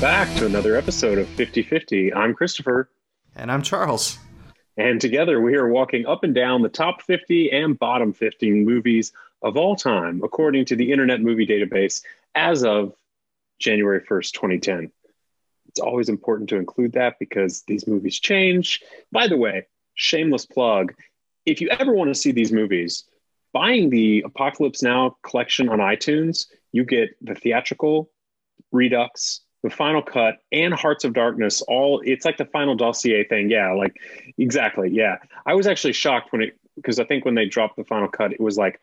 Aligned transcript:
back 0.00 0.32
to 0.36 0.46
another 0.46 0.76
episode 0.76 1.18
of 1.18 1.28
50 1.30 1.62
50. 1.62 2.14
I'm 2.14 2.32
Christopher. 2.32 2.88
And 3.34 3.50
I'm 3.50 3.62
Charles. 3.62 4.16
And 4.76 5.00
together 5.00 5.40
we 5.40 5.56
are 5.56 5.68
walking 5.68 6.06
up 6.06 6.22
and 6.22 6.32
down 6.32 6.62
the 6.62 6.68
top 6.68 7.02
50 7.02 7.50
and 7.50 7.76
bottom 7.76 8.12
50 8.12 8.50
movies 8.52 9.12
of 9.42 9.56
all 9.56 9.74
time, 9.74 10.20
according 10.22 10.66
to 10.66 10.76
the 10.76 10.92
Internet 10.92 11.20
Movie 11.20 11.46
Database 11.48 12.02
as 12.36 12.62
of 12.62 12.94
January 13.58 14.00
1st, 14.00 14.32
2010. 14.32 14.92
It's 15.66 15.80
always 15.80 16.08
important 16.08 16.48
to 16.50 16.56
include 16.56 16.92
that 16.92 17.16
because 17.18 17.62
these 17.66 17.88
movies 17.88 18.20
change. 18.20 18.82
By 19.10 19.26
the 19.26 19.36
way, 19.36 19.66
shameless 19.94 20.46
plug 20.46 20.94
if 21.44 21.60
you 21.60 21.70
ever 21.70 21.92
want 21.92 22.08
to 22.08 22.14
see 22.14 22.30
these 22.30 22.52
movies, 22.52 23.02
buying 23.52 23.90
the 23.90 24.22
Apocalypse 24.24 24.80
Now 24.80 25.16
collection 25.22 25.68
on 25.68 25.78
iTunes, 25.78 26.46
you 26.70 26.84
get 26.84 27.16
the 27.20 27.34
theatrical, 27.34 28.10
Redux, 28.70 29.40
the 29.68 29.74
final 29.74 30.02
cut, 30.02 30.38
and 30.50 30.72
Hearts 30.72 31.04
of 31.04 31.12
Darkness. 31.12 31.62
All 31.62 32.00
it's 32.04 32.24
like 32.24 32.38
the 32.38 32.46
final 32.46 32.74
dossier 32.74 33.24
thing. 33.24 33.50
Yeah, 33.50 33.72
like 33.72 33.96
exactly. 34.38 34.90
Yeah, 34.90 35.16
I 35.44 35.54
was 35.54 35.66
actually 35.66 35.92
shocked 35.92 36.32
when 36.32 36.42
it 36.42 36.58
because 36.76 36.98
I 36.98 37.04
think 37.04 37.24
when 37.24 37.34
they 37.34 37.46
dropped 37.46 37.76
the 37.76 37.84
final 37.84 38.08
cut, 38.08 38.32
it 38.32 38.40
was 38.40 38.56
like 38.56 38.80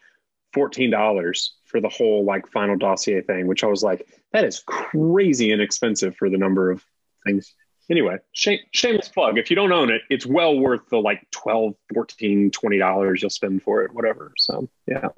fourteen 0.54 0.92
dollars 0.92 1.56
for 1.66 1.82
the 1.82 1.90
whole 1.90 2.24
like 2.24 2.48
final 2.52 2.78
dossier 2.78 3.22
thing, 3.22 3.48
which 3.48 3.64
I 3.64 3.68
was 3.68 3.84
like, 3.84 4.08
that 4.32 4.46
is 4.46 4.62
crazy 4.66 5.52
inexpensive 5.52 6.16
for 6.16 6.30
the 6.30 6.38
number 6.38 6.70
of 6.70 6.84
things. 7.26 7.54
Anyway, 7.90 8.18
shame, 8.32 8.60
shameless 8.72 9.10
plug. 9.10 9.38
If 9.38 9.50
you 9.50 9.56
don't 9.56 9.72
own 9.72 9.92
it, 9.92 10.02
it's 10.10 10.26
well 10.26 10.58
worth 10.58 10.90
the 10.90 10.98
like 10.98 11.26
12, 11.32 11.76
14, 11.94 12.52
20 12.52 12.78
dollars 12.78 13.22
you'll 13.22 13.30
spend 13.30 13.64
for 13.64 13.84
it, 13.84 13.94
whatever. 13.94 14.34
So 14.38 14.70
yeah, 14.88 15.10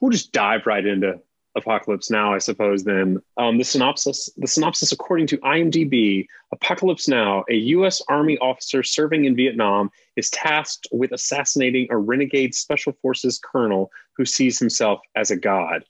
we'll 0.00 0.10
just 0.10 0.32
dive 0.32 0.66
right 0.66 0.84
into 0.84 1.20
Apocalypse 1.56 2.10
Now, 2.10 2.34
I 2.34 2.38
suppose. 2.38 2.84
Then 2.84 3.20
um, 3.36 3.58
the 3.58 3.64
synopsis. 3.64 4.30
The 4.36 4.46
synopsis, 4.46 4.92
according 4.92 5.26
to 5.28 5.38
IMDb, 5.38 6.26
Apocalypse 6.52 7.08
Now, 7.08 7.44
a 7.50 7.54
U.S. 7.54 8.02
Army 8.08 8.38
officer 8.38 8.82
serving 8.82 9.24
in 9.24 9.36
Vietnam, 9.36 9.90
is 10.16 10.30
tasked 10.30 10.86
with 10.92 11.12
assassinating 11.12 11.88
a 11.90 11.96
renegade 11.96 12.54
Special 12.54 12.92
Forces 13.02 13.38
colonel 13.38 13.90
who 14.16 14.24
sees 14.24 14.58
himself 14.58 15.00
as 15.16 15.30
a 15.30 15.36
god. 15.36 15.84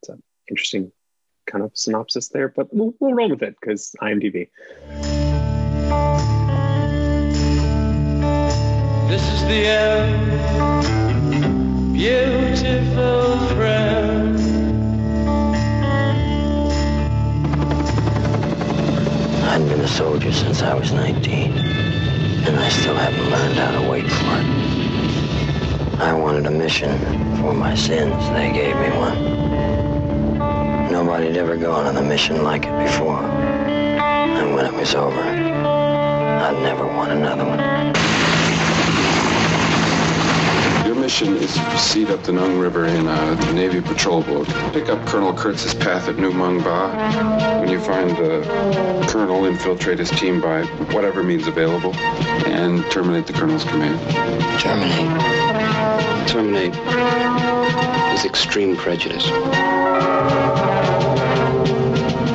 It's 0.00 0.08
an 0.08 0.22
interesting 0.48 0.92
kind 1.46 1.64
of 1.64 1.72
synopsis 1.74 2.28
there, 2.28 2.48
but 2.48 2.72
we'll, 2.72 2.94
we'll 3.00 3.14
roll 3.14 3.30
with 3.30 3.42
it 3.42 3.56
because 3.60 3.94
IMDb. 4.00 4.48
This 9.08 9.22
is 9.32 9.42
the 9.42 9.66
end, 9.66 10.32
beautiful 11.92 13.38
friend. 13.56 13.99
I'd 19.60 19.68
been 19.68 19.80
a 19.82 19.88
soldier 19.88 20.32
since 20.32 20.62
I 20.62 20.72
was 20.72 20.90
19, 20.90 21.52
and 21.52 22.56
I 22.56 22.70
still 22.70 22.94
haven't 22.94 23.28
learned 23.30 23.58
how 23.58 23.78
to 23.78 23.90
wait 23.90 24.10
for 24.10 24.38
it. 24.40 26.00
I 26.00 26.14
wanted 26.14 26.46
a 26.46 26.50
mission 26.50 26.98
for 27.42 27.52
my 27.52 27.74
sins. 27.74 28.26
They 28.30 28.50
gave 28.52 28.74
me 28.76 28.88
one. 28.96 30.90
Nobody'd 30.90 31.36
ever 31.36 31.58
gone 31.58 31.84
on 31.84 31.98
a 31.98 32.02
mission 32.02 32.42
like 32.42 32.64
it 32.64 32.84
before. 32.86 33.20
And 33.20 34.54
when 34.54 34.64
it 34.64 34.72
was 34.72 34.94
over, 34.94 35.20
I'd 35.20 36.58
never 36.62 36.86
want 36.86 37.12
another 37.12 37.44
one. 37.44 38.29
Your 41.10 41.28
mission 41.32 41.42
is 41.42 41.54
to 41.54 41.60
proceed 41.64 42.10
up 42.10 42.22
the 42.22 42.30
Nung 42.30 42.60
River 42.60 42.86
in 42.86 43.08
a 43.08 43.52
Navy 43.52 43.80
patrol 43.80 44.22
boat. 44.22 44.46
Pick 44.72 44.88
up 44.88 45.04
Colonel 45.06 45.34
Kurtz's 45.34 45.74
path 45.74 46.08
at 46.08 46.16
Nu 46.16 46.30
Mung 46.30 46.62
Ba. 46.62 46.88
When 47.60 47.68
you 47.68 47.80
find 47.80 48.10
the 48.10 49.06
colonel, 49.10 49.44
infiltrate 49.44 49.98
his 49.98 50.08
team 50.10 50.40
by 50.40 50.62
whatever 50.94 51.24
means 51.24 51.48
available 51.48 51.96
and 52.46 52.88
terminate 52.92 53.26
the 53.26 53.32
colonel's 53.32 53.64
command. 53.64 53.98
Terminate. 54.60 56.28
Terminate 56.28 56.76
is 58.14 58.24
extreme 58.24 58.76
prejudice. 58.76 59.28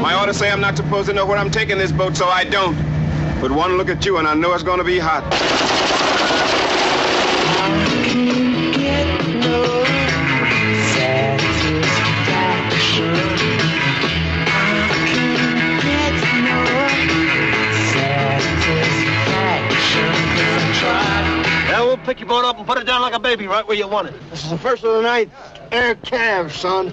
My 0.01 0.17
orders 0.19 0.35
say 0.35 0.51
I'm 0.51 0.59
not 0.59 0.75
supposed 0.75 1.07
to 1.07 1.13
know 1.13 1.25
where 1.25 1.37
I'm 1.37 1.49
taking 1.49 1.77
this 1.77 1.93
boat, 1.93 2.17
so 2.17 2.27
I 2.27 2.43
don't. 2.43 2.75
But 3.39 3.51
one 3.51 3.77
look 3.77 3.87
at 3.87 4.05
you 4.05 4.17
and 4.17 4.27
I 4.27 4.33
know 4.33 4.53
it's 4.53 4.63
gonna 4.63 4.83
be 4.83 4.99
hot. 4.99 5.23
Pick 22.05 22.19
your 22.19 22.29
boat 22.29 22.45
up 22.45 22.59
and 22.59 22.67
put 22.67 22.77
it 22.77 22.85
down 22.85 23.01
like 23.01 23.15
a 23.15 23.19
baby 23.19 23.47
right 23.47 23.67
where 23.67 23.75
you 23.75 23.87
want 23.87 24.07
it. 24.07 24.13
This 24.29 24.43
is 24.43 24.51
the 24.51 24.59
first 24.59 24.83
of 24.83 24.93
the 24.93 25.01
night. 25.01 25.31
Air 25.71 25.95
Cav, 25.95 26.51
son. 26.51 26.85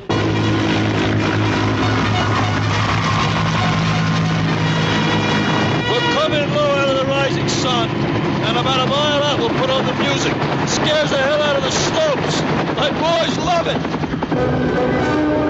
We'll 5.91 6.15
come 6.15 6.33
in 6.33 6.55
low 6.55 6.71
out 6.78 6.89
of 6.89 6.97
the 6.97 7.05
rising 7.11 7.49
sun, 7.49 7.91
and 7.91 8.56
about 8.56 8.81
a 8.81 8.91
mile 8.91 9.23
out 9.23 9.39
we'll 9.39 9.50
put 9.50 9.69
on 9.69 9.84
the 9.84 9.93
music. 10.03 10.33
It 10.33 10.69
scares 10.69 11.11
the 11.11 11.19
hell 11.19 11.43
out 11.43 11.56
of 11.56 11.62
the 11.62 11.71
slopes. 11.71 12.41
My 12.79 12.91
boys 12.91 13.37
love 13.44 13.67
it. 15.37 15.41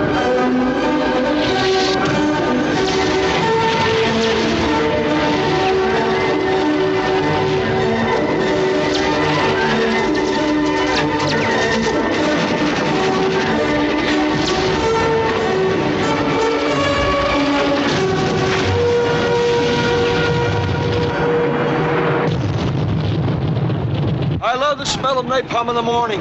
Love 24.73 24.79
the 24.79 24.87
smell 24.87 25.19
of 25.19 25.27
napalm 25.27 25.69
in 25.69 25.75
the 25.75 25.83
morning. 25.83 26.19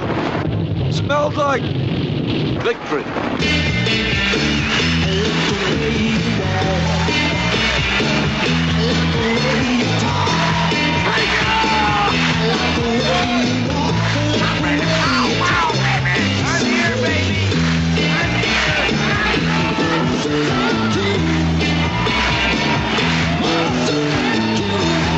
smells 0.92 1.38
like 1.38 1.62
victory. 2.62 3.02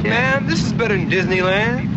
Man, 0.03 0.45
this 0.45 0.63
is 0.63 0.71
better 0.73 0.95
than 0.95 1.09
Disneyland. 1.09 1.93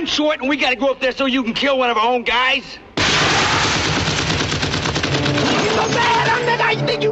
I'm 0.00 0.06
short, 0.20 0.40
and 0.40 0.50
we 0.50 0.56
gotta 0.58 0.76
go 0.76 0.90
up 0.90 1.00
there 1.00 1.12
so 1.12 1.24
you 1.24 1.42
can 1.42 1.54
kill 1.54 1.78
one 1.78 1.88
of 1.88 1.96
our 1.96 2.12
own 2.12 2.22
guys. 2.22 2.78
you 6.72 6.86
think 6.86 7.02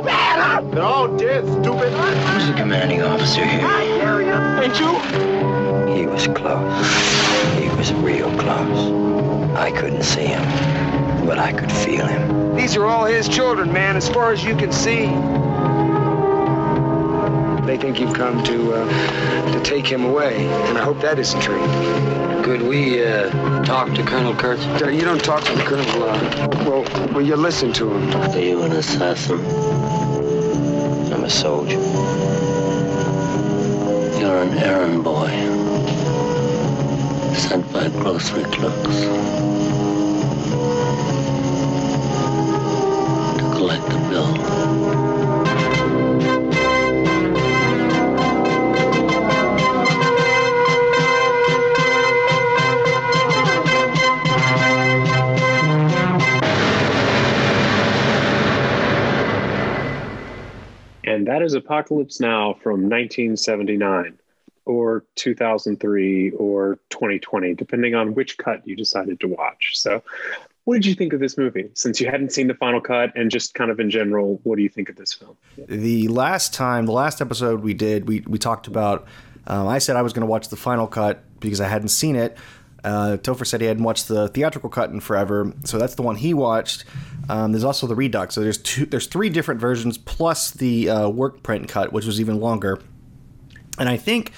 They're 0.74 0.82
all 0.82 1.16
dead, 1.16 1.42
stupid. 1.44 1.90
Who's 1.90 2.46
the 2.48 2.54
commanding 2.54 3.00
officer 3.00 3.46
here? 3.46 3.66
I 3.66 3.84
hear 3.84 4.20
you. 4.20 4.34
Ain't 4.62 4.78
you? 4.78 5.96
He 5.96 6.06
was 6.06 6.26
close. 6.26 7.58
He 7.58 7.70
was 7.78 7.92
real 7.94 8.30
close. 8.38 9.56
I 9.56 9.70
couldn't 9.70 10.02
see 10.02 10.26
him, 10.26 10.44
but 11.26 11.38
I 11.38 11.52
could 11.52 11.72
feel 11.72 12.06
him. 12.06 12.54
These 12.56 12.76
are 12.76 12.84
all 12.84 13.06
his 13.06 13.26
children, 13.26 13.72
man, 13.72 13.96
as 13.96 14.06
far 14.06 14.32
as 14.32 14.44
you 14.44 14.54
can 14.54 14.70
see. 14.70 15.06
They 17.66 17.78
think 17.78 18.00
you've 18.00 18.14
come 18.14 18.44
to 18.44 18.72
uh, 18.74 19.52
to 19.52 19.60
take 19.62 19.86
him 19.86 20.04
away, 20.04 20.46
and 20.46 20.76
I 20.76 20.84
hope 20.84 21.00
that 21.00 21.18
isn't 21.18 21.40
true. 21.40 22.17
Could 22.48 22.62
we 22.62 23.04
uh, 23.04 23.62
talk 23.64 23.92
to 23.92 24.02
Colonel 24.02 24.34
Kurtz? 24.34 24.64
You 24.80 25.02
don't 25.02 25.22
talk 25.22 25.44
to 25.44 25.52
the 25.54 25.62
colonel. 25.64 26.02
Uh, 26.02 26.48
well, 26.64 26.82
well, 27.12 27.20
you 27.20 27.36
listen 27.36 27.74
to 27.74 27.92
him. 27.92 28.10
Are 28.14 28.38
you 28.38 28.62
an 28.62 28.72
assassin? 28.72 29.38
I'm 31.12 31.24
a 31.24 31.28
soldier. 31.28 31.78
You're 34.18 34.42
an 34.44 34.56
errand 34.56 35.04
boy. 35.04 35.28
Sent 37.34 37.70
by 37.70 37.90
grocery 37.90 38.44
clerks. 38.44 39.00
To 43.36 43.44
collect 43.58 43.86
the 43.90 43.98
bill. 44.08 44.97
That 61.28 61.42
is 61.42 61.52
Apocalypse 61.52 62.20
Now 62.20 62.54
from 62.54 62.88
1979 62.88 64.18
or 64.64 65.04
2003 65.16 66.30
or 66.30 66.78
2020, 66.88 67.54
depending 67.54 67.94
on 67.94 68.14
which 68.14 68.38
cut 68.38 68.66
you 68.66 68.74
decided 68.74 69.20
to 69.20 69.28
watch. 69.28 69.72
So, 69.74 70.02
what 70.64 70.74
did 70.74 70.86
you 70.86 70.94
think 70.94 71.12
of 71.12 71.20
this 71.20 71.36
movie? 71.36 71.68
Since 71.74 72.00
you 72.00 72.10
hadn't 72.10 72.32
seen 72.32 72.46
the 72.46 72.54
final 72.54 72.80
cut, 72.80 73.12
and 73.14 73.30
just 73.30 73.52
kind 73.52 73.70
of 73.70 73.78
in 73.78 73.90
general, 73.90 74.40
what 74.44 74.56
do 74.56 74.62
you 74.62 74.68
think 74.70 74.88
of 74.88 74.96
this 74.96 75.12
film? 75.12 75.36
The 75.66 76.08
last 76.08 76.54
time, 76.54 76.86
the 76.86 76.92
last 76.92 77.20
episode 77.20 77.60
we 77.60 77.74
did, 77.74 78.08
we 78.08 78.20
we 78.20 78.38
talked 78.38 78.66
about. 78.66 79.06
Um, 79.46 79.66
I 79.66 79.78
said 79.78 79.96
I 79.96 80.02
was 80.02 80.12
going 80.12 80.22
to 80.22 80.26
watch 80.26 80.48
the 80.48 80.56
final 80.56 80.86
cut 80.86 81.24
because 81.40 81.60
I 81.60 81.68
hadn't 81.68 81.88
seen 81.88 82.16
it. 82.16 82.36
Uh, 82.88 83.16
Topher 83.18 83.46
said 83.46 83.60
he 83.60 83.66
hadn't 83.66 83.82
watched 83.84 84.08
the 84.08 84.28
theatrical 84.28 84.70
cut 84.70 84.90
in 84.90 85.00
forever, 85.00 85.52
so 85.64 85.78
that's 85.78 85.94
the 85.94 86.02
one 86.02 86.16
he 86.16 86.32
watched. 86.32 86.84
Um, 87.28 87.52
there's 87.52 87.64
also 87.64 87.86
the 87.86 87.94
Redux, 87.94 88.34
so 88.34 88.40
there's 88.40 88.58
two, 88.58 88.86
there's 88.86 89.06
three 89.06 89.28
different 89.28 89.60
versions 89.60 89.98
plus 89.98 90.50
the 90.52 90.88
uh, 90.88 91.08
work 91.08 91.42
print 91.42 91.68
cut, 91.68 91.92
which 91.92 92.06
was 92.06 92.18
even 92.20 92.40
longer. 92.40 92.80
And 93.78 93.88
I 93.88 93.96
think 93.98 94.32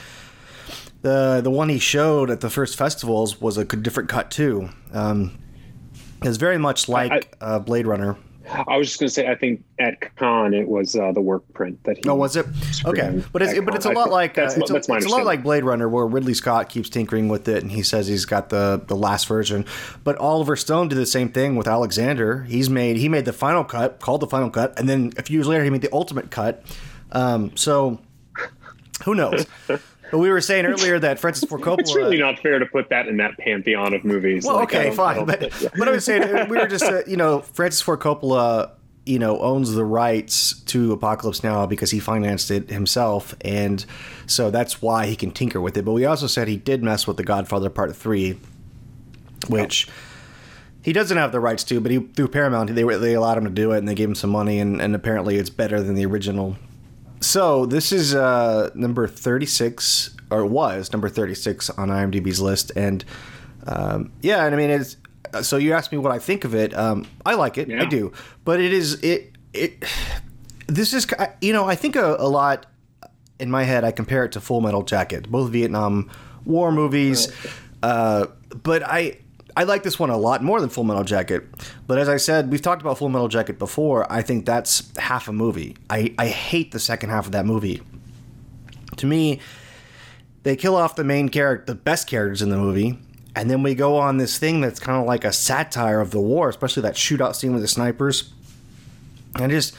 the 1.02 1.40
the 1.42 1.50
one 1.50 1.68
he 1.68 1.78
showed 1.78 2.30
at 2.30 2.40
the 2.40 2.50
first 2.50 2.76
festivals 2.76 3.40
was 3.40 3.56
a 3.56 3.64
different 3.64 4.08
cut 4.08 4.30
too. 4.30 4.70
Um, 4.92 5.38
it's 6.22 6.36
very 6.36 6.58
much 6.58 6.88
like 6.88 7.12
I- 7.40 7.44
uh, 7.44 7.58
Blade 7.60 7.86
Runner. 7.86 8.16
I 8.52 8.76
was 8.76 8.88
just 8.88 9.00
going 9.00 9.08
to 9.08 9.14
say, 9.14 9.28
I 9.28 9.34
think 9.34 9.62
at 9.78 10.14
Cannes 10.16 10.54
it 10.54 10.68
was 10.68 10.96
uh, 10.96 11.12
the 11.12 11.20
work 11.20 11.42
print 11.52 11.82
that 11.84 11.98
he. 11.98 12.08
Oh, 12.08 12.14
was 12.14 12.36
it? 12.36 12.46
Okay, 12.84 13.22
but 13.32 13.42
it's 13.42 13.58
but 13.60 13.74
it's 13.74 13.86
a 13.86 13.90
lot 13.90 14.10
like 14.10 14.36
uh, 14.36 14.42
that's, 14.42 14.56
it's, 14.56 14.70
a, 14.70 14.72
that's 14.72 14.88
it's 14.88 15.06
a 15.06 15.08
lot 15.08 15.24
like 15.24 15.42
Blade 15.42 15.64
Runner, 15.64 15.88
where 15.88 16.06
Ridley 16.06 16.34
Scott 16.34 16.68
keeps 16.68 16.88
tinkering 16.88 17.28
with 17.28 17.48
it, 17.48 17.62
and 17.62 17.70
he 17.70 17.82
says 17.82 18.06
he's 18.08 18.24
got 18.24 18.48
the 18.48 18.82
the 18.86 18.96
last 18.96 19.26
version. 19.26 19.64
But 20.04 20.16
Oliver 20.18 20.56
Stone 20.56 20.88
did 20.88 20.98
the 20.98 21.06
same 21.06 21.30
thing 21.30 21.56
with 21.56 21.68
Alexander. 21.68 22.44
He's 22.44 22.68
made 22.68 22.96
he 22.96 23.08
made 23.08 23.24
the 23.24 23.32
final 23.32 23.64
cut, 23.64 24.00
called 24.00 24.20
the 24.20 24.26
final 24.26 24.50
cut, 24.50 24.78
and 24.78 24.88
then 24.88 25.12
a 25.16 25.22
few 25.22 25.38
years 25.38 25.46
later 25.46 25.64
he 25.64 25.70
made 25.70 25.82
the 25.82 25.92
ultimate 25.92 26.30
cut. 26.30 26.64
Um, 27.12 27.56
so 27.56 28.00
who 29.04 29.14
knows? 29.14 29.46
but 30.10 30.18
we 30.18 30.30
were 30.30 30.40
saying 30.40 30.66
earlier 30.66 30.98
that 30.98 31.18
Francis 31.18 31.48
Ford 31.48 31.60
Coppola. 31.60 31.80
It's 31.80 31.94
really 31.94 32.18
not 32.18 32.38
fair 32.38 32.58
to 32.58 32.66
put 32.66 32.88
that 32.90 33.08
in 33.08 33.16
that 33.18 33.36
pantheon 33.38 33.94
of 33.94 34.04
movies. 34.04 34.44
Well, 34.44 34.56
Like, 34.56 34.74
okay, 34.74 34.90
fine, 34.90 35.24
but 35.26 35.40
think- 35.40 35.60
yeah. 35.62 35.68
but 35.76 35.88
I 35.88 35.92
was 35.92 36.04
saying 36.04 36.48
we 36.48 36.58
were 36.58 36.66
just 36.68 36.84
uh, 36.84 37.02
you 37.06 37.16
know 37.16 37.40
Francis 37.40 37.80
Ford 37.80 38.00
Coppola 38.00 38.72
you 39.06 39.18
know 39.18 39.40
owns 39.40 39.72
the 39.72 39.84
rights 39.84 40.60
to 40.64 40.92
Apocalypse 40.92 41.42
Now 41.42 41.66
because 41.66 41.90
he 41.90 42.00
financed 42.00 42.50
it 42.50 42.70
himself, 42.70 43.34
and 43.42 43.84
so 44.26 44.50
that's 44.50 44.82
why 44.82 45.06
he 45.06 45.16
can 45.16 45.30
tinker 45.30 45.60
with 45.60 45.76
it. 45.76 45.84
But 45.84 45.92
we 45.92 46.04
also 46.04 46.26
said 46.26 46.48
he 46.48 46.56
did 46.56 46.82
mess 46.82 47.06
with 47.06 47.16
The 47.16 47.24
Godfather 47.24 47.70
Part 47.70 47.94
Three, 47.96 48.38
which. 49.48 49.88
He 50.82 50.94
doesn't 50.94 51.18
have 51.18 51.30
the 51.30 51.40
rights 51.40 51.62
to, 51.64 51.78
but 51.78 51.90
he 51.92 51.98
through 51.98 52.28
Paramount 52.28 52.74
they 52.74 52.82
they 52.82 53.12
allowed 53.12 53.36
him 53.36 53.44
to 53.44 53.50
do 53.50 53.72
it, 53.72 53.78
and 53.78 53.86
they 53.86 53.94
gave 53.94 54.08
him 54.08 54.14
some 54.14 54.30
money, 54.30 54.60
and, 54.60 54.80
and 54.80 54.94
apparently 54.94 55.36
it's 55.36 55.50
better 55.50 55.82
than 55.82 55.94
the 55.94 56.06
original. 56.06 56.56
So 57.20 57.66
this 57.66 57.92
is 57.92 58.14
uh, 58.14 58.70
number 58.74 59.06
thirty 59.06 59.46
six, 59.46 60.16
or 60.30 60.44
was 60.46 60.92
number 60.92 61.08
thirty 61.08 61.34
six 61.34 61.68
on 61.70 61.88
IMDb's 61.88 62.40
list, 62.40 62.72
and 62.74 63.04
um, 63.66 64.12
yeah, 64.22 64.44
and 64.46 64.54
I 64.54 64.58
mean 64.58 64.70
it's. 64.70 64.96
So 65.42 65.58
you 65.58 65.74
asked 65.74 65.92
me 65.92 65.98
what 65.98 66.12
I 66.12 66.18
think 66.18 66.44
of 66.44 66.54
it. 66.54 66.76
Um, 66.76 67.06
I 67.24 67.34
like 67.34 67.56
it, 67.58 67.70
I 67.70 67.84
do, 67.84 68.12
but 68.44 68.58
it 68.58 68.72
is 68.72 68.94
it 69.02 69.32
it. 69.52 69.84
This 70.66 70.92
is 70.94 71.06
you 71.40 71.52
know 71.52 71.66
I 71.66 71.74
think 71.74 71.94
a, 71.96 72.16
a 72.18 72.28
lot 72.28 72.66
in 73.38 73.50
my 73.50 73.64
head 73.64 73.84
I 73.84 73.90
compare 73.92 74.24
it 74.24 74.32
to 74.32 74.40
Full 74.40 74.60
Metal 74.60 74.82
Jacket, 74.82 75.30
both 75.30 75.50
Vietnam 75.50 76.10
War 76.44 76.72
movies, 76.72 77.28
uh, 77.82 78.26
but 78.62 78.82
I. 78.82 79.18
I 79.60 79.64
like 79.64 79.82
this 79.82 79.98
one 79.98 80.08
a 80.08 80.16
lot 80.16 80.42
more 80.42 80.58
than 80.58 80.70
Full 80.70 80.84
Metal 80.84 81.04
Jacket. 81.04 81.44
But 81.86 81.98
as 81.98 82.08
I 82.08 82.16
said, 82.16 82.50
we've 82.50 82.62
talked 82.62 82.80
about 82.80 82.96
Full 82.96 83.10
Metal 83.10 83.28
Jacket 83.28 83.58
before. 83.58 84.10
I 84.10 84.22
think 84.22 84.46
that's 84.46 84.90
half 84.96 85.28
a 85.28 85.34
movie. 85.34 85.76
I, 85.90 86.14
I 86.18 86.28
hate 86.28 86.72
the 86.72 86.78
second 86.78 87.10
half 87.10 87.26
of 87.26 87.32
that 87.32 87.44
movie. 87.44 87.82
To 88.96 89.06
me, 89.06 89.38
they 90.44 90.56
kill 90.56 90.76
off 90.76 90.96
the 90.96 91.04
main 91.04 91.28
character, 91.28 91.74
the 91.74 91.78
best 91.78 92.08
characters 92.08 92.40
in 92.40 92.48
the 92.48 92.56
movie, 92.56 92.98
and 93.36 93.50
then 93.50 93.62
we 93.62 93.74
go 93.74 93.98
on 93.98 94.16
this 94.16 94.38
thing 94.38 94.62
that's 94.62 94.80
kind 94.80 94.98
of 94.98 95.06
like 95.06 95.24
a 95.26 95.32
satire 95.32 96.00
of 96.00 96.10
the 96.10 96.22
war, 96.22 96.48
especially 96.48 96.84
that 96.84 96.94
shootout 96.94 97.36
scene 97.36 97.52
with 97.52 97.60
the 97.60 97.68
snipers. 97.68 98.32
And 99.34 99.52
just, 99.52 99.74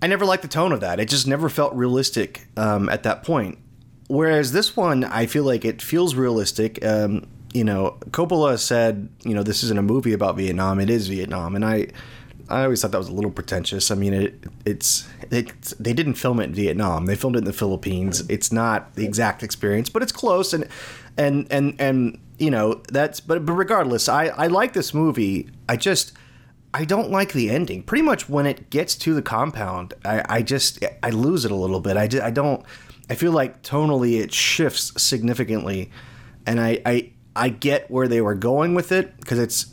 I 0.00 0.06
never 0.06 0.24
liked 0.24 0.42
the 0.42 0.48
tone 0.48 0.70
of 0.70 0.78
that. 0.78 1.00
It 1.00 1.08
just 1.08 1.26
never 1.26 1.48
felt 1.48 1.74
realistic 1.74 2.46
um, 2.56 2.88
at 2.88 3.02
that 3.02 3.24
point. 3.24 3.58
Whereas 4.06 4.52
this 4.52 4.76
one, 4.76 5.02
I 5.02 5.26
feel 5.26 5.42
like 5.42 5.64
it 5.64 5.82
feels 5.82 6.14
realistic. 6.14 6.84
Um, 6.84 7.26
you 7.52 7.64
know, 7.64 7.98
Coppola 8.10 8.58
said, 8.58 9.08
you 9.24 9.34
know, 9.34 9.42
this 9.42 9.62
isn't 9.64 9.78
a 9.78 9.82
movie 9.82 10.12
about 10.12 10.36
Vietnam; 10.36 10.80
it 10.80 10.90
is 10.90 11.08
Vietnam, 11.08 11.54
and 11.54 11.64
I, 11.64 11.88
I 12.48 12.64
always 12.64 12.82
thought 12.82 12.92
that 12.92 12.98
was 12.98 13.08
a 13.08 13.12
little 13.12 13.30
pretentious. 13.30 13.90
I 13.90 13.94
mean, 13.94 14.14
it, 14.14 14.44
it's, 14.64 15.08
it's 15.30 15.72
they 15.74 15.92
didn't 15.92 16.14
film 16.14 16.40
it 16.40 16.44
in 16.44 16.54
Vietnam; 16.54 17.06
they 17.06 17.14
filmed 17.14 17.36
it 17.36 17.40
in 17.40 17.44
the 17.44 17.52
Philippines. 17.52 18.24
It's 18.28 18.52
not 18.52 18.94
the 18.94 19.04
exact 19.04 19.42
experience, 19.42 19.88
but 19.88 20.02
it's 20.02 20.12
close, 20.12 20.52
and 20.52 20.66
and 21.16 21.46
and 21.50 21.74
and 21.78 22.18
you 22.38 22.50
know 22.50 22.82
that's. 22.90 23.20
But 23.20 23.44
but 23.44 23.52
regardless, 23.52 24.08
I 24.08 24.26
I 24.26 24.46
like 24.46 24.72
this 24.72 24.94
movie. 24.94 25.50
I 25.68 25.76
just. 25.76 26.12
I 26.74 26.86
don't 26.86 27.10
like 27.10 27.34
the 27.34 27.50
ending. 27.50 27.82
Pretty 27.82 28.00
much 28.00 28.30
when 28.30 28.46
it 28.46 28.70
gets 28.70 28.96
to 28.96 29.12
the 29.12 29.20
compound, 29.20 29.92
I, 30.06 30.24
I 30.26 30.40
just 30.40 30.82
I 31.02 31.10
lose 31.10 31.44
it 31.44 31.50
a 31.50 31.54
little 31.54 31.80
bit. 31.80 31.98
I, 31.98 32.06
ju- 32.08 32.22
I 32.22 32.30
don't. 32.30 32.64
I 33.10 33.14
feel 33.14 33.32
like 33.32 33.62
tonally 33.62 34.20
it 34.22 34.32
shifts 34.32 34.90
significantly, 34.96 35.90
and 36.46 36.58
I 36.58 36.80
I, 36.86 37.12
I 37.34 37.48
get 37.48 37.90
where 37.90 38.08
they 38.08 38.20
were 38.20 38.34
going 38.34 38.74
with 38.74 38.92
it 38.92 39.16
because 39.18 39.38
it's 39.38 39.66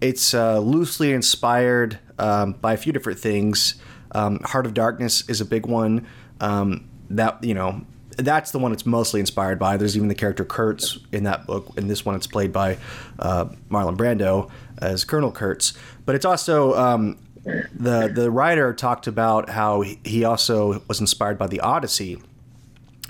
it's 0.00 0.34
uh, 0.34 0.58
loosely 0.60 1.12
inspired 1.12 1.98
um, 2.18 2.52
by 2.54 2.72
a 2.72 2.76
few 2.76 2.92
different 2.92 3.18
things. 3.18 3.74
Um, 4.12 4.40
Heart 4.44 4.66
of 4.66 4.74
Darkness 4.74 5.28
is 5.28 5.40
a 5.40 5.44
big 5.44 5.66
one. 5.66 6.06
Um, 6.40 6.88
that 7.10 7.42
you 7.42 7.54
know 7.54 7.82
that's 8.16 8.50
the 8.50 8.58
one 8.58 8.72
it's 8.72 8.84
mostly 8.86 9.20
inspired 9.20 9.58
by. 9.58 9.76
There's 9.76 9.96
even 9.96 10.08
the 10.08 10.14
character 10.14 10.44
Kurtz 10.44 10.98
in 11.12 11.24
that 11.24 11.46
book. 11.46 11.72
In 11.76 11.88
this 11.88 12.04
one, 12.04 12.14
it's 12.14 12.26
played 12.26 12.52
by 12.52 12.78
uh, 13.18 13.46
Marlon 13.70 13.96
Brando 13.96 14.50
as 14.78 15.04
Colonel 15.04 15.30
Kurtz. 15.32 15.72
But 16.04 16.14
it's 16.14 16.24
also 16.24 16.74
um, 16.74 17.18
the 17.44 18.08
the 18.14 18.30
writer 18.30 18.72
talked 18.74 19.06
about 19.06 19.50
how 19.50 19.80
he- 19.82 20.00
he 20.04 20.24
also 20.24 20.82
was 20.88 21.00
inspired 21.00 21.38
by 21.38 21.46
the 21.46 21.60
Odyssey, 21.60 22.20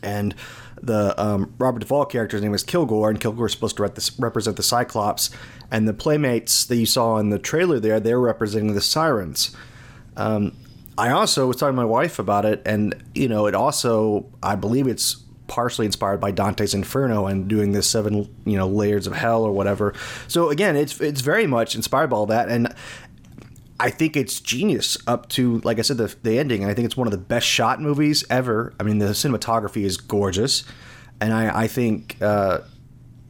and 0.02 0.34
the 0.82 1.20
um, 1.23 1.54
Robert 1.58 1.80
Duvall 1.80 2.04
character's 2.04 2.42
name 2.42 2.54
is 2.54 2.62
Kilgore, 2.62 3.11
and 3.11 3.20
Kilgore 3.20 3.47
is 3.47 3.52
supposed 3.52 3.76
to 3.76 3.82
rep- 3.82 3.99
represent 4.18 4.56
the 4.56 4.62
Cyclops, 4.62 5.30
and 5.70 5.88
the 5.88 5.94
playmates 5.94 6.64
that 6.66 6.76
you 6.76 6.87
saw 6.87 7.18
in 7.18 7.30
the 7.30 7.38
trailer 7.38 7.78
there, 7.80 8.00
they're 8.00 8.20
representing 8.20 8.75
the 8.75 8.80
Sirens. 8.80 9.54
Um, 10.16 10.56
I 10.97 11.11
also 11.11 11.47
was 11.47 11.56
talking 11.56 11.75
to 11.75 11.76
my 11.76 11.85
wife 11.85 12.18
about 12.18 12.44
it, 12.44 12.62
and 12.66 12.94
you 13.14 13.28
know, 13.28 13.47
it 13.47 13.54
also 13.54 14.26
I 14.42 14.56
believe 14.56 14.87
it's 14.87 15.23
partially 15.47 15.87
inspired 15.87 16.20
by 16.20 16.30
Dante's 16.30 16.75
Inferno 16.75 17.26
and 17.26 17.49
doing 17.49 17.73
the 17.73 17.82
seven 17.82 18.28
you 18.44 18.56
know 18.56 18.68
layers 18.68 19.06
of 19.06 19.14
hell 19.14 19.42
or 19.44 19.52
whatever. 19.52 19.94
So 20.26 20.50
again, 20.50 20.76
it's 20.76 21.00
it's 21.00 21.20
very 21.20 21.47
much 21.47 21.75
inspired 21.75 22.11
by 22.11 22.16
all 22.16 22.26
that, 22.26 22.49
and 22.49 22.75
I 23.80 23.90
think 23.90 24.16
it's 24.16 24.40
genius 24.40 24.99
up 25.06 25.28
to 25.30 25.61
like 25.61 25.78
I 25.78 25.82
said 25.82 25.99
the 25.99 26.14
the 26.23 26.38
ending, 26.38 26.64
I 26.64 26.75
think 26.75 26.87
it's 26.87 26.97
one 26.97 27.06
of 27.06 27.12
the 27.12 27.18
best 27.18 27.47
shot 27.47 27.80
movies 27.80 28.25
ever. 28.28 28.75
I 28.80 28.82
mean, 28.82 28.99
the 28.99 29.06
cinematography 29.06 29.85
is 29.85 29.97
gorgeous, 29.97 30.64
and 31.20 31.32
I 31.32 31.62
I 31.64 31.66
think. 31.68 32.16
Uh, 32.20 32.61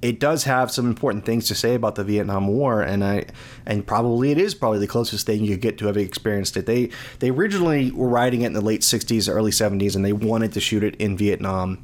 it 0.00 0.20
does 0.20 0.44
have 0.44 0.70
some 0.70 0.86
important 0.86 1.24
things 1.24 1.48
to 1.48 1.56
say 1.56 1.74
about 1.74 1.96
the 1.96 2.04
Vietnam 2.04 2.46
War, 2.46 2.82
and 2.82 3.02
I 3.02 3.26
and 3.66 3.84
probably 3.84 4.30
it 4.30 4.38
is 4.38 4.54
probably 4.54 4.78
the 4.78 4.86
closest 4.86 5.26
thing 5.26 5.42
you 5.42 5.56
get 5.56 5.76
to 5.78 5.86
having 5.86 6.06
experienced 6.06 6.56
it. 6.56 6.66
They 6.66 6.90
they 7.18 7.30
originally 7.30 7.90
were 7.90 8.08
writing 8.08 8.42
it 8.42 8.46
in 8.46 8.52
the 8.52 8.60
late 8.60 8.82
'60s, 8.82 9.28
early 9.28 9.50
'70s, 9.50 9.96
and 9.96 10.04
they 10.04 10.12
wanted 10.12 10.52
to 10.52 10.60
shoot 10.60 10.84
it 10.84 10.94
in 10.96 11.16
Vietnam. 11.16 11.82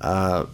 Uh, 0.00 0.46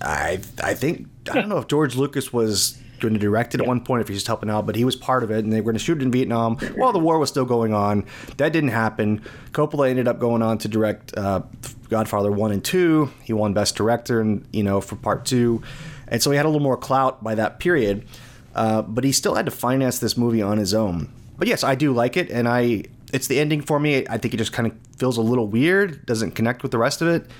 I 0.00 0.40
I 0.62 0.72
think 0.72 1.08
I 1.30 1.34
don't 1.34 1.50
know 1.50 1.58
if 1.58 1.66
George 1.66 1.94
Lucas 1.94 2.32
was 2.32 2.80
going 3.00 3.14
to 3.14 3.20
direct 3.20 3.54
it 3.54 3.60
at 3.60 3.66
one 3.66 3.80
point, 3.80 4.02
if 4.02 4.08
he's 4.08 4.18
just 4.18 4.26
helping 4.26 4.50
out, 4.50 4.66
but 4.66 4.76
he 4.76 4.84
was 4.84 4.96
part 4.96 5.22
of 5.22 5.30
it, 5.30 5.44
and 5.44 5.52
they 5.52 5.60
were 5.60 5.72
going 5.72 5.78
to 5.78 5.84
shoot 5.84 5.98
it 5.98 6.02
in 6.02 6.10
Vietnam 6.10 6.56
while 6.76 6.92
the 6.92 6.98
war 6.98 7.18
was 7.18 7.28
still 7.28 7.44
going 7.44 7.72
on. 7.72 8.04
That 8.36 8.52
didn't 8.52 8.70
happen. 8.70 9.22
Coppola 9.52 9.88
ended 9.88 10.08
up 10.08 10.18
going 10.18 10.42
on 10.42 10.58
to 10.58 10.68
direct 10.68 11.16
uh, 11.16 11.42
Godfather 11.88 12.32
one 12.32 12.52
and 12.52 12.64
two. 12.64 13.10
He 13.22 13.32
won 13.32 13.52
Best 13.52 13.76
Director, 13.76 14.20
and 14.20 14.46
you 14.52 14.62
know 14.62 14.80
for 14.80 14.96
part 14.96 15.24
two, 15.24 15.62
and 16.08 16.22
so 16.22 16.30
he 16.30 16.36
had 16.36 16.46
a 16.46 16.48
little 16.48 16.62
more 16.62 16.76
clout 16.76 17.22
by 17.22 17.34
that 17.34 17.58
period. 17.58 18.06
Uh, 18.54 18.80
but 18.80 19.04
he 19.04 19.12
still 19.12 19.34
had 19.34 19.44
to 19.44 19.52
finance 19.52 19.98
this 19.98 20.16
movie 20.16 20.40
on 20.40 20.56
his 20.56 20.72
own. 20.72 21.12
But 21.36 21.46
yes, 21.46 21.62
I 21.62 21.74
do 21.74 21.92
like 21.92 22.16
it, 22.16 22.30
and 22.30 22.48
I 22.48 22.84
it's 23.12 23.26
the 23.26 23.38
ending 23.38 23.60
for 23.62 23.78
me. 23.78 24.06
I 24.08 24.18
think 24.18 24.34
it 24.34 24.38
just 24.38 24.52
kind 24.52 24.70
of 24.70 24.76
feels 24.98 25.16
a 25.16 25.22
little 25.22 25.46
weird, 25.46 26.06
doesn't 26.06 26.32
connect 26.32 26.62
with 26.62 26.72
the 26.72 26.78
rest 26.78 27.02
of 27.02 27.08
it. 27.08 27.30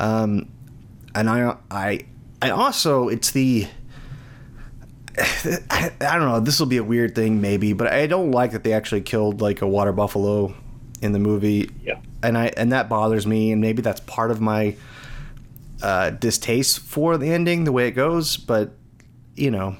Um, 0.00 0.48
and 1.14 1.30
I, 1.30 1.56
I, 1.70 2.06
I 2.42 2.50
also 2.50 3.08
it's 3.08 3.30
the. 3.30 3.68
I, 5.18 5.92
I 6.00 6.18
don't 6.18 6.28
know. 6.28 6.40
This 6.40 6.58
will 6.58 6.66
be 6.66 6.76
a 6.76 6.84
weird 6.84 7.14
thing, 7.14 7.40
maybe, 7.40 7.72
but 7.72 7.88
I 7.88 8.06
don't 8.06 8.30
like 8.30 8.52
that 8.52 8.64
they 8.64 8.72
actually 8.72 9.02
killed 9.02 9.40
like 9.40 9.62
a 9.62 9.68
water 9.68 9.92
buffalo 9.92 10.54
in 11.02 11.12
the 11.12 11.18
movie. 11.18 11.70
Yeah. 11.82 12.00
and 12.22 12.36
I 12.36 12.52
and 12.56 12.72
that 12.72 12.88
bothers 12.88 13.26
me, 13.26 13.52
and 13.52 13.60
maybe 13.60 13.82
that's 13.82 14.00
part 14.00 14.30
of 14.30 14.40
my 14.40 14.76
uh, 15.82 16.10
distaste 16.10 16.80
for 16.80 17.18
the 17.18 17.30
ending, 17.30 17.64
the 17.64 17.72
way 17.72 17.88
it 17.88 17.92
goes. 17.92 18.36
But 18.36 18.72
you 19.34 19.50
know, 19.50 19.76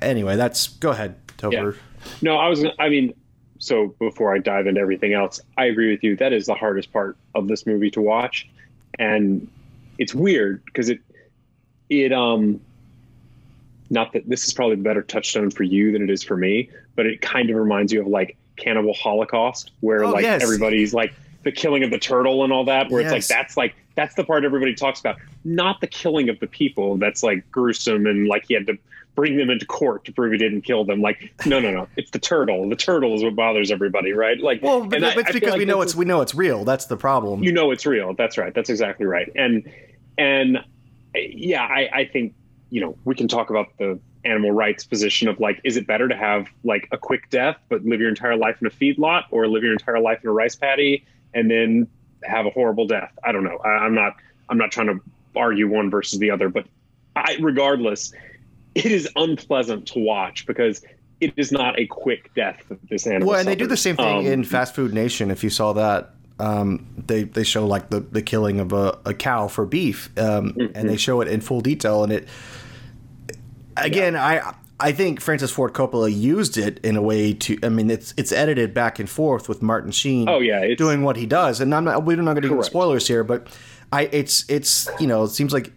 anyway, 0.00 0.36
that's 0.36 0.68
go 0.68 0.90
ahead, 0.90 1.16
Topher. 1.38 1.76
No, 2.22 2.36
I 2.36 2.48
was. 2.48 2.64
I 2.78 2.88
mean, 2.88 3.14
so 3.58 3.94
before 3.98 4.34
I 4.34 4.38
dive 4.38 4.66
into 4.66 4.80
everything 4.80 5.14
else, 5.14 5.40
I 5.56 5.66
agree 5.66 5.90
with 5.90 6.02
you. 6.02 6.16
That 6.16 6.32
is 6.32 6.46
the 6.46 6.54
hardest 6.54 6.92
part 6.92 7.16
of 7.34 7.48
this 7.48 7.66
movie 7.66 7.90
to 7.92 8.00
watch, 8.00 8.48
and 8.98 9.48
it's 9.98 10.14
weird 10.14 10.64
because 10.66 10.88
it 10.88 11.00
it 11.90 12.12
um 12.12 12.60
not 13.90 14.12
that 14.12 14.28
this 14.28 14.46
is 14.46 14.52
probably 14.52 14.74
a 14.74 14.78
better 14.78 15.02
touchstone 15.02 15.50
for 15.50 15.62
you 15.62 15.92
than 15.92 16.02
it 16.02 16.10
is 16.10 16.22
for 16.22 16.36
me, 16.36 16.70
but 16.96 17.06
it 17.06 17.20
kind 17.20 17.50
of 17.50 17.56
reminds 17.56 17.92
you 17.92 18.00
of 18.00 18.06
like 18.06 18.36
Cannibal 18.56 18.94
Holocaust, 18.94 19.72
where 19.80 20.04
Oh, 20.04 20.10
like 20.12 20.22
yes. 20.22 20.42
everybody's 20.42 20.94
like 20.94 21.12
the 21.42 21.52
killing 21.52 21.82
of 21.84 21.90
the 21.90 21.98
turtle 21.98 22.44
and 22.44 22.52
all 22.52 22.64
that, 22.64 22.90
where 22.90 23.00
it's 23.02 23.12
like 23.12 23.26
that's 23.26 23.56
like 23.56 23.74
that's 23.96 24.14
the 24.14 24.24
part 24.24 24.44
everybody 24.44 24.74
talks 24.74 24.98
about, 25.00 25.16
not 25.44 25.80
the 25.80 25.86
killing 25.86 26.28
of 26.28 26.40
the 26.40 26.46
people. 26.46 26.96
That's 26.96 27.22
like 27.22 27.48
gruesome 27.50 28.06
and 28.06 28.26
like 28.26 28.46
he 28.48 28.54
had 28.54 28.66
to 28.66 28.78
bring 29.14 29.36
them 29.36 29.48
into 29.50 29.64
court 29.66 30.04
to 30.04 30.12
prove 30.12 30.32
he 30.32 30.38
didn't 30.38 30.62
kill 30.62 30.84
them. 30.84 31.00
Like 31.02 31.32
no, 31.46 31.60
no, 31.60 31.70
no, 31.70 31.86
it's 31.96 32.10
the 32.10 32.18
turtle. 32.18 32.68
The 32.68 32.74
turtle 32.76 33.14
is 33.14 33.22
what 33.22 33.36
bothers 33.36 33.70
everybody, 33.70 34.12
right? 34.12 34.40
Like 34.40 34.62
Well, 34.62 34.84
but 34.86 34.96
and 34.96 35.06
I- 35.06 35.14
it's 35.20 35.28
I 35.30 35.32
because 35.32 35.50
like 35.50 35.58
we 35.58 35.64
know 35.66 35.82
it's 35.82 35.94
we 35.94 36.04
know 36.06 36.20
it's 36.22 36.34
real. 36.34 36.64
That's 36.64 36.86
the 36.86 36.96
problem. 36.96 37.44
you 37.44 37.52
know 37.52 37.70
it's 37.70 37.84
real. 37.86 38.14
That's 38.14 38.38
right. 38.38 38.54
That's 38.54 38.70
exactly 38.70 39.04
right. 39.06 39.30
And 39.36 39.68
and 40.16 40.58
yeah, 41.14 41.62
I, 41.62 41.88
I 41.92 42.04
think 42.06 42.34
you 42.74 42.80
know 42.82 42.92
we 43.08 43.14
can 43.14 43.28
talk 43.28 43.50
about 43.54 43.68
the 43.78 43.90
animal 44.24 44.52
rights 44.64 44.84
position 44.84 45.28
of 45.28 45.38
like, 45.46 45.56
is 45.64 45.76
it 45.76 45.86
better 45.86 46.08
to 46.08 46.16
have 46.16 46.42
like 46.72 46.84
a 46.96 46.98
quick 46.98 47.22
death 47.30 47.58
but 47.70 47.78
live 47.84 48.00
your 48.00 48.08
entire 48.08 48.36
life 48.46 48.56
in 48.60 48.66
a 48.66 48.74
feedlot, 48.80 49.22
or 49.30 49.46
live 49.54 49.62
your 49.66 49.72
entire 49.72 50.00
life 50.08 50.18
in 50.22 50.28
a 50.28 50.32
rice 50.32 50.56
paddy 50.56 51.04
and 51.36 51.44
then 51.50 51.86
have 52.24 52.44
a 52.46 52.50
horrible 52.50 52.86
death? 52.86 53.12
I 53.22 53.30
don't 53.32 53.44
know. 53.44 53.58
I, 53.64 53.68
I'm 53.84 53.94
not. 53.94 54.12
I'm 54.48 54.58
not 54.58 54.70
trying 54.76 54.88
to 54.88 54.98
argue 55.36 55.68
one 55.78 55.88
versus 55.90 56.18
the 56.18 56.30
other, 56.30 56.48
but 56.48 56.64
I, 57.16 57.36
regardless, 57.40 58.12
it 58.74 58.90
is 58.98 59.08
unpleasant 59.16 59.86
to 59.92 59.98
watch 59.98 60.46
because 60.46 60.82
it 61.20 61.32
is 61.36 61.52
not 61.52 61.78
a 61.78 61.86
quick 61.86 62.22
death 62.34 62.62
that 62.68 62.78
this 62.90 63.06
animal. 63.06 63.28
Well, 63.28 63.38
and 63.40 63.48
they 63.48 63.54
do 63.54 63.66
the 63.66 63.76
same 63.76 63.96
thing 63.96 64.18
Um, 64.26 64.26
in 64.26 64.44
Fast 64.44 64.74
Food 64.74 64.92
Nation. 64.92 65.30
If 65.30 65.44
you 65.44 65.50
saw 65.50 65.72
that, 65.74 66.10
um, 66.38 66.86
they 67.06 67.22
they 67.22 67.44
show 67.44 67.66
like 67.66 67.90
the, 67.90 68.00
the 68.00 68.22
killing 68.22 68.58
of 68.58 68.72
a, 68.72 68.98
a 69.04 69.14
cow 69.14 69.48
for 69.48 69.64
beef, 69.64 70.10
um, 70.18 70.52
Mm-hmm. 70.52 70.76
and 70.76 70.88
they 70.88 70.96
show 70.96 71.20
it 71.22 71.28
in 71.28 71.40
full 71.40 71.60
detail. 71.60 72.02
And 72.04 72.12
it 72.12 72.28
again, 73.76 74.16
I 74.16 74.54
I 74.80 74.92
think 74.92 75.20
Francis 75.20 75.50
Ford 75.50 75.72
Coppola 75.72 76.14
used 76.14 76.56
it 76.58 76.80
in 76.84 76.96
a 76.96 77.02
way 77.02 77.32
to. 77.34 77.58
I 77.62 77.68
mean, 77.68 77.90
it's 77.90 78.12
it's 78.16 78.32
edited 78.32 78.74
back 78.74 78.98
and 78.98 79.08
forth 79.08 79.48
with 79.48 79.62
Martin 79.62 79.90
Sheen. 79.92 80.28
Oh, 80.28 80.40
yeah, 80.40 80.74
doing 80.74 81.02
what 81.02 81.16
he 81.16 81.26
does, 81.26 81.60
and 81.60 81.74
I'm 81.74 81.84
not. 81.84 82.04
We're 82.04 82.16
not 82.16 82.32
going 82.34 82.42
to 82.42 82.48
get 82.48 82.64
spoilers 82.64 83.06
here, 83.06 83.22
but 83.24 83.46
I 83.92 84.02
it's 84.12 84.44
it's 84.48 84.88
you 85.00 85.06
know 85.06 85.24
it 85.24 85.28
seems 85.28 85.52
like. 85.52 85.72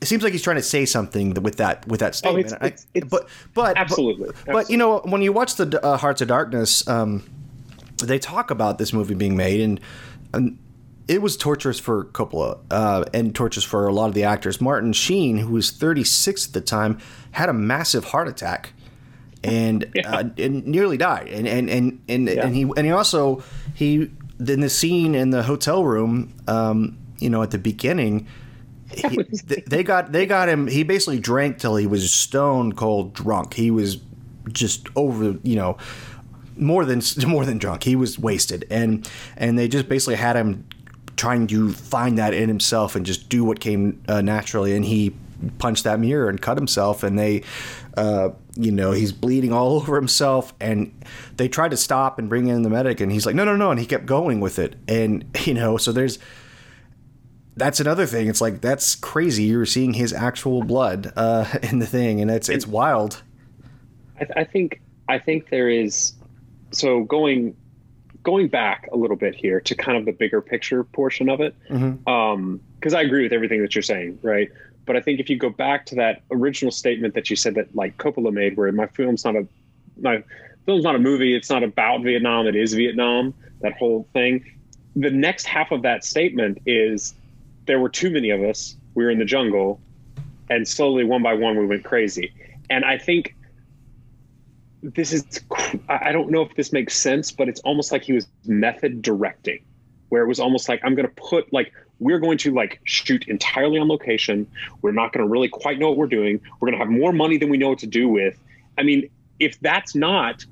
It 0.00 0.06
seems 0.06 0.24
like 0.24 0.32
he's 0.32 0.42
trying 0.42 0.56
to 0.56 0.62
say 0.64 0.84
something 0.84 1.34
with 1.34 1.58
that 1.58 1.86
with 1.86 2.00
that 2.00 2.16
statement. 2.16 2.46
Oh, 2.46 2.66
it's- 2.66 2.66
it's- 2.72 2.86
it's- 2.94 3.08
but 3.10 3.28
but 3.54 3.76
absolutely, 3.78 4.30
But, 4.46 4.68
you 4.68 4.76
know 4.76 4.98
when 5.04 5.22
you 5.22 5.32
watch 5.32 5.54
the 5.54 5.80
uh, 5.84 5.96
Hearts 5.96 6.20
of 6.20 6.26
Darkness, 6.26 6.86
um, 6.88 7.22
they 8.02 8.18
talk 8.18 8.50
about 8.50 8.78
this 8.78 8.92
movie 8.92 9.14
being 9.14 9.36
made, 9.36 9.60
and, 9.60 9.78
and 10.34 10.58
it 11.12 11.20
was 11.20 11.36
torturous 11.36 11.78
for 11.78 12.06
Coppola 12.06 12.58
uh, 12.70 13.04
and 13.12 13.34
torturous 13.34 13.64
for 13.64 13.86
a 13.86 13.92
lot 13.92 14.08
of 14.08 14.14
the 14.14 14.24
actors. 14.24 14.62
Martin 14.62 14.94
Sheen, 14.94 15.36
who 15.36 15.52
was 15.52 15.70
36 15.70 16.46
at 16.46 16.54
the 16.54 16.60
time, 16.62 16.98
had 17.32 17.50
a 17.50 17.52
massive 17.52 18.06
heart 18.06 18.28
attack 18.28 18.72
and 19.44 19.92
uh, 20.06 20.24
and 20.38 20.66
nearly 20.66 20.96
died. 20.96 21.28
And 21.28 21.46
and 21.46 21.68
and 21.68 22.00
and, 22.08 22.28
and 22.30 22.54
he 22.54 22.62
and 22.62 22.86
he 22.86 22.90
also 22.90 23.42
he 23.74 24.10
in 24.38 24.60
the 24.60 24.70
scene 24.70 25.14
in 25.14 25.30
the 25.30 25.42
hotel 25.42 25.84
room, 25.84 26.34
um, 26.48 26.96
you 27.18 27.28
know, 27.28 27.42
at 27.42 27.50
the 27.50 27.58
beginning. 27.58 28.26
He, 28.92 29.24
they 29.68 29.82
got 29.82 30.12
they 30.12 30.26
got 30.26 30.50
him. 30.50 30.66
He 30.66 30.82
basically 30.82 31.18
drank 31.18 31.56
till 31.56 31.76
he 31.76 31.86
was 31.86 32.12
stone 32.12 32.74
cold 32.74 33.14
drunk. 33.14 33.54
He 33.54 33.70
was 33.70 34.02
just 34.52 34.86
over, 34.96 35.38
you 35.42 35.56
know, 35.56 35.78
more 36.56 36.84
than 36.84 37.00
more 37.26 37.46
than 37.46 37.56
drunk. 37.56 37.84
He 37.84 37.96
was 37.96 38.18
wasted, 38.18 38.66
and 38.70 39.08
and 39.36 39.58
they 39.58 39.66
just 39.66 39.88
basically 39.88 40.16
had 40.16 40.36
him 40.36 40.66
trying 41.16 41.46
to 41.48 41.72
find 41.72 42.18
that 42.18 42.34
in 42.34 42.48
himself 42.48 42.96
and 42.96 43.04
just 43.06 43.28
do 43.28 43.44
what 43.44 43.60
came 43.60 44.02
uh, 44.08 44.20
naturally. 44.20 44.74
And 44.74 44.84
he 44.84 45.14
punched 45.58 45.84
that 45.84 46.00
mirror 46.00 46.28
and 46.28 46.40
cut 46.40 46.56
himself. 46.56 47.02
And 47.02 47.18
they, 47.18 47.42
uh, 47.96 48.30
you 48.56 48.70
know, 48.70 48.92
he's 48.92 49.12
bleeding 49.12 49.52
all 49.52 49.76
over 49.76 49.96
himself. 49.96 50.54
And 50.60 50.92
they 51.36 51.48
tried 51.48 51.70
to 51.72 51.76
stop 51.76 52.18
and 52.18 52.28
bring 52.28 52.48
in 52.48 52.62
the 52.62 52.70
medic, 52.70 53.00
and 53.00 53.10
he's 53.10 53.26
like, 53.26 53.34
no, 53.34 53.44
no, 53.44 53.56
no, 53.56 53.70
and 53.70 53.80
he 53.80 53.86
kept 53.86 54.06
going 54.06 54.40
with 54.40 54.58
it. 54.58 54.76
And 54.88 55.24
you 55.44 55.54
know, 55.54 55.76
so 55.76 55.92
there's 55.92 56.18
that's 57.56 57.80
another 57.80 58.06
thing. 58.06 58.28
It's 58.28 58.40
like 58.40 58.60
that's 58.60 58.94
crazy. 58.94 59.44
You're 59.44 59.66
seeing 59.66 59.94
his 59.94 60.12
actual 60.12 60.62
blood 60.62 61.12
uh, 61.16 61.46
in 61.62 61.78
the 61.78 61.86
thing, 61.86 62.20
and 62.20 62.30
it's 62.30 62.48
it's 62.48 62.66
wild. 62.66 63.22
I, 64.16 64.24
th- 64.24 64.36
I 64.36 64.44
think 64.44 64.80
I 65.08 65.18
think 65.18 65.50
there 65.50 65.68
is 65.68 66.14
so 66.70 67.04
going 67.04 67.56
going 68.22 68.48
back 68.48 68.88
a 68.92 68.96
little 68.96 69.16
bit 69.16 69.34
here 69.34 69.60
to 69.60 69.74
kind 69.74 69.98
of 69.98 70.04
the 70.04 70.12
bigger 70.12 70.40
picture 70.40 70.84
portion 70.84 71.28
of 71.28 71.40
it 71.40 71.54
mm-hmm. 71.68 72.08
um, 72.08 72.60
because 72.76 72.94
I 72.94 73.02
agree 73.02 73.22
with 73.22 73.32
everything 73.32 73.62
that 73.62 73.74
you're 73.74 73.82
saying, 73.82 74.18
right? 74.22 74.50
But 74.84 74.96
I 74.96 75.00
think 75.00 75.20
if 75.20 75.30
you 75.30 75.36
go 75.36 75.50
back 75.50 75.86
to 75.86 75.94
that 75.96 76.22
original 76.30 76.72
statement 76.72 77.14
that 77.14 77.30
you 77.30 77.36
said 77.36 77.54
that 77.54 77.74
like 77.74 77.96
Coppola 77.98 78.32
made, 78.32 78.56
where 78.56 78.70
my 78.72 78.86
film's 78.88 79.24
not 79.24 79.36
a 79.36 79.46
my 80.00 80.24
film's 80.66 80.84
not 80.84 80.96
a 80.96 80.98
movie, 80.98 81.34
it's 81.34 81.50
not 81.50 81.62
about 81.62 82.02
Vietnam, 82.02 82.46
it 82.46 82.56
is 82.56 82.74
Vietnam. 82.74 83.34
That 83.60 83.74
whole 83.74 84.08
thing. 84.12 84.44
The 84.96 85.10
next 85.10 85.46
half 85.46 85.70
of 85.70 85.82
that 85.82 86.04
statement 86.04 86.58
is 86.66 87.14
there 87.66 87.78
were 87.78 87.88
too 87.88 88.10
many 88.10 88.30
of 88.30 88.42
us. 88.42 88.76
We 88.94 89.04
were 89.04 89.10
in 89.10 89.18
the 89.18 89.24
jungle, 89.24 89.80
and 90.50 90.66
slowly, 90.66 91.04
one 91.04 91.22
by 91.22 91.34
one, 91.34 91.56
we 91.56 91.66
went 91.66 91.84
crazy. 91.84 92.32
And 92.68 92.84
I 92.84 92.98
think 92.98 93.36
this 94.82 95.12
is 95.12 95.40
I 95.88 96.12
don't 96.12 96.30
know 96.30 96.42
if 96.42 96.54
this 96.56 96.72
makes 96.72 96.96
sense, 96.96 97.30
but 97.30 97.48
it's 97.48 97.60
almost 97.60 97.92
like 97.92 98.02
he 98.02 98.12
was 98.12 98.26
method 98.46 99.02
directing, 99.02 99.62
where 100.08 100.22
it 100.22 100.28
was 100.28 100.40
almost 100.40 100.68
like 100.68 100.80
I'm 100.84 100.94
going 100.94 101.08
to 101.08 101.14
put 101.14 101.52
like 101.52 101.72
we're 102.00 102.18
going 102.18 102.38
to 102.38 102.52
like 102.52 102.80
shoot 102.84 103.26
entirely 103.28 103.78
on 103.78 103.88
location. 103.88 104.46
We're 104.82 104.92
not 104.92 105.12
going 105.12 105.24
to 105.24 105.30
really 105.30 105.48
quite 105.48 105.78
know 105.78 105.88
what 105.88 105.96
we're 105.96 106.06
doing. 106.06 106.40
We're 106.58 106.70
going 106.70 106.78
to 106.78 106.84
have 106.84 106.92
more 106.92 107.12
money 107.12 107.38
than 107.38 107.48
we 107.48 107.58
know 107.58 107.68
what 107.68 107.78
to 107.78 107.86
do 107.86 108.08
with. 108.08 108.36
I 108.76 108.82
mean, 108.82 109.08
if 109.38 109.58
that's 109.60 109.94
not 109.94 110.44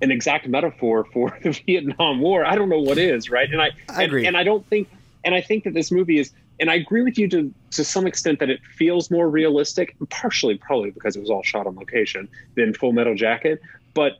an 0.00 0.10
exact 0.10 0.48
metaphor 0.48 1.04
for 1.04 1.38
the 1.42 1.50
Vietnam 1.66 2.20
War, 2.20 2.44
I 2.46 2.54
don't 2.54 2.70
know 2.70 2.80
what 2.80 2.96
is, 2.96 3.28
right? 3.30 3.50
And 3.50 3.60
I, 3.60 3.70
I 3.88 4.04
agree. 4.04 4.20
And, 4.20 4.28
and 4.28 4.36
I 4.36 4.42
don't 4.42 4.66
think, 4.66 4.88
and 5.22 5.34
I 5.34 5.42
think 5.42 5.64
that 5.64 5.74
this 5.74 5.90
movie 5.90 6.18
is, 6.18 6.32
and 6.60 6.70
I 6.70 6.74
agree 6.74 7.02
with 7.02 7.18
you 7.18 7.28
to 7.28 7.52
to 7.72 7.84
some 7.84 8.06
extent 8.06 8.38
that 8.40 8.50
it 8.50 8.60
feels 8.76 9.10
more 9.10 9.28
realistic, 9.28 9.96
partially 10.10 10.56
probably 10.56 10.90
because 10.90 11.16
it 11.16 11.20
was 11.20 11.30
all 11.30 11.42
shot 11.42 11.66
on 11.66 11.74
location 11.76 12.28
than 12.54 12.74
Full 12.74 12.92
Metal 12.92 13.14
Jacket, 13.14 13.60
but 13.94 14.12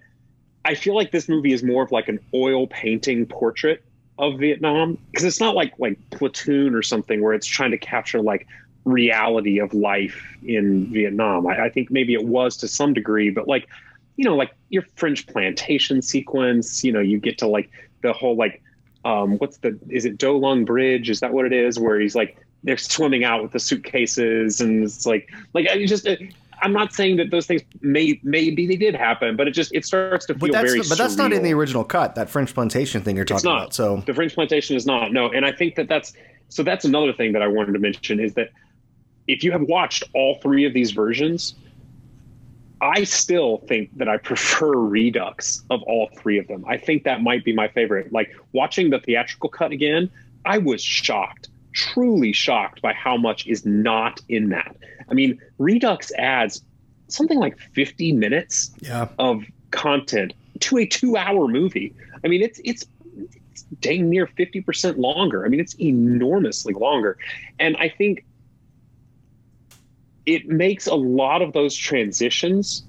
I 0.64 0.74
feel 0.74 0.94
like 0.94 1.10
this 1.10 1.28
movie 1.28 1.52
is 1.52 1.62
more 1.62 1.82
of 1.82 1.92
like 1.92 2.08
an 2.08 2.18
oil 2.34 2.66
painting 2.66 3.26
portrait 3.26 3.84
of 4.18 4.38
Vietnam 4.38 4.98
because 5.10 5.24
it's 5.24 5.40
not 5.40 5.54
like 5.54 5.72
like 5.78 5.98
Platoon 6.10 6.74
or 6.74 6.82
something 6.82 7.22
where 7.22 7.32
it's 7.32 7.46
trying 7.46 7.70
to 7.70 7.78
capture 7.78 8.20
like 8.20 8.46
reality 8.84 9.58
of 9.58 9.72
life 9.74 10.36
in 10.42 10.86
Vietnam. 10.92 11.46
I, 11.46 11.66
I 11.66 11.68
think 11.70 11.90
maybe 11.90 12.14
it 12.14 12.24
was 12.24 12.56
to 12.58 12.68
some 12.68 12.94
degree, 12.94 13.30
but 13.30 13.48
like 13.48 13.68
you 14.16 14.24
know, 14.24 14.36
like 14.36 14.50
your 14.68 14.84
French 14.96 15.26
plantation 15.26 16.02
sequence, 16.02 16.84
you 16.84 16.92
know, 16.92 17.00
you 17.00 17.18
get 17.18 17.38
to 17.38 17.46
like 17.46 17.70
the 18.02 18.12
whole 18.12 18.36
like 18.36 18.62
um 19.04 19.38
what's 19.38 19.58
the 19.58 19.78
is 19.88 20.04
it 20.04 20.18
Do 20.18 20.36
Lung 20.36 20.64
Bridge? 20.64 21.10
Is 21.10 21.20
that 21.20 21.32
what 21.32 21.46
it 21.46 21.52
is? 21.52 21.78
Where 21.78 21.98
he's 21.98 22.14
like 22.14 22.36
they're 22.62 22.76
swimming 22.76 23.24
out 23.24 23.42
with 23.42 23.52
the 23.52 23.60
suitcases 23.60 24.60
and 24.60 24.84
it's 24.84 25.06
like 25.06 25.30
like 25.54 25.68
I 25.68 25.84
just 25.86 26.06
uh, 26.06 26.16
I'm 26.62 26.72
not 26.72 26.92
saying 26.92 27.16
that 27.16 27.30
those 27.30 27.46
things 27.46 27.62
may 27.80 28.20
maybe 28.22 28.66
they 28.66 28.76
did 28.76 28.94
happen, 28.94 29.36
but 29.36 29.48
it 29.48 29.52
just 29.52 29.74
it 29.74 29.84
starts 29.84 30.26
to 30.26 30.34
feel 30.34 30.48
But 30.48 30.52
that's 30.52 30.72
very 30.72 30.82
but 30.88 30.98
that's 30.98 31.16
not 31.16 31.32
in 31.32 31.42
the 31.42 31.54
original 31.54 31.84
cut. 31.84 32.14
That 32.14 32.28
French 32.28 32.54
plantation 32.54 33.02
thing 33.02 33.16
you're 33.16 33.24
talking 33.24 33.36
It's 33.38 33.44
not. 33.44 33.62
about. 33.62 33.74
So 33.74 34.02
the 34.06 34.14
French 34.14 34.34
plantation 34.34 34.76
is 34.76 34.86
not. 34.86 35.12
No, 35.12 35.30
and 35.30 35.44
I 35.46 35.52
think 35.52 35.74
that 35.76 35.88
that's 35.88 36.12
so. 36.48 36.62
That's 36.62 36.84
another 36.84 37.12
thing 37.12 37.32
that 37.32 37.42
I 37.42 37.48
wanted 37.48 37.72
to 37.72 37.78
mention 37.78 38.20
is 38.20 38.34
that 38.34 38.50
if 39.26 39.42
you 39.42 39.52
have 39.52 39.62
watched 39.62 40.04
all 40.14 40.38
three 40.42 40.64
of 40.64 40.74
these 40.74 40.90
versions, 40.90 41.54
I 42.80 43.04
still 43.04 43.58
think 43.68 43.96
that 43.98 44.08
I 44.08 44.16
prefer 44.16 44.72
Redux 44.76 45.62
of 45.70 45.82
all 45.82 46.08
three 46.16 46.38
of 46.38 46.48
them. 46.48 46.64
I 46.66 46.76
think 46.76 47.04
that 47.04 47.22
might 47.22 47.44
be 47.44 47.52
my 47.52 47.68
favorite. 47.68 48.12
Like 48.12 48.34
watching 48.52 48.90
the 48.90 48.98
theatrical 48.98 49.48
cut 49.48 49.72
again, 49.72 50.10
I 50.44 50.58
was 50.58 50.82
shocked, 50.82 51.48
truly 51.72 52.32
shocked 52.32 52.80
by 52.80 52.92
how 52.92 53.16
much 53.16 53.46
is 53.46 53.66
not 53.66 54.20
in 54.28 54.48
that. 54.50 54.76
I 55.10 55.14
mean, 55.14 55.40
Redux 55.58 56.12
adds 56.16 56.62
something 57.08 57.38
like 57.38 57.58
50 57.58 58.12
minutes 58.12 58.70
yeah, 58.80 59.08
of 59.18 59.44
content 59.70 60.32
to 60.60 60.78
a 60.78 60.86
two-hour 60.86 61.48
movie. 61.48 61.94
I 62.24 62.28
mean, 62.28 62.42
it's 62.42 62.60
it's, 62.64 62.86
it's 63.16 63.62
dang 63.80 64.08
near 64.08 64.26
fifty 64.26 64.60
percent 64.60 64.98
longer. 64.98 65.44
I 65.44 65.48
mean, 65.48 65.60
it's 65.60 65.74
enormously 65.80 66.74
longer, 66.74 67.18
and 67.58 67.76
I 67.78 67.88
think 67.88 68.24
it 70.34 70.48
makes 70.48 70.86
a 70.86 70.94
lot 70.94 71.42
of 71.42 71.52
those 71.52 71.74
transitions 71.74 72.84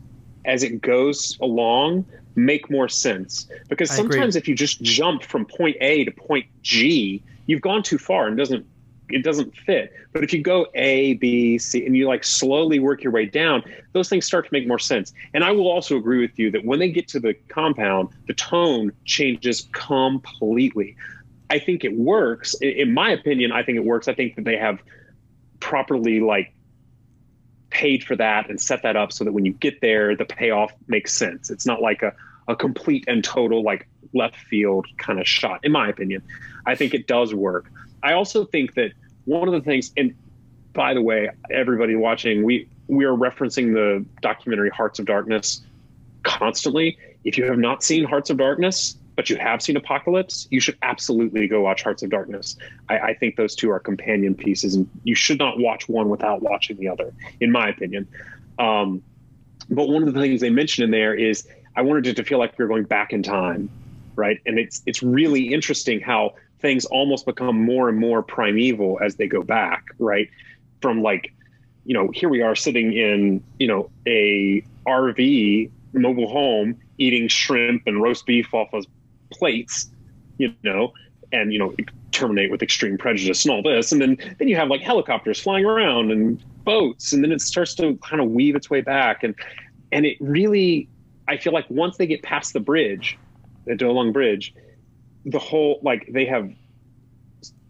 as 0.45 0.63
it 0.63 0.81
goes 0.81 1.38
along 1.41 2.05
make 2.36 2.69
more 2.69 2.88
sense 2.88 3.48
because 3.67 3.91
I 3.91 3.95
agree. 3.95 4.12
sometimes 4.12 4.36
if 4.36 4.48
you 4.48 4.55
just 4.55 4.81
jump 4.81 5.24
from 5.24 5.45
point 5.45 5.75
A 5.81 6.05
to 6.05 6.12
point 6.12 6.45
G, 6.62 7.21
you've 7.48 7.62
gone 7.62 7.83
too 7.83 7.98
far 7.98 8.27
and 8.27 8.38
doesn't 8.38 8.65
it 9.10 9.24
doesn't 9.24 9.53
fit. 9.57 9.91
But 10.13 10.24
if 10.24 10.31
you 10.31 10.41
go 10.41 10.67
A, 10.74 11.15
B, 11.15 11.57
C, 11.57 11.86
and 11.86 11.98
you 11.98 12.07
like 12.07 12.24
slowly 12.24 12.79
work 12.79 13.03
your 13.03 13.12
way 13.12 13.25
down, 13.25 13.62
those 13.91 14.07
things 14.07 14.25
start 14.25 14.45
to 14.45 14.53
make 14.53 14.65
more 14.65 14.79
sense. 14.79 15.12
And 15.33 15.43
I 15.43 15.51
will 15.51 15.67
also 15.67 15.98
agree 15.98 16.21
with 16.21 16.39
you 16.39 16.50
that 16.51 16.63
when 16.63 16.79
they 16.79 16.89
get 16.89 17.10
to 17.10 17.19
the 17.19 17.33
compound, 17.50 18.07
the 18.27 18.33
tone 18.33 18.93
changes 19.03 19.67
completely. 19.74 20.95
I 21.50 21.60
think 21.60 21.83
it 21.83 21.98
works. 21.98 22.53
In 22.62 22.93
my 22.93 23.10
opinion, 23.12 23.51
I 23.51 23.63
think 23.63 23.75
it 23.75 23.83
works. 23.83 24.07
I 24.07 24.13
think 24.13 24.36
that 24.38 24.45
they 24.45 24.55
have 24.55 24.79
properly 25.60 26.21
like 26.21 26.53
paid 27.71 28.03
for 28.03 28.15
that 28.15 28.49
and 28.49 28.61
set 28.61 28.83
that 28.83 28.95
up 28.95 29.11
so 29.11 29.23
that 29.23 29.31
when 29.31 29.45
you 29.45 29.53
get 29.53 29.81
there, 29.81 30.15
the 30.15 30.25
payoff 30.25 30.71
makes 30.87 31.13
sense. 31.13 31.49
It's 31.49 31.65
not 31.65 31.81
like 31.81 32.03
a, 32.03 32.13
a 32.47 32.55
complete 32.55 33.05
and 33.07 33.23
total 33.23 33.63
like 33.63 33.87
left 34.13 34.35
field 34.35 34.85
kind 34.97 35.19
of 35.19 35.27
shot, 35.27 35.61
in 35.63 35.71
my 35.71 35.89
opinion. 35.89 36.21
I 36.65 36.75
think 36.75 36.93
it 36.93 37.07
does 37.07 37.33
work. 37.33 37.71
I 38.03 38.13
also 38.13 38.45
think 38.45 38.75
that 38.75 38.91
one 39.25 39.47
of 39.47 39.53
the 39.53 39.61
things, 39.61 39.91
and 39.97 40.15
by 40.73 40.93
the 40.93 41.01
way, 41.01 41.29
everybody 41.49 41.95
watching, 41.95 42.43
we 42.43 42.67
we 42.87 43.05
are 43.05 43.15
referencing 43.15 43.73
the 43.73 44.05
documentary 44.21 44.69
Hearts 44.69 44.99
of 44.99 45.05
Darkness 45.05 45.61
constantly. 46.23 46.97
If 47.23 47.37
you 47.37 47.45
have 47.45 47.57
not 47.57 47.83
seen 47.83 48.03
Hearts 48.03 48.29
of 48.29 48.37
Darkness, 48.37 48.97
but 49.21 49.29
you 49.29 49.35
have 49.35 49.61
seen 49.61 49.77
Apocalypse, 49.77 50.47
you 50.49 50.59
should 50.59 50.75
absolutely 50.81 51.47
go 51.47 51.61
watch 51.61 51.83
Hearts 51.83 52.01
of 52.01 52.09
Darkness. 52.09 52.57
I, 52.89 52.97
I, 52.97 53.13
think 53.13 53.35
those 53.35 53.53
two 53.53 53.69
are 53.69 53.79
companion 53.79 54.33
pieces, 54.33 54.73
and 54.73 54.89
you 55.03 55.13
should 55.13 55.37
not 55.37 55.59
watch 55.59 55.87
one 55.87 56.09
without 56.09 56.41
watching 56.41 56.75
the 56.77 56.87
other, 56.87 57.13
in 57.39 57.51
my 57.51 57.69
opinion. 57.69 58.07
Um, 58.57 59.03
but 59.69 59.89
one 59.89 60.01
of 60.01 60.11
the 60.11 60.19
things 60.19 60.41
they 60.41 60.49
mentioned 60.49 60.85
in 60.85 60.89
there 60.89 61.13
is 61.13 61.47
I 61.75 61.83
wanted 61.83 62.07
it 62.07 62.15
to 62.15 62.23
feel 62.23 62.39
like 62.39 62.57
we 62.57 62.65
are 62.65 62.67
going 62.67 62.85
back 62.85 63.13
in 63.13 63.21
time, 63.21 63.69
right? 64.15 64.39
And 64.47 64.57
it's 64.57 64.81
it's 64.87 65.03
really 65.03 65.53
interesting 65.53 66.01
how 66.01 66.33
things 66.57 66.85
almost 66.85 67.27
become 67.27 67.63
more 67.63 67.89
and 67.89 67.99
more 67.99 68.23
primeval 68.23 68.97
as 69.03 69.17
they 69.17 69.27
go 69.27 69.43
back, 69.43 69.85
right? 69.99 70.31
From 70.81 71.03
like, 71.03 71.31
you 71.85 71.93
know, 71.93 72.09
here 72.11 72.27
we 72.27 72.41
are 72.41 72.55
sitting 72.55 72.93
in, 72.93 73.43
you 73.59 73.67
know, 73.67 73.91
a 74.07 74.65
RV 74.87 75.69
mobile 75.93 76.27
home 76.27 76.79
eating 76.97 77.27
shrimp 77.27 77.83
and 77.85 78.01
roast 78.01 78.25
beef 78.25 78.51
off 78.55 78.73
of 78.73 78.87
plates, 79.31 79.89
you 80.38 80.53
know, 80.63 80.93
and 81.31 81.53
you 81.53 81.59
know, 81.59 81.75
terminate 82.11 82.51
with 82.51 82.61
extreme 82.61 82.97
prejudice 82.97 83.45
and 83.45 83.53
all 83.53 83.63
this, 83.63 83.91
and 83.91 84.01
then 84.01 84.17
then 84.38 84.47
you 84.47 84.55
have 84.55 84.67
like 84.67 84.81
helicopters 84.81 85.39
flying 85.39 85.65
around 85.65 86.11
and 86.11 86.43
boats, 86.63 87.13
and 87.13 87.23
then 87.23 87.31
it 87.31 87.41
starts 87.41 87.73
to 87.75 87.97
kind 87.97 88.21
of 88.21 88.29
weave 88.29 88.55
its 88.55 88.69
way 88.69 88.81
back, 88.81 89.23
and 89.23 89.35
and 89.91 90.05
it 90.05 90.17
really, 90.19 90.88
I 91.27 91.38
feel 91.38 91.53
like 91.53 91.69
once 91.69 91.97
they 91.97 92.07
get 92.07 92.23
past 92.23 92.53
the 92.53 92.59
bridge, 92.59 93.17
the 93.65 93.75
Do 93.75 93.91
Lung 93.91 94.11
Bridge, 94.11 94.53
the 95.25 95.39
whole 95.39 95.79
like 95.81 96.07
they 96.11 96.25
have 96.25 96.51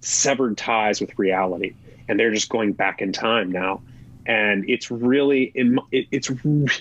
severed 0.01 0.58
ties 0.58 1.00
with 1.00 1.18
reality, 1.18 1.74
and 2.08 2.20
they're 2.20 2.34
just 2.34 2.50
going 2.50 2.74
back 2.74 3.01
in 3.01 3.13
time 3.13 3.51
now, 3.51 3.82
and 4.25 4.68
it's 4.70 4.89
really 4.91 5.51
it, 5.56 6.08
it's 6.12 6.32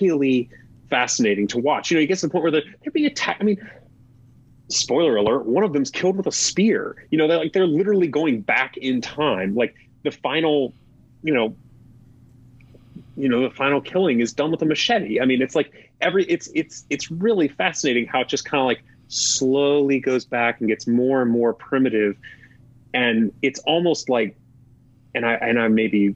really 0.01 0.49
fascinating 0.89 1.47
to 1.49 1.59
watch. 1.59 1.91
You 1.91 1.97
know, 1.97 2.01
you 2.01 2.07
get 2.07 2.19
to 2.19 2.27
the 2.27 2.33
point 2.33 2.43
where 2.43 2.51
they're, 2.51 2.65
they're 2.83 2.93
being 2.93 3.07
attacked. 3.07 3.41
I 3.41 3.45
mean, 3.45 3.71
spoiler 4.71 5.17
alert, 5.17 5.47
one 5.47 5.65
of 5.65 5.73
them's 5.73 5.91
killed 5.91 6.17
with 6.17 6.27
a 6.27 6.33
spear. 6.33 7.07
You 7.11 7.19
know, 7.19 7.29
they're 7.29 7.39
like 7.39 7.53
they're 7.53 7.67
literally 7.67 8.09
going 8.09 8.41
back 8.41 8.77
in 8.77 9.01
time. 9.01 9.55
Like 9.55 9.75
the 10.03 10.11
final, 10.11 10.73
you 11.23 11.35
know, 11.35 11.55
you 13.17 13.29
know, 13.29 13.43
the 13.43 13.55
final 13.55 13.81
killing 13.81 14.21
is 14.21 14.33
done 14.33 14.51
with 14.51 14.63
a 14.63 14.67
machete. 14.67 15.21
I 15.21 15.25
mean, 15.25 15.43
it's 15.43 15.55
like 15.55 15.91
every 16.01 16.25
it's 16.25 16.49
it's 16.55 16.85
it's 16.91 17.11
really 17.11 17.49
fascinating 17.49 18.07
how 18.07 18.21
it 18.21 18.29
just 18.29 18.45
kind 18.45 18.61
of 18.61 18.67
like 18.67 18.83
slowly 19.09 19.99
goes 20.01 20.25
back 20.25 20.61
and 20.61 20.69
gets 20.69 20.87
more 20.87 21.23
and 21.23 21.31
more 21.31 21.53
primitive. 21.53 22.17
And 22.95 23.33
it's 23.43 23.61
almost 23.61 24.09
like 24.09 24.37
and 25.15 25.27
I 25.27 25.35
and 25.35 25.61
I 25.61 25.69
may 25.69 25.89
be 25.89 26.15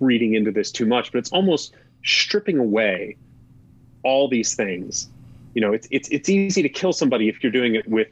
reading 0.00 0.34
into 0.34 0.50
this 0.50 0.70
too 0.70 0.86
much, 0.86 1.12
but 1.12 1.18
it's 1.18 1.32
almost 1.32 1.74
stripping 2.04 2.58
away 2.58 3.16
all 4.02 4.28
these 4.28 4.54
things 4.54 5.08
you 5.54 5.60
know, 5.60 5.72
it's 5.72 5.88
it's 5.90 6.08
it's 6.10 6.28
easy 6.28 6.62
to 6.62 6.68
kill 6.68 6.92
somebody 6.92 7.28
if 7.28 7.42
you're 7.42 7.52
doing 7.52 7.74
it 7.74 7.88
with 7.88 8.08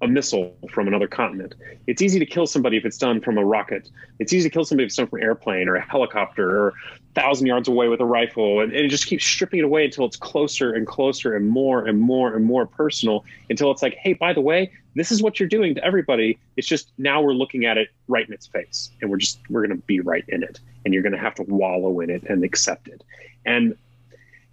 a 0.00 0.06
missile 0.06 0.56
from 0.70 0.86
another 0.86 1.08
continent. 1.08 1.54
It's 1.86 2.02
easy 2.02 2.18
to 2.18 2.26
kill 2.26 2.46
somebody 2.46 2.76
if 2.76 2.84
it's 2.84 2.98
done 2.98 3.20
from 3.20 3.36
a 3.36 3.44
rocket. 3.44 3.90
It's 4.18 4.32
easy 4.32 4.48
to 4.48 4.52
kill 4.52 4.64
somebody 4.64 4.84
if 4.84 4.88
it's 4.88 4.96
done 4.96 5.08
from 5.08 5.18
an 5.18 5.24
airplane 5.24 5.68
or 5.68 5.74
a 5.74 5.80
helicopter 5.80 6.48
or 6.48 6.68
a 6.68 6.72
thousand 7.20 7.48
yards 7.48 7.66
away 7.66 7.88
with 7.88 8.00
a 8.00 8.04
rifle. 8.04 8.60
And, 8.60 8.72
and 8.72 8.86
it 8.86 8.88
just 8.88 9.06
keeps 9.06 9.24
stripping 9.24 9.58
it 9.58 9.64
away 9.64 9.84
until 9.86 10.04
it's 10.04 10.16
closer 10.16 10.72
and 10.72 10.86
closer 10.86 11.34
and 11.34 11.48
more 11.48 11.84
and 11.84 12.00
more 12.00 12.34
and 12.34 12.44
more 12.44 12.64
personal 12.64 13.24
until 13.50 13.72
it's 13.72 13.82
like, 13.82 13.94
hey, 13.94 14.12
by 14.12 14.32
the 14.32 14.40
way, 14.40 14.70
this 14.94 15.10
is 15.10 15.20
what 15.20 15.40
you're 15.40 15.48
doing 15.48 15.74
to 15.74 15.84
everybody. 15.84 16.38
It's 16.56 16.68
just 16.68 16.92
now 16.96 17.20
we're 17.20 17.32
looking 17.32 17.64
at 17.64 17.76
it 17.76 17.88
right 18.06 18.26
in 18.26 18.32
its 18.32 18.46
face 18.46 18.90
and 19.00 19.10
we're 19.10 19.16
just, 19.16 19.40
we're 19.50 19.66
going 19.66 19.76
to 19.76 19.84
be 19.86 19.98
right 19.98 20.24
in 20.28 20.44
it. 20.44 20.60
And 20.84 20.94
you're 20.94 21.02
going 21.02 21.12
to 21.12 21.18
have 21.18 21.34
to 21.36 21.42
wallow 21.42 21.98
in 22.00 22.10
it 22.10 22.22
and 22.28 22.44
accept 22.44 22.86
it. 22.86 23.02
And 23.44 23.76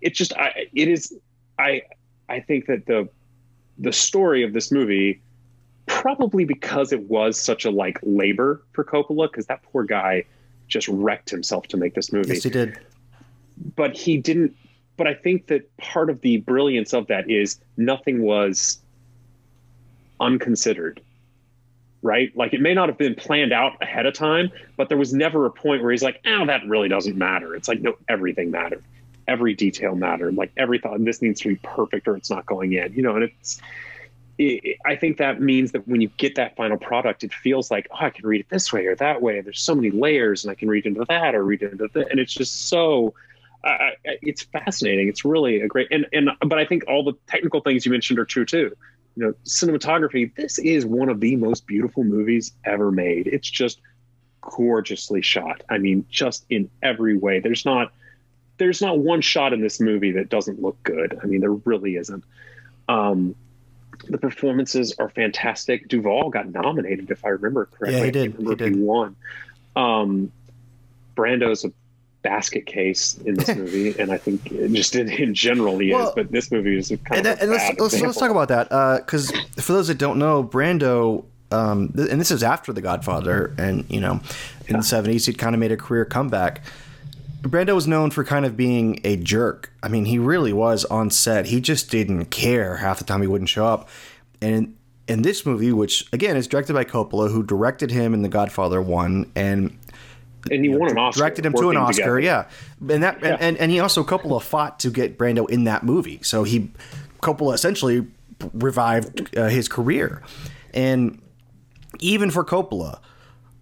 it 0.02 0.16
just, 0.16 0.34
I, 0.34 0.68
it 0.74 0.88
is, 0.88 1.14
I, 1.60 1.84
I 2.30 2.40
think 2.40 2.66
that 2.68 2.86
the 2.86 3.08
the 3.78 3.92
story 3.92 4.44
of 4.44 4.54
this 4.54 4.72
movie 4.72 5.22
probably 5.86 6.46
because 6.46 6.92
it 6.92 7.02
was 7.10 7.40
such 7.40 7.66
a 7.66 7.70
like 7.70 8.00
labor 8.04 8.62
for 8.72 8.84
Coppola 8.84 9.30
because 9.30 9.46
that 9.48 9.62
poor 9.64 9.84
guy 9.84 10.24
just 10.68 10.88
wrecked 10.88 11.30
himself 11.30 11.68
to 11.68 11.78
make 11.78 11.94
this 11.94 12.12
movie. 12.12 12.34
Yes, 12.34 12.44
he 12.44 12.50
did. 12.50 12.80
But 13.76 13.96
he 13.96 14.18
didn't. 14.18 14.56
But 14.98 15.08
I 15.08 15.14
think 15.14 15.48
that 15.48 15.76
part 15.78 16.10
of 16.10 16.22
the 16.22 16.38
brilliance 16.38 16.94
of 16.94 17.08
that 17.08 17.30
is 17.30 17.60
nothing 17.78 18.22
was 18.24 18.80
unconsidered. 20.20 21.02
Right? 22.02 22.36
Like 22.36 22.54
it 22.54 22.62
may 22.62 22.74
not 22.74 22.90
have 22.90 22.98
been 22.98 23.16
planned 23.16 23.52
out 23.52 23.74
ahead 23.82 24.06
of 24.06 24.14
time, 24.14 24.52
but 24.78 24.90
there 24.90 24.98
was 24.98 25.14
never 25.14 25.46
a 25.46 25.52
point 25.52 25.82
where 25.82 25.92
he's 25.92 26.04
like, 26.04 26.22
oh, 26.26 26.46
that 26.46 26.66
really 26.68 26.88
doesn't 26.88 27.18
matter. 27.18 27.56
It's 27.56 27.68
like, 27.68 27.82
no, 27.82 27.96
everything 28.08 28.52
mattered 28.52 28.84
every 29.28 29.54
detail 29.54 29.96
mattered. 29.96 30.36
Like 30.36 30.52
every 30.58 30.80
thought, 30.80 31.04
this 31.04 31.22
needs 31.22 31.42
to 31.42 31.50
be 31.50 31.56
perfect 31.58 32.08
or 32.08 32.16
it's 32.16 32.30
not 32.30 32.46
going 32.46 32.74
in. 32.74 32.94
You 32.94 33.04
know, 33.04 33.16
and 33.16 33.24
it's. 33.26 33.62
It, 34.38 34.78
I 34.86 34.98
think 34.98 35.18
that 35.18 35.42
means 35.42 35.72
that 35.72 35.88
when 35.88 36.02
you 36.02 36.10
get 36.18 36.36
that 36.36 36.58
final 36.58 36.78
product, 36.78 37.24
it 37.24 37.34
feels 37.34 37.72
like, 37.72 37.88
oh, 37.92 38.06
I 38.06 38.10
can 38.10 38.28
read 38.28 38.42
it 38.42 38.50
this 38.50 38.74
way 38.74 38.86
or 38.86 38.96
that 38.98 39.22
way. 39.22 39.40
There's 39.40 39.62
so 39.62 39.74
many 39.74 39.92
layers, 39.92 40.44
and 40.44 40.52
I 40.52 40.56
can 40.56 40.68
read 40.68 40.86
into 40.86 41.06
that 41.08 41.36
or 41.36 41.44
read 41.44 41.62
into 41.62 41.88
that, 41.94 42.12
and 42.12 42.20
it's 42.20 42.34
just 42.34 42.68
so. 42.68 43.14
Uh, 43.64 43.92
it's 44.04 44.44
fascinating. 44.44 45.08
It's 45.08 45.26
really 45.26 45.62
a 45.62 45.68
great 45.68 45.88
and 45.90 46.06
and 46.14 46.30
but 46.46 46.60
I 46.60 46.66
think 46.66 46.84
all 46.88 47.04
the 47.04 47.14
technical 47.28 47.62
things 47.62 47.84
you 47.86 47.92
mentioned 47.92 48.20
are 48.20 48.26
true 48.26 48.46
too. 48.46 48.76
You 49.16 49.26
know, 49.26 49.34
cinematography. 49.46 50.36
This 50.36 50.60
is 50.60 50.86
one 50.86 51.10
of 51.10 51.20
the 51.20 51.36
most 51.38 51.66
beautiful 51.66 52.04
movies 52.04 52.52
ever 52.66 52.92
made. 52.92 53.28
It's 53.28 53.50
just 53.50 53.80
gorgeously 54.42 55.22
shot. 55.22 55.64
I 55.70 55.78
mean, 55.78 56.06
just 56.10 56.46
in 56.50 56.70
every 56.84 57.18
way. 57.18 57.40
There's 57.40 57.66
not 57.66 57.92
there's 58.58 58.82
not 58.82 59.00
one 59.00 59.22
shot 59.22 59.54
in 59.54 59.62
this 59.62 59.80
movie 59.80 60.12
that 60.14 60.30
doesn't 60.30 60.62
look 60.62 60.82
good. 60.84 61.20
I 61.22 61.26
mean, 61.26 61.42
there 61.42 61.52
really 61.52 61.96
isn't. 61.96 62.24
Um, 62.88 63.36
the 64.08 64.18
performances 64.18 64.94
are 65.00 65.10
fantastic. 65.10 65.88
Duvall 65.88 66.30
got 66.30 66.50
nominated, 66.50 67.10
if 67.12 67.24
I 67.26 67.30
remember 67.30 67.66
correctly. 67.66 68.00
Yeah, 68.00 68.06
he 68.06 68.12
did. 68.12 68.36
He, 68.36 68.56
did. 68.56 68.76
he 68.76 68.82
won. 68.82 69.16
Um, 69.76 70.32
Brando's 71.16 71.66
a 71.66 71.72
basket 72.22 72.66
case 72.66 73.18
in 73.26 73.36
this 73.36 73.48
movie, 73.56 73.98
and 74.00 74.12
I 74.12 74.18
think 74.18 74.44
just 74.74 74.96
in, 74.96 75.10
in 75.10 75.34
general 75.34 75.78
he 75.80 75.94
well, 75.94 76.10
is. 76.10 76.16
But 76.16 76.32
this 76.32 76.52
movie 76.52 76.78
is 76.78 76.90
kind 76.90 77.20
and, 77.20 77.28
of. 77.28 77.42
and 77.42 77.52
let's, 77.52 77.80
let's, 77.80 78.02
let's, 78.02 78.18
talk 78.18 78.32
about 78.32 78.50
that 78.50 78.70
because 79.00 79.32
uh, 79.32 79.62
for 79.62 79.74
those 79.74 79.88
that 79.88 79.98
don't 79.98 80.20
know, 80.20 80.44
Brando. 80.44 81.26
Um, 81.52 81.90
th- 81.90 82.10
and 82.10 82.20
this 82.20 82.32
is 82.32 82.42
after 82.42 82.74
The 82.74 82.82
Godfather, 82.82 83.54
and 83.60 83.86
you 83.88 84.02
know, 84.02 84.14
in 84.68 84.76
yeah. 84.76 84.78
the 84.78 84.78
'70s, 84.80 85.28
he'd 85.28 85.38
kind 85.38 85.54
of 85.54 85.60
made 85.60 85.72
a 85.72 85.78
career 85.78 86.04
comeback. 86.04 86.64
Brando 87.50 87.76
was 87.76 87.88
known 87.88 88.10
for 88.12 88.24
kind 88.24 88.46
of 88.46 88.58
being 88.58 89.00
a 89.04 89.18
jerk. 89.18 89.72
I 89.84 89.88
mean, 89.88 90.06
he 90.06 90.18
really 90.18 90.52
was 90.52 90.84
on 90.86 91.12
set. 91.12 91.48
He 91.48 91.62
just 91.62 91.92
didn't 91.92 92.26
care 92.26 92.78
half 92.78 92.98
the 92.98 93.04
time 93.04 93.22
he 93.22 93.28
wouldn't 93.28 93.50
show 93.50 93.68
up. 93.68 93.88
And 94.42 94.76
in, 95.08 95.22
this 95.22 95.46
movie, 95.46 95.72
which 95.72 96.12
again 96.12 96.38
is 96.38 96.48
directed 96.48 96.74
by 96.74 96.84
Coppola, 96.84 97.32
who 97.32 97.44
directed 97.44 97.92
him 97.92 98.14
in 98.14 98.24
The 98.24 98.30
Godfather 98.30 98.82
One, 98.82 99.32
and 99.36 99.78
and 100.52 100.64
he 100.64 100.70
won 100.70 100.92
an 100.92 100.98
Oscar. 100.98 101.20
Directed 101.20 101.46
him 101.46 101.54
to 101.54 101.70
an 101.70 101.78
Oscar, 101.78 102.18
together. 102.18 102.20
yeah. 102.20 102.46
And 102.90 103.04
that 103.04 103.20
yeah. 103.22 103.38
And, 103.40 103.58
and 103.58 103.72
he 103.72 103.80
also 103.80 104.04
Coppola 104.04 104.42
fought 104.42 104.80
to 104.80 104.90
get 104.90 105.18
Brando 105.18 105.50
in 105.50 105.64
that 105.66 105.84
movie. 105.84 106.20
So 106.24 106.44
he 106.44 106.72
Coppola 107.22 107.54
essentially 107.54 108.08
revived 108.54 109.36
uh, 109.38 109.48
his 109.48 109.68
career. 109.68 110.22
And 110.74 111.22
even 112.00 112.32
for 112.32 112.44
Coppola, 112.44 113.00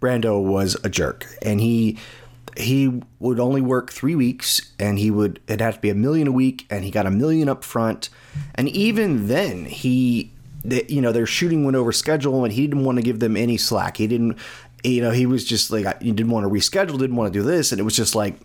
Brando 0.00 0.42
was 0.42 0.76
a 0.82 0.88
jerk, 0.88 1.26
and 1.42 1.60
he 1.60 1.98
he 2.56 3.02
would 3.18 3.40
only 3.40 3.60
work 3.60 3.92
three 3.92 4.14
weeks 4.14 4.72
and 4.78 4.98
he 4.98 5.10
would 5.10 5.40
it 5.48 5.60
had 5.60 5.74
to 5.74 5.80
be 5.80 5.90
a 5.90 5.94
million 5.94 6.28
a 6.28 6.32
week 6.32 6.66
and 6.70 6.84
he 6.84 6.90
got 6.90 7.06
a 7.06 7.10
million 7.10 7.48
up 7.48 7.64
front. 7.64 8.08
And 8.54 8.68
even 8.68 9.28
then 9.28 9.64
he 9.64 10.30
you 10.64 11.00
know 11.00 11.12
their 11.12 11.26
shooting 11.26 11.64
went 11.64 11.76
over 11.76 11.92
schedule 11.92 12.44
and 12.44 12.52
he 12.52 12.66
didn't 12.66 12.84
want 12.84 12.96
to 12.96 13.02
give 13.02 13.20
them 13.20 13.36
any 13.36 13.56
slack. 13.56 13.96
He 13.96 14.06
didn't 14.06 14.38
you 14.82 15.02
know 15.02 15.10
he 15.10 15.26
was 15.26 15.44
just 15.44 15.70
like 15.70 16.02
he 16.02 16.12
didn't 16.12 16.30
want 16.30 16.44
to 16.44 16.50
reschedule 16.50 16.98
didn't 16.98 17.16
want 17.16 17.32
to 17.32 17.38
do 17.38 17.44
this 17.44 17.72
and 17.72 17.80
it 17.80 17.84
was 17.84 17.96
just 17.96 18.14
like 18.14 18.38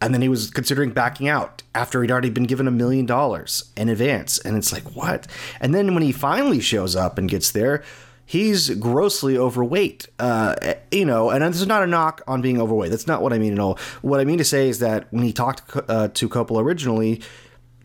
and 0.00 0.12
then 0.12 0.20
he 0.20 0.28
was 0.28 0.50
considering 0.50 0.90
backing 0.90 1.28
out 1.28 1.62
after 1.76 2.02
he'd 2.02 2.10
already 2.10 2.28
been 2.28 2.44
given 2.44 2.66
a 2.66 2.72
million 2.72 3.06
dollars 3.06 3.70
in 3.76 3.88
advance 3.88 4.38
and 4.38 4.56
it's 4.56 4.72
like 4.72 4.96
what? 4.96 5.26
And 5.60 5.74
then 5.74 5.94
when 5.94 6.02
he 6.02 6.12
finally 6.12 6.60
shows 6.60 6.96
up 6.96 7.18
and 7.18 7.28
gets 7.28 7.52
there 7.52 7.82
he's 8.24 8.70
grossly 8.70 9.36
overweight. 9.36 10.08
Uh, 10.18 10.74
you 10.90 11.04
know, 11.04 11.30
and 11.30 11.42
this 11.42 11.60
is 11.60 11.66
not 11.66 11.82
a 11.82 11.86
knock 11.86 12.22
on 12.26 12.42
being 12.42 12.60
overweight. 12.60 12.90
That's 12.90 13.06
not 13.06 13.22
what 13.22 13.32
I 13.32 13.38
mean 13.38 13.52
at 13.52 13.58
all. 13.58 13.78
What 14.02 14.20
I 14.20 14.24
mean 14.24 14.38
to 14.38 14.44
say 14.44 14.68
is 14.68 14.78
that 14.78 15.06
when 15.12 15.22
he 15.22 15.32
talked 15.32 15.76
uh, 15.88 16.08
to 16.08 16.28
Coppola 16.28 16.62
originally, 16.62 17.20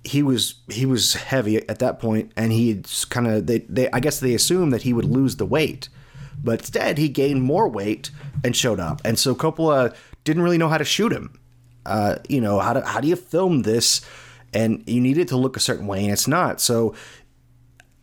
he 0.03 0.23
was 0.23 0.55
he 0.69 0.85
was 0.85 1.13
heavy 1.13 1.57
at 1.67 1.79
that 1.79 1.99
point, 1.99 2.31
and 2.35 2.51
he 2.51 2.81
kind 3.09 3.27
of 3.27 3.47
they, 3.47 3.59
they 3.59 3.89
I 3.91 3.99
guess 3.99 4.19
they 4.19 4.33
assumed 4.33 4.73
that 4.73 4.83
he 4.83 4.93
would 4.93 5.05
lose 5.05 5.35
the 5.35 5.45
weight, 5.45 5.89
but 6.43 6.59
instead 6.59 6.97
he 6.97 7.09
gained 7.09 7.43
more 7.43 7.67
weight 7.67 8.09
and 8.43 8.55
showed 8.55 8.79
up, 8.79 9.01
and 9.03 9.19
so 9.19 9.35
Coppola 9.35 9.93
didn't 10.23 10.43
really 10.43 10.57
know 10.57 10.69
how 10.69 10.77
to 10.77 10.85
shoot 10.85 11.11
him. 11.11 11.37
Uh, 11.85 12.17
you 12.29 12.41
know 12.41 12.59
how 12.59 12.73
do 12.73 12.81
how 12.81 13.01
do 13.01 13.07
you 13.07 13.15
film 13.15 13.63
this, 13.63 14.01
and 14.53 14.83
you 14.87 15.01
need 15.01 15.17
it 15.17 15.27
to 15.29 15.37
look 15.37 15.57
a 15.57 15.61
certain 15.61 15.87
way, 15.87 16.03
and 16.03 16.13
it's 16.13 16.27
not 16.27 16.61
so. 16.61 16.95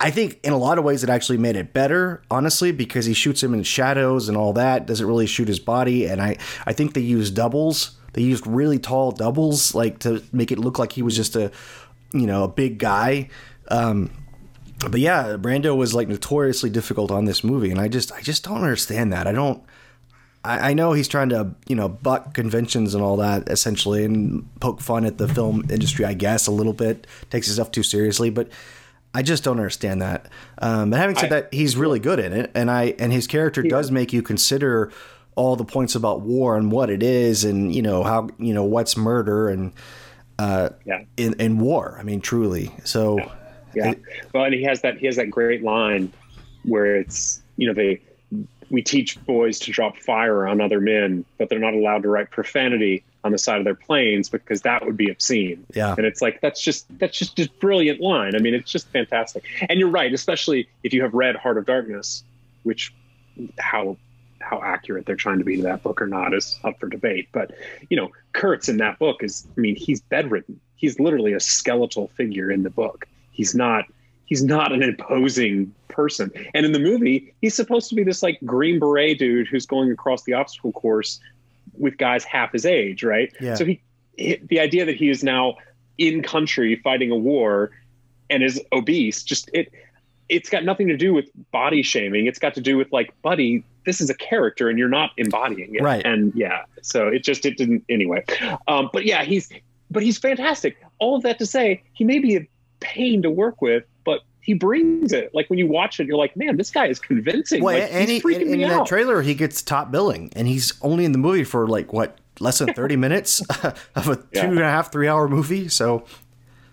I 0.04 0.10
think 0.10 0.38
in 0.42 0.52
a 0.52 0.58
lot 0.58 0.76
of 0.76 0.84
ways 0.84 1.02
it 1.02 1.08
actually 1.08 1.38
made 1.38 1.56
it 1.56 1.72
better, 1.72 2.20
honestly, 2.30 2.72
because 2.72 3.06
he 3.06 3.14
shoots 3.14 3.42
him 3.42 3.54
in 3.54 3.62
shadows 3.62 4.28
and 4.28 4.36
all 4.36 4.52
that. 4.52 4.84
Doesn't 4.84 5.06
really 5.06 5.24
shoot 5.24 5.48
his 5.48 5.58
body, 5.58 6.04
and 6.04 6.20
I 6.20 6.36
I 6.66 6.74
think 6.74 6.92
they 6.92 7.00
used 7.00 7.34
doubles. 7.34 7.96
They 8.12 8.20
used 8.20 8.46
really 8.46 8.78
tall 8.78 9.12
doubles, 9.12 9.74
like 9.74 10.00
to 10.00 10.22
make 10.30 10.52
it 10.52 10.58
look 10.58 10.78
like 10.78 10.92
he 10.92 11.00
was 11.00 11.16
just 11.16 11.36
a, 11.36 11.50
you 12.12 12.26
know, 12.26 12.44
a 12.44 12.48
big 12.48 12.76
guy. 12.76 13.30
Um, 13.68 14.10
but 14.90 15.00
yeah, 15.00 15.38
Brando 15.38 15.74
was 15.74 15.94
like 15.94 16.08
notoriously 16.08 16.68
difficult 16.68 17.10
on 17.10 17.24
this 17.24 17.42
movie, 17.42 17.70
and 17.70 17.80
I 17.80 17.88
just 17.88 18.12
I 18.12 18.20
just 18.20 18.44
don't 18.44 18.58
understand 18.58 19.10
that. 19.14 19.26
I 19.26 19.32
don't. 19.32 19.62
I, 20.44 20.70
I 20.70 20.74
know 20.74 20.92
he's 20.92 21.08
trying 21.08 21.30
to 21.30 21.54
you 21.66 21.76
know 21.76 21.88
buck 21.88 22.34
conventions 22.34 22.94
and 22.94 23.02
all 23.02 23.16
that 23.16 23.48
essentially, 23.48 24.04
and 24.04 24.46
poke 24.60 24.82
fun 24.82 25.06
at 25.06 25.16
the 25.16 25.28
film 25.28 25.64
industry, 25.70 26.04
I 26.04 26.12
guess 26.12 26.46
a 26.46 26.52
little 26.52 26.74
bit. 26.74 27.06
Takes 27.30 27.46
himself 27.46 27.70
too 27.70 27.82
seriously, 27.82 28.28
but 28.28 28.50
I 29.14 29.22
just 29.22 29.44
don't 29.44 29.58
understand 29.58 30.02
that. 30.02 30.26
Um, 30.58 30.90
but 30.90 30.98
having 30.98 31.16
said 31.16 31.32
I- 31.32 31.40
that, 31.40 31.54
he's 31.54 31.76
really 31.76 32.00
good 32.00 32.18
in 32.18 32.32
it, 32.32 32.50
and 32.54 32.70
I 32.70 32.94
and 32.98 33.12
his 33.12 33.26
character 33.26 33.62
does 33.62 33.90
make 33.90 34.12
you 34.12 34.22
consider 34.22 34.90
all 35.36 35.56
the 35.56 35.64
points 35.64 35.94
about 35.94 36.20
war 36.20 36.56
and 36.56 36.70
what 36.70 36.90
it 36.90 37.02
is, 37.02 37.44
and 37.44 37.74
you 37.74 37.82
know 37.82 38.02
how 38.02 38.28
you 38.38 38.52
know 38.54 38.64
what's 38.64 38.96
murder 38.96 39.48
and 39.48 39.72
uh, 40.38 40.70
Yeah. 40.84 41.04
in 41.16 41.34
in 41.40 41.58
war. 41.58 41.96
I 41.98 42.02
mean, 42.02 42.20
truly. 42.20 42.70
So 42.84 43.18
Yeah. 43.74 43.94
Well, 44.32 44.44
and 44.44 44.54
he 44.54 44.62
has 44.64 44.80
that 44.82 44.98
he 44.98 45.06
has 45.06 45.16
that 45.16 45.30
great 45.30 45.62
line 45.62 46.12
where 46.64 46.96
it's 46.96 47.40
you 47.56 47.66
know 47.68 47.74
they 47.74 48.00
we 48.70 48.82
teach 48.82 49.22
boys 49.26 49.58
to 49.60 49.70
drop 49.70 49.96
fire 49.98 50.46
on 50.48 50.60
other 50.60 50.80
men, 50.80 51.24
but 51.38 51.48
they're 51.48 51.58
not 51.60 51.74
allowed 51.74 52.02
to 52.02 52.08
write 52.08 52.30
profanity 52.30 53.04
on 53.24 53.32
the 53.32 53.38
side 53.38 53.58
of 53.58 53.64
their 53.64 53.74
planes 53.74 54.28
because 54.28 54.62
that 54.62 54.84
would 54.84 54.96
be 54.96 55.10
obscene. 55.10 55.66
Yeah. 55.74 55.94
And 55.96 56.06
it's 56.06 56.20
like 56.20 56.40
that's 56.42 56.62
just 56.62 56.86
that's 56.98 57.18
just 57.18 57.38
a 57.40 57.50
brilliant 57.58 58.00
line. 58.00 58.36
I 58.36 58.38
mean, 58.38 58.54
it's 58.54 58.70
just 58.70 58.86
fantastic. 58.88 59.44
And 59.68 59.80
you're 59.80 59.88
right, 59.88 60.12
especially 60.12 60.68
if 60.82 60.92
you 60.92 61.02
have 61.02 61.14
read 61.14 61.34
Heart 61.34 61.58
of 61.58 61.66
Darkness, 61.66 62.22
which 62.62 62.94
how 63.58 63.96
how 64.40 64.60
accurate 64.62 65.06
they're 65.06 65.16
trying 65.16 65.38
to 65.38 65.44
be 65.44 65.56
to 65.56 65.62
that 65.62 65.82
book 65.82 66.02
or 66.02 66.06
not 66.06 66.34
is 66.34 66.58
up 66.64 66.78
for 66.78 66.86
debate. 66.86 67.28
But 67.32 67.52
you 67.88 67.96
know, 67.96 68.10
Kurtz 68.34 68.68
in 68.68 68.76
that 68.76 68.98
book 68.98 69.22
is 69.24 69.46
I 69.56 69.60
mean, 69.60 69.74
he's 69.74 70.02
bedridden. 70.02 70.60
He's 70.76 71.00
literally 71.00 71.32
a 71.32 71.40
skeletal 71.40 72.08
figure 72.08 72.50
in 72.50 72.62
the 72.62 72.70
book. 72.70 73.06
He's 73.32 73.54
not 73.54 73.86
he's 74.26 74.42
not 74.42 74.72
an 74.72 74.82
imposing 74.82 75.74
person. 75.88 76.30
And 76.54 76.66
in 76.66 76.72
the 76.72 76.78
movie, 76.78 77.34
he's 77.40 77.54
supposed 77.54 77.88
to 77.88 77.94
be 77.94 78.02
this 78.02 78.22
like 78.22 78.38
green 78.44 78.78
beret 78.78 79.18
dude 79.18 79.46
who's 79.46 79.64
going 79.64 79.90
across 79.90 80.24
the 80.24 80.34
obstacle 80.34 80.72
course 80.72 81.20
with 81.78 81.98
guys 81.98 82.24
half 82.24 82.52
his 82.52 82.66
age, 82.66 83.02
right? 83.02 83.32
Yeah. 83.40 83.54
So 83.54 83.64
he, 83.64 83.80
he 84.16 84.36
the 84.36 84.60
idea 84.60 84.84
that 84.84 84.96
he 84.96 85.10
is 85.10 85.22
now 85.22 85.56
in 85.98 86.22
country 86.22 86.80
fighting 86.82 87.10
a 87.10 87.16
war 87.16 87.70
and 88.30 88.42
is 88.42 88.60
obese 88.72 89.22
just 89.22 89.50
it 89.52 89.72
it's 90.28 90.48
got 90.48 90.64
nothing 90.64 90.88
to 90.88 90.96
do 90.96 91.12
with 91.12 91.28
body 91.50 91.82
shaming. 91.82 92.26
It's 92.26 92.38
got 92.38 92.54
to 92.54 92.60
do 92.60 92.76
with 92.76 92.90
like, 92.92 93.12
buddy, 93.22 93.62
this 93.84 94.00
is 94.00 94.08
a 94.08 94.14
character 94.14 94.68
and 94.68 94.78
you're 94.78 94.88
not 94.88 95.10
embodying 95.16 95.74
it. 95.74 95.82
Right. 95.82 96.04
And 96.04 96.32
yeah, 96.34 96.64
so 96.82 97.08
it 97.08 97.22
just 97.22 97.44
it 97.44 97.56
didn't 97.56 97.84
anyway. 97.88 98.24
Um, 98.66 98.88
but 98.92 99.04
yeah, 99.04 99.24
he's 99.24 99.50
but 99.90 100.02
he's 100.02 100.18
fantastic. 100.18 100.76
All 100.98 101.16
of 101.16 101.22
that 101.22 101.38
to 101.38 101.46
say, 101.46 101.82
he 101.92 102.04
may 102.04 102.18
be 102.18 102.36
a 102.36 102.48
pain 102.80 103.22
to 103.22 103.30
work 103.30 103.60
with, 103.60 103.84
but 104.04 104.20
he 104.44 104.54
brings 104.54 105.12
it. 105.12 105.34
Like 105.34 105.48
when 105.50 105.58
you 105.58 105.66
watch 105.66 105.98
it, 106.00 106.06
you're 106.06 106.16
like, 106.18 106.36
man, 106.36 106.56
this 106.56 106.70
guy 106.70 106.86
is 106.86 106.98
convincing. 106.98 107.62
Well, 107.62 107.78
like, 107.78 107.90
and 107.92 108.08
he's 108.10 108.22
he, 108.22 108.28
freaking 108.28 108.42
in, 108.42 108.52
in 108.54 108.58
me 108.58 108.64
that 108.64 108.80
out. 108.80 108.86
trailer, 108.86 109.22
he 109.22 109.34
gets 109.34 109.62
top 109.62 109.90
billing, 109.90 110.30
and 110.36 110.46
he's 110.46 110.72
only 110.82 111.04
in 111.04 111.12
the 111.12 111.18
movie 111.18 111.44
for 111.44 111.66
like 111.66 111.92
what 111.92 112.18
less 112.40 112.58
than 112.58 112.72
thirty 112.74 112.96
minutes 113.06 113.40
of 113.94 114.08
a 114.08 114.22
Yeah. 114.32 114.42
two 114.42 114.48
and 114.50 114.58
a 114.60 114.64
half, 114.64 114.92
three 114.92 115.08
hour 115.08 115.28
movie. 115.28 115.68
So 115.68 116.04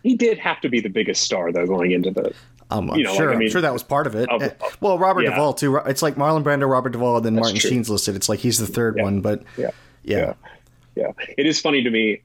he 0.03 0.15
did 0.15 0.37
have 0.39 0.59
to 0.61 0.69
be 0.69 0.79
the 0.81 0.89
biggest 0.89 1.23
star 1.23 1.51
though 1.51 1.65
going 1.65 1.91
into 1.91 2.11
the. 2.11 2.33
um, 2.71 2.89
I'm 2.91 2.97
You 2.97 3.03
know, 3.05 3.11
like, 3.11 3.17
sure, 3.19 3.29
I 3.29 3.33
I'm 3.33 3.39
mean- 3.39 3.49
sure 3.49 3.61
that 3.61 3.73
was 3.73 3.83
part 3.83 4.05
of 4.07 4.15
it. 4.15 4.27
Eh, 4.31 4.49
well, 4.81 4.97
Robert 4.99 5.21
yeah. 5.23 5.29
Duvall 5.31 5.53
too. 5.53 5.77
It's 5.77 6.01
like 6.01 6.15
Marlon 6.15 6.43
Brando, 6.43 6.69
Robert 6.69 6.89
Duvall, 6.91 7.17
and 7.17 7.25
then 7.25 7.35
That's 7.35 7.43
Martin 7.45 7.59
true. 7.61 7.69
Sheen's 7.69 7.89
listed. 7.89 8.15
It's 8.15 8.27
like 8.29 8.39
he's 8.39 8.57
the 8.57 8.67
third 8.67 8.95
Yeah. 8.97 9.03
one, 9.03 9.21
but 9.21 9.43
Yeah. 9.57 9.71
yeah. 10.03 10.33
yeah 10.95 11.11
it 11.37 11.45
is 11.45 11.61
funny 11.61 11.83
to 11.83 11.89
me 11.89 12.21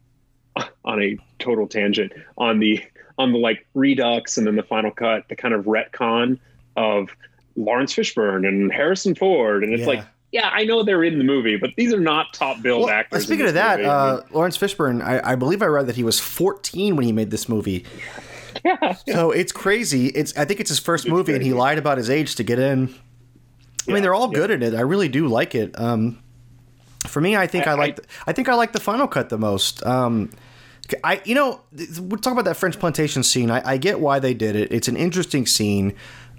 on 0.87 1.03
a 1.03 1.19
total 1.39 1.67
tangent 1.69 2.13
on 2.39 2.59
the 2.59 2.83
on 3.19 3.33
the 3.33 3.39
like 3.39 3.67
redux 3.75 4.37
and 4.39 4.47
then 4.47 4.57
the 4.57 4.63
final 4.63 4.91
cut 4.91 5.29
the 5.29 5.37
kind 5.37 5.55
of 5.55 5.65
retcon 5.65 6.39
of 6.77 7.09
laurence 7.57 7.95
fishburne 7.95 8.47
and 8.47 8.73
harrison 8.73 9.15
ford 9.15 9.65
and 9.65 9.73
it's 9.73 9.81
Yeah. 9.83 9.87
like 9.87 10.05
yeah 10.33 10.51
i 10.53 10.65
know 10.65 10.83
they're 10.83 11.05
in 11.05 11.17
the 11.19 11.25
movie 11.25 11.57
but 11.57 11.71
these 11.77 11.93
are 11.95 12.01
not 12.01 12.35
top 12.35 12.61
billed 12.63 12.83
Well, 12.83 12.91
actors 12.91 13.25
speaking 13.25 13.47
of 13.47 13.55
that, 13.55 13.83
uh, 13.83 14.21
Laurence 14.33 14.59
Fishburne, 14.59 15.03
I, 15.03 15.33
I 15.33 15.35
believe 15.37 15.63
I 15.63 15.67
read 15.67 15.87
that 15.87 15.97
he 15.97 16.05
was 16.05 16.21
14 16.21 16.97
when 16.97 17.05
he 17.07 17.13
made 17.13 17.31
this 17.31 17.49
movie. 17.49 17.85
yeah, 18.65 18.95
So 19.09 19.31
it's 19.31 19.53
crazy. 19.53 20.07
It's 20.09 20.37
I 20.37 20.45
think 20.45 20.61
it's 20.61 20.69
his 20.71 20.79
first 20.79 21.09
movie, 21.09 21.33
and 21.35 21.43
he 21.43 21.53
lied 21.53 21.79
about 21.79 21.97
his 21.99 22.11
age 22.11 22.35
to 22.37 22.43
get 22.43 22.59
in. 22.59 22.95
I 23.89 23.93
mean, 23.93 24.03
they're 24.03 24.15
all 24.15 24.29
yeah. 24.33 24.39
good 24.39 24.51
at 24.51 24.63
it. 24.63 24.75
I 24.75 24.81
really 24.81 25.09
do 25.09 25.29
like 25.29 25.55
it. 25.55 25.79
Um, 25.81 26.19
for 27.07 27.21
me, 27.21 27.37
I 27.37 27.47
think 27.47 27.67
I, 27.67 27.73
I- 27.73 27.75
like. 27.75 28.01
I 28.27 28.33
think 28.33 28.49
I 28.49 28.55
like 28.55 28.73
the 28.73 28.81
final 28.81 29.07
cut 29.07 29.29
the 29.29 29.39
most. 29.39 29.85
Um, 29.87 30.31
I 31.05 31.21
you 31.25 31.35
know 31.35 31.61
th- 31.77 31.99
we're 31.99 32.19
talking 32.19 32.33
about 32.39 32.45
that 32.47 32.57
French 32.57 32.79
plantation 32.79 33.23
scene. 33.23 33.51
I, 33.51 33.63
I 33.73 33.77
get 33.77 34.01
why 34.01 34.19
they 34.19 34.35
did 34.35 34.57
it. 34.57 34.73
It's 34.73 34.89
an 34.89 34.97
interesting 34.97 35.47
scene. 35.47 35.95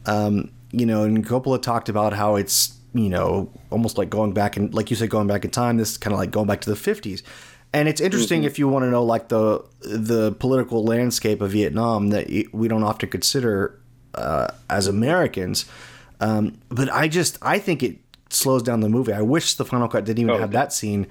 Um, 0.06 0.52
you 0.72 0.86
know, 0.86 1.04
and 1.04 1.26
Coppola 1.26 1.62
talked 1.62 1.90
about 1.90 2.14
how 2.14 2.36
it's 2.36 2.78
you 2.94 3.10
know 3.10 3.52
almost 3.70 3.98
like 3.98 4.10
going 4.10 4.34
back 4.34 4.58
and 4.58 4.74
like 4.74 4.90
you 4.90 4.96
said, 4.96 5.10
going 5.10 5.28
back 5.28 5.44
in 5.46 5.52
time. 5.52 5.78
This 5.78 5.92
is 5.92 5.98
kind 5.98 6.14
of 6.14 6.20
like 6.20 6.32
going 6.32 6.48
back 6.48 6.62
to 6.62 6.70
the 6.70 6.76
fifties. 6.76 7.24
And 7.74 7.90
it's 7.90 8.00
interesting 8.00 8.44
if 8.44 8.58
you 8.58 8.68
want 8.70 8.84
to 8.84 8.90
know 8.90 9.04
like 9.04 9.28
the 9.28 9.64
the 9.82 10.32
political 10.34 10.84
landscape 10.86 11.42
of 11.42 11.52
Vietnam 11.52 12.10
that 12.10 12.28
we 12.54 12.68
don't 12.70 12.84
often 12.84 13.10
consider 13.10 13.80
uh, 14.16 14.48
as 14.70 14.88
Americans. 14.88 15.66
Um, 16.22 16.60
but 16.70 16.90
I 16.92 17.08
just 17.10 17.38
I 17.42 17.60
think 17.60 17.84
it 17.84 17.98
slows 18.30 18.64
down 18.64 18.80
the 18.80 18.90
movie. 18.90 19.12
I 19.14 19.22
wish 19.22 19.56
the 19.56 19.66
final 19.66 19.88
cut 19.90 20.06
didn't 20.06 20.20
even 20.20 20.36
Oh, 20.36 20.38
have 20.40 20.52
that 20.52 20.72
scene 20.72 21.08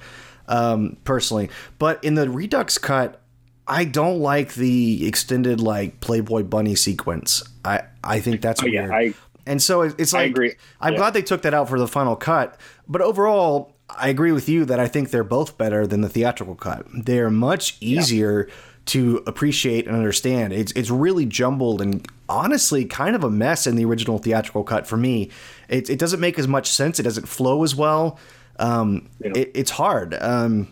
um, 0.48 0.96
personally. 1.04 1.50
But 1.78 2.02
in 2.02 2.14
the 2.14 2.28
Redux 2.28 2.78
cut, 2.78 3.20
I 3.68 3.84
don't 3.84 4.20
like 4.20 4.54
the 4.54 5.06
extended 5.06 5.60
like 5.60 6.00
Playboy 6.00 6.44
Bunny 6.44 6.74
sequence. 6.74 7.42
I 7.64 7.82
I 8.04 8.20
think 8.20 8.40
that's 8.40 8.62
Oh, 8.62 8.66
yeah. 8.66 8.88
I- 8.92 9.14
and 9.46 9.60
so 9.62 9.82
it- 9.82 9.94
it's 9.98 10.14
I 10.14 10.22
like 10.22 10.30
agree. 10.30 10.54
I'm 10.80 10.92
Yeah. 10.94 10.98
glad 10.98 11.14
they 11.14 11.22
took 11.22 11.42
that 11.42 11.54
out 11.54 11.68
for 11.68 11.78
the 11.78 11.88
final 11.88 12.16
cut. 12.16 12.56
But 12.88 13.00
overall, 13.00 13.72
I 13.90 14.08
agree 14.08 14.32
with 14.32 14.48
you 14.48 14.64
that 14.64 14.78
I 14.80 14.88
think 14.88 15.10
they're 15.10 15.24
both 15.24 15.56
better 15.58 15.86
than 15.86 16.00
the 16.00 16.08
theatrical 16.08 16.54
cut. 16.56 16.86
They're 16.94 17.30
much 17.30 17.76
easier 17.80 18.48
to 18.86 19.22
appreciate 19.26 19.86
and 19.88 19.96
understand. 19.96 20.52
It's 20.52 20.72
it's 20.72 20.90
really 20.90 21.26
jumbled 21.26 21.80
and 21.80 22.06
honestly 22.28 22.84
kind 22.84 23.16
of 23.16 23.24
a 23.24 23.30
mess 23.30 23.66
in 23.66 23.74
the 23.76 23.84
original 23.84 24.18
theatrical 24.18 24.62
cut 24.64 24.86
for 24.86 24.96
me. 24.96 25.30
It 25.68 25.90
it 25.90 25.98
doesn't 25.98 26.20
make 26.20 26.38
as 26.38 26.46
much 26.46 26.70
sense. 26.70 27.00
It 27.00 27.02
doesn't 27.04 27.26
flow 27.26 27.64
as 27.64 27.74
well. 27.74 28.18
Um, 28.60 29.08
Yeah. 29.24 29.32
it, 29.34 29.50
it's 29.54 29.70
hard. 29.72 30.16
Um, 30.20 30.68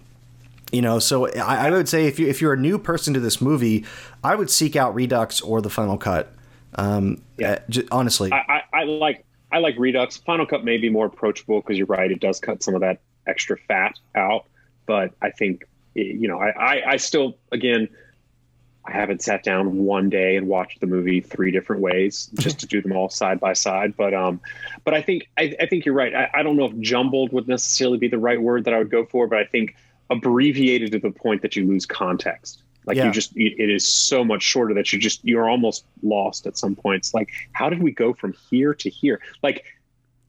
you 0.73 0.83
know, 0.83 0.99
so 0.99 1.29
I, 1.35 1.69
I 1.69 1.71
would 1.71 1.89
say 1.89 2.07
if 2.07 2.19
you 2.19 2.27
if 2.27 2.41
you're 2.41 2.53
a 2.53 2.59
new 2.59 2.79
person 2.79 3.15
to 3.15 3.21
this 3.21 3.41
movie, 3.41 3.85
I 4.23 4.35
would 4.35 4.51
seek 4.51 4.77
out 4.77 4.95
Redux 4.95 5.41
or 5.41 5.61
the 5.61 5.71
final 5.71 5.97
cut. 5.99 6.33
Um, 6.77 7.23
Yeah. 7.39 7.61
uh, 7.77 7.83
honestly, 7.93 8.33
I, 8.33 8.63
I, 8.73 8.81
I 8.81 8.85
like 8.85 9.25
I 9.53 9.59
like 9.59 9.77
Redux. 9.79 10.17
Final 10.17 10.47
Cut 10.47 10.65
may 10.65 10.79
be 10.79 10.89
more 10.91 11.07
approachable 11.07 11.61
because 11.61 11.79
you're 11.79 11.87
right; 11.87 12.11
it 12.11 12.21
does 12.21 12.41
cut 12.41 12.63
some 12.63 12.75
of 12.75 12.81
that 12.81 13.01
extra 13.27 13.57
fat 13.57 13.99
out. 14.17 14.47
But 14.87 15.13
I 15.23 15.31
think 15.31 15.65
you 15.95 16.27
know, 16.27 16.41
I, 16.41 16.49
I, 16.51 16.83
I 16.93 16.97
still 16.97 17.37
again, 17.53 17.89
I 18.85 18.91
haven't 18.91 19.23
sat 19.23 19.45
down 19.45 19.79
one 19.85 20.11
day 20.11 20.37
and 20.37 20.49
watched 20.49 20.81
the 20.81 20.89
movie 20.89 21.21
three 21.21 21.53
different 21.53 21.83
ways 21.83 22.29
just 22.35 22.59
to 22.61 22.67
do 22.67 22.83
them 22.83 22.93
all 22.93 23.09
side 23.09 23.39
by 23.39 23.53
side. 23.53 23.97
But 23.97 24.13
um, 24.13 24.41
but 24.83 24.93
I 24.93 25.03
think 25.03 25.29
I, 25.39 25.55
I 25.61 25.67
think 25.67 25.85
you're 25.85 25.95
right. 25.95 26.13
I, 26.15 26.31
I 26.35 26.43
don't 26.43 26.57
know 26.57 26.67
if 26.67 26.77
jumbled 26.81 27.33
would 27.33 27.47
necessarily 27.47 27.99
be 27.99 28.09
the 28.09 28.19
right 28.19 28.43
word 28.43 28.65
that 28.65 28.75
I 28.75 28.79
would 28.79 28.91
go 28.91 29.05
for, 29.05 29.29
but 29.29 29.39
I 29.39 29.45
think 29.45 29.77
abbreviated 30.17 30.93
to 30.93 30.99
the 30.99 31.11
point 31.11 31.43
that 31.43 31.57
you 31.57 31.67
lose 31.67 31.87
context. 31.87 32.63
Like 32.87 32.97
Yeah. 32.97 33.07
you 33.07 33.13
just, 33.13 33.33
it 33.37 33.71
is 33.71 33.87
so 33.87 34.25
much 34.25 34.43
shorter 34.43 34.75
that 34.75 34.93
you 34.93 34.99
just, 34.99 35.25
you're 35.25 35.49
almost 35.49 35.85
lost 36.03 36.47
at 36.47 36.59
some 36.59 36.77
points. 36.77 37.15
Like, 37.15 37.31
how 37.53 37.71
did 37.71 37.83
we 37.83 37.93
go 37.93 38.13
from 38.13 38.35
here 38.51 38.75
to 38.75 38.91
here? 38.91 39.21
Like, 39.43 39.65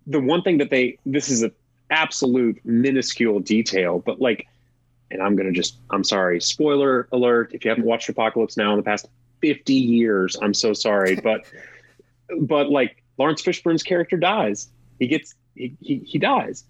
the 0.08 0.20
one 0.20 0.42
thing 0.42 0.60
that 0.60 0.70
they, 0.70 0.98
this 1.06 1.30
is 1.30 1.42
an 1.42 1.52
absolute 1.90 2.60
minuscule 2.64 3.40
detail, 3.40 4.00
but 4.00 4.22
like, 4.22 4.48
and 5.12 5.22
I'm 5.22 5.36
going 5.36 5.48
to 5.48 5.54
just, 5.54 5.78
I'm 5.90 6.04
sorry, 6.04 6.40
spoiler 6.40 7.08
alert. 7.12 7.52
If 7.54 7.66
you 7.66 7.70
haven't 7.70 7.86
watched 7.86 8.08
Apocalypse 8.10 8.56
Now 8.58 8.72
in 8.72 8.78
the 8.78 8.84
past 8.84 9.08
50 9.42 9.74
years, 9.74 10.38
I'm 10.42 10.54
so 10.54 10.74
sorry. 10.74 11.16
But, 11.24 11.46
but 12.40 12.70
like, 12.70 13.04
Laurence 13.18 13.42
Fishburne's 13.42 13.84
character 13.84 14.18
dies 14.18 14.70
he 15.00 15.08
gets 15.08 15.36
he, 15.56 15.76
he 15.82 16.00
he 16.00 16.18
dies. 16.18 16.64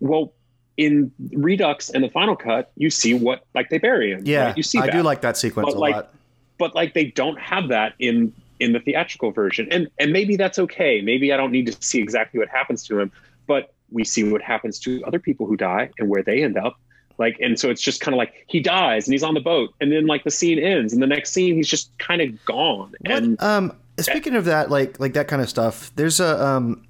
Well, 0.00 0.32
in 0.78 1.12
Redux 1.32 1.90
and 1.90 2.02
the 2.02 2.08
Final 2.08 2.36
Cut, 2.36 2.70
you 2.76 2.88
see 2.88 3.12
what 3.12 3.44
like 3.54 3.68
they 3.68 3.76
bury 3.78 4.12
him. 4.12 4.22
Yeah, 4.24 4.46
right? 4.46 4.56
you 4.56 4.62
see 4.62 4.78
I 4.78 4.86
that. 4.86 4.92
do 4.92 5.02
like 5.02 5.20
that 5.20 5.36
sequence 5.36 5.66
But, 5.66 5.76
a 5.76 5.80
like, 5.80 5.94
lot. 5.94 6.14
but 6.56 6.74
like 6.74 6.94
they 6.94 7.06
don't 7.06 7.38
have 7.38 7.68
that 7.68 7.92
in 7.98 8.32
in 8.60 8.72
the 8.72 8.80
theatrical 8.80 9.30
version 9.30 9.68
and 9.70 9.86
and 10.00 10.12
maybe 10.12 10.34
that's 10.34 10.58
okay 10.58 11.00
maybe 11.00 11.32
i 11.32 11.36
don't 11.36 11.52
need 11.52 11.64
to 11.66 11.76
see 11.80 12.00
exactly 12.00 12.40
what 12.40 12.48
happens 12.48 12.82
to 12.82 12.98
him 12.98 13.08
but 13.46 13.72
we 13.92 14.02
see 14.02 14.24
what 14.24 14.42
happens 14.42 14.80
to 14.80 15.00
other 15.04 15.20
people 15.20 15.46
who 15.46 15.56
die 15.56 15.88
and 16.00 16.08
where 16.08 16.24
they 16.24 16.42
end 16.42 16.58
up 16.58 16.76
like 17.18 17.38
and 17.38 17.60
so 17.60 17.70
it's 17.70 17.80
just 17.80 18.00
kind 18.00 18.12
of 18.16 18.18
like 18.18 18.32
he 18.48 18.58
dies 18.58 19.06
and 19.06 19.14
he's 19.14 19.22
on 19.22 19.34
the 19.34 19.40
boat 19.40 19.72
and 19.80 19.92
then 19.92 20.08
like 20.08 20.24
the 20.24 20.30
scene 20.32 20.58
ends 20.58 20.92
and 20.92 21.00
the 21.00 21.06
next 21.06 21.30
scene 21.30 21.54
he's 21.54 21.68
just 21.68 21.96
kind 21.98 22.20
of 22.20 22.44
gone 22.46 22.92
and 23.04 23.40
um, 23.40 23.72
speaking 24.00 24.34
of 24.34 24.44
that, 24.46 24.70
like 24.70 24.98
like 24.98 25.14
that 25.14 25.28
kind 25.28 25.40
of 25.42 25.48
stuff, 25.48 25.92
there's 25.94 26.18
a 26.20 26.44
um, 26.44 26.84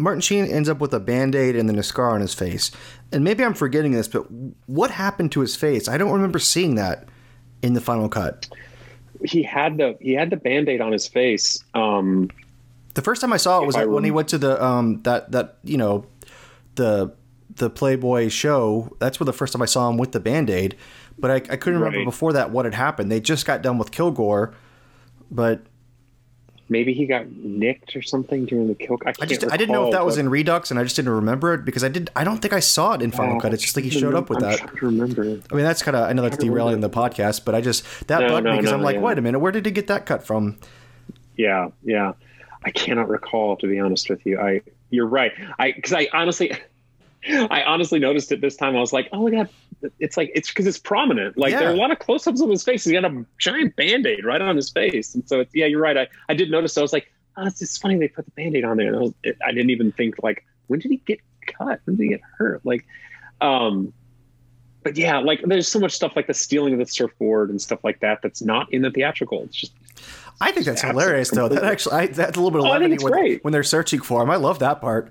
Martin 0.00 0.20
Sheen 0.20 0.46
ends 0.46 0.68
up 0.68 0.78
with 0.80 0.92
a 0.94 1.00
band 1.00 1.34
aid 1.34 1.54
and 1.56 1.68
then 1.68 1.78
a 1.78 1.82
scar 1.82 2.10
on 2.10 2.20
his 2.20 2.34
face, 2.34 2.70
and 3.12 3.22
maybe 3.22 3.44
I'm 3.44 3.54
forgetting 3.54 3.92
this, 3.92 4.08
but 4.08 4.26
what 4.66 4.90
happened 4.90 5.32
to 5.32 5.40
his 5.40 5.54
face? 5.56 5.88
I 5.88 5.98
don't 5.98 6.12
remember 6.12 6.38
seeing 6.38 6.74
that 6.76 7.08
in 7.62 7.74
the 7.74 7.80
final 7.80 8.08
cut. 8.08 8.48
he 9.24 9.42
had 9.42 9.76
the 9.76 9.96
he 10.00 10.14
had 10.14 10.30
the 10.30 10.36
band-aid 10.36 10.80
on 10.80 10.92
his 10.92 11.06
face 11.06 11.62
um 11.74 12.30
The 12.94 13.02
first 13.02 13.20
time 13.20 13.32
I 13.32 13.36
saw 13.36 13.62
it 13.62 13.66
was 13.66 13.76
I 13.76 13.84
when 13.84 14.02
he 14.04 14.10
went 14.10 14.28
to 14.28 14.38
the 14.38 14.62
um 14.64 15.02
that 15.02 15.30
that 15.32 15.58
you 15.62 15.76
know 15.76 16.06
the 16.76 17.12
the 17.56 17.68
Playboy 17.68 18.28
show. 18.28 18.96
That's 19.00 19.20
where 19.20 19.26
the 19.26 19.32
first 19.34 19.52
time 19.52 19.60
I 19.60 19.66
saw 19.66 19.90
him 19.90 19.98
with 19.98 20.12
the 20.12 20.20
band 20.20 20.48
aid. 20.48 20.76
But 21.18 21.30
I, 21.30 21.34
I 21.34 21.56
couldn't 21.56 21.80
remember 21.80 21.98
Right. 21.98 22.04
before 22.06 22.32
that 22.32 22.50
what 22.50 22.64
had 22.64 22.72
happened. 22.74 23.10
They 23.12 23.20
just 23.20 23.44
got 23.44 23.60
done 23.60 23.76
with 23.76 23.90
Kilgore, 23.90 24.54
but 25.30 25.60
maybe 26.70 26.94
he 26.94 27.04
got 27.04 27.30
nicked 27.32 27.94
or 27.94 28.00
something 28.00 28.46
during 28.46 28.68
the 28.68 28.74
kill 28.74 28.96
i, 29.04 29.12
I 29.20 29.26
just 29.26 29.44
I 29.52 29.56
didn't 29.58 29.72
know 29.72 29.82
if 29.82 29.86
recall, 29.88 29.92
that 29.92 30.06
was 30.06 30.16
in 30.16 30.30
Redux, 30.30 30.70
and 30.70 30.80
I 30.80 30.84
just 30.84 30.96
didn't 30.96 31.10
remember 31.10 31.52
it 31.52 31.64
because 31.66 31.84
I 31.84 31.88
did. 31.88 32.08
I 32.16 32.24
don't 32.24 32.38
think 32.38 32.54
I 32.54 32.60
saw 32.60 32.94
it 32.94 33.02
in 33.02 33.10
Final 33.10 33.36
Oh, 33.36 33.40
Cut. 33.40 33.52
It's 33.52 33.62
just 33.62 33.76
like 33.76 33.84
he 33.84 33.90
showed 33.90 34.14
up 34.14 34.30
with 34.30 34.42
I'm 34.42 34.50
that. 34.50 34.80
remember 34.80 35.22
I 35.22 35.54
mean, 35.54 35.64
that's 35.64 35.82
kind 35.82 35.96
of. 35.96 36.08
I 36.08 36.12
know 36.14 36.22
that's 36.22 36.38
derailing 36.38 36.80
the 36.80 36.88
podcast, 36.88 37.44
but 37.44 37.54
I 37.54 37.60
just 37.60 37.84
that 38.06 38.20
No, 38.20 38.28
bugged 38.28 38.46
me 38.46 38.52
because 38.52 38.70
no, 38.70 38.76
I'm 38.78 38.82
like, 38.82 38.96
yeah. 38.96 39.02
wait 39.02 39.18
a 39.18 39.20
minute, 39.20 39.40
where 39.40 39.52
did 39.52 39.66
he 39.66 39.72
get 39.72 39.88
that 39.88 40.06
cut 40.06 40.24
from? 40.26 40.56
Yeah, 41.36 41.68
yeah. 41.82 42.12
I 42.64 42.70
cannot 42.70 43.08
recall 43.08 43.56
to 43.58 43.66
be 43.66 43.78
honest 43.78 44.08
with 44.08 44.24
you. 44.24 44.38
I 44.40 44.62
you're 44.90 45.06
right. 45.06 45.32
I 45.58 45.72
because 45.72 45.92
I 45.92 46.08
honestly 46.12 46.52
I 47.28 47.62
honestly 47.62 47.98
noticed 47.98 48.32
it 48.32 48.40
this 48.40 48.56
time. 48.56 48.76
I 48.76 48.80
was 48.80 48.92
like, 48.92 49.08
oh 49.12 49.24
my 49.24 49.30
god. 49.30 49.48
It's 49.98 50.16
like 50.16 50.30
it's 50.34 50.48
because 50.48 50.66
it's 50.66 50.78
prominent. 50.78 51.38
Like 51.38 51.52
there 51.52 51.68
are 51.68 51.72
a 51.72 51.76
lot 51.76 51.90
of 51.90 51.98
close-ups 51.98 52.40
of 52.40 52.50
his 52.50 52.62
face. 52.62 52.84
He's 52.84 52.92
got 52.92 53.04
a 53.04 53.24
giant 53.38 53.76
band-aid 53.76 54.24
right 54.24 54.40
on 54.40 54.56
his 54.56 54.70
face. 54.70 55.14
And 55.14 55.26
so 55.28 55.40
it's, 55.40 55.54
yeah, 55.54 55.66
you're 55.66 55.80
right. 55.80 55.96
I, 55.96 56.08
I 56.28 56.34
did 56.34 56.50
notice. 56.50 56.74
So 56.74 56.80
I 56.80 56.84
was 56.84 56.92
like, 56.92 57.10
oh, 57.36 57.46
it's 57.46 57.58
just 57.58 57.80
funny 57.80 57.98
they 57.98 58.08
put 58.08 58.24
the 58.26 58.30
band-aid 58.32 58.64
on 58.64 58.76
there. 58.76 58.88
And 58.88 58.96
I, 58.96 59.00
was, 59.00 59.14
it, 59.22 59.38
I 59.46 59.52
didn't 59.52 59.70
even 59.70 59.92
think 59.92 60.16
like, 60.22 60.44
when 60.66 60.80
did 60.80 60.90
he 60.90 60.98
get 60.98 61.20
cut? 61.46 61.80
When 61.84 61.96
did 61.96 62.02
he 62.02 62.08
get 62.10 62.20
hurt? 62.38 62.60
Like, 62.64 62.86
um, 63.40 63.92
but 64.82 64.96
yeah, 64.96 65.18
like 65.18 65.42
there's 65.44 65.68
so 65.68 65.78
much 65.78 65.92
stuff 65.92 66.16
like 66.16 66.26
the 66.26 66.34
stealing 66.34 66.72
of 66.74 66.78
the 66.78 66.86
surfboard 66.86 67.50
and 67.50 67.60
stuff 67.60 67.80
like 67.84 68.00
that 68.00 68.20
that's 68.22 68.40
not 68.40 68.72
in 68.72 68.82
the 68.82 68.90
theatrical. 68.90 69.42
It's 69.42 69.56
just 69.56 69.72
I 70.40 70.52
think 70.52 70.64
that's 70.64 70.80
hilarious, 70.80 71.30
though. 71.30 71.48
That 71.48 71.64
actually, 71.64 71.96
I, 71.96 72.06
that's 72.06 72.38
a 72.38 72.40
little 72.40 72.50
bit 72.50 72.60
of 72.60 72.66
Oh, 72.66 72.70
levity 72.70 72.96
when, 73.02 73.38
when 73.42 73.52
they're 73.52 73.62
searching 73.62 74.00
for 74.00 74.22
him. 74.22 74.30
I 74.30 74.36
love 74.36 74.58
that 74.60 74.80
part. 74.80 75.10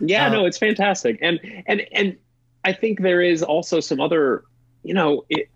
Yeah, 0.00 0.26
Uh, 0.26 0.30
no, 0.30 0.46
it's 0.46 0.58
fantastic, 0.58 1.18
and 1.22 1.40
and 1.66 1.86
and 1.92 2.16
I 2.64 2.72
think 2.72 3.00
there 3.00 3.22
is 3.22 3.42
also 3.42 3.80
some 3.80 4.00
other, 4.00 4.44
you 4.82 4.94
know, 4.94 5.24
it. 5.28 5.48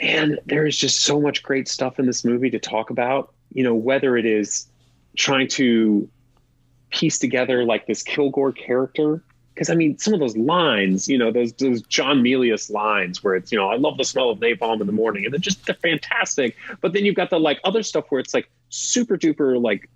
Man, 0.00 0.38
there 0.46 0.64
is 0.64 0.76
just 0.78 1.00
so 1.00 1.20
much 1.20 1.42
great 1.42 1.66
stuff 1.66 1.98
in 1.98 2.06
this 2.06 2.24
movie 2.24 2.50
to 2.50 2.58
talk 2.58 2.90
about. 2.90 3.34
You 3.52 3.64
know, 3.64 3.74
whether 3.74 4.16
it 4.16 4.26
is 4.26 4.68
trying 5.16 5.48
to 5.48 6.08
piece 6.90 7.18
together 7.18 7.64
like 7.64 7.86
this 7.86 8.02
Kilgore 8.02 8.52
character, 8.52 9.22
because 9.54 9.70
I 9.70 9.74
mean, 9.74 9.98
some 9.98 10.14
of 10.14 10.20
those 10.20 10.36
lines, 10.36 11.08
you 11.08 11.18
know, 11.18 11.32
those 11.32 11.52
those 11.54 11.82
John 11.82 12.22
Milius 12.22 12.70
lines 12.70 13.24
where 13.24 13.34
it's, 13.34 13.50
you 13.50 13.58
know, 13.58 13.68
I 13.68 13.76
love 13.76 13.96
the 13.98 14.04
smell 14.04 14.30
of 14.30 14.38
napalm 14.38 14.80
in 14.80 14.86
the 14.86 14.92
morning, 14.92 15.24
and 15.24 15.32
they're 15.32 15.40
just 15.40 15.66
they're 15.66 15.74
fantastic. 15.74 16.56
But 16.80 16.92
then 16.92 17.04
you've 17.04 17.16
got 17.16 17.30
the 17.30 17.40
like 17.40 17.58
other 17.64 17.82
stuff 17.82 18.06
where 18.08 18.20
it's 18.20 18.32
like 18.32 18.48
super 18.68 19.18
duper 19.18 19.60
like 19.60 19.88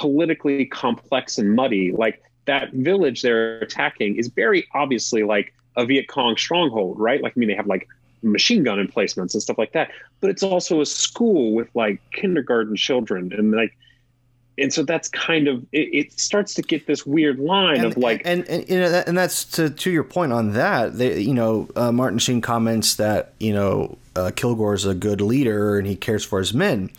politically 0.00 0.64
complex 0.64 1.36
and 1.36 1.54
muddy. 1.54 1.92
Like 1.92 2.22
that 2.46 2.72
village 2.72 3.20
they're 3.20 3.58
attacking 3.58 4.16
is 4.16 4.28
very 4.28 4.66
obviously 4.74 5.24
like 5.24 5.52
a 5.76 5.84
Viet 5.84 6.08
Cong 6.08 6.38
stronghold, 6.38 6.98
right? 6.98 7.22
Like, 7.22 7.34
I 7.36 7.38
mean, 7.38 7.50
they 7.50 7.54
have 7.54 7.66
like 7.66 7.86
machine 8.22 8.64
gun 8.64 8.80
emplacements 8.80 9.34
and 9.34 9.42
stuff 9.42 9.58
like 9.58 9.72
that, 9.72 9.90
but 10.20 10.30
it's 10.30 10.42
also 10.42 10.80
a 10.80 10.86
school 10.86 11.52
with 11.52 11.68
like 11.74 12.00
kindergarten 12.12 12.76
children 12.76 13.30
and 13.34 13.52
like, 13.52 13.76
and 14.56 14.72
so 14.72 14.82
that's 14.82 15.08
kind 15.08 15.48
of 15.48 15.62
it, 15.72 15.88
it 15.92 16.18
starts 16.18 16.54
to 16.54 16.62
get 16.62 16.86
this 16.86 17.06
weird 17.06 17.38
line 17.38 17.84
of 17.84 17.96
like 17.96 18.22
and 18.24 18.46
and 18.48 18.68
you 18.68 18.78
know, 18.78 18.90
that, 18.90 19.06
and 19.06 19.16
that's 19.16 19.44
to 19.44 19.70
to 19.70 19.90
your 19.90 20.04
point 20.04 20.32
on 20.32 20.52
that. 20.52 20.98
They, 20.98 21.20
you 21.20 21.32
know, 21.32 21.68
uh, 21.76 21.92
Martin 21.92 22.18
Sheen 22.18 22.40
comments 22.40 22.96
that 22.96 23.32
you 23.38 23.54
know 23.54 23.96
uh, 24.16 24.30
Kilgore 24.34 24.74
is 24.74 24.84
a 24.84 24.94
good 24.94 25.20
leader 25.20 25.78
and 25.78 25.86
he 25.86 25.94
cares 25.94 26.24
for 26.24 26.38
his 26.38 26.52
men. 26.52 26.90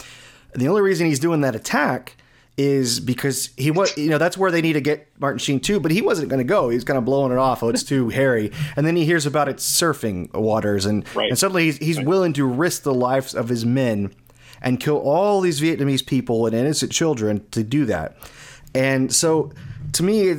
And 0.54 0.62
the 0.62 0.68
only 0.68 0.82
reason 0.82 1.08
he's 1.08 1.20
doing 1.20 1.42
that 1.42 1.56
attack 1.56 2.16
is 2.64 3.00
because 3.00 3.50
he 3.58 3.72
was, 3.72 3.96
you 3.98 4.10
know, 4.10 4.18
that's 4.20 4.38
where 4.38 4.52
they 4.52 4.62
need 4.62 4.74
to 4.74 4.82
get 4.82 5.08
Martin 5.20 5.40
Sheen 5.40 5.60
too. 5.60 5.80
But 5.80 5.92
he 5.92 6.02
wasn't 6.02 6.30
going 6.30 6.38
to 6.40 6.44
go. 6.48 6.70
He 6.70 6.76
was 6.76 6.84
kind 6.84 6.98
of 6.98 7.06
blowing 7.06 7.32
it 7.32 7.38
off. 7.38 7.64
Oh, 7.64 7.70
it's 7.70 7.82
too 7.84 8.10
hairy. 8.10 8.52
And 8.76 8.86
then 8.86 8.96
he 8.96 9.06
hears 9.06 9.26
about 9.26 9.50
it 9.50 9.58
surfing 9.58 10.32
waters, 10.34 10.86
and 10.86 11.04
Right. 11.16 11.30
and 11.30 11.40
suddenly 11.40 11.66
he's, 11.66 11.78
he's 11.78 12.00
willing 12.02 12.34
to 12.34 12.46
risk 12.46 12.84
the 12.84 12.94
lives 12.94 13.34
of 13.34 13.50
his 13.50 13.66
men 13.66 14.14
and 14.62 14.80
kill 14.80 14.98
all 14.98 15.42
these 15.42 15.60
Vietnamese 15.60 16.06
people 16.06 16.46
and 16.46 16.56
innocent 16.56 16.92
children 16.92 17.44
to 17.52 17.64
do 17.64 17.86
that. 17.86 18.16
And 18.76 19.12
so, 19.14 19.52
to 19.94 20.04
me, 20.04 20.36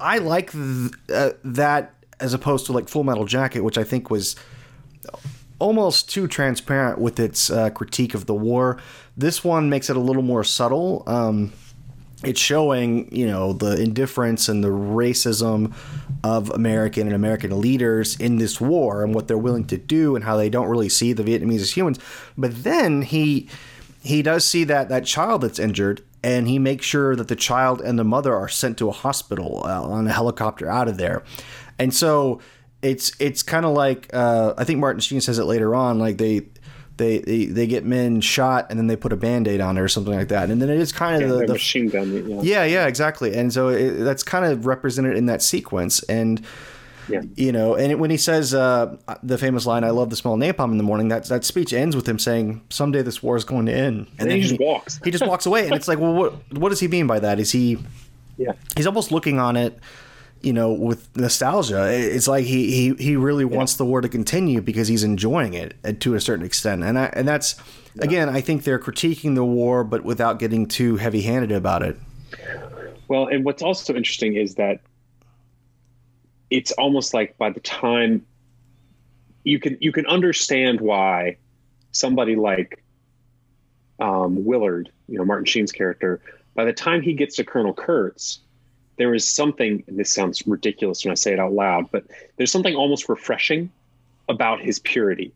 I 0.00 0.18
like 0.18 0.50
th- 0.52 0.90
uh, 1.12 1.30
that 1.44 1.94
as 2.18 2.34
opposed 2.34 2.66
to 2.66 2.72
like 2.72 2.88
Full 2.88 3.04
Metal 3.04 3.24
Jacket, 3.24 3.60
which 3.60 3.78
I 3.78 3.84
think 3.84 4.10
was 4.10 4.34
almost 5.58 6.10
too 6.10 6.26
transparent 6.26 6.98
with 6.98 7.18
its 7.18 7.50
uh, 7.50 7.70
critique 7.70 8.14
of 8.14 8.26
the 8.26 8.34
war. 8.34 8.78
This 9.16 9.42
one 9.42 9.70
makes 9.70 9.88
it 9.88 9.96
a 9.96 10.00
little 10.00 10.22
more 10.22 10.44
subtle. 10.44 11.02
Um, 11.06 11.52
it's 12.24 12.40
showing, 12.40 13.14
you 13.14 13.26
know, 13.26 13.52
the 13.52 13.80
indifference 13.80 14.48
and 14.48 14.64
the 14.64 14.68
racism 14.68 15.74
of 16.24 16.50
American 16.50 17.06
and 17.06 17.14
American 17.14 17.60
leaders 17.60 18.16
in 18.18 18.38
this 18.38 18.60
war 18.60 19.04
and 19.04 19.14
what 19.14 19.28
they're 19.28 19.38
willing 19.38 19.66
to 19.66 19.76
do 19.76 20.16
and 20.16 20.24
how 20.24 20.36
they 20.36 20.48
don't 20.48 20.68
really 20.68 20.88
see 20.88 21.12
the 21.12 21.22
Vietnamese 21.22 21.60
as 21.60 21.76
humans. 21.76 21.98
But 22.36 22.64
then 22.64 23.02
he 23.02 23.48
he 24.02 24.22
does 24.22 24.44
see 24.44 24.64
that 24.64 24.88
that 24.88 25.04
child 25.04 25.42
that's 25.42 25.58
injured 25.58 26.02
and 26.22 26.48
he 26.48 26.58
makes 26.58 26.86
sure 26.86 27.14
that 27.14 27.28
the 27.28 27.36
child 27.36 27.80
and 27.80 27.98
the 27.98 28.04
mother 28.04 28.34
are 28.34 28.48
sent 28.48 28.78
to 28.78 28.88
a 28.88 28.92
hospital 28.92 29.62
uh, 29.64 29.82
on 29.82 30.06
a 30.06 30.12
helicopter 30.12 30.68
out 30.68 30.88
of 30.88 30.96
there. 30.96 31.22
And 31.78 31.94
so 31.94 32.40
it's 32.82 33.12
it's 33.20 33.42
kind 33.42 33.66
of 33.66 33.72
like 33.74 34.08
uh, 34.14 34.54
I 34.56 34.64
think 34.64 34.80
Martin 34.80 35.00
Sheen 35.00 35.20
says 35.20 35.38
it 35.38 35.44
later 35.44 35.74
on 35.74 35.98
like 35.98 36.18
they 36.18 36.48
they, 36.96 37.18
they 37.18 37.46
they 37.46 37.66
get 37.66 37.84
men 37.84 38.20
shot 38.20 38.66
and 38.70 38.78
then 38.78 38.86
they 38.86 38.96
put 38.96 39.12
a 39.12 39.16
band-aid 39.16 39.60
on 39.60 39.76
it 39.76 39.80
or 39.80 39.88
something 39.88 40.14
like 40.14 40.28
that 40.28 40.50
and 40.50 40.60
then 40.62 40.70
it 40.70 40.78
is 40.78 40.92
kind 40.92 41.22
of 41.22 41.28
yeah, 41.28 41.36
the, 41.36 41.46
the 41.46 41.52
machine 41.52 41.88
gun. 41.88 42.28
Yeah. 42.28 42.40
yeah, 42.42 42.64
yeah, 42.64 42.86
exactly. 42.86 43.34
And 43.34 43.52
so 43.52 43.68
it, 43.68 43.90
that's 44.04 44.22
kind 44.22 44.44
of 44.44 44.66
represented 44.66 45.16
in 45.16 45.26
that 45.26 45.42
sequence. 45.42 46.02
And 46.04 46.40
Yeah. 47.08 47.20
you 47.36 47.52
know, 47.52 47.74
and 47.76 47.92
it, 47.92 47.98
when 47.98 48.10
he 48.10 48.16
says 48.16 48.52
uh, 48.52 48.96
the 49.22 49.38
famous 49.38 49.64
line, 49.66 49.84
"I 49.84 49.90
love 49.90 50.10
the 50.10 50.16
smell 50.16 50.34
of 50.34 50.40
napalm 50.40 50.72
in 50.72 50.76
the 50.78 50.82
morning," 50.82 51.06
that 51.08 51.24
that 51.26 51.44
speech 51.44 51.72
ends 51.72 51.94
with 51.94 52.08
him 52.08 52.18
saying, 52.18 52.62
"Someday 52.68 53.02
this 53.02 53.22
war 53.22 53.36
is 53.36 53.44
going 53.44 53.66
to 53.66 53.72
end." 53.72 54.08
And 54.18 54.28
then 54.28 54.40
he 54.40 54.42
just 54.48 54.58
walks. 54.60 54.98
He 55.04 55.12
just 55.12 55.24
walks 55.24 55.46
away, 55.46 55.66
and 55.66 55.74
it's 55.74 55.86
like, 55.86 56.00
well, 56.00 56.12
what 56.14 56.32
what 56.58 56.70
does 56.70 56.80
he 56.80 56.88
mean 56.88 57.06
by 57.06 57.20
that? 57.20 57.38
Is 57.38 57.52
he? 57.52 57.78
Yeah. 58.38 58.52
He's 58.76 58.86
almost 58.88 59.12
looking 59.12 59.38
on 59.38 59.56
it. 59.56 59.78
You 60.42 60.52
know, 60.52 60.72
with 60.72 61.16
nostalgia, 61.16 61.90
it's 61.90 62.28
like 62.28 62.44
he 62.44 62.70
he, 62.70 62.94
he 63.02 63.16
really 63.16 63.44
wants 63.44 63.74
the 63.74 63.84
war 63.84 64.00
to 64.00 64.08
continue 64.08 64.60
because 64.60 64.86
he's 64.86 65.02
enjoying 65.02 65.54
it 65.54 65.74
uh, 65.84 65.92
to 66.00 66.14
a 66.14 66.20
certain 66.20 66.44
extent, 66.44 66.84
and 66.84 66.98
I, 66.98 67.06
and 67.14 67.26
that's 67.26 67.56
again, 67.98 68.28
I 68.28 68.40
think 68.40 68.64
they're 68.64 68.78
critiquing 68.78 69.34
the 69.34 69.44
war, 69.44 69.82
but 69.82 70.04
without 70.04 70.38
getting 70.38 70.66
too 70.66 70.96
heavy-handed 70.96 71.50
about 71.50 71.82
it. 71.82 71.96
Well, 73.08 73.26
and 73.26 73.44
what's 73.44 73.62
also 73.62 73.94
interesting 73.94 74.36
is 74.36 74.56
that 74.56 74.80
it's 76.50 76.72
almost 76.72 77.14
like 77.14 77.36
by 77.38 77.50
the 77.50 77.60
time 77.60 78.24
you 79.44 79.58
can 79.58 79.78
you 79.80 79.92
can 79.92 80.06
understand 80.06 80.80
why 80.80 81.38
somebody 81.92 82.36
like 82.36 82.82
um, 84.00 84.44
Willard, 84.44 84.90
you 85.08 85.18
know 85.18 85.24
Martin 85.24 85.46
Sheen's 85.46 85.72
character, 85.72 86.20
by 86.54 86.64
the 86.64 86.72
time 86.72 87.02
he 87.02 87.14
gets 87.14 87.36
to 87.36 87.44
Colonel 87.44 87.72
Kurtz, 87.72 88.40
there 88.96 89.14
is 89.14 89.26
something. 89.26 89.84
And 89.86 89.98
this 89.98 90.12
sounds 90.12 90.46
ridiculous 90.46 91.04
when 91.04 91.12
I 91.12 91.14
say 91.14 91.32
it 91.32 91.38
out 91.38 91.52
loud, 91.52 91.90
but 91.90 92.04
there's 92.36 92.50
something 92.50 92.74
almost 92.74 93.08
refreshing 93.08 93.70
about 94.28 94.60
his 94.60 94.78
purity. 94.78 95.32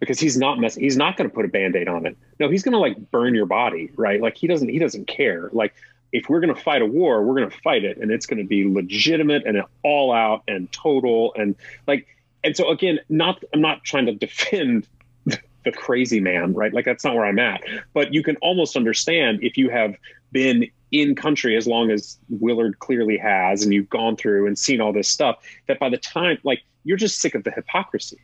Because 0.00 0.18
he's 0.18 0.36
not 0.36 0.58
mess 0.58 0.74
he's 0.74 0.96
not 0.96 1.16
going 1.16 1.30
to 1.30 1.34
put 1.34 1.44
a 1.44 1.48
band-aid 1.48 1.86
on 1.86 2.06
it. 2.06 2.16
No 2.40 2.48
he's 2.48 2.64
going 2.64 2.72
to 2.72 2.78
like 2.78 3.12
burn 3.12 3.36
your 3.36 3.46
body 3.46 3.88
right? 3.94 4.20
Like 4.20 4.36
he 4.36 4.48
doesn't 4.48 4.68
he 4.68 4.80
doesn't 4.80 5.06
care. 5.06 5.48
Like 5.52 5.74
if 6.10 6.28
we're 6.28 6.40
going 6.40 6.52
to 6.52 6.60
fight 6.60 6.82
a 6.82 6.86
war 6.86 7.22
we're 7.22 7.36
going 7.36 7.48
to 7.48 7.56
fight 7.58 7.84
it 7.84 7.98
and 7.98 8.10
it's 8.10 8.26
going 8.26 8.38
to 8.38 8.44
be 8.44 8.68
legitimate 8.68 9.46
and 9.46 9.62
all 9.84 10.12
out 10.12 10.42
and 10.48 10.70
total 10.72 11.32
and 11.36 11.54
like 11.86 12.08
and 12.42 12.56
so 12.56 12.68
again 12.70 12.98
not 13.08 13.42
i'm 13.54 13.60
not 13.60 13.84
trying 13.84 14.06
to 14.06 14.12
defend 14.12 14.88
the 15.64 15.72
crazy 15.72 16.20
man 16.20 16.52
right? 16.54 16.72
Like 16.72 16.84
that's 16.84 17.04
not 17.04 17.14
where 17.14 17.24
i'm 17.24 17.38
at. 17.38 17.62
But 17.92 18.12
you 18.12 18.22
can 18.22 18.36
almost 18.36 18.76
understand 18.76 19.42
if 19.42 19.56
you 19.56 19.70
have 19.70 19.96
been 20.32 20.68
in 20.92 21.14
country 21.14 21.56
as 21.56 21.66
long 21.66 21.90
as 21.90 22.18
Willard 22.28 22.78
clearly 22.78 23.16
has, 23.16 23.64
and 23.64 23.72
you've 23.72 23.90
gone 23.90 24.14
through 24.14 24.46
and 24.46 24.58
seen 24.58 24.80
all 24.80 24.92
this 24.92 25.08
stuff, 25.08 25.38
that 25.66 25.78
by 25.80 25.88
the 25.88 25.96
time, 25.96 26.38
like, 26.44 26.62
you're 26.84 26.98
just 26.98 27.20
sick 27.20 27.34
of 27.34 27.44
the 27.44 27.50
hypocrisy. 27.50 28.18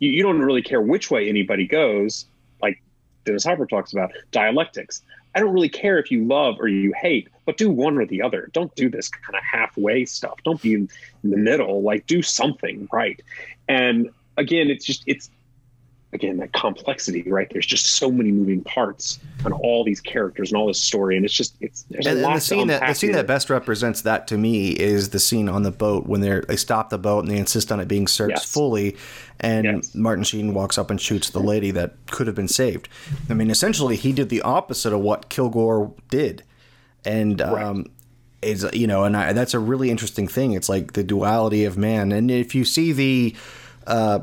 You, 0.00 0.10
you 0.10 0.22
don't 0.22 0.40
really 0.40 0.62
care 0.62 0.80
which 0.80 1.10
way 1.10 1.28
anybody 1.28 1.66
goes, 1.66 2.26
like 2.60 2.82
Dennis 3.24 3.44
Hopper 3.44 3.66
talks 3.66 3.92
about 3.92 4.10
dialectics. 4.32 5.02
I 5.34 5.40
don't 5.40 5.52
really 5.52 5.68
care 5.68 5.98
if 5.98 6.10
you 6.10 6.24
love 6.24 6.56
or 6.58 6.66
you 6.66 6.92
hate, 7.00 7.28
but 7.46 7.56
do 7.56 7.70
one 7.70 7.96
or 7.96 8.04
the 8.04 8.22
other. 8.22 8.50
Don't 8.52 8.74
do 8.74 8.90
this 8.90 9.08
kind 9.08 9.36
of 9.36 9.42
halfway 9.44 10.04
stuff. 10.04 10.38
Don't 10.44 10.60
be 10.60 10.74
in 10.74 10.88
the 11.22 11.36
middle. 11.36 11.82
Like, 11.82 12.06
do 12.06 12.22
something 12.22 12.88
right. 12.92 13.22
And 13.68 14.10
again, 14.36 14.68
it's 14.68 14.84
just, 14.84 15.04
it's, 15.06 15.30
again 16.12 16.38
that 16.38 16.52
complexity 16.52 17.22
right 17.30 17.48
there's 17.52 17.66
just 17.66 17.86
so 17.86 18.10
many 18.10 18.32
moving 18.32 18.62
parts 18.64 19.20
on 19.44 19.52
all 19.52 19.84
these 19.84 20.00
characters 20.00 20.50
and 20.50 20.58
all 20.60 20.66
this 20.66 20.80
story 20.80 21.16
and 21.16 21.24
it's 21.24 21.34
just 21.34 21.54
it's 21.60 21.82
there's 21.84 22.06
and, 22.06 22.18
a 22.18 22.22
lot 22.22 22.32
and 22.32 22.36
the 22.36 22.40
scene 22.40 22.66
that 22.66 22.80
the 22.86 22.94
scene 22.94 23.10
here. 23.10 23.16
that 23.16 23.26
best 23.26 23.48
represents 23.48 24.02
that 24.02 24.26
to 24.26 24.36
me 24.36 24.70
is 24.70 25.10
the 25.10 25.20
scene 25.20 25.48
on 25.48 25.62
the 25.62 25.70
boat 25.70 26.06
when 26.06 26.20
they 26.20 26.40
they 26.48 26.56
stop 26.56 26.90
the 26.90 26.98
boat 26.98 27.20
and 27.24 27.30
they 27.30 27.38
insist 27.38 27.70
on 27.70 27.80
it 27.80 27.88
being 27.88 28.06
searched 28.06 28.30
Yes. 28.30 28.52
fully, 28.52 28.96
and 29.40 29.64
Yes. 29.64 29.94
Martin 29.94 30.24
Sheen 30.24 30.54
walks 30.54 30.78
up 30.78 30.90
and 30.90 31.00
shoots 31.00 31.30
the 31.30 31.40
lady 31.40 31.70
that 31.72 31.94
could 32.10 32.26
have 32.26 32.36
been 32.36 32.48
saved. 32.48 32.88
I 33.28 33.34
mean, 33.34 33.50
essentially, 33.50 33.96
he 33.96 34.12
did 34.12 34.28
the 34.28 34.42
opposite 34.42 34.92
of 34.92 35.00
what 35.00 35.28
Kilgore 35.28 35.92
did, 36.10 36.44
and 37.04 37.40
um, 37.40 37.86
is 38.42 38.66
you 38.72 38.86
know, 38.86 39.04
and 39.04 39.16
I, 39.16 39.32
that's 39.32 39.54
a 39.54 39.58
really 39.58 39.90
interesting 39.90 40.28
thing. 40.28 40.52
It's 40.52 40.68
like 40.68 40.92
the 40.92 41.02
duality 41.02 41.64
of 41.64 41.76
man, 41.78 42.12
and 42.12 42.30
if 42.30 42.54
you 42.54 42.64
see 42.64 42.92
the. 42.92 43.36
Uh, 43.86 44.20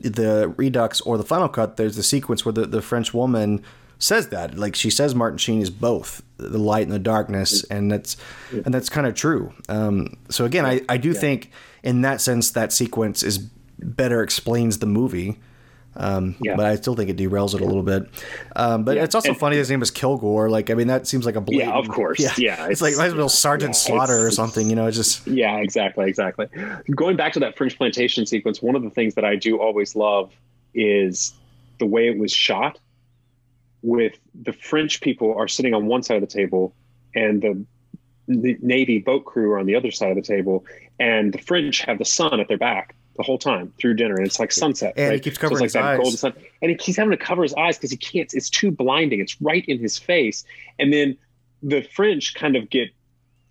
the 0.00 0.52
redux 0.56 1.00
or 1.02 1.18
the 1.18 1.24
final 1.24 1.48
cut 1.48 1.76
there's 1.76 1.96
the 1.96 2.02
sequence 2.02 2.44
where 2.44 2.52
the, 2.52 2.66
the 2.66 2.82
french 2.82 3.12
woman 3.14 3.62
says 3.98 4.28
that. 4.28 4.56
Like 4.56 4.74
she 4.74 4.90
says 4.90 5.14
martin 5.14 5.38
sheen 5.38 5.60
is 5.60 5.70
both 5.70 6.22
the 6.38 6.58
light 6.58 6.84
and 6.84 6.92
the 6.92 6.98
darkness 6.98 7.64
and 7.64 7.92
that's 7.92 8.16
and 8.50 8.72
that's 8.72 8.88
kind 8.88 9.06
of 9.06 9.14
true. 9.14 9.52
Um, 9.68 10.16
so 10.30 10.44
again 10.44 10.64
i, 10.64 10.80
I 10.88 10.96
do 10.96 11.12
think 11.12 11.50
in 11.82 12.00
that 12.02 12.20
sense 12.20 12.50
that 12.52 12.72
sequence 12.72 13.22
is 13.22 13.38
better 13.38 14.22
explains 14.22 14.78
the 14.78 14.86
movie 14.86 15.38
um, 16.00 16.34
Yeah. 16.42 16.56
but 16.56 16.66
I 16.66 16.74
still 16.76 16.94
think 16.96 17.10
it 17.10 17.16
derails 17.16 17.54
it 17.54 17.60
a 17.60 17.64
little 17.64 17.82
bit. 17.82 18.08
Um, 18.56 18.84
but 18.84 18.96
Yeah, 18.96 19.04
it's 19.04 19.14
also 19.14 19.28
and- 19.30 19.38
funny 19.38 19.56
his 19.56 19.70
name 19.70 19.82
is 19.82 19.90
Kilgore. 19.90 20.48
Like, 20.50 20.70
I 20.70 20.74
mean, 20.74 20.86
that 20.88 21.06
seems 21.06 21.24
like 21.26 21.36
a 21.36 21.40
blatant. 21.40 21.68
Yeah, 21.68 21.78
of 21.78 21.88
course. 21.88 22.18
Yeah, 22.18 22.32
Yeah, 22.38 22.66
It's, 22.68 22.80
like 22.80 22.92
it's- 22.92 22.98
might 22.98 23.06
as 23.08 23.14
well 23.14 23.28
Sergeant 23.28 23.76
Slaughter 23.76 24.26
or 24.26 24.30
something. 24.30 24.68
You 24.68 24.76
know, 24.76 24.86
it's 24.86 24.96
just 24.96 25.26
Yeah, 25.26 25.56
exactly, 25.58 26.08
exactly. 26.08 26.46
Going 26.96 27.16
back 27.16 27.32
to 27.34 27.40
that 27.40 27.56
French 27.56 27.76
plantation 27.76 28.26
sequence, 28.26 28.60
one 28.62 28.74
of 28.74 28.82
the 28.82 28.90
things 28.90 29.14
that 29.14 29.24
I 29.24 29.36
do 29.36 29.60
always 29.60 29.94
love 29.94 30.32
is 30.74 31.32
the 31.78 31.86
way 31.86 32.08
it 32.08 32.18
was 32.18 32.32
shot. 32.32 32.78
With 33.82 34.18
the 34.34 34.52
French 34.52 35.00
people 35.00 35.34
are 35.34 35.48
sitting 35.48 35.72
on 35.72 35.86
one 35.86 36.02
side 36.02 36.16
of 36.16 36.28
the 36.28 36.34
table, 36.34 36.74
and 37.14 37.40
the, 37.40 37.64
the 38.28 38.56
Navy 38.60 38.98
boat 38.98 39.24
crew 39.24 39.52
are 39.52 39.58
on 39.58 39.64
the 39.66 39.74
other 39.74 39.90
side 39.90 40.10
of 40.10 40.16
the 40.16 40.22
table, 40.22 40.64
and 40.98 41.32
the 41.32 41.38
French 41.38 41.80
have 41.82 41.96
the 41.98 42.04
sun 42.04 42.40
at 42.40 42.48
their 42.48 42.58
back 42.58 42.94
the 43.20 43.24
whole 43.24 43.38
time 43.38 43.72
through 43.78 43.94
dinner. 43.94 44.16
And 44.16 44.26
it's 44.26 44.40
like 44.40 44.50
sunset, 44.50 44.94
And 44.96 45.04
he 45.04 45.10
right? 45.10 45.22
keeps 45.22 45.36
So 45.36 45.38
it's 45.38 45.38
covering 45.38 45.58
like 45.60 45.64
his 45.64 45.72
that 45.74 45.84
eyes. 45.84 45.98
golden 45.98 46.16
sun, 46.16 46.32
and 46.62 46.70
he 46.70 46.76
keeps 46.76 46.96
having 46.96 47.10
to 47.10 47.16
cover 47.16 47.42
his 47.42 47.52
eyes 47.54 47.76
because 47.76 47.90
he 47.90 47.98
can't. 47.98 48.32
It's 48.32 48.48
too 48.48 48.70
blinding. 48.70 49.20
It's 49.20 49.40
right 49.42 49.64
in 49.68 49.78
his 49.78 49.98
face, 49.98 50.44
and 50.78 50.92
then 50.92 51.16
the 51.62 51.82
French 51.82 52.34
kind 52.34 52.56
of 52.56 52.70
get 52.70 52.88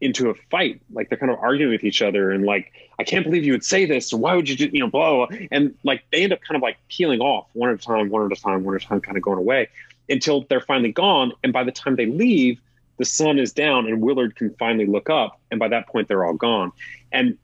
into 0.02 0.30
a 0.30 0.34
fight. 0.50 0.82
Like 0.92 1.10
they're 1.10 1.18
kind 1.18 1.32
of 1.32 1.38
arguing 1.40 1.72
with 1.72 1.84
each 1.84 2.02
other 2.02 2.32
and 2.32 2.46
like, 2.46 2.72
I 2.98 3.04
can't 3.04 3.24
believe 3.26 3.44
you 3.44 3.52
would 3.52 3.66
say 3.66 3.86
this. 3.86 4.12
Or 4.14 4.20
why 4.20 4.34
would 4.36 4.50
you 4.50 4.56
do, 4.56 4.70
you 4.72 4.80
know, 4.80 4.90
blah, 4.90 5.28
blah. 5.28 5.38
And 5.52 5.76
like 5.84 6.04
they 6.12 6.24
end 6.24 6.34
up 6.34 6.40
kind 6.42 6.56
of 6.56 6.62
like 6.62 6.78
peeling 6.90 7.20
off 7.20 7.48
one 7.54 7.70
at 7.70 7.76
a 7.76 7.78
time, 7.78 8.10
one 8.10 8.26
at 8.26 8.36
a 8.36 8.42
time, 8.42 8.64
one 8.64 8.76
at 8.76 8.84
a 8.84 8.86
time, 8.86 9.02
kind 9.02 9.18
of 9.18 9.24
going 9.24 9.38
away 9.38 9.68
until 10.10 10.46
they're 10.50 10.62
finally 10.62 10.92
gone. 10.92 11.34
And 11.44 11.52
by 11.54 11.64
the 11.64 11.72
time 11.72 11.96
they 11.98 12.06
leave, 12.06 12.60
the 12.98 13.06
sun 13.06 13.40
is 13.40 13.54
down 13.54 13.88
and 13.88 14.02
Willard 14.02 14.36
can 14.36 14.56
finally 14.56 14.86
look 14.86 15.10
up. 15.10 15.40
And 15.52 15.60
by 15.60 15.68
that 15.68 15.88
point, 15.88 16.08
they're 16.08 16.26
all 16.26 16.34
gone. 16.34 16.72
And 17.12 17.38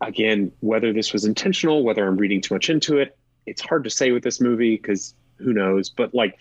again, 0.00 0.52
whether 0.60 0.92
this 0.92 1.12
was 1.12 1.24
intentional, 1.24 1.82
whether 1.82 2.06
I'm 2.06 2.16
reading 2.16 2.40
too 2.40 2.54
much 2.54 2.70
into 2.70 2.98
it, 2.98 3.16
it's 3.46 3.60
hard 3.60 3.84
to 3.84 3.90
say 3.90 4.12
with 4.12 4.22
this 4.22 4.40
movie 4.40 4.76
because 4.76 5.14
who 5.36 5.52
knows. 5.52 5.90
But 5.90 6.14
like, 6.14 6.38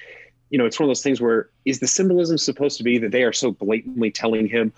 you 0.50 0.58
know, 0.58 0.65
it's 0.65 0.80
one 0.80 0.86
of 0.86 0.89
those 0.89 1.04
things 1.04 1.22
where 1.22 1.50
is 1.65 1.80
the 1.80 1.88
symbolism 1.88 2.38
supposed 2.38 2.78
to 2.78 2.84
be 2.84 2.98
that 3.00 3.12
they 3.12 3.24
are 3.24 3.34
so 3.34 3.52
blatantly 3.52 4.12
telling 4.12 4.48
him 4.48 4.74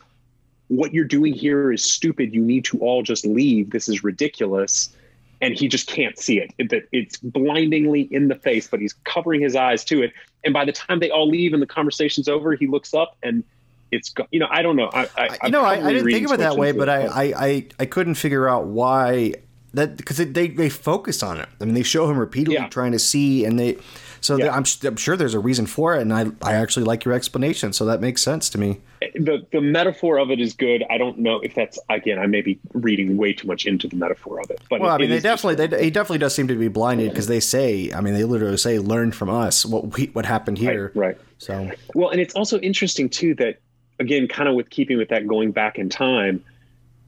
what 0.68 0.94
you're 0.94 1.06
doing 1.06 1.34
here 1.34 1.72
is 1.72 1.84
stupid. 1.84 2.34
You 2.34 2.42
need 2.42 2.66
to 2.66 2.80
all 2.80 3.04
just 3.04 3.26
leave. 3.26 3.72
This 3.72 3.90
is 3.90 4.04
ridiculous. 4.04 4.96
And 5.42 5.58
he 5.58 5.68
just 5.68 5.88
can't 5.88 6.18
see 6.18 6.40
it. 6.40 6.52
It- 6.58 6.70
that 6.70 6.84
It's 6.92 7.18
blindingly 7.18 8.02
in 8.12 8.28
the 8.28 8.36
face, 8.36 8.68
but 8.68 8.80
he's 8.80 8.94
covering 9.04 9.42
his 9.42 9.56
eyes 9.56 9.84
to 9.86 10.04
it. 10.04 10.14
And 10.44 10.54
by 10.54 10.66
the 10.66 10.72
time 10.72 11.00
they 11.00 11.10
all 11.10 11.28
leave 11.28 11.54
and 11.54 11.62
the 11.62 11.68
conversation's 11.68 12.28
over, 12.28 12.56
he 12.56 12.68
looks 12.68 12.94
up 12.94 13.18
and 13.24 13.44
it's, 13.92 14.14
you 14.32 14.40
know, 14.40 14.48
I 14.50 14.62
don't 14.62 14.76
know. 14.76 14.90
I, 14.94 15.10
I, 15.18 15.38
you 15.46 15.52
know, 15.52 15.64
I, 15.64 15.76
I'm 15.76 15.88
didn't 15.94 16.12
think 16.12 16.26
of 16.26 16.32
it 16.32 16.40
that 16.40 16.56
way, 16.56 16.72
but 16.72 16.90
I, 16.90 17.06
I, 17.06 17.24
I, 17.48 17.68
I 17.80 17.86
couldn't 17.86 18.16
figure 18.16 18.48
out 18.48 18.66
why 18.66 19.34
that 19.74 19.96
because 19.98 20.18
they 20.18 20.48
they 20.50 20.70
focus 20.70 21.24
on 21.24 21.40
it. 21.40 21.48
I 21.60 21.66
mean, 21.66 21.76
they 21.76 21.84
show 21.84 22.10
him 22.10 22.18
repeatedly 22.18 22.56
Yeah. 22.56 22.68
trying 22.68 22.92
to 22.92 23.00
see, 23.00 23.46
and 23.46 23.58
they 23.58 23.78
so 24.20 24.38
Yeah. 24.38 24.54
I'm 24.56 24.66
I'm 24.84 24.98
sure 24.98 25.16
there's 25.16 25.34
a 25.34 25.40
reason 25.40 25.66
for 25.66 25.96
it, 25.96 26.02
and 26.02 26.14
I 26.14 26.28
I 26.42 26.54
actually 26.54 26.86
like 26.86 27.06
your 27.06 27.14
explanation, 27.14 27.72
so 27.74 27.86
that 27.86 28.02
makes 28.02 28.22
sense 28.22 28.50
to 28.50 28.58
me. 28.58 28.82
Eh, 29.02 29.08
the 29.16 29.48
the 29.52 29.62
metaphor 29.62 30.18
of 30.20 30.30
it 30.30 30.40
is 30.42 30.54
good. 30.54 30.84
I 30.90 30.98
don't 30.98 31.20
know 31.20 31.40
if 31.40 31.56
that's 31.56 31.80
again. 31.90 32.20
I 32.20 32.28
may 32.28 32.42
be 32.42 32.60
reading 32.74 33.16
way 33.18 33.34
too 33.34 33.48
much 33.48 33.66
into 33.66 33.88
the 33.88 33.96
metaphor 33.96 34.42
of 34.42 34.50
it. 34.52 34.60
But 34.70 34.82
Well, 34.82 34.92
I 34.92 34.98
mean, 34.98 35.10
they 35.10 35.22
definitely 35.22 35.66
they, 35.66 35.86
he 35.86 35.90
definitely 35.90 36.20
does 36.20 36.36
seem 36.36 36.50
to 36.50 36.56
be 36.56 36.68
blinded 36.68 37.10
because 37.10 37.28
they 37.28 37.40
say, 37.40 37.92
I 37.94 38.02
mean, 38.02 38.14
they 38.14 38.26
literally 38.26 38.58
say, 38.58 38.78
"Learn 38.78 39.12
from 39.14 39.30
us 39.30 39.66
what 39.66 39.98
we, 39.98 40.08
what 40.08 40.26
happened 40.26 40.58
here." 40.58 40.92
right. 40.96 41.18
So 41.38 41.72
Well, 41.96 42.10
and 42.10 42.20
it's 42.20 42.36
also 42.36 42.60
interesting 42.60 43.10
too 43.10 43.36
that 43.36 43.60
again, 44.00 44.28
kind 44.28 44.50
of 44.50 44.56
with 44.56 44.70
keeping 44.70 44.98
with 44.98 45.10
that 45.10 45.28
going 45.28 45.52
back 45.52 45.78
in 45.78 45.90
time, 45.90 46.44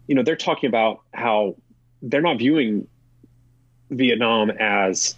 you 0.08 0.16
know, 0.16 0.24
they're 0.24 0.36
talking 0.36 0.68
about 0.68 1.02
how 1.14 1.56
they're 2.02 2.22
not 2.22 2.38
viewing 2.38 2.88
Vietnam 3.90 4.50
as 4.52 5.16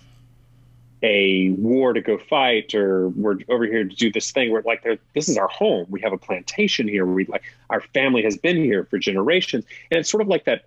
a 1.04 1.50
war 1.52 1.94
to 1.94 2.02
go 2.02 2.18
fight 2.18 2.74
or 2.74 3.10
we're 3.10 3.38
over 3.50 3.66
here 3.66 3.84
to 3.84 3.96
do 3.96 4.12
this 4.12 4.32
thing. 4.32 4.52
Where 4.52 4.62
like 4.62 4.84
this 5.14 5.30
is 5.30 5.38
our 5.38 5.48
home. 5.48 5.86
We 5.90 6.02
have 6.02 6.14
a 6.14 6.18
plantation 6.18 6.88
here. 6.88 7.06
We 7.06 7.26
like 7.26 7.44
our 7.70 7.82
family 7.94 8.24
has 8.24 8.38
been 8.38 8.58
here 8.58 8.86
for 8.86 8.98
generations. 8.98 9.66
And 9.92 10.00
it's 10.00 10.10
sort 10.10 10.22
of 10.22 10.28
like 10.28 10.46
that 10.46 10.66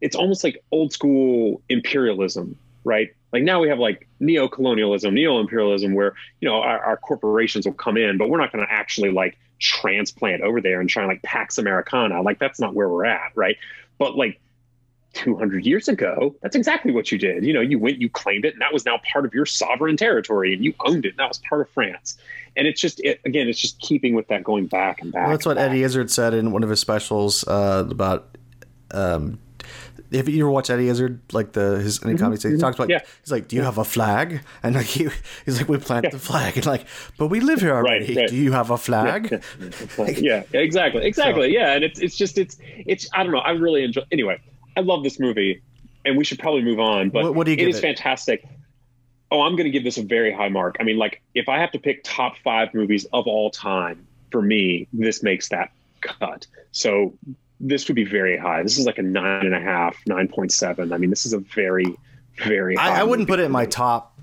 it's 0.00 0.14
almost 0.14 0.44
like 0.44 0.62
old 0.70 0.92
school 0.92 1.62
imperialism 1.68 2.56
right? 2.84 3.10
Like 3.32 3.42
now 3.42 3.60
we 3.60 3.68
have 3.68 3.78
like 3.78 4.08
neo-colonialism 4.20 5.14
neo-imperialism 5.14 5.94
where 5.94 6.14
you 6.40 6.48
know 6.48 6.56
our, 6.56 6.78
our 6.82 6.96
corporations 6.96 7.66
will 7.66 7.74
come 7.74 7.96
in 7.96 8.16
but 8.16 8.30
we're 8.30 8.38
not 8.38 8.52
going 8.52 8.66
to 8.66 8.72
actually 8.72 9.10
like 9.10 9.38
transplant 9.58 10.42
over 10.42 10.60
there 10.60 10.80
and 10.80 10.88
try 10.88 11.02
and 11.02 11.08
like 11.08 11.22
pax 11.22 11.58
americana 11.58 12.22
like 12.22 12.38
that's 12.38 12.60
not 12.60 12.74
where 12.74 12.88
we're 12.88 13.04
at 13.04 13.32
right 13.34 13.56
but 13.98 14.16
like 14.16 14.40
200 15.14 15.64
years 15.64 15.88
ago 15.88 16.34
that's 16.42 16.54
exactly 16.54 16.92
what 16.92 17.10
you 17.10 17.18
did 17.18 17.44
you 17.44 17.52
know 17.52 17.60
you 17.60 17.78
went 17.78 17.98
you 17.98 18.08
claimed 18.08 18.44
it 18.44 18.52
and 18.52 18.62
that 18.62 18.72
was 18.72 18.84
now 18.84 19.00
part 19.10 19.24
of 19.24 19.34
your 19.34 19.46
sovereign 19.46 19.96
territory 19.96 20.52
and 20.52 20.64
you 20.64 20.72
owned 20.80 21.04
it 21.04 21.10
and 21.10 21.18
that 21.18 21.28
was 21.28 21.38
part 21.48 21.62
of 21.62 21.68
france 21.70 22.18
and 22.56 22.66
it's 22.66 22.80
just 22.80 23.00
it, 23.00 23.20
again 23.24 23.48
it's 23.48 23.58
just 23.60 23.80
keeping 23.80 24.14
with 24.14 24.28
that 24.28 24.44
going 24.44 24.66
back 24.66 25.00
and 25.00 25.12
back 25.12 25.22
well, 25.22 25.30
that's 25.30 25.46
what 25.46 25.56
back. 25.56 25.70
Eddie 25.70 25.82
Izzard 25.82 26.10
said 26.10 26.34
in 26.34 26.52
one 26.52 26.62
of 26.62 26.70
his 26.70 26.80
specials 26.80 27.46
uh, 27.48 27.86
about. 27.88 28.36
Um, 28.90 29.38
if 30.10 30.28
you 30.28 30.42
ever 30.44 30.50
watch 30.50 30.70
Eddie 30.70 30.88
Izzard, 30.88 31.20
like 31.32 31.52
the 31.52 31.78
his 31.78 32.02
any 32.04 32.16
comedy, 32.16 32.48
he 32.50 32.56
talks 32.56 32.76
about. 32.76 32.84
Mm-hmm. 32.88 32.90
Yeah. 32.92 33.00
He's 33.22 33.30
like, 33.32 33.48
"Do 33.48 33.56
you 33.56 33.62
have 33.62 33.78
a 33.78 33.84
flag?" 33.84 34.40
And 34.62 34.74
like 34.74 34.86
he, 34.86 35.08
he's 35.44 35.58
like, 35.58 35.68
"We 35.68 35.78
plant 35.78 36.10
the 36.10 36.18
flag." 36.18 36.56
And 36.56 36.66
like, 36.66 36.86
"But 37.18 37.28
we 37.28 37.40
live 37.40 37.60
here 37.60 37.74
already. 37.74 38.14
right. 38.14 38.28
Do 38.28 38.36
you 38.36 38.52
have 38.52 38.70
a 38.70 38.78
flag?" 38.78 39.42
yeah, 40.18 40.42
exactly, 40.52 41.04
exactly. 41.06 41.52
Yeah, 41.52 41.72
and 41.74 41.84
it's 41.84 42.00
it's 42.00 42.16
just 42.16 42.38
it's 42.38 42.56
it's 42.62 43.08
I 43.12 43.22
don't 43.22 43.32
know. 43.32 43.38
I 43.38 43.50
really 43.50 43.84
enjoy. 43.84 44.02
Anyway, 44.12 44.40
I 44.76 44.80
love 44.80 45.02
this 45.04 45.18
movie, 45.20 45.62
and 46.04 46.16
we 46.16 46.24
should 46.24 46.38
probably 46.38 46.62
move 46.62 46.80
on. 46.80 47.10
But 47.10 47.24
What- 47.24 47.34
what 47.34 47.44
do 47.46 47.50
you 47.52 47.56
it 47.56 47.60
give 47.60 47.68
is 47.68 47.78
it? 47.78 47.82
fantastic. 47.82 48.44
Oh, 49.30 49.42
I'm 49.42 49.52
going 49.56 49.64
to 49.64 49.70
give 49.70 49.84
this 49.84 49.98
a 49.98 50.02
very 50.02 50.32
high 50.32 50.48
mark. 50.48 50.76
I 50.80 50.84
mean, 50.84 50.96
like 50.96 51.20
if 51.34 51.50
I 51.50 51.58
have 51.58 51.70
to 51.72 51.78
pick 51.78 52.00
top 52.02 52.38
five 52.42 52.72
movies 52.72 53.04
of 53.12 53.26
all 53.26 53.50
time 53.50 54.06
for 54.32 54.40
me, 54.40 54.88
this 54.92 55.22
makes 55.22 55.50
that 55.50 55.70
cut. 56.00 56.46
So 56.72 57.12
this 57.60 57.88
would 57.88 57.96
be 57.96 58.04
very 58.04 58.36
high. 58.36 58.62
This 58.62 58.78
is 58.78 58.86
like 58.86 58.98
a 58.98 59.02
nine 59.02 59.46
and 59.46 59.54
a 59.54 59.60
half, 59.60 59.96
nine 60.06 60.28
point 60.28 60.52
seven. 60.52 60.92
I 60.92 60.98
mean, 60.98 61.10
this 61.10 61.26
is 61.26 61.32
a 61.32 61.38
very, 61.38 61.86
very. 62.44 62.76
High 62.76 62.96
I, 62.96 63.00
I 63.00 63.04
wouldn't 63.04 63.28
put 63.28 63.40
it 63.40 63.44
in 63.44 63.52
my 63.52 63.66
top 63.66 64.18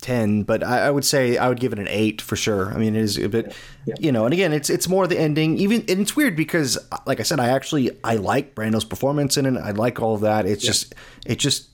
ten, 0.00 0.42
but 0.42 0.62
I, 0.62 0.86
I 0.86 0.90
would 0.90 1.04
say 1.04 1.36
I 1.36 1.48
would 1.48 1.58
give 1.58 1.72
it 1.72 1.78
an 1.78 1.88
eight 1.88 2.20
for 2.20 2.36
sure. 2.36 2.72
I 2.72 2.76
mean, 2.76 2.94
it 2.94 3.02
is 3.02 3.18
a 3.18 3.28
bit, 3.28 3.54
you 3.98 4.12
know, 4.12 4.24
and 4.24 4.32
again, 4.32 4.52
it's 4.52 4.70
it's 4.70 4.88
more 4.88 5.06
the 5.06 5.18
ending. 5.18 5.58
Even 5.58 5.80
and 5.88 6.00
it's 6.00 6.14
weird 6.14 6.36
because, 6.36 6.78
like 7.06 7.18
I 7.18 7.22
said, 7.22 7.40
I 7.40 7.48
actually 7.48 7.90
I 8.04 8.16
like 8.16 8.54
Brando's 8.54 8.84
performance 8.84 9.36
in 9.36 9.46
it. 9.46 9.58
I 9.58 9.72
like 9.72 10.00
all 10.00 10.14
of 10.14 10.20
that. 10.20 10.46
It's 10.46 10.64
just 10.64 10.94
it 11.24 11.38
just 11.38 11.68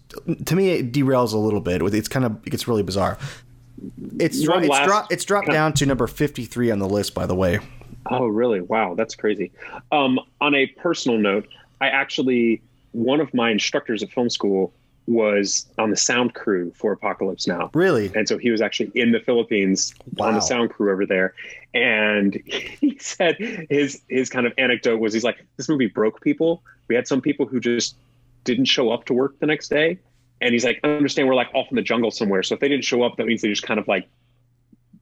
to 0.47 0.57
me 0.57 0.71
it 0.71 0.93
derails 0.93 1.33
a 1.33 1.39
little 1.39 1.61
bit. 1.61 1.83
With 1.83 1.95
It's 1.95 2.09
kind 2.09 2.25
of 2.25 2.39
it 2.47 2.51
gets 2.51 2.69
really 2.69 2.83
bizarre. 2.83 3.19
It's 4.21 4.41
dro- 4.43 4.59
it's, 4.59 4.69
last- 4.69 4.87
dro- 4.87 5.07
it's 5.11 5.25
dropped 5.25 5.49
down 5.49 5.73
to 5.75 5.87
number 5.87 6.07
fifty 6.07 6.45
three 6.45 6.71
on 6.71 6.79
the 6.79 6.89
list. 6.89 7.15
By 7.15 7.27
the 7.27 7.35
way, 7.35 7.59
Oh, 8.11 8.27
really? 8.27 8.61
Wow, 8.61 8.95
that's 8.95 9.15
crazy. 9.15 9.53
Um, 9.91 10.19
on 10.41 10.55
a 10.55 10.67
personal 10.67 11.19
note, 11.19 11.49
I 11.81 11.89
actually 11.89 12.63
one 12.93 13.21
of 13.21 13.33
my 13.33 13.51
instructors 13.51 14.03
at 14.03 14.11
film 14.11 14.31
school 14.31 14.73
was 15.07 15.67
on 15.79 15.91
the 15.91 15.97
sound 15.97 16.35
crew 16.35 16.73
for 16.77 16.93
Apocalypse 16.93 17.47
Now. 17.47 17.71
Really? 17.75 18.13
And 18.15 18.29
so 18.29 18.39
he 18.39 18.51
was 18.51 18.61
actually 18.61 18.93
in 18.95 19.11
the 19.13 19.21
Philippines 19.21 19.95
on 20.21 20.35
the 20.35 20.41
sound 20.41 20.71
crew 20.71 20.93
over 20.93 21.07
there. 21.07 21.35
And 21.75 22.35
he 22.47 22.97
said 22.99 23.37
his 23.69 24.01
his 24.09 24.31
kind 24.31 24.47
of 24.47 24.53
anecdote 24.59 24.99
was 24.99 25.13
he's 25.13 25.25
like, 25.25 25.45
this 25.57 25.69
movie 25.69 25.89
broke 25.89 26.21
people. 26.21 26.63
We 26.89 26.95
had 26.95 27.09
some 27.09 27.21
people 27.21 27.47
who 27.47 27.59
just 27.59 27.97
didn't 28.45 28.67
show 28.67 28.91
up 28.91 29.05
to 29.07 29.15
work 29.15 29.39
the 29.41 29.47
next 29.47 29.69
day. 29.69 29.99
And 30.41 30.53
he's 30.53 30.65
like, 30.65 30.81
I 30.83 30.89
understand 30.89 31.29
we're 31.29 31.35
like 31.35 31.53
off 31.55 31.69
in 31.71 31.77
the 31.77 31.83
jungle 31.83 32.11
somewhere. 32.11 32.43
So 32.43 32.55
if 32.55 32.61
they 32.61 32.69
didn't 32.69 32.85
show 32.85 33.03
up, 33.03 33.17
that 33.17 33.27
means 33.27 33.43
they 33.43 33.49
just 33.49 33.63
kind 33.63 33.79
of 33.79 33.87
like 33.87 34.09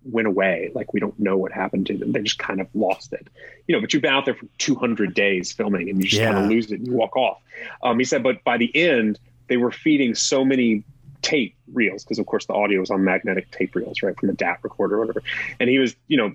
went 0.05 0.27
away. 0.27 0.71
Like 0.75 0.93
we 0.93 1.01
don't 1.01 1.19
know 1.19 1.37
what 1.37 1.53
happened 1.53 1.87
to 1.89 1.97
them. 1.97 2.13
They 2.13 2.23
just 2.23 2.39
kind 2.39 2.61
of 2.61 2.69
lost 2.75 3.13
it. 3.13 3.29
You 3.67 3.75
know, 3.75 3.81
but 3.81 3.93
you've 3.93 4.03
been 4.03 4.13
out 4.13 4.25
there 4.25 4.35
for 4.35 4.47
200 4.59 5.15
days 5.15 5.53
filming 5.53 5.89
and 5.89 5.99
you 5.99 6.09
just 6.09 6.21
Yeah. 6.21 6.33
kind 6.33 6.45
of 6.45 6.51
lose 6.51 6.71
it 6.73 6.81
and 6.81 6.87
you 6.87 6.95
walk 6.95 7.17
off. 7.17 7.39
Um, 7.83 7.99
he 7.99 8.05
said, 8.05 8.23
but 8.23 8.43
by 8.45 8.57
the 8.57 8.75
end, 8.77 9.19
they 9.49 9.57
were 9.57 9.71
feeding 9.71 10.15
so 10.15 10.45
many 10.45 10.85
tape 11.23 11.55
reels 11.73 12.03
because, 12.05 12.19
of 12.19 12.27
course, 12.27 12.47
the 12.47 12.55
audio 12.55 12.81
was 12.81 12.91
on 12.91 13.05
magnetic 13.05 13.51
tape 13.51 13.75
reels, 13.75 14.03
right, 14.03 14.19
from 14.19 14.31
a 14.31 14.33
DAT 14.33 14.61
recorder 14.63 14.97
or 14.97 15.01
whatever. 15.01 15.23
And 15.59 15.69
he 15.69 15.79
was, 15.79 15.95
you 16.09 16.17
know, 16.17 16.35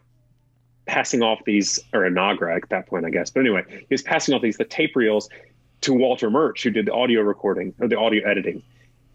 passing 0.86 1.24
off 1.24 1.40
these, 1.46 1.80
or 1.94 2.06
a 2.06 2.12
Nagra 2.12 2.56
at 2.56 2.70
that 2.70 2.86
point, 2.88 3.06
I 3.06 3.10
guess. 3.10 3.32
But 3.32 3.40
anyway, 3.40 3.64
he 3.68 3.88
was 3.90 4.04
passing 4.04 4.36
off 4.36 4.42
these 4.44 4.58
the 4.58 4.66
tape 4.66 4.96
reels 4.96 5.28
to 5.82 5.94
Walter 5.94 6.30
Murch, 6.30 6.62
who 6.64 6.70
did 6.70 6.86
the 6.86 6.94
audio 6.94 7.22
recording 7.22 7.74
or 7.80 7.88
the 7.88 7.98
audio 7.98 8.28
editing. 8.30 8.62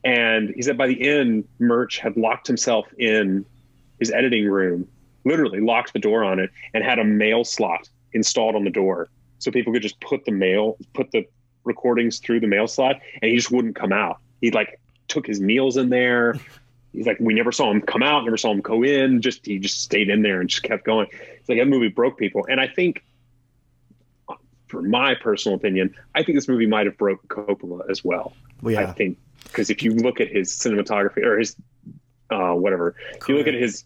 And 0.03 0.51
he 0.51 0.63
said 0.63 0.77
by 0.77 0.87
the 0.89 1.09
end, 1.09 1.47
Murch 1.59 1.99
had 1.99 2.17
locked 2.17 2.47
himself 2.47 2.87
in 2.99 3.45
his 4.01 4.11
editing 4.11 4.49
room, 4.49 4.89
literally 5.25 5.61
locked 5.61 5.93
the 5.93 6.01
door 6.01 6.25
on 6.25 6.41
it, 6.41 6.51
and 6.75 6.83
had 6.83 6.99
a 6.99 7.05
mail 7.05 7.45
slot 7.45 7.89
installed 8.13 8.57
on 8.57 8.65
the 8.65 8.71
door 8.71 9.09
so 9.39 9.51
people 9.51 9.73
could 9.73 9.83
just 9.83 10.01
put 10.01 10.25
the 10.25 10.33
mail, 10.33 10.77
put 10.95 11.11
the 11.13 11.27
recordings 11.65 12.19
through 12.19 12.41
the 12.41 12.47
mail 12.47 12.67
slot, 12.67 13.01
and 13.21 13.31
he 13.31 13.37
just 13.37 13.51
wouldn't 13.51 13.75
come 13.75 13.93
out. 13.93 14.19
He 14.41 14.51
like 14.51 14.81
took 15.09 15.27
his 15.27 15.41
meals 15.41 15.77
in 15.77 15.89
there. 15.89 16.37
He's 16.93 17.07
like, 17.07 17.19
we 17.21 17.35
never 17.35 17.53
saw 17.53 17.71
him 17.71 17.81
come 17.81 18.03
out, 18.03 18.25
never 18.25 18.37
saw 18.37 18.51
him 18.51 18.61
go 18.61 18.83
in. 18.83 19.23
Just 19.23 19.47
he 19.47 19.59
just 19.59 19.83
stayed 19.83 20.09
in 20.09 20.23
there 20.23 20.41
and 20.41 20.49
just 20.49 20.63
kept 20.63 20.85
going. 20.85 21.07
It's 21.13 21.49
like 21.49 21.59
that 21.59 21.69
movie 21.69 21.89
broke 21.89 22.19
people, 22.19 22.47
and 22.49 22.61
I 22.61 22.69
think, 22.69 23.03
for 24.69 24.83
my 24.83 25.15
personal 25.15 25.57
opinion, 25.57 25.95
I 26.15 26.23
think 26.23 26.37
this 26.37 26.49
movie 26.49 26.67
might 26.67 26.87
have 26.87 26.97
broke 26.97 27.27
Coppola 27.29 27.89
as 27.91 28.05
well. 28.05 28.35
Well, 28.63 28.79
I 28.79 28.93
think 28.93 29.19
because 29.45 29.71
if 29.71 29.83
you 29.83 29.95
look 29.95 30.21
at 30.21 30.29
his 30.29 30.53
cinematography 30.53 31.25
or 31.25 31.39
his 31.39 31.57
uh, 32.31 32.53
whatever, 32.53 32.95
if 33.15 33.29
you 33.29 33.37
look 33.37 33.47
at 33.47 33.55
his 33.55 33.85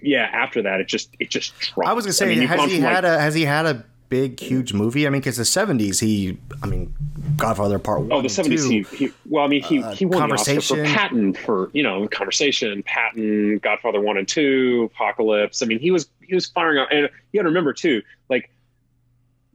yeah, 0.00 0.28
after 0.32 0.62
that 0.62 0.80
it 0.80 0.88
just 0.88 1.14
it 1.18 1.30
just 1.30 1.58
dropped. 1.58 1.88
I 1.88 1.92
was 1.92 2.04
gonna 2.04 2.12
say, 2.12 2.26
mean, 2.26 2.42
you've 2.42 2.50
has 2.50 2.70
he 2.70 2.76
from, 2.76 2.84
like- 2.84 2.94
had 2.94 3.04
a 3.04 3.20
has 3.20 3.34
he 3.34 3.44
had 3.44 3.66
a 3.66 3.84
big 4.08 4.40
huge 4.40 4.74
movie? 4.74 5.06
I 5.06 5.10
mean, 5.10 5.20
because 5.20 5.36
the 5.36 5.44
seventies, 5.44 6.00
he, 6.00 6.36
I 6.62 6.66
mean, 6.66 6.94
Godfather 7.36 7.78
Part 7.78 8.00
One. 8.00 8.12
Oh, 8.12 8.20
the 8.20 8.28
seventies. 8.28 8.66
He, 8.66 8.82
he 8.82 9.12
well, 9.26 9.44
I 9.44 9.48
mean, 9.48 9.62
he 9.62 9.82
Uh, 9.82 9.94
he 9.94 10.04
won 10.04 10.28
the 10.28 10.34
Oscar 10.34 10.60
for 10.60 10.84
Patton 10.84 11.34
for 11.34 11.70
you 11.72 11.82
know 11.82 12.06
Conversation, 12.08 12.82
Patton, 12.82 13.58
Godfather 13.58 14.00
One 14.00 14.18
and 14.18 14.28
Two, 14.28 14.90
Apocalypse. 14.94 15.62
I 15.62 15.66
mean, 15.66 15.78
he 15.78 15.90
was 15.90 16.08
he 16.20 16.34
was 16.34 16.46
firing 16.46 16.78
up, 16.78 16.88
and 16.90 17.08
you 17.32 17.38
got 17.38 17.42
to 17.42 17.48
remember 17.48 17.72
too, 17.72 18.02
like 18.28 18.50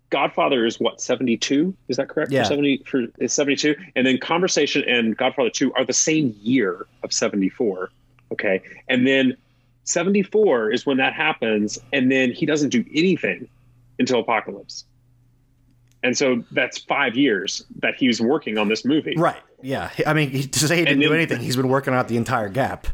Godfather 0.09 0.65
is 0.65 0.79
what 0.79 1.01
seventy 1.01 1.37
two. 1.37 1.75
Is 1.87 1.97
that 1.97 2.09
correct? 2.09 2.31
Yeah. 2.31 2.43
For 2.43 2.49
seventy 2.49 2.77
for 2.85 3.05
is 3.19 3.33
seventy 3.33 3.55
two, 3.55 3.75
and 3.95 4.07
then 4.07 4.17
Conversation 4.17 4.83
and 4.87 5.17
Godfather 5.17 5.49
Two 5.49 5.73
are 5.73 5.83
the 5.83 5.93
same 5.93 6.35
year 6.41 6.85
of 7.03 7.11
seventy 7.11 7.49
four. 7.49 7.89
Okay, 8.31 8.61
and 8.87 9.05
then 9.05 9.35
seventy 9.85 10.21
four 10.21 10.71
is 10.71 10.85
when 10.85 10.97
that 10.97 11.13
happens, 11.13 11.79
and 11.93 12.11
then 12.11 12.31
he 12.31 12.45
doesn't 12.45 12.69
do 12.69 12.83
anything 12.93 13.47
until 13.97 14.19
Apocalypse. 14.19 14.85
And 16.03 16.15
so 16.15 16.43
that's 16.51 16.77
five 16.77 17.15
years 17.15 17.65
that 17.79 17.95
he 17.95 18.07
was 18.07 18.21
working 18.21 18.59
on 18.59 18.67
this 18.67 18.85
movie. 18.85 19.15
Right. 19.17 19.41
Yeah. 19.63 19.89
I 20.05 20.13
mean, 20.13 20.29
he, 20.29 20.45
to 20.45 20.59
say 20.59 20.75
he 20.75 20.81
didn't 20.85 21.01
And 21.01 21.09
do 21.09 21.13
anything, 21.15 21.39
he's 21.39 21.55
been 21.55 21.69
working 21.69 21.95
out 21.95 22.07
the 22.07 22.17
entire 22.17 22.47
gap. 22.49 22.85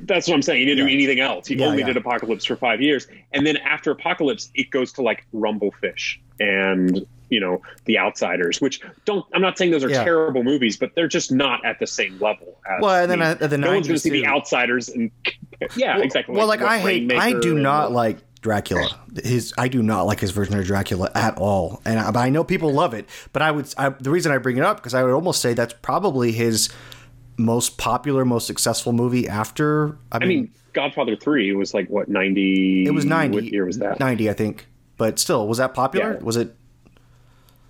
That's 0.00 0.26
what 0.26 0.34
I'm 0.34 0.42
saying. 0.42 0.60
He 0.60 0.64
didn't 0.64 0.84
do 0.84 0.92
anything 0.92 1.20
else. 1.20 1.46
He 1.46 1.54
Yeah, 1.54 1.66
only 1.66 1.80
yeah. 1.80 1.86
did 1.86 1.96
Apocalypse 1.96 2.44
for 2.44 2.56
five 2.56 2.80
years. 2.80 3.06
And 3.32 3.46
then 3.46 3.56
after 3.58 3.92
Apocalypse, 3.92 4.50
it 4.54 4.70
goes 4.70 4.92
to 4.94 5.02
like 5.02 5.24
Rumblefish 5.32 6.18
and, 6.40 7.06
you 7.28 7.40
know, 7.40 7.60
The 7.86 7.98
Outsiders, 7.98 8.60
which 8.60 8.80
don't, 9.04 9.24
I'm 9.34 9.42
not 9.42 9.58
saying 9.58 9.70
those 9.70 9.84
are 9.84 9.90
Yeah. 9.90 10.04
terrible 10.04 10.42
movies, 10.44 10.76
but 10.76 10.94
they're 10.94 11.08
just 11.08 11.32
not 11.32 11.64
at 11.64 11.78
the 11.78 11.86
same 11.86 12.18
level. 12.20 12.58
As, 12.68 12.82
Well, 12.82 13.02
and 13.02 13.10
then 13.10 13.22
I 13.22 13.34
mean, 13.34 13.38
at 13.42 13.50
the 13.50 13.58
no 13.58 13.72
one's 13.74 13.88
going 13.88 13.96
to 13.96 14.00
see 14.00 14.10
The. 14.10 14.26
Outsiders 14.26 14.88
and, 14.88 15.10
yeah, 15.76 15.98
exactly. 15.98 16.36
Well, 16.36 16.46
like, 16.46 16.60
what 16.60 16.68
I 16.70 16.78
hate, 16.78 17.12
I 17.12 17.32
do 17.38 17.58
not 17.58 17.92
like 17.92 18.18
Dracula. 18.42 18.88
His, 19.24 19.52
I 19.58 19.68
do 19.68 19.82
not 19.82 20.02
like 20.02 20.20
his 20.20 20.30
version 20.30 20.56
of 20.58 20.64
Dracula 20.64 21.10
at 21.14 21.36
all. 21.38 21.80
And 21.84 21.98
I, 21.98 22.10
but 22.10 22.20
I 22.20 22.28
know 22.28 22.44
people 22.44 22.72
love 22.72 22.94
it. 22.94 23.08
But 23.32 23.42
I 23.42 23.50
would, 23.50 23.72
I, 23.76 23.88
the 23.88 24.10
reason 24.10 24.30
I 24.30 24.38
bring 24.38 24.56
it 24.56 24.62
up 24.62 24.76
because 24.76 24.94
I 24.94 25.02
would 25.02 25.12
almost 25.12 25.40
say 25.42 25.52
that's 25.54 25.74
probably 25.82 26.30
his 26.32 26.68
most 27.38 27.76
popular, 27.76 28.24
most 28.24 28.46
successful 28.46 28.92
movie 28.92 29.28
after. 29.28 29.98
I 30.12 30.16
I 30.16 30.18
mean, 30.20 30.28
mean, 30.28 30.50
Godfather 30.74 31.16
3 31.16 31.54
was 31.54 31.74
like, 31.74 31.88
what, 31.88 32.08
90? 32.08 32.84
it 32.86 32.90
was 32.92 33.04
ninety. 33.04 33.34
What 33.34 33.44
year 33.44 33.64
was 33.64 33.78
that? 33.78 33.98
Ninety, 33.98 34.30
I 34.30 34.32
think. 34.32 34.66
But 34.96 35.18
still, 35.18 35.46
was 35.48 35.58
that 35.58 35.74
popular? 35.74 36.14
Yeah. 36.14 36.24
Was 36.24 36.36
it? 36.36 36.54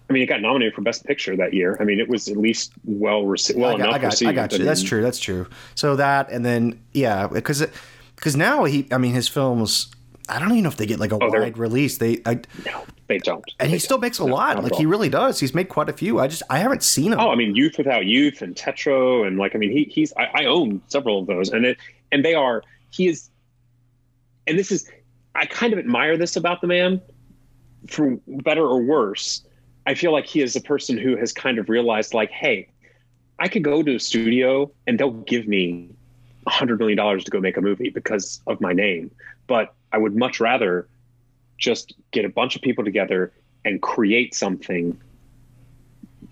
I 0.09 0.12
mean, 0.12 0.22
it 0.22 0.26
got 0.26 0.40
nominated 0.40 0.74
for 0.74 0.82
Best 0.82 1.04
Picture 1.04 1.36
that 1.36 1.52
year. 1.52 1.76
I 1.80 1.84
mean, 1.84 1.98
it 1.98 2.09
was 2.09 2.28
at 2.28 2.36
least 2.36 2.72
well 2.84 3.26
received. 3.26 3.59
Well 3.59 3.70
I 3.70 3.72
got, 3.72 3.80
enough 3.80 3.94
I 3.94 3.98
got, 3.98 4.07
received. 4.12 4.28
I 4.28 4.32
got 4.34 4.52
you. 4.52 4.64
That's 4.64 4.82
true. 4.82 5.02
That's 5.02 5.18
true. 5.18 5.46
So 5.74 5.96
that, 5.96 6.30
and 6.30 6.44
then 6.44 6.80
yeah, 6.92 7.26
because 7.26 7.66
because 8.14 8.36
now 8.36 8.64
he, 8.64 8.86
I 8.92 8.98
mean, 8.98 9.14
his 9.14 9.28
films. 9.28 9.90
I 10.28 10.40
don't 10.40 10.50
even 10.50 10.64
know 10.64 10.70
if 10.70 10.76
they 10.76 10.86
get 10.86 10.98
like 10.98 11.12
a 11.12 11.18
Oh, 11.22 11.28
wide 11.28 11.57
release. 11.57 11.98
They, 11.98 12.20
I, 12.26 12.40
No, 12.64 12.82
they 13.07 13.18
don't. 13.18 13.44
and 13.61 13.68
They 13.68 13.74
he 13.74 13.78
still 13.78 13.96
don't. 13.96 14.02
makes 14.02 14.18
a 14.18 14.26
No, 14.26 14.34
lot. 14.34 14.61
Like 14.61 14.74
he 14.74 14.84
really 14.84 15.09
does. 15.09 15.38
He's 15.38 15.54
made 15.54 15.68
quite 15.68 15.88
a 15.88 15.92
few. 15.92 16.18
I 16.18 16.26
just 16.26 16.42
I 16.50 16.59
haven't 16.59 16.82
seen 16.82 17.12
them. 17.12 17.20
Oh, 17.20 17.30
I 17.30 17.36
mean, 17.36 17.54
Youth 17.54 17.78
Without 17.78 18.07
Youth 18.07 18.42
and 18.42 18.54
Tetro, 18.57 19.24
and 19.24 19.38
like, 19.38 19.54
I 19.54 19.59
mean, 19.59 19.70
he 19.70 19.84
he's 19.84 20.12
I, 20.16 20.42
I 20.42 20.44
own 20.46 20.82
several 20.88 21.20
of 21.20 21.26
those, 21.28 21.50
and 21.50 21.64
it 21.64 21.78
and 22.11 22.24
they 22.24 22.34
are 22.34 22.64
he 22.90 23.07
is, 23.07 23.30
and 24.48 24.59
this 24.59 24.72
is 24.72 24.90
I 25.36 25.46
kind 25.46 25.72
of 25.72 25.78
admire 25.78 26.16
this 26.16 26.34
about 26.34 26.61
the 26.61 26.66
man, 26.66 27.00
for 27.88 28.18
better 28.26 28.62
or 28.66 28.82
worse. 28.82 29.42
I 29.87 29.95
feel 29.95 30.12
like 30.12 30.26
he 30.26 30.43
is 30.43 30.57
a 30.57 30.61
person 30.61 30.99
who 30.99 31.16
has 31.16 31.32
kind 31.32 31.59
of 31.59 31.68
realized, 31.68 32.12
like, 32.12 32.30
hey, 32.30 32.68
I 33.39 33.49
could 33.49 33.62
go 33.62 33.82
to 33.82 33.95
a 33.95 34.01
studio 34.01 34.70
and 34.87 34.99
they'll 34.99 35.11
give 35.11 35.47
me 35.47 35.91
a 36.47 36.51
hundred 36.51 36.78
million 36.78 36.97
dollars 36.97 37.24
to 37.24 37.30
go 37.30 37.41
make 37.41 37.57
a 37.57 37.61
movie 37.61 37.91
because 37.91 38.41
of 38.47 38.61
my 38.61 38.72
name, 38.72 39.11
but 39.47 39.74
I 39.93 39.99
would 39.99 40.16
much 40.16 40.41
rather 40.41 40.89
just 41.59 41.95
get 42.11 42.24
a 42.24 42.28
bunch 42.28 42.57
of 42.57 42.62
people 42.62 42.84
together 42.84 43.32
and 43.64 43.80
create 43.80 44.34
something 44.34 45.01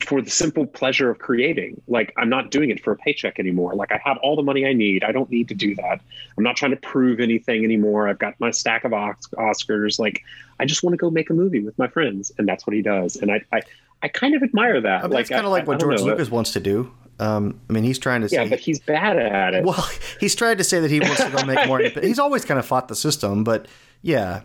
for 0.01 0.21
the 0.23 0.31
simple 0.31 0.67
pleasure 0.67 1.11
of 1.11 1.19
creating. 1.19 1.81
Like 1.89 2.13
I'm 2.17 2.29
not 2.29 2.51
doing 2.51 2.71
it 2.71 2.83
for 2.83 2.93
a 2.93 2.97
paycheck 2.97 3.39
anymore. 3.39 3.75
Like 3.75 3.93
I 3.93 4.01
have 4.05 4.17
all 4.23 4.37
the 4.37 4.43
money 4.43 4.67
I 4.67 4.73
need. 4.73 5.05
I 5.05 5.13
don't 5.13 5.31
need 5.31 5.49
to 5.49 5.55
do 5.55 5.75
that. 5.77 6.01
I'm 6.37 6.45
not 6.45 6.57
trying 6.57 6.73
to 6.73 6.77
prove 6.79 7.21
anything 7.21 7.65
anymore. 7.65 8.09
I've 8.09 8.19
got 8.19 8.35
my 8.41 8.51
stack 8.51 8.85
of 8.85 8.93
Oscars. 8.93 9.99
Like 9.99 10.23
I 10.61 10.65
just 10.65 10.83
want 10.83 10.93
to 10.95 10.99
go 10.99 11.11
make 11.11 11.31
a 11.31 11.35
movie 11.35 11.61
with 11.61 11.79
my 11.79 11.89
friends, 11.89 12.33
and 12.39 12.49
that's 12.49 12.67
what 12.67 12.75
he 12.75 12.83
does. 12.83 13.17
And 13.17 13.31
I 13.31 13.43
I, 13.53 13.61
I 14.03 14.09
kind 14.09 14.35
of 14.35 14.43
admire 14.43 14.81
that. 14.81 15.01
I 15.01 15.03
mean, 15.03 15.11
like 15.13 15.29
that's 15.29 15.31
kind 15.31 15.47
of 15.47 15.53
like 15.53 15.65
I- 15.65 15.67
what 15.67 15.77
I 15.77 15.81
George 15.81 15.99
know. 16.01 16.07
Lucas 16.07 16.31
wants 16.31 16.53
to 16.53 16.61
do. 16.61 16.91
Um, 17.21 17.61
I 17.71 17.73
mean, 17.73 17.85
he's 17.85 17.99
trying 18.01 18.23
to 18.23 18.29
say. 18.29 18.43
Yeah, 18.43 18.49
but 18.49 18.59
he's 18.59 18.81
bad 18.81 19.17
at 19.17 19.55
it. 19.55 19.65
well, 19.65 19.89
he's 20.19 20.35
trying 20.35 20.57
to 20.59 20.65
say 20.65 20.81
that 20.81 20.91
he 20.91 20.99
wants 20.99 21.23
to 21.23 21.31
go 21.31 21.45
make 21.45 21.67
more. 21.69 21.81
But 21.95 22.03
he's 22.03 22.19
always 22.19 22.45
kind 22.45 22.59
of 22.59 22.67
fought 22.67 22.89
the 22.89 22.97
system. 22.97 23.45
But 23.45 23.67
yeah, 24.03 24.41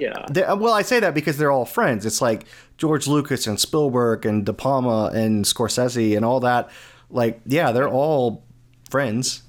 yeah. 0.00 0.26
They- 0.30 0.44
uh, 0.44 0.56
well, 0.56 0.74
I 0.74 0.82
say 0.82 1.00
that 1.00 1.14
because 1.14 1.38
they're 1.38 1.52
all 1.52 1.64
friends. 1.64 2.04
It's 2.06 2.20
like 2.20 2.44
George 2.76 3.06
Lucas 3.06 3.46
and 3.46 3.58
Spielberg 3.58 4.24
and 4.26 4.44
De 4.46 4.52
Palma 4.52 5.10
and 5.14 5.44
Scorsese 5.44 6.16
and 6.16 6.24
all 6.24 6.40
that. 6.40 6.70
Like, 7.10 7.40
yeah, 7.46 7.72
they're 7.72 7.88
all 7.88 8.44
friends. 8.90 9.42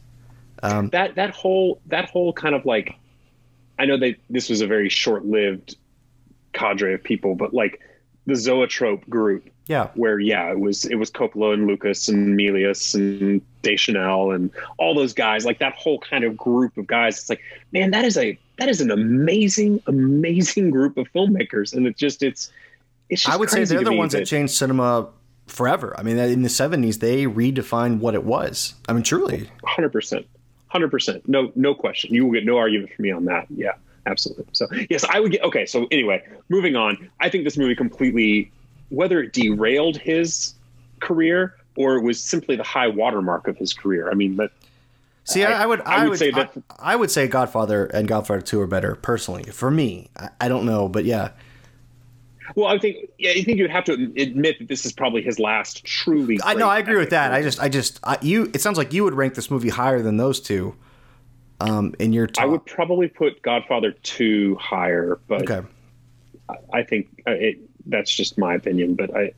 Um, 0.64 0.90
that 0.90 1.16
that 1.16 1.30
whole 1.32 1.80
that 1.88 2.10
whole 2.10 2.34
kind 2.34 2.54
of 2.54 2.66
like 2.66 2.96
I 3.78 3.86
know 3.86 3.98
that 3.98 4.16
this 4.30 4.50
was 4.50 4.60
a 4.62 4.68
very 4.68 4.90
short 4.90 5.26
lived 5.26 5.78
cadre 6.54 6.94
of 6.94 7.04
people, 7.04 7.36
but 7.36 7.54
like 7.54 7.80
the 8.26 8.36
Zoetrope 8.36 9.08
group, 9.10 9.50
Yeah, 9.70 9.90
where 9.94 10.20
yeah, 10.20 10.50
it 10.50 10.60
was 10.60 10.84
it 10.86 10.96
was 10.96 11.12
Coppola 11.12 11.54
and 11.54 11.68
Lucas 11.68 12.10
and 12.10 12.38
Milius 12.38 12.96
and 12.96 13.40
Deschanel 13.62 14.32
and 14.32 14.50
all 14.80 14.96
those 14.96 15.14
guys, 15.14 15.46
like 15.46 15.60
that 15.60 15.76
whole 15.76 16.00
kind 16.00 16.24
of 16.24 16.36
group 16.36 16.76
of 16.76 16.88
guys. 16.88 17.20
It's 17.20 17.30
like, 17.30 17.42
man, 17.72 17.92
that 17.92 18.04
is 18.04 18.18
a 18.18 18.38
that 18.58 18.68
is 18.68 18.82
an 18.82 18.90
amazing, 18.90 19.80
amazing 19.88 20.72
group 20.72 20.98
of 20.98 21.08
filmmakers, 21.14 21.74
and 21.74 21.86
it's 21.86 22.00
just 22.00 22.24
it's 22.24 22.52
it's 23.10 23.22
just 23.22 23.34
I 23.34 23.38
would 23.38 23.52
say 23.52 23.64
they're 23.64 23.84
the 23.84 23.94
ones 23.94 24.14
that 24.14 24.26
changed 24.26 24.54
cinema 24.54 25.08
forever. 25.48 25.94
I 25.98 26.04
mean, 26.04 26.18
in 26.18 26.42
the 26.42 26.50
'70s, 26.50 27.00
they 27.00 27.26
redefined 27.26 28.00
what 28.00 28.16
it 28.16 28.24
was. 28.24 28.74
I 28.88 28.94
mean, 28.94 29.04
truly. 29.04 29.50
Hundred 29.64 29.92
percent, 29.92 30.26
hundred 30.68 30.90
percent. 30.90 31.28
No, 31.28 31.52
no 31.56 31.76
question. 31.76 32.14
You 32.14 32.26
will 32.26 32.34
get 32.34 32.46
no 32.46 32.58
argument 32.58 32.92
from 32.94 33.04
me 33.04 33.12
on 33.12 33.26
that. 33.26 33.46
Yeah, 33.50 33.74
absolutely. 34.06 34.46
So 34.52 34.68
yes, 34.90 35.04
I 35.04 35.20
would 35.20 35.32
get. 35.32 35.44
Okay, 35.44 35.66
so 35.66 35.88
anyway, 35.92 36.24
moving 36.50 36.76
on. 36.76 37.10
I 37.20 37.30
think 37.30 37.44
this 37.44 37.58
movie 37.58 37.76
completely, 37.76 38.52
whether 38.90 39.22
it 39.22 39.34
derailed 39.34 39.98
his 39.98 40.54
career 41.00 41.56
or 41.76 41.96
it 41.96 42.02
was 42.02 42.22
simply 42.22 42.56
the 42.56 42.64
high 42.64 42.88
watermark 42.88 43.48
of 43.48 43.58
his 43.58 43.74
career. 43.74 44.10
I 44.10 44.14
mean, 44.14 44.36
but 44.36 44.52
See, 45.26 45.44
I, 45.44 45.64
I- 45.64 45.66
would, 45.68 45.82
I 45.82 45.84
I, 45.84 46.00
would 46.04 46.10
would 46.12 46.20
say 46.20 46.32
that- 46.32 46.52
I, 46.80 46.96
would 46.96 47.12
say 47.12 47.28
Godfather 47.28 47.86
and 47.88 48.08
Godfather 48.08 48.42
Two 48.42 48.60
are 48.62 48.68
better 48.68 48.96
personally 48.96 49.44
for 49.44 49.70
me. 49.70 50.10
I, 50.40 50.48
don't 50.50 50.66
know, 50.66 50.90
but 50.90 51.06
yeah, 51.06 51.30
Well, 52.56 52.68
I 52.68 52.80
think 52.80 53.10
yeah, 53.20 53.32
I 53.32 53.44
think 53.44 53.60
you'd 53.60 53.70
have 53.70 53.84
to 53.86 53.94
admit 54.18 54.58
that 54.60 54.68
this 54.68 54.86
is 54.86 54.92
probably 54.92 55.22
his 55.22 55.38
last 55.40 55.86
truly. 55.86 56.40
I 56.44 56.56
know. 56.56 56.68
I 56.68 56.80
agree 56.80 56.98
with 56.98 57.12
that. 57.12 57.32
I 57.32 57.44
just, 57.44 57.62
I 57.62 57.70
just, 57.70 58.00
you. 58.24 58.50
It 58.56 58.62
sounds 58.62 58.78
like 58.80 58.92
you 58.92 59.04
would 59.04 59.14
rank 59.14 59.36
this 59.36 59.52
movie 59.52 59.70
higher 59.70 60.02
than 60.02 60.18
those 60.18 60.40
two. 60.40 60.76
Um, 61.62 61.94
in 62.00 62.14
your 62.14 62.26
top. 62.26 62.44
I 62.44 62.48
would 62.48 62.66
probably 62.66 63.10
put 63.10 63.42
Godfather 63.42 63.92
two 63.92 64.56
higher, 64.56 65.20
but 65.28 65.42
Okay. 65.44 65.68
I 66.74 66.84
think 66.84 67.22
uh, 67.28 67.32
it, 67.32 67.60
that's 67.90 68.12
just 68.14 68.38
my 68.38 68.56
opinion. 68.56 68.96
But 68.96 69.16
I, 69.16 69.34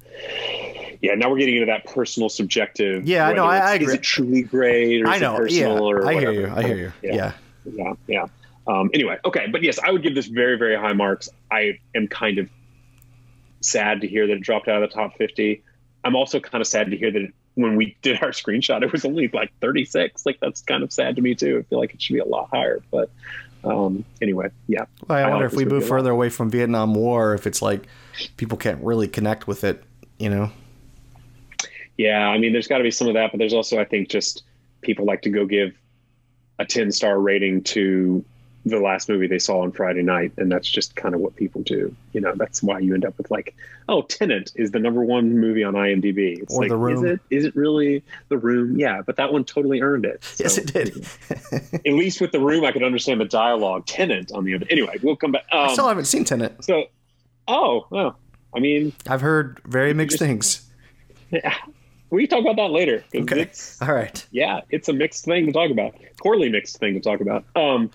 yeah, 1.02 1.16
now 1.16 1.30
we're 1.30 1.38
getting 1.39 1.56
into 1.56 1.66
that 1.68 1.86
personal, 1.86 2.30
subjective. 2.30 3.08
Yeah, 3.08 3.28
I 3.28 3.34
know, 3.34 3.45
I- 3.45 3.58
I 3.58 3.76
it's- 3.76 3.89
Is 3.89 3.95
it 3.95 4.04
truly 4.04 4.43
great? 4.43 5.02
Or 5.02 5.08
I 5.08 5.16
is 5.16 5.22
know. 5.22 5.36
It 5.36 5.39
personal 5.39 5.76
Yeah, 5.76 5.80
or 5.82 6.08
I 6.08 6.14
hear 6.20 6.32
you. 6.32 6.47
I 6.54 6.64
hear 6.64 6.78
you. 6.78 6.93
Yeah. 7.02 7.34
yeah, 7.66 7.93
yeah. 8.08 8.26
Um, 8.68 8.91
anyway, 8.93 9.18
okay, 9.26 9.47
but 9.52 9.64
yes, 9.64 9.80
I 9.84 9.91
would 9.91 10.04
give 10.04 10.14
this 10.14 10.28
very, 10.28 10.58
very 10.58 10.76
high 10.76 10.93
marks. 10.93 11.28
I 11.49 11.80
am 11.95 12.08
kind 12.08 12.38
of 12.38 12.47
sad 13.62 14.02
to 14.02 14.08
hear 14.08 14.28
that 14.28 14.34
it 14.34 14.41
dropped 14.41 14.68
out 14.68 14.82
of 14.82 14.89
the 14.89 14.93
top 14.95 15.18
fifty. 15.18 15.64
I'm 16.04 16.16
also 16.16 16.39
kind 16.39 16.62
of 16.62 16.68
sad 16.68 16.89
to 16.91 16.97
hear 16.97 17.12
that 17.12 17.22
it, 17.22 17.34
when 17.56 17.76
we 17.76 17.95
did 18.02 18.22
our 18.24 18.30
screenshot, 18.30 18.82
it 18.84 18.91
was 18.91 19.06
only 19.06 19.28
like 19.34 19.52
36. 19.62 20.26
Like 20.26 20.39
that's 20.39 20.62
kind 20.62 20.84
of 20.84 20.91
sad 20.91 21.16
to 21.18 21.22
me 21.22 21.36
too. 21.36 21.60
I 21.60 21.64
feel 21.70 21.80
like 21.80 21.93
it 21.93 22.02
should 22.02 22.14
be 22.14 22.20
a 22.20 22.26
lot 22.26 22.49
higher. 22.52 22.82
But 22.91 23.10
um, 23.64 24.04
anyway, 24.22 24.49
yeah. 24.68 24.86
Well, 25.08 25.18
I, 25.20 25.22
I 25.24 25.30
wonder 25.30 25.45
if 25.45 25.54
we 25.54 25.64
move 25.66 25.74
movie 25.74 25.86
a 25.86 25.88
lot. 25.89 25.97
further 25.97 26.12
away 26.12 26.30
from 26.30 26.49
Vietnam 26.49 26.93
War, 26.95 27.34
if 27.36 27.45
it's 27.45 27.62
like 27.62 27.88
people 28.38 28.57
can't 28.57 28.84
really 28.84 29.07
connect 29.07 29.47
with 29.47 29.64
it. 29.64 29.84
You 30.20 30.30
know. 30.30 30.51
Yeah, 31.97 32.28
I 32.28 32.38
mean, 32.38 32.53
there's 32.53 32.68
got 32.68 32.78
to 32.80 32.84
be 32.84 32.91
some 32.91 33.07
of 33.07 33.14
that, 33.16 33.32
but 33.32 33.38
there's 33.38 33.53
also, 33.53 33.80
I 33.80 33.86
think, 33.86 34.09
just 34.09 34.43
people 34.82 35.05
like 35.05 35.22
to 35.24 35.30
go 35.30 35.45
give 35.45 35.74
a 36.57 36.66
10 36.66 36.91
star 36.91 37.20
rating 37.20 37.62
to 37.64 38.24
the 38.66 38.80
last 38.80 39.09
movie 39.09 39.26
they 39.28 39.39
saw 39.39 39.62
on 39.62 39.72
Friday 39.72 40.03
night, 40.03 40.32
and 40.38 40.51
that's 40.51 40.70
just 40.70 40.95
kind 40.95 41.14
of 41.16 41.22
what 41.22 41.36
people 41.36 41.62
do. 41.64 41.95
You 42.14 42.22
know, 42.22 42.34
that's 42.36 42.62
why 42.64 42.80
you 42.80 42.93
end 42.93 43.05
up 43.05 43.18
with 43.18 43.30
like, 43.32 43.55
oh, 43.89 44.03
Tenet 44.03 44.51
is 44.55 44.70
the 44.72 44.80
number 44.80 45.03
one 45.03 45.38
movie 45.39 45.64
on 45.64 45.74
IMDb. 45.74 46.39
It's 46.41 46.53
Or 46.55 46.62
like, 46.62 46.70
The 46.70 46.78
Room. 46.78 47.05
is 47.05 47.12
it? 47.14 47.20
Is 47.32 47.45
it 47.45 47.55
really 47.55 48.03
The 48.30 48.38
Room? 48.38 48.78
Yeah, 48.80 49.01
but 49.03 49.16
that 49.18 49.34
one 49.34 49.43
totally 49.45 49.82
earned 49.82 50.05
it. 50.05 50.24
Yes, 50.39 50.57
it 50.59 50.72
did. 50.72 51.05
At 51.86 51.93
least 51.93 52.22
with 52.22 52.32
The 52.32 52.39
Room, 52.39 52.64
I 52.64 52.72
could 52.72 52.84
understand 52.84 53.20
the 53.20 53.26
dialogue. 53.26 53.86
Tenet, 53.88 54.32
on 54.32 54.43
the 54.45 54.53
other. 54.55 54.66
Anyway, 54.70 54.97
we'll 55.01 55.16
come 55.16 55.32
back. 55.34 55.45
Um, 55.51 55.70
I 55.70 55.74
still 55.74 55.88
haven't 55.88 56.05
seen 56.05 56.24
Tenet. 56.24 56.64
so, 56.64 56.86
oh, 57.52 57.86
well, 57.89 58.18
I 58.56 58.60
mean, 58.60 58.93
I've 59.08 59.22
heard 59.22 59.60
very 59.66 59.93
mixed 59.93 60.18
just- 60.20 60.28
things. 60.28 60.68
we 62.10 62.28
can 62.28 62.30
talk 62.43 62.52
about 62.52 62.62
that 62.62 62.72
later. 62.72 63.04
Okay. 63.16 63.49
All 63.82 63.93
right. 63.93 64.26
yeah, 64.32 64.62
it's 64.70 64.89
a 64.89 64.93
mixed 64.93 65.24
thing 65.26 65.45
to 65.45 65.52
talk 65.52 65.72
about. 65.72 65.95
Poorly 66.22 66.49
mixed 66.49 66.78
thing 66.80 66.93
to 66.93 66.99
talk 66.99 67.22
about. 67.22 67.45
Um, 67.56 67.89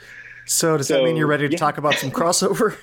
So 0.46 0.76
does 0.76 0.88
that 0.88 1.02
mean 1.04 1.16
you're 1.16 1.26
ready 1.26 1.46
to 1.48 1.52
yeah. 1.52 1.59
talk 1.59 1.76
about 1.78 1.94
some 1.94 2.11
crossover? 2.18 2.76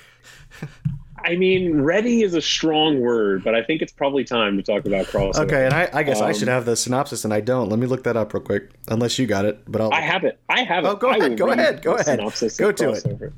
I 1.26 1.36
mean, 1.36 1.80
ready 1.80 2.22
is 2.22 2.34
a 2.34 2.42
strong 2.42 3.00
word, 3.00 3.42
but 3.42 3.54
I 3.54 3.62
think 3.62 3.80
it's 3.80 3.92
probably 3.92 4.24
time 4.24 4.58
to 4.58 4.62
talk 4.62 4.84
about 4.84 5.06
crossover. 5.06 5.38
Okay, 5.46 5.64
and 5.64 5.72
I, 5.72 5.88
I 5.92 6.02
guess 6.02 6.20
I 6.20 6.28
Um, 6.28 6.34
should 6.34 6.48
have 6.48 6.66
the 6.66 6.76
synopsis, 6.76 7.24
and 7.24 7.32
I 7.32 7.40
don't. 7.40 7.70
Let 7.70 7.78
me 7.78 7.86
look 7.86 8.04
that 8.04 8.16
up 8.16 8.34
real 8.34 8.42
quick. 8.42 8.68
Unless 8.88 9.18
you 9.18 9.26
got 9.26 9.46
it, 9.46 9.60
but 9.66 9.80
I'll. 9.80 9.92
I 9.92 10.02
have 10.02 10.24
it. 10.24 10.38
I 10.50 10.62
have 10.64 10.84
it. 10.84 10.88
Oh, 10.88 10.94
go 10.96 11.08
I 11.08 11.16
ahead, 11.16 11.38
go 11.38 11.50
ahead, 11.50 11.82
go 11.82 11.94
ahead. 11.94 12.04
synopsis 12.18 12.56
Go 12.58 12.70
to 12.70 12.90
it. 12.90 13.32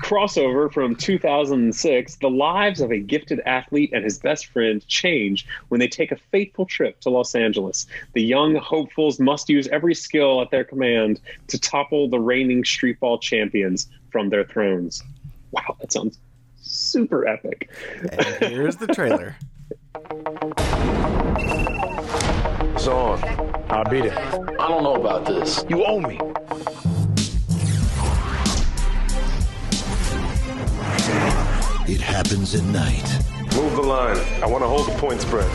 Crossover. 0.00 0.40
Crossover 0.40 0.72
from 0.72 0.96
2006. 0.96 2.16
The 2.16 2.30
lives 2.30 2.80
of 2.80 2.90
a 2.90 2.98
gifted 2.98 3.40
athlete 3.46 3.90
and 3.92 4.04
his 4.04 4.18
best 4.18 4.46
friend 4.46 4.86
change 4.88 5.46
when 5.68 5.80
they 5.80 5.88
take 5.88 6.12
a 6.12 6.16
fateful 6.16 6.66
trip 6.66 7.00
to 7.00 7.10
Los 7.10 7.34
Angeles. 7.34 7.86
The 8.14 8.22
young 8.22 8.56
hopefuls 8.56 9.20
must 9.20 9.48
use 9.48 9.68
every 9.68 9.94
skill 9.94 10.42
at 10.42 10.50
their 10.50 10.64
command 10.64 11.20
to 11.48 11.58
topple 11.58 12.08
the 12.08 12.20
reigning 12.20 12.62
streetball 12.62 13.20
champions 13.20 13.88
from 14.10 14.30
their 14.30 14.44
thrones. 14.44 15.02
Wow, 15.52 15.76
that 15.80 15.92
sounds 15.92 16.18
super 16.60 17.26
epic. 17.26 17.70
And 18.12 18.52
here's 18.52 18.76
the 18.76 18.86
trailer. 18.86 19.36
It's 22.80 22.88
on. 22.88 23.22
I'll 23.68 23.84
be 23.84 24.00
there. 24.00 24.18
I 24.58 24.68
don't 24.68 24.82
know 24.82 24.94
about 24.94 25.26
this. 25.26 25.62
You 25.68 25.84
owe 25.84 26.00
me. 26.00 26.18
It 31.88 32.00
happens 32.00 32.54
at 32.54 32.62
night, 32.64 33.04
Move 33.56 33.74
the 33.74 33.82
line. 33.82 34.16
I 34.42 34.46
want 34.46 34.62
to 34.62 34.68
hold 34.68 34.86
the 34.86 34.96
point 34.98 35.20
spread. 35.20 35.50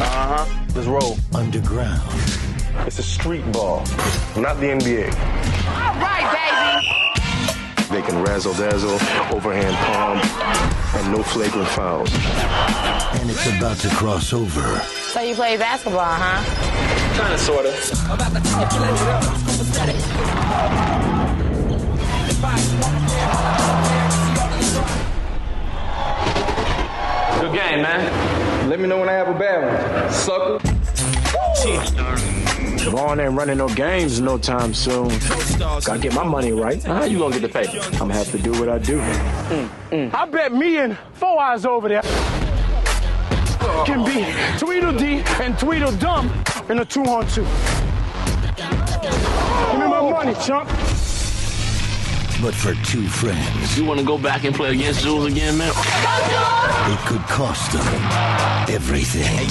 Uh 0.00 0.44
huh. 0.44 0.64
Let's 0.74 0.86
roll. 0.86 1.16
underground, 1.34 2.00
It's 2.86 2.98
a 2.98 3.02
street 3.02 3.44
ball, 3.52 3.80
not 4.36 4.56
the 4.58 4.68
NBA. 4.78 5.06
All 5.12 5.94
right, 6.00 6.26
baby. 6.32 7.94
They 7.94 8.02
can 8.02 8.22
razzle 8.22 8.54
dazzle, 8.54 8.94
overhand 9.36 9.76
palm, 9.86 10.18
and 10.96 11.12
no 11.12 11.22
flagrant 11.22 11.68
fouls. 11.68 12.10
and 13.20 13.28
it's 13.30 13.46
about 13.58 13.76
to 13.78 13.88
cross 13.90 14.32
over 14.32 14.78
So 15.12 15.20
you 15.20 15.34
play 15.34 15.56
basketball, 15.56 16.04
huh? 16.04 16.40
Kinda, 17.16 17.36
sorta. 17.38 17.72
Good 27.40 27.54
game, 27.54 27.80
man. 27.80 28.68
Let 28.68 28.80
me 28.80 28.86
know 28.86 28.98
when 28.98 29.08
I 29.08 29.12
have 29.12 29.28
a 29.28 29.38
bad 29.38 29.64
one, 29.64 30.12
sucker. 30.12 30.58
Going 32.90 33.20
ain't 33.20 33.32
running 33.34 33.56
no 33.56 33.68
games 33.68 34.20
no 34.20 34.36
time 34.36 34.74
soon. 34.74 35.08
Gotta 35.58 35.98
get 35.98 36.12
my 36.14 36.22
money 36.22 36.52
right. 36.52 36.82
How 36.82 37.04
you 37.04 37.18
gonna 37.18 37.38
get 37.38 37.42
the 37.42 37.48
paper? 37.48 37.82
I'm 37.94 38.08
gonna 38.08 38.14
have 38.14 38.30
to 38.32 38.38
do 38.38 38.52
what 38.52 38.68
I 38.68 38.78
do. 38.78 38.98
Mm, 38.98 39.70
mm. 39.90 40.14
I 40.14 40.26
bet 40.26 40.52
me 40.52 40.76
and 40.76 40.98
Four 41.14 41.40
Eyes 41.40 41.64
over 41.64 41.88
there 41.88 42.02
can 43.86 44.04
be 44.04 44.26
Tweedledee 44.58 45.22
and 45.42 45.58
Tweedledum 45.58 46.30
in 46.68 46.80
a 46.80 46.84
two 46.84 47.04
on 47.04 47.26
two. 47.28 47.46
Give 48.54 49.80
me 49.80 49.88
my 49.88 50.10
money, 50.10 50.34
chump. 50.44 50.68
But 52.40 52.54
for 52.54 52.74
two 52.84 53.06
friends, 53.06 53.76
You 53.76 53.84
wanna 53.84 54.02
go 54.02 54.16
back 54.18 54.44
and 54.44 54.54
play 54.54 54.70
against 54.72 55.02
Jules 55.02 55.26
again, 55.26 55.58
man? 55.58 55.70
it 55.70 56.98
could 57.06 57.22
cost 57.22 57.72
them 57.72 57.84
everything. 58.68 59.48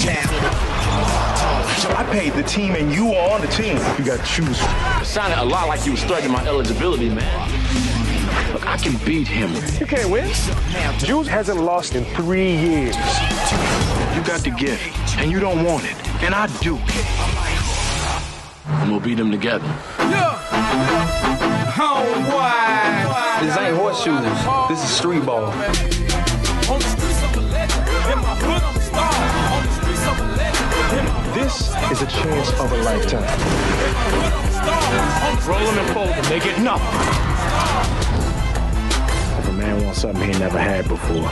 So 1.80 1.88
I 1.90 2.04
paid 2.10 2.32
the 2.34 2.42
team 2.42 2.74
and 2.74 2.92
you 2.92 3.12
are 3.12 3.34
on 3.34 3.40
the 3.40 3.46
team. 3.46 3.76
You 3.98 4.04
got 4.04 4.24
to 4.24 4.26
choose. 4.26 4.58
It 4.60 5.06
sounded 5.06 5.38
a 5.38 5.44
lot 5.44 5.68
like 5.68 5.86
you 5.86 5.92
was 5.92 6.02
threatening 6.04 6.32
my 6.32 6.44
eligibility, 6.46 7.08
man. 7.08 7.50
Look, 8.52 8.66
I 8.66 8.76
can 8.76 8.96
beat 9.06 9.26
him. 9.26 9.54
You 9.78 9.86
can't 9.86 10.10
win. 10.10 10.28
Jules 10.98 11.26
hasn't 11.28 11.60
lost 11.60 11.94
in 11.94 12.04
three 12.16 12.54
years. 12.54 12.96
You 14.14 14.22
got 14.24 14.40
the 14.40 14.54
gift, 14.58 15.16
and 15.18 15.30
you 15.30 15.40
don't 15.40 15.64
want 15.64 15.84
it, 15.84 15.96
and 16.22 16.34
I 16.34 16.48
do. 16.60 16.76
And 18.80 18.90
we'll 18.90 19.00
beat 19.00 19.18
him 19.18 19.30
together. 19.30 19.68
This 21.80 23.56
ain't 23.56 23.74
horseshoes. 23.74 24.20
This 24.68 24.84
is 24.84 24.90
street 24.90 25.24
ball. 25.24 25.50
This 31.32 31.70
is 31.90 32.02
a 32.02 32.06
chance 32.06 32.50
of 32.60 32.70
a 32.70 32.76
lifetime. 32.82 33.24
Roll 35.48 35.58
them 35.58 35.78
and 35.78 35.94
fold 35.94 36.08
them. 36.10 36.24
They 36.24 36.40
get 36.40 36.60
nothing. 36.60 36.98
If 39.38 39.48
a 39.48 39.52
man 39.52 39.82
wants 39.82 40.00
something 40.02 40.30
he 40.30 40.38
never 40.38 40.58
had 40.58 40.86
before, 40.86 41.30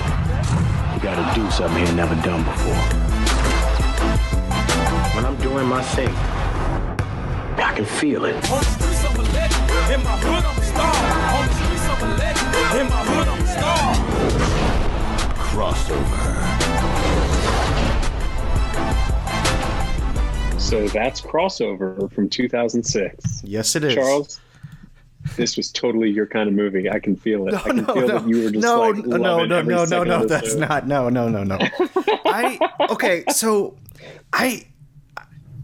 he 0.95 1.01
gotta 1.01 1.39
do 1.39 1.51
something 1.51 1.85
he 1.85 1.93
never 1.93 2.15
done 2.23 2.43
before. 2.45 2.83
When 5.15 5.27
I'm 5.27 5.37
doing 5.43 5.67
my 5.67 5.83
thing, 5.83 6.09
I 7.59 7.75
can 7.77 7.85
feel 7.85 8.25
it. 8.25 8.88
Crossover. 15.49 16.39
So 20.61 20.87
that's 20.89 21.23
crossover 21.23 22.13
from 22.13 22.29
2006. 22.29 23.43
Yes, 23.45 23.75
it 23.77 23.85
is. 23.85 23.95
Charles, 23.95 24.41
this 25.37 25.57
was 25.57 25.73
totally 25.73 26.11
your 26.11 26.27
kind 26.27 26.51
of 26.51 26.55
movie. 26.55 26.91
I 26.91 26.99
can 26.99 27.17
feel 27.17 27.49
it. 27.49 27.55
I 27.55 27.61
can 27.61 27.77
no, 27.77 27.95
feel 27.95 28.09
no, 28.09 28.19
that 28.19 28.29
you 28.29 28.45
were 28.45 28.51
just 28.51 28.63
no, 28.63 28.81
like 28.91 28.97
no, 29.07 29.17
loving 29.17 29.49
no, 29.49 29.63
no, 29.63 29.85
no, 29.87 30.05
no. 30.05 30.27
That's 30.27 30.55
movie. 30.55 30.67
not. 30.67 30.87
No, 30.87 31.09
no, 31.09 31.31
no, 31.31 31.45
no. 31.45 31.57
I 32.27 32.59
okay. 32.91 33.25
So, 33.31 33.75
I, 34.35 34.67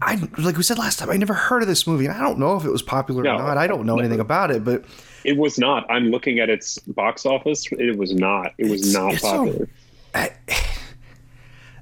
I 0.01 0.15
like 0.37 0.57
we 0.57 0.63
said 0.63 0.77
last 0.77 0.99
time. 0.99 1.09
I 1.09 1.17
never 1.17 1.33
heard 1.33 1.61
of 1.61 1.67
this 1.67 1.87
movie, 1.87 2.05
and 2.05 2.13
I 2.13 2.19
don't 2.21 2.37
know 2.37 2.57
if 2.57 2.65
it 2.65 2.69
was 2.71 2.81
popular 2.81 3.23
No, 3.23 3.35
or 3.35 3.37
not. 3.37 3.57
I 3.57 3.65
don't 3.67 3.85
know 3.85 3.97
anything 3.97 4.19
about 4.19 4.51
it, 4.51 4.63
but 4.63 4.83
It 5.23 5.37
was 5.37 5.57
not. 5.57 5.89
I'm 5.89 6.11
looking 6.11 6.39
at 6.39 6.49
its 6.49 6.77
box 6.79 7.25
office. 7.25 7.65
It 7.71 7.97
was 7.97 8.13
not. 8.13 8.53
It 8.57 8.69
was 8.69 8.81
It's- 8.81 8.93
not 8.93 9.13
it's 9.13 9.21
popular. 9.21 9.67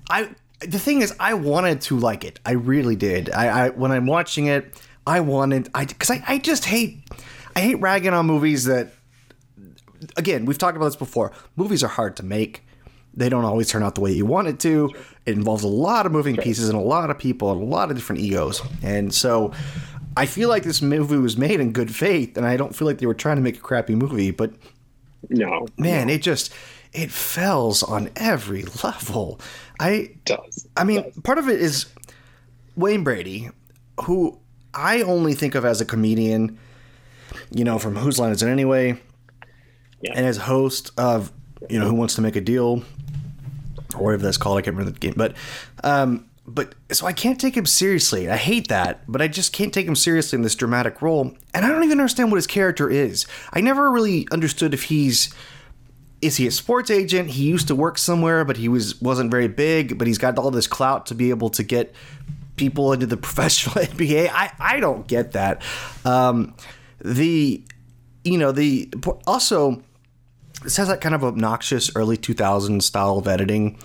I 0.09 0.29
the 0.59 0.79
thing 0.79 1.01
is, 1.01 1.13
I 1.19 1.33
wanted 1.33 1.81
to 1.81 1.97
like 1.99 2.23
it. 2.23 2.39
I 2.45 2.51
really 2.53 2.95
did. 2.95 3.29
I, 3.31 3.65
I 3.65 3.69
when 3.69 3.91
I'm 3.91 4.05
watching 4.05 4.45
it, 4.47 4.79
I 5.05 5.19
wanted 5.19 5.69
I 5.73 5.85
because 5.85 6.09
I, 6.09 6.23
I 6.27 6.37
just 6.37 6.65
hate 6.65 6.99
I 7.55 7.61
hate 7.61 7.75
ragging 7.75 8.13
on 8.13 8.25
movies 8.25 8.65
that. 8.65 8.93
Again, 10.17 10.43
we've 10.45 10.57
talked 10.57 10.75
about 10.75 10.87
this 10.87 10.97
before. 10.97 11.31
Movies 11.55 11.81
are 11.81 11.87
hard 11.87 12.17
to 12.17 12.23
make. 12.23 12.62
They 13.15 13.29
don't 13.29 13.45
always 13.45 13.69
turn 13.69 13.83
out 13.83 13.95
the 13.95 14.01
way 14.01 14.11
you 14.11 14.25
want 14.25 14.47
it 14.47 14.59
to. 14.61 14.89
It 15.25 15.33
involves 15.35 15.63
a 15.63 15.67
lot 15.67 16.05
of 16.05 16.11
moving 16.11 16.35
pieces 16.35 16.67
and 16.69 16.77
a 16.77 16.81
lot 16.81 17.09
of 17.09 17.17
people 17.19 17.51
and 17.51 17.61
a 17.61 17.65
lot 17.65 17.91
of 17.91 17.95
different 17.97 18.21
egos. 18.21 18.61
And 18.81 19.13
so 19.13 19.51
I 20.17 20.25
feel 20.25 20.49
like 20.49 20.63
this 20.63 20.81
movie 20.81 21.17
was 21.17 21.37
made 21.37 21.59
in 21.59 21.71
good 21.73 21.93
faith, 21.93 22.37
and 22.37 22.45
I 22.45 22.57
don't 22.57 22.75
feel 22.75 22.87
like 22.87 22.97
they 22.97 23.05
were 23.05 23.13
trying 23.13 23.35
to 23.37 23.41
make 23.43 23.57
a 23.57 23.61
crappy 23.61 23.95
movie, 23.95 24.31
but 24.31 24.51
no, 25.29 25.67
man, 25.77 26.09
it 26.09 26.21
just 26.21 26.51
it 26.91 27.11
fails 27.11 27.81
on 27.83 28.09
every 28.15 28.63
level. 28.83 29.39
I 29.79 29.89
it 29.91 30.25
does. 30.25 30.67
I 30.75 30.83
mean, 30.83 31.11
part 31.23 31.37
of 31.37 31.47
it 31.49 31.61
is 31.61 31.85
Wayne 32.75 33.03
Brady, 33.03 33.49
who 34.05 34.37
I 34.73 35.01
only 35.03 35.33
think 35.35 35.55
of 35.55 35.65
as 35.65 35.81
a 35.81 35.85
comedian, 35.85 36.57
you 37.51 37.63
know, 37.63 37.77
from 37.79 37.95
Whose 37.95 38.19
Line 38.19 38.31
Is 38.31 38.41
It 38.43 38.49
Anyway, 38.49 38.99
Yeah. 40.01 40.13
and 40.15 40.25
as 40.25 40.37
host 40.37 40.91
of, 40.97 41.31
you 41.69 41.79
know, 41.79 41.87
Who 41.87 41.95
Wants 41.95 42.15
to 42.15 42.21
Make 42.21 42.35
a 42.35 42.41
Deal, 42.41 42.83
or 43.95 44.03
whatever 44.03 44.23
that's 44.23 44.37
called. 44.37 44.57
I 44.57 44.61
can't 44.61 44.75
remember 44.75 44.91
the 44.91 44.99
game, 44.99 45.13
but, 45.15 45.35
um, 45.83 46.29
but 46.45 46.75
so 46.91 47.05
I 47.05 47.13
can't 47.13 47.39
take 47.39 47.55
him 47.55 47.65
seriously. 47.65 48.29
I 48.29 48.35
hate 48.37 48.67
that, 48.67 49.09
but 49.09 49.21
I 49.21 49.27
just 49.27 49.53
can't 49.53 49.73
take 49.73 49.87
him 49.87 49.95
seriously 49.95 50.35
in 50.37 50.43
this 50.43 50.55
dramatic 50.55 51.01
role, 51.01 51.35
and 51.53 51.65
I 51.65 51.69
don't 51.69 51.83
even 51.83 51.99
understand 51.99 52.31
what 52.31 52.37
his 52.37 52.47
character 52.47 52.89
is. 52.89 53.25
I 53.53 53.61
never 53.61 53.89
really 53.89 54.27
understood 54.31 54.73
if 54.73 54.83
he's 54.83 55.33
is 56.23 56.37
he 56.37 56.47
a 56.47 56.51
sports 56.51 56.89
agent? 56.89 57.31
He 57.31 57.43
used 57.43 57.67
to 57.67 57.75
work 57.75 57.97
somewhere, 57.97 58.45
but 58.45 58.55
he 58.55 58.69
was 58.69 58.99
wasn't 59.01 59.29
very 59.29 59.49
big. 59.49 59.97
But 59.97 60.07
he's 60.07 60.17
got 60.17 60.37
all 60.37 60.51
this 60.51 60.67
clout 60.67 61.05
to 61.07 61.15
be 61.15 61.29
able 61.29 61.49
to 61.51 61.63
get 61.63 61.93
people 62.55 62.93
into 62.93 63.05
the 63.05 63.17
professional 63.27 63.75
NBA. 63.85 64.29
I 64.31 64.51
I 64.59 64.79
don't 64.79 65.05
get 65.05 65.33
that. 65.33 65.61
Um, 66.05 66.55
the 66.99 67.63
you 68.23 68.37
know 68.37 68.51
the 68.51 68.91
also 69.27 69.83
this 70.63 70.77
has 70.77 70.87
that 70.87 71.01
kind 71.01 71.13
of 71.15 71.23
obnoxious 71.23 71.95
early 71.95 72.17
2000s 72.17 72.81
style 72.83 73.17
of 73.17 73.27
editing. 73.27 73.77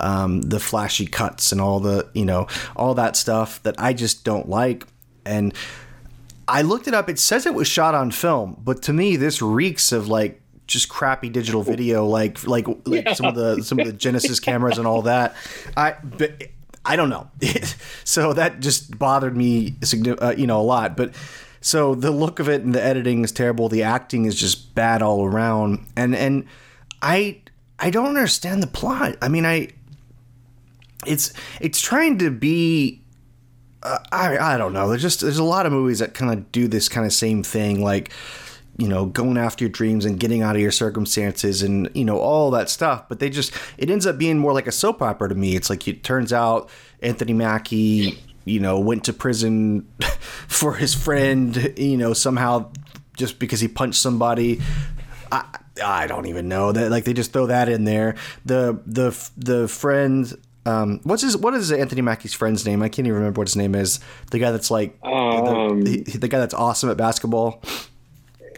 Um, 0.00 0.42
the 0.42 0.58
flashy 0.58 1.06
cuts 1.06 1.52
and 1.52 1.60
all 1.60 1.78
the 1.78 2.08
you 2.14 2.24
know 2.24 2.48
all 2.74 2.94
that 2.94 3.14
stuff 3.16 3.62
that 3.62 3.76
I 3.78 3.92
just 3.92 4.24
don't 4.24 4.48
like 4.48 4.86
and. 5.24 5.54
I 6.48 6.62
looked 6.62 6.88
it 6.88 6.92
up. 6.92 7.08
It 7.08 7.20
says 7.20 7.46
it 7.46 7.54
was 7.54 7.68
shot 7.68 7.94
on 7.94 8.10
film, 8.10 8.60
but 8.62 8.82
to 8.82 8.92
me, 8.92 9.14
this 9.16 9.40
reeks 9.40 9.92
of 9.92 10.08
like 10.08 10.42
just 10.66 10.88
crappy 10.88 11.28
digital 11.28 11.62
video, 11.62 12.04
like 12.04 12.44
like 12.46 12.66
like 12.84 13.04
Yeah. 13.06 13.12
some 13.14 13.26
of 13.26 13.36
the 13.36 13.62
some 13.62 13.78
of 13.78 13.86
the 13.86 13.92
Genesis 13.92 14.40
cameras 14.48 14.76
and 14.76 14.86
all 14.86 15.02
that. 15.02 15.36
I 15.76 15.94
but 16.02 16.42
I 16.84 16.96
don't 16.96 17.10
know. 17.10 17.30
so 18.04 18.32
that 18.32 18.58
just 18.58 18.98
bothered 18.98 19.36
me, 19.36 19.76
uh, 20.20 20.34
you 20.36 20.48
know, 20.48 20.60
a 20.60 20.62
lot. 20.62 20.96
But 20.96 21.14
so 21.62 21.94
the 21.94 22.10
look 22.10 22.40
of 22.40 22.48
it 22.48 22.62
and 22.62 22.74
the 22.74 22.82
editing 22.82 23.22
is 23.24 23.32
terrible. 23.32 23.68
The 23.68 23.84
acting 23.84 24.24
is 24.24 24.34
just 24.34 24.74
bad 24.74 25.00
all 25.00 25.24
around, 25.24 25.86
and 25.96 26.14
and 26.14 26.44
I 27.00 27.40
I 27.78 27.90
don't 27.90 28.08
understand 28.08 28.62
the 28.62 28.66
plot. 28.66 29.16
I 29.22 29.28
mean, 29.28 29.46
I 29.46 29.70
it's 31.06 31.32
it's 31.60 31.80
trying 31.80 32.18
to 32.18 32.30
be 32.30 33.02
uh, 33.84 33.98
I 34.10 34.36
I 34.38 34.58
don't 34.58 34.72
know. 34.72 34.88
There's 34.88 35.02
just 35.02 35.20
there's 35.20 35.38
a 35.38 35.44
lot 35.44 35.64
of 35.64 35.72
movies 35.72 36.00
that 36.00 36.14
kind 36.14 36.32
of 36.32 36.50
do 36.50 36.66
this 36.66 36.88
kind 36.88 37.06
of 37.06 37.12
same 37.12 37.44
thing, 37.44 37.82
like 37.82 38.12
you 38.78 38.88
know 38.88 39.06
going 39.06 39.36
after 39.36 39.64
your 39.64 39.70
dreams 39.70 40.04
and 40.04 40.18
getting 40.18 40.42
out 40.42 40.56
of 40.56 40.62
your 40.62 40.72
circumstances 40.72 41.62
and 41.62 41.88
you 41.94 42.04
know 42.04 42.18
all 42.18 42.50
that 42.50 42.70
stuff. 42.70 43.08
But 43.08 43.20
they 43.20 43.30
just 43.30 43.52
it 43.78 43.88
ends 43.88 44.04
up 44.04 44.18
being 44.18 44.38
more 44.38 44.52
like 44.52 44.66
a 44.66 44.72
soap 44.72 45.00
opera 45.00 45.28
to 45.28 45.34
me. 45.36 45.54
It's 45.54 45.70
like 45.70 45.86
it 45.86 46.02
turns 46.02 46.32
out 46.32 46.70
Anthony 47.02 47.34
Mackie 47.34 48.18
you 48.44 48.60
know 48.60 48.78
went 48.80 49.04
to 49.04 49.12
prison 49.12 49.86
for 50.48 50.74
his 50.74 50.94
friend 50.94 51.74
you 51.76 51.96
know 51.96 52.12
somehow 52.12 52.70
just 53.16 53.38
because 53.38 53.60
he 53.60 53.68
punched 53.68 54.00
somebody. 54.00 54.60
I, 55.30 55.44
I 55.82 56.06
don't 56.06 56.26
even 56.26 56.48
know 56.48 56.72
that 56.72 56.90
like 56.90 57.04
they 57.04 57.12
just 57.12 57.32
throw 57.32 57.46
that 57.46 57.68
in 57.68 57.84
there. 57.84 58.16
The 58.44 58.80
the 58.86 59.30
the 59.36 59.68
friend 59.68 60.32
um 60.64 61.00
what's 61.04 61.22
his 61.22 61.36
what 61.36 61.54
is 61.54 61.72
Anthony 61.72 62.02
Mackie's 62.02 62.34
friend's 62.34 62.64
name? 62.66 62.82
I 62.82 62.88
can't 62.88 63.06
even 63.06 63.18
remember 63.18 63.40
what 63.40 63.48
his 63.48 63.56
name 63.56 63.74
is. 63.74 64.00
The 64.30 64.38
guy 64.38 64.50
that's 64.50 64.70
like 64.70 64.98
Um, 65.02 65.82
the, 65.82 66.02
the, 66.02 66.28
guy 66.28 66.38
that's 66.38 66.54
awesome 66.54 66.90
at 66.90 66.96
basketball. 66.96 67.62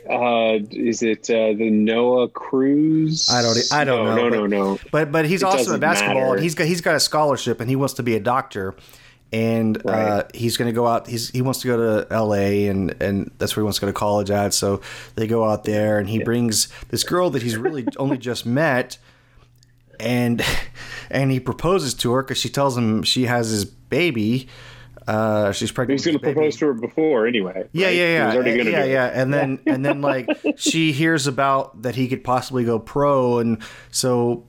Uh, 0.08 0.58
is 0.70 1.02
it 1.02 1.30
uh, 1.30 1.54
the 1.54 1.70
Noah 1.70 2.28
Cruise? 2.28 3.30
I 3.30 3.40
don't 3.42 3.56
I 3.72 3.84
don't 3.84 4.04
no, 4.04 4.14
know. 4.16 4.28
No, 4.28 4.30
but, 4.30 4.36
no, 4.36 4.46
no. 4.46 4.78
But 4.90 5.12
but 5.12 5.24
he's 5.24 5.42
It 5.42 5.46
awesome 5.46 5.74
at 5.74 5.80
basketball 5.80 6.14
matter. 6.16 6.34
and 6.34 6.42
he's 6.42 6.54
got 6.54 6.66
he's 6.66 6.80
got 6.80 6.94
a 6.94 7.00
scholarship 7.00 7.60
and 7.60 7.70
he 7.70 7.76
wants 7.76 7.94
to 7.94 8.02
be 8.02 8.14
a 8.14 8.20
doctor. 8.20 8.74
And 9.34 9.84
uh, 9.84 10.24
he's 10.32 10.56
going 10.56 10.68
to 10.68 10.72
go 10.72 10.86
out. 10.86 11.08
He's 11.08 11.30
he 11.30 11.42
wants 11.42 11.60
to 11.62 11.66
go 11.66 11.76
to 11.76 12.12
L.A. 12.12 12.68
and 12.68 12.94
and 13.02 13.32
that's 13.38 13.56
where 13.56 13.62
he 13.62 13.64
wants 13.64 13.78
to 13.78 13.86
go 13.86 13.88
to 13.88 13.92
college 13.92 14.30
at. 14.30 14.54
So 14.54 14.80
they 15.16 15.26
go 15.26 15.44
out 15.44 15.64
there, 15.64 15.98
and 15.98 16.08
he 16.08 16.22
brings 16.22 16.68
this 16.90 17.02
girl 17.02 17.30
that 17.30 17.42
he's 17.42 17.56
really 17.56 17.84
only 17.96 18.16
just 18.16 18.46
met, 18.46 18.96
and 19.98 20.40
and 21.10 21.32
he 21.32 21.40
proposes 21.40 21.94
to 21.94 22.12
her 22.12 22.22
because 22.22 22.38
she 22.38 22.48
tells 22.48 22.76
him 22.76 23.02
she 23.02 23.24
has 23.24 23.50
his 23.50 23.64
baby. 23.64 24.48
Uh, 25.06 25.52
she's 25.52 25.70
pregnant. 25.70 26.00
He's 26.00 26.06
going 26.06 26.18
to 26.18 26.22
propose 26.22 26.56
to 26.58 26.66
her 26.66 26.72
before 26.74 27.26
anyway. 27.26 27.68
Yeah, 27.72 27.86
right? 27.86 27.96
yeah, 27.96 28.16
yeah, 28.16 28.34
already 28.34 28.56
gonna 28.56 28.70
yeah, 28.70 28.84
yeah. 28.84 29.06
And 29.06 29.34
then 29.34 29.58
and 29.66 29.84
then 29.84 30.00
like 30.00 30.28
she 30.56 30.92
hears 30.92 31.26
about 31.26 31.82
that 31.82 31.96
he 31.96 32.08
could 32.08 32.22
possibly 32.22 32.64
go 32.64 32.78
pro, 32.78 33.38
and 33.38 33.60
so 33.90 34.46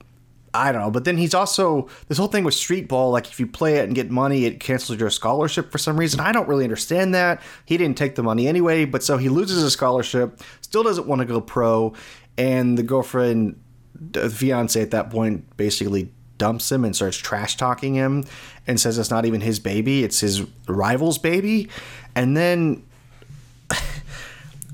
I 0.55 0.71
don't 0.71 0.81
know. 0.81 0.91
But 0.91 1.05
then 1.05 1.17
he's 1.17 1.33
also 1.33 1.87
this 2.07 2.17
whole 2.17 2.27
thing 2.27 2.43
with 2.43 2.53
street 2.53 2.87
ball. 2.87 3.11
Like 3.11 3.27
if 3.27 3.39
you 3.39 3.47
play 3.47 3.75
it 3.75 3.85
and 3.85 3.93
get 3.93 4.09
money, 4.09 4.45
it 4.45 4.59
cancels 4.59 4.99
your 4.99 5.09
scholarship 5.09 5.71
for 5.71 5.77
some 5.77 5.97
reason. 5.97 6.19
I 6.19 6.31
don't 6.31 6.47
really 6.47 6.63
understand 6.63 7.13
that. 7.13 7.41
He 7.65 7.77
didn't 7.77 7.97
take 7.97 8.15
the 8.15 8.23
money 8.23 8.47
anyway, 8.47 8.85
but 8.85 9.03
so 9.03 9.17
he 9.17 9.29
loses 9.29 9.61
his 9.61 9.73
scholarship. 9.73 10.41
Still 10.61 10.83
doesn't 10.83 11.07
want 11.07 11.19
to 11.19 11.25
go 11.25 11.41
pro, 11.41 11.93
and 12.37 12.77
the 12.77 12.83
girlfriend, 12.83 13.59
the 13.93 14.29
fiance 14.29 14.81
at 14.81 14.91
that 14.91 15.09
point, 15.09 15.57
basically 15.57 16.11
dumps 16.37 16.71
him 16.71 16.83
and 16.83 16.95
starts 16.95 17.17
trash 17.17 17.55
talking 17.55 17.93
him 17.93 18.23
and 18.67 18.79
says 18.79 18.97
it's 18.97 19.09
not 19.09 19.25
even 19.25 19.39
his 19.39 19.57
baby 19.57 20.03
it's 20.03 20.19
his 20.19 20.43
rival's 20.67 21.17
baby 21.17 21.69
and 22.13 22.35
then 22.35 22.83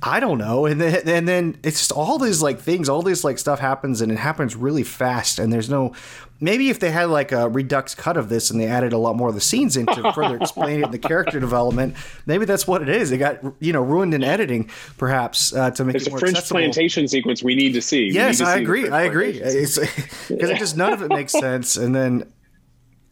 I 0.04 0.20
don't 0.20 0.40
know, 0.40 0.66
and 0.66 0.82
then 0.82 1.08
and 1.08 1.28
then 1.28 1.58
it's 1.64 1.78
just 1.78 1.92
all 1.92 2.18
these 2.18 2.42
like 2.42 2.60
things, 2.60 2.90
all 2.90 3.04
this 3.04 3.24
like 3.24 3.38
stuff 3.38 3.60
happens, 3.60 4.02
and 4.02 4.12
it 4.12 4.18
happens 4.18 4.56
really 4.56 4.82
fast. 4.84 5.38
And 5.38 5.54
there's 5.54 5.70
no, 5.70 5.94
maybe 6.40 6.70
if 6.70 6.80
they 6.80 6.90
had 6.90 7.10
like 7.10 7.32
a 7.32 7.48
redux 7.48 7.94
cut 7.94 8.18
of 8.18 8.28
this 8.28 8.50
and 8.50 8.60
they 8.60 8.66
added 8.66 8.94
a 8.94 8.98
lot 8.98 9.16
more 9.16 9.30
of 9.30 9.36
the 9.36 9.42
scenes 9.42 9.78
in 9.78 9.86
to 9.86 10.12
further 10.16 10.38
explain 10.38 10.80
it 10.80 10.86
in 10.86 10.92
the 10.92 10.98
character 10.98 11.40
development, 11.40 11.96
maybe 12.26 12.46
that's 12.46 12.66
what 12.66 12.82
it 12.82 12.90
is. 12.90 13.12
It 13.12 13.20
got 13.20 13.44
you 13.60 13.72
know 13.74 13.82
ruined 13.82 14.16
in 14.16 14.24
editing, 14.24 14.72
perhaps 14.98 15.54
uh, 15.54 15.70
to 15.72 15.86
make 15.86 15.94
There's 15.94 16.08
it 16.08 16.14
a 16.14 16.18
French 16.18 16.36
accessible. 16.38 16.62
plantation 16.62 17.08
sequence 17.08 17.44
we 17.44 17.54
need 17.54 17.74
to 17.74 17.82
see. 17.82 18.08
Yes, 18.08 18.40
to 18.40 18.46
I 18.46 18.56
see 18.56 18.64
agree. 18.64 18.90
I 18.90 19.04
agree. 19.04 19.40
plantation 19.40 19.64
It's 19.64 20.28
because 20.30 20.58
just 20.58 20.78
none 20.78 20.94
of 20.94 21.04
it 21.04 21.10
makes 21.10 21.32
sense. 21.32 21.78
And 21.78 21.94
then, 21.94 22.32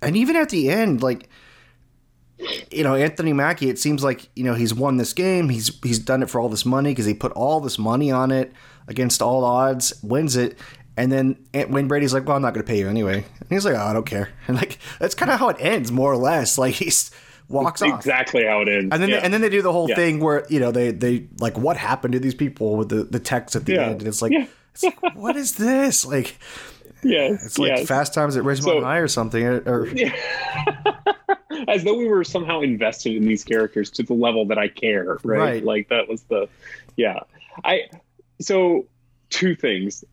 and 0.02 0.18
even 0.18 0.36
at 0.36 0.50
the 0.50 0.72
end, 0.72 1.04
like 1.04 1.30
you 2.72 2.84
know, 2.84 2.96
Anthony 2.96 3.34
Mackie, 3.34 3.70
it 3.70 3.80
seems 3.80 4.04
like 4.04 4.30
you 4.36 4.44
know 4.44 4.54
he's 4.54 4.74
won 4.74 4.98
this 4.98 5.14
game. 5.14 5.50
He's 5.50 5.78
he's 5.84 6.00
done 6.00 6.24
it 6.24 6.30
for 6.30 6.40
all 6.40 6.50
this 6.50 6.66
money 6.66 6.92
because 6.92 7.06
he 7.06 7.14
put 7.14 7.32
all 7.34 7.60
this 7.60 7.78
money 7.78 8.12
on 8.12 8.32
it 8.32 8.54
against 8.88 9.22
all 9.22 9.44
odds, 9.44 9.94
wins 10.04 10.36
it. 10.36 10.58
And 10.98 11.12
then 11.12 11.38
Wayne 11.54 11.88
Brady's 11.88 12.14
like, 12.14 12.26
"Well, 12.26 12.36
I'm 12.36 12.42
not 12.42 12.54
going 12.54 12.66
to 12.66 12.70
pay 12.70 12.80
you 12.80 12.90
anyway." 12.90 13.16
And 13.40 13.50
he's 13.50 13.66
like, 13.66 13.76
"Oh, 13.76 13.80
I 13.86 13.94
don't 13.94 14.06
care." 14.06 14.30
And 14.48 14.58
like 14.58 14.78
that's 15.00 15.16
kind 15.16 15.32
of 15.32 15.40
how 15.40 15.50
it 15.50 15.58
ends, 15.60 15.92
more 15.92 16.12
or 16.12 16.18
less. 16.18 16.58
Like 16.58 16.76
he's 16.76 17.12
walks 17.48 17.82
off. 17.82 17.96
Exactly 17.98 18.46
how 18.46 18.62
it 18.62 18.68
ends. 18.68 18.90
And 18.94 19.02
then, 19.02 19.10
yeah. 19.10 19.18
they, 19.20 19.24
and 19.26 19.34
then 19.34 19.42
they 19.42 19.50
do 19.50 19.62
the 19.62 19.72
whole 19.72 19.90
Yeah. 19.90 19.96
thing 19.96 20.20
where 20.20 20.46
you 20.50 20.60
know 20.60 20.72
they 20.72 20.92
they 20.92 21.28
like 21.40 21.58
what 21.58 21.78
happened 21.78 22.14
to 22.14 22.20
these 22.20 22.36
people 22.36 22.76
with 22.76 22.90
the 22.90 23.04
the 23.06 23.20
text 23.20 23.56
at 23.56 23.66
the 23.66 23.74
Yeah. 23.74 23.86
end, 23.88 24.02
and 24.02 24.08
it's 24.08 24.22
like, 24.22 24.34
it's 24.74 24.84
like 24.84 24.98
what 25.16 25.36
is 25.38 25.56
this? 25.56 26.06
Like 26.06 26.38
yes, 27.04 27.45
it's 27.45 27.60
like 27.60 27.70
yes. 27.70 27.88
Fast 27.88 28.14
Times 28.14 28.38
at 28.38 28.43
Ridgemont 28.43 28.64
So- 28.64 28.82
High 28.82 28.97
or 28.97 29.08
something. 29.08 29.43
Or, 29.43 29.58
or 29.66 29.88
as 31.68 31.84
though 31.84 31.97
we 31.97 32.08
were 32.08 32.24
somehow 32.24 32.62
invested 32.62 33.16
in 33.16 33.26
these 33.26 33.43
characters 33.43 33.89
to 33.91 34.04
the 34.04 34.14
level 34.14 34.45
that 34.45 34.58
I 34.58 34.68
care, 34.68 35.18
right? 35.24 35.39
Right. 35.39 35.64
Like 35.64 35.89
that 35.89 36.08
was 36.08 36.24
the, 36.24 36.47
yeah. 36.95 37.20
I 37.64 37.89
so 38.41 38.86
two 39.30 39.56
things. 39.56 40.04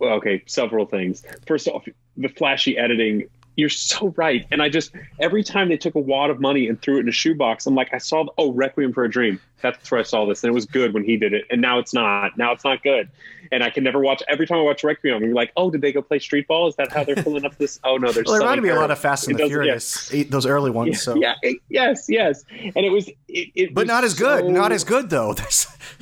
Okay, 0.00 0.42
several 0.46 0.86
things. 0.86 1.22
First 1.46 1.68
off, 1.68 1.86
the 2.16 2.28
flashy 2.28 2.78
editing. 2.78 3.28
You're 3.56 3.68
so 3.68 4.14
right, 4.16 4.46
and 4.50 4.62
I 4.62 4.68
just 4.68 4.92
every 5.18 5.42
time 5.44 5.68
they 5.68 5.76
took 5.76 5.94
a 5.94 5.98
wad 5.98 6.30
of 6.30 6.40
money 6.40 6.68
and 6.68 6.80
threw 6.80 6.96
it 6.96 7.00
in 7.00 7.08
a 7.08 7.12
shoebox, 7.12 7.66
I'm 7.66 7.74
like, 7.74 7.92
I 7.92 7.98
saw 7.98 8.24
oh 8.38 8.52
Requiem 8.52 8.92
for 8.92 9.04
a 9.04 9.10
Dream. 9.10 9.38
That's 9.60 9.90
where 9.90 10.00
I 10.00 10.02
saw 10.04 10.24
this, 10.24 10.42
and 10.42 10.50
it 10.50 10.54
was 10.54 10.64
good 10.64 10.94
when 10.94 11.04
he 11.04 11.18
did 11.18 11.34
it, 11.34 11.44
and 11.50 11.60
now 11.60 11.78
it's 11.78 11.92
not. 11.92 12.38
Now 12.38 12.52
it's 12.52 12.64
not 12.64 12.82
good, 12.82 13.10
and 13.52 13.62
I 13.62 13.68
can 13.68 13.84
never 13.84 13.98
watch. 13.98 14.22
Every 14.28 14.46
time 14.46 14.58
I 14.58 14.62
watch 14.62 14.82
Requiem, 14.82 15.22
I'm 15.22 15.32
like, 15.34 15.52
oh, 15.58 15.70
did 15.70 15.82
they 15.82 15.92
go 15.92 16.00
play 16.00 16.18
street 16.20 16.48
ball? 16.48 16.68
Is 16.68 16.76
that 16.76 16.90
how 16.92 17.04
they're 17.04 17.16
filling 17.16 17.44
up 17.44 17.58
this? 17.58 17.78
Oh 17.84 17.96
no, 17.98 18.12
they're. 18.12 18.22
well, 18.24 18.36
it 18.36 18.38
reminded 18.38 18.62
me 18.62 18.70
a 18.70 18.76
lot 18.76 18.90
of 18.90 18.98
Fast 18.98 19.28
and 19.28 19.38
It 19.38 19.42
the 19.42 19.48
yeah. 19.48 19.48
Furious, 19.48 20.14
eh, 20.14 20.24
those 20.28 20.46
early 20.46 20.70
ones. 20.70 20.92
Yeah, 20.92 20.96
so 20.96 21.14
yeah, 21.16 21.34
it- 21.42 21.58
yes, 21.68 22.06
yes, 22.08 22.44
and 22.50 22.76
it 22.76 22.90
was, 22.90 23.08
it, 23.08 23.16
it 23.54 23.74
but 23.74 23.82
was 23.82 23.88
not 23.88 24.04
as 24.04 24.14
good. 24.14 24.44
so- 24.44 24.50
Not 24.50 24.72
as 24.72 24.84
good 24.84 25.10
though. 25.10 25.34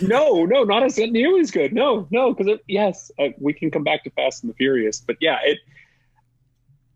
No, 0.00 0.44
no, 0.44 0.62
not 0.62 0.84
as 0.84 0.96
nearly 0.96 1.40
as 1.40 1.50
good. 1.50 1.72
No, 1.72 2.06
no, 2.12 2.32
because 2.32 2.60
yes, 2.68 3.10
uh, 3.18 3.28
we 3.40 3.52
can 3.52 3.68
come 3.68 3.82
back 3.82 4.04
to 4.04 4.10
Fast 4.10 4.44
and 4.44 4.50
the 4.50 4.54
Furious, 4.54 5.00
but 5.04 5.16
yeah, 5.20 5.38
it. 5.42 5.58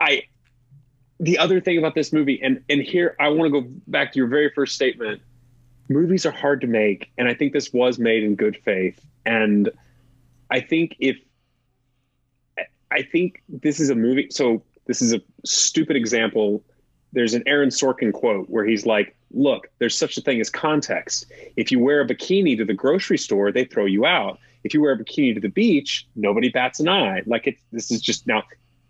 I, 0.01 0.23
the 1.23 1.39
other 1.39 1.61
thing 1.61 1.79
about 1.79 1.95
this 1.95 2.12
movie, 2.12 2.41
and 2.43 2.62
and 2.68 2.83
here 2.83 3.14
I 3.20 3.29
want 3.29 3.53
to 3.53 3.62
go 3.62 3.68
back 3.87 4.12
to 4.12 4.18
your 4.18 4.27
very 4.27 4.51
first 4.51 4.75
statement. 4.75 5.23
Movies 5.89 6.27
are 6.27 6.33
hard 6.33 6.61
to 6.62 6.66
make, 6.66 7.11
and 7.16 7.29
I 7.29 7.35
think 7.35 7.53
this 7.53 7.73
was 7.73 7.99
made 7.99 8.25
in 8.25 8.35
good 8.35 8.57
faith. 8.64 9.01
And 9.25 9.70
I 10.51 10.61
think 10.61 10.97
if 10.99 11.16
I 12.91 13.03
think 13.03 13.41
this 13.49 13.79
is 13.79 13.89
a 13.89 13.95
movie. 13.95 14.27
So 14.31 14.64
this 14.87 15.01
is 15.01 15.14
a 15.14 15.20
stupid 15.45 15.95
example. 15.95 16.64
There's 17.12 17.35
an 17.35 17.45
Aaron 17.47 17.68
Sorkin 17.68 18.12
quote 18.12 18.51
where 18.51 18.64
he's 18.64 18.85
like, 18.85 19.14
"Look, 19.31 19.68
there's 19.79 19.97
such 19.97 20.16
a 20.16 20.20
thing 20.20 20.41
as 20.41 20.51
context. 20.51 21.31
If 21.57 21.70
you 21.70 21.79
wear 21.79 22.01
a 22.01 22.07
bikini 22.07 22.57
to 22.57 22.64
the 22.64 22.75
grocery 22.75 23.18
store, 23.18 23.53
they 23.53 23.64
throw 23.64 23.85
you 23.85 24.05
out. 24.05 24.41
If 24.64 24.75
you 24.75 24.81
wear 24.81 24.93
a 24.93 24.99
bikini 24.99 25.35
to 25.35 25.41
the 25.41 25.49
beach, 25.49 26.05
nobody 26.16 26.49
bats 26.49 26.81
an 26.81 26.89
eye. 26.89 27.23
Like 27.27 27.47
it. 27.47 27.59
This 27.70 27.93
is 27.93 28.01
just 28.01 28.27
now." 28.27 28.43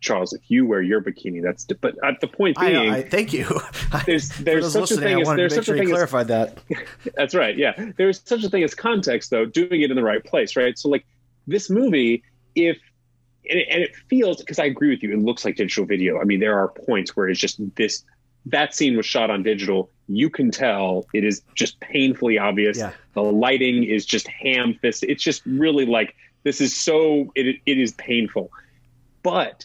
Charles, 0.02 0.32
if 0.32 0.42
you 0.48 0.66
wear 0.66 0.82
your 0.82 1.00
bikini, 1.00 1.42
that's 1.42 1.64
but 1.64 1.96
uh, 2.04 2.12
the 2.20 2.26
point 2.26 2.58
being, 2.58 2.90
I, 2.90 3.02
thank 3.02 3.32
you. 3.32 3.46
there's 4.06 4.28
there's 4.30 4.72
such 4.72 4.90
a 4.90 4.96
thing 4.96 5.16
I 5.16 5.20
as 5.20 5.28
there's 5.28 5.36
to 5.36 5.36
make 5.36 5.50
such 5.52 5.64
sure 5.66 5.74
a 5.76 5.78
thing 5.78 5.88
as 5.88 5.92
clarified 5.94 6.28
that. 6.28 6.58
that's 7.16 7.34
right. 7.34 7.56
Yeah. 7.56 7.92
There's 7.96 8.20
such 8.24 8.44
a 8.44 8.50
thing 8.50 8.64
as 8.64 8.74
context, 8.74 9.30
though, 9.30 9.46
doing 9.46 9.80
it 9.80 9.90
in 9.90 9.96
the 9.96 10.02
right 10.02 10.22
place, 10.22 10.56
right? 10.56 10.76
So, 10.76 10.88
like, 10.88 11.06
this 11.46 11.70
movie, 11.70 12.24
if, 12.54 12.78
and 13.48 13.60
it, 13.60 13.68
and 13.70 13.82
it 13.82 13.92
feels, 14.10 14.38
because 14.38 14.58
I 14.58 14.64
agree 14.64 14.90
with 14.90 15.02
you, 15.02 15.12
it 15.12 15.20
looks 15.20 15.44
like 15.44 15.56
digital 15.56 15.86
video. 15.86 16.20
I 16.20 16.24
mean, 16.24 16.40
there 16.40 16.58
are 16.58 16.68
points 16.68 17.16
where 17.16 17.28
it's 17.28 17.40
just 17.40 17.60
this, 17.76 18.04
that 18.46 18.74
scene 18.74 18.96
was 18.96 19.06
shot 19.06 19.30
on 19.30 19.44
digital. 19.44 19.88
You 20.08 20.28
can 20.30 20.50
tell 20.50 21.06
it 21.14 21.24
is 21.24 21.42
just 21.54 21.78
painfully 21.78 22.38
obvious. 22.38 22.76
Yeah. 22.76 22.90
The 23.14 23.22
lighting 23.22 23.84
is 23.84 24.04
just 24.04 24.26
ham 24.26 24.74
fisted. 24.82 25.10
It's 25.10 25.22
just 25.22 25.46
really 25.46 25.86
like, 25.86 26.16
this 26.42 26.60
is 26.60 26.76
so, 26.76 27.30
it, 27.36 27.60
it 27.66 27.78
is 27.78 27.92
painful. 27.92 28.50
But 29.22 29.64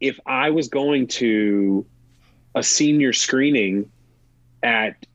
if 0.00 0.18
I 0.26 0.50
was 0.50 0.68
going 0.68 1.06
to 1.08 1.84
a 2.54 2.62
senior 2.62 3.12
screening 3.12 3.90
at 4.62 5.06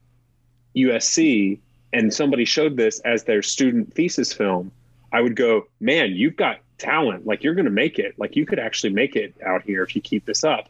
USC 0.76 1.58
and 1.92 2.12
somebody 2.12 2.44
showed 2.44 2.76
this 2.76 3.00
as 3.00 3.24
their 3.24 3.42
student 3.42 3.94
thesis 3.94 4.32
film, 4.32 4.72
I 5.12 5.20
would 5.20 5.36
go, 5.36 5.66
man, 5.80 6.12
you've 6.12 6.36
got 6.36 6.58
talent. 6.78 7.26
Like 7.26 7.42
you're 7.44 7.54
going 7.54 7.66
to 7.66 7.70
make 7.70 7.98
it. 7.98 8.14
Like 8.18 8.36
you 8.36 8.46
could 8.46 8.58
actually 8.58 8.92
make 8.92 9.16
it 9.16 9.34
out 9.44 9.62
here 9.62 9.82
if 9.82 9.94
you 9.94 10.02
keep 10.02 10.26
this 10.26 10.44
up. 10.44 10.68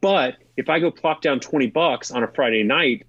But 0.00 0.36
if 0.56 0.68
I 0.68 0.78
go 0.78 0.90
plop 0.90 1.22
down 1.22 1.40
20 1.40 1.68
bucks 1.68 2.10
on 2.10 2.22
a 2.22 2.28
Friday 2.28 2.62
night 2.62 3.06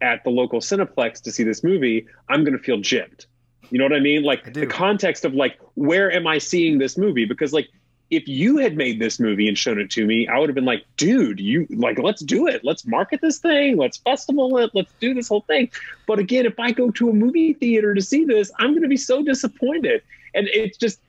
at 0.00 0.24
the 0.24 0.30
local 0.30 0.60
Cineplex 0.60 1.22
to 1.22 1.32
see 1.32 1.44
this 1.44 1.62
movie, 1.62 2.06
I'm 2.28 2.44
going 2.44 2.56
to 2.56 2.62
feel 2.62 2.78
gypped. 2.78 3.26
You 3.70 3.78
know 3.78 3.84
what 3.84 3.94
I 3.94 4.00
mean? 4.00 4.22
Like 4.22 4.52
the 4.52 4.66
context 4.66 5.24
of 5.24 5.34
like, 5.34 5.58
where 5.74 6.12
am 6.12 6.26
I 6.26 6.38
seeing 6.38 6.78
this 6.78 6.98
movie? 6.98 7.24
Because 7.24 7.52
like, 7.52 7.68
if 8.12 8.28
you 8.28 8.58
had 8.58 8.76
made 8.76 9.00
this 9.00 9.18
movie 9.18 9.48
and 9.48 9.56
shown 9.56 9.80
it 9.80 9.90
to 9.90 10.04
me, 10.04 10.28
I 10.28 10.38
would 10.38 10.50
have 10.50 10.54
been 10.54 10.66
like, 10.66 10.84
dude, 10.98 11.40
you 11.40 11.66
like, 11.70 11.98
let's 11.98 12.20
do 12.22 12.46
it. 12.46 12.62
Let's 12.62 12.86
market 12.86 13.20
this 13.22 13.38
thing. 13.38 13.78
Let's 13.78 13.96
festival 13.96 14.58
it. 14.58 14.70
Let's 14.74 14.92
do 15.00 15.14
this 15.14 15.28
whole 15.28 15.40
thing. 15.40 15.70
But 16.06 16.18
again, 16.18 16.44
if 16.44 16.60
I 16.60 16.72
go 16.72 16.90
to 16.90 17.08
a 17.08 17.12
movie 17.14 17.54
theater 17.54 17.94
to 17.94 18.02
see 18.02 18.26
this, 18.26 18.52
I'm 18.58 18.72
going 18.72 18.82
to 18.82 18.88
be 18.88 18.98
so 18.98 19.22
disappointed. 19.22 20.02
And 20.34 20.46
it's 20.48 20.76
just, 20.76 21.00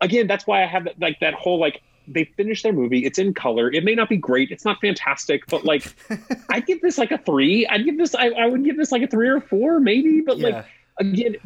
again, 0.00 0.26
that's 0.26 0.46
why 0.46 0.62
I 0.62 0.66
have 0.66 0.84
that, 0.84 0.98
like 0.98 1.20
that 1.20 1.34
whole, 1.34 1.60
like, 1.60 1.82
they 2.08 2.24
finished 2.38 2.62
their 2.62 2.72
movie. 2.72 3.04
It's 3.04 3.18
in 3.18 3.34
color. 3.34 3.70
It 3.70 3.84
may 3.84 3.94
not 3.94 4.08
be 4.08 4.16
great. 4.16 4.50
It's 4.50 4.64
not 4.64 4.78
fantastic, 4.80 5.46
but 5.48 5.66
like, 5.66 5.94
I'd 6.48 6.64
give 6.64 6.80
this 6.80 6.96
like 6.96 7.10
a 7.10 7.18
three. 7.18 7.66
I'd 7.66 7.84
give 7.84 7.98
this, 7.98 8.14
I, 8.14 8.28
I 8.28 8.46
would 8.46 8.64
give 8.64 8.78
this 8.78 8.92
like 8.92 9.02
a 9.02 9.08
three 9.08 9.28
or 9.28 9.42
four 9.42 9.78
maybe. 9.78 10.22
But 10.22 10.38
Yeah. 10.38 10.46
like, 10.46 10.64
again, 11.00 11.36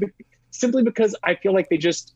simply 0.53 0.85
because 0.85 1.17
I 1.25 1.35
feel 1.35 1.53
like 1.53 1.69
they 1.69 1.79
just, 1.79 2.15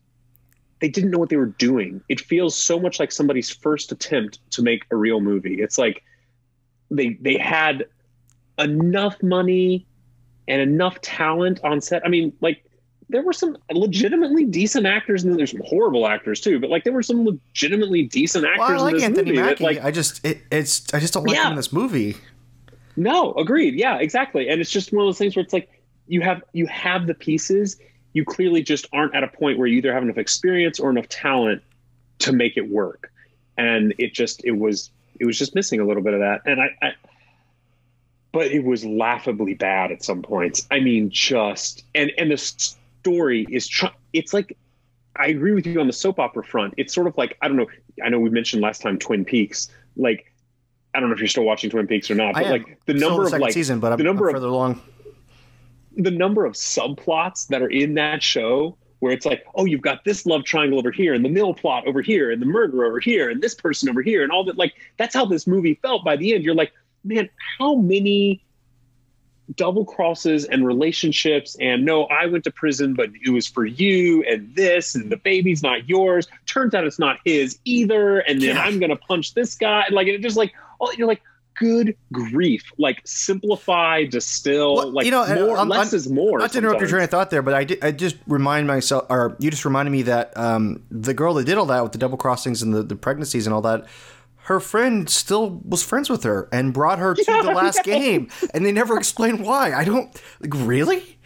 they 0.85 0.91
didn't 0.91 1.11
know 1.11 1.19
what 1.19 1.31
they 1.31 1.37
were 1.37 1.47
doing. 1.47 2.03
It 2.11 2.21
feels 2.21 2.55
so 2.55 2.79
much 2.79 3.01
like 3.01 3.11
somebody's 3.11 3.49
first 3.49 3.91
attempt 3.91 4.39
to 4.51 4.61
make 4.61 4.85
a 4.91 4.97
real 4.97 5.23
movie. 5.23 5.63
It's 5.63 5.79
like 5.79 6.03
they 6.91 7.17
they 7.23 7.39
had 7.39 7.87
enough 8.59 9.17
money 9.23 9.87
and 10.47 10.61
enough 10.61 11.01
talent 11.01 11.59
on 11.65 11.81
set. 11.81 12.05
I 12.05 12.11
mean, 12.11 12.35
like 12.43 12.63
there 13.09 13.23
were 13.23 13.33
some 13.33 13.57
legitimately 13.73 14.45
decent 14.45 14.85
actors, 14.85 15.23
and 15.23 15.33
then 15.33 15.39
there's 15.39 15.53
some 15.53 15.63
horrible 15.65 16.07
actors 16.07 16.39
too. 16.39 16.61
But 16.61 16.69
like 16.69 16.85
there 16.85 16.93
were 16.93 17.03
some 17.03 17.25
legitimately 17.25 18.03
decent 18.03 18.45
actors 18.45 18.59
Well, 18.59 18.81
I 18.81 18.83
like 18.83 18.91
in 18.93 18.97
this 18.99 19.05
Anthony 19.05 19.31
movie. 19.31 19.37
that, 19.41 19.47
Mackie. 19.53 19.65
like, 19.65 19.83
I 19.83 19.91
just 19.91 20.23
it, 20.23 20.43
it's 20.53 20.93
I 20.93 21.01
just 21.01 21.15
don't 21.15 21.25
like 21.27 21.35
Yeah. 21.35 21.45
him 21.47 21.53
in 21.53 21.57
this 21.57 21.73
movie. 21.73 22.15
No, 22.97 23.33
agreed. 23.37 23.73
Yeah, 23.75 23.97
exactly. 24.01 24.51
And 24.51 24.61
it's 24.61 24.71
just 24.71 24.93
one 24.93 25.07
of 25.07 25.09
those 25.09 25.17
things 25.17 25.35
where 25.35 25.43
it's 25.43 25.55
like 25.55 25.71
you 26.09 26.21
have 26.21 26.43
you 26.53 26.67
have 26.67 27.07
the 27.07 27.15
pieces. 27.15 27.79
You 28.15 28.25
clearly 28.25 28.63
just 28.63 28.87
aren't 28.93 29.15
at 29.15 29.23
a 29.23 29.29
point 29.29 29.59
where 29.59 29.67
you 29.67 29.79
either 29.79 29.93
have 29.93 30.03
enough 30.03 30.19
experience 30.19 30.81
or 30.81 30.91
enough 30.91 31.09
talent 31.09 31.63
to 32.21 32.33
make 32.33 32.57
it 32.57 32.69
work. 32.69 33.13
And 33.59 33.95
it 33.99 34.15
just 34.15 34.45
it 34.45 34.53
was 34.53 34.91
it 35.21 35.27
was 35.27 35.39
just 35.39 35.55
missing 35.55 35.81
a 35.81 35.85
little 35.85 36.03
bit 36.03 36.15
of 36.15 36.21
that. 36.21 36.41
And 36.47 36.61
I, 36.61 36.69
I 36.81 36.93
but 38.33 38.47
it 38.47 38.65
was 38.65 38.85
laughably 38.85 39.55
bad 39.55 39.93
at 39.93 40.03
some 40.03 40.23
points. 40.23 40.67
I 40.71 40.81
mean, 40.81 41.11
just 41.11 41.85
and 41.95 42.11
and 42.19 42.31
the 42.31 42.37
story 42.37 43.47
is 43.51 43.69
tr- 43.69 43.87
it's 44.13 44.35
like 44.35 44.57
I 45.17 45.29
agree 45.29 45.53
with 45.53 45.67
you 45.67 45.81
on 45.81 45.87
the 45.87 45.93
soap 45.93 46.19
opera 46.19 46.43
front. 46.43 46.75
It's 46.77 46.93
sort 46.93 47.07
of 47.07 47.17
like 47.17 47.37
I 47.43 47.49
don't 47.49 47.57
know. 47.57 47.67
I 48.05 48.09
know 48.09 48.19
we 48.19 48.31
mentioned 48.31 48.61
last 48.61 48.83
time 48.83 48.99
Twin 48.99 49.25
Peaks. 49.25 49.69
Like 49.97 50.33
I 50.95 51.01
don't 51.01 51.09
know 51.09 51.15
if 51.15 51.21
you're 51.21 51.29
still 51.29 51.45
watching 51.45 51.71
Twin 51.71 51.87
Peaks 51.87 52.11
or 52.11 52.17
not, 52.17 52.35
but 52.35 52.47
like 52.47 52.79
the 52.87 52.95
number 52.95 53.25
of 53.25 53.33
like 53.33 53.53
season, 53.53 53.79
but 53.79 53.93
I'm, 53.93 53.99
the 53.99 54.05
number 54.05 54.29
I'm 54.29 54.35
of 54.35 54.41
further 54.41 54.49
along. 54.49 54.81
The 55.97 56.11
number 56.11 56.45
of 56.45 56.55
subplots 56.55 57.47
that 57.49 57.63
are 57.63 57.71
in 57.71 57.95
that 57.95 58.23
show 58.23 58.77
where 59.01 59.13
it's 59.13 59.27
like, 59.27 59.45
oh, 59.55 59.67
you've 59.67 59.83
got 59.83 60.05
this 60.05 60.25
love 60.25 60.45
triangle 60.45 60.79
over 60.79 60.91
here 60.91 61.13
and 61.13 61.25
the 61.25 61.29
mill 61.29 61.53
plot 61.53 61.87
over 61.87 62.01
here 62.01 62.31
and 62.31 62.41
the 62.41 62.47
murder 62.47 62.85
over 62.85 63.01
here 63.01 63.29
and 63.29 63.43
this 63.43 63.55
person 63.55 63.89
over 63.89 64.01
here 64.01 64.23
and 64.23 64.33
all 64.33 64.45
that. 64.45 64.57
Like, 64.57 64.73
that's 64.97 65.15
how 65.15 65.27
this 65.27 65.47
movie 65.47 65.79
felt 65.83 66.05
by 66.05 66.17
the 66.17 66.35
end. 66.35 66.43
You're 66.43 66.55
like, 66.55 66.73
man, 67.05 67.29
how 67.59 67.75
many 67.75 68.43
double 69.57 69.85
crosses 69.85 70.47
and 70.47 70.67
relationships 70.67 71.55
and 71.61 71.85
no, 71.85 72.05
I 72.05 72.25
went 72.25 72.45
to 72.45 72.51
prison, 72.51 72.95
but 72.95 73.11
it 73.23 73.31
was 73.31 73.47
for 73.47 73.67
you 73.67 74.23
and 74.23 74.55
this 74.57 74.95
and 74.95 75.13
the 75.13 75.19
baby's 75.19 75.63
not 75.63 75.87
yours. 75.87 76.27
Turns 76.47 76.73
out 76.73 76.87
it's 76.87 76.99
not 76.99 77.19
his 77.27 77.59
either. 77.67 78.21
And 78.21 78.41
then 78.41 78.57
Yeah. 78.57 78.63
I'm 78.63 78.79
going 78.79 78.89
to 78.89 78.97
punch 78.97 79.35
this 79.35 79.55
guy. 79.55 79.85
Like, 79.91 80.07
it 80.07 80.19
just 80.23 80.39
like, 80.39 80.55
oh, 80.81 80.91
you're 80.97 81.07
like, 81.07 81.21
good 81.59 81.97
grief. 82.13 82.63
Like, 82.79 83.01
simplify, 83.05 84.05
distill, 84.05 84.77
Well, 84.77 84.93
like, 84.93 85.05
you 85.07 85.11
know, 85.11 85.27
more, 85.47 85.57
I'm- 85.59 85.69
less 85.69 85.89
I'm- 85.93 85.97
is 85.97 86.11
more. 86.11 86.39
Not 86.39 86.53
to 86.53 86.59
interrupt 86.59 86.81
your 86.81 86.89
train 86.89 87.03
of 87.05 87.11
thought 87.11 87.31
there, 87.31 87.43
but 87.43 87.55
I, 87.55 87.65
did, 87.65 87.83
I 87.85 87.91
just 87.93 88.17
remind 88.27 88.67
myself, 88.67 89.07
or 89.09 89.37
you 89.39 89.51
just 89.51 89.65
reminded 89.65 89.91
me 89.91 90.03
that 90.03 90.37
um, 90.37 90.83
the 90.91 91.15
girl 91.15 91.35
that 91.35 91.45
did 91.45 91.57
all 91.59 91.67
that 91.67 91.83
with 91.83 91.93
the 91.93 91.99
double 91.99 92.17
crossings 92.19 92.63
and 92.63 92.75
the, 92.75 92.83
the 92.83 92.97
pregnancies 92.97 93.47
and 93.47 93.55
all 93.55 93.63
that, 93.63 93.87
her 94.45 94.61
friend 94.61 95.09
still 95.09 95.63
was 95.65 95.83
friends 95.83 96.11
with 96.11 96.23
her 96.25 96.49
and 96.53 96.75
brought 96.75 96.99
her 96.99 97.15
to 97.15 97.25
Yeah, 97.27 97.43
the 97.43 97.51
last 97.55 97.81
yeah. 97.87 97.99
game, 97.99 98.29
and 98.53 98.65
they 98.67 98.73
never 98.73 98.99
explained 98.99 99.45
why. 99.45 99.73
I 99.73 99.85
don't 99.85 100.15
like 100.41 100.53
really. 100.67 101.19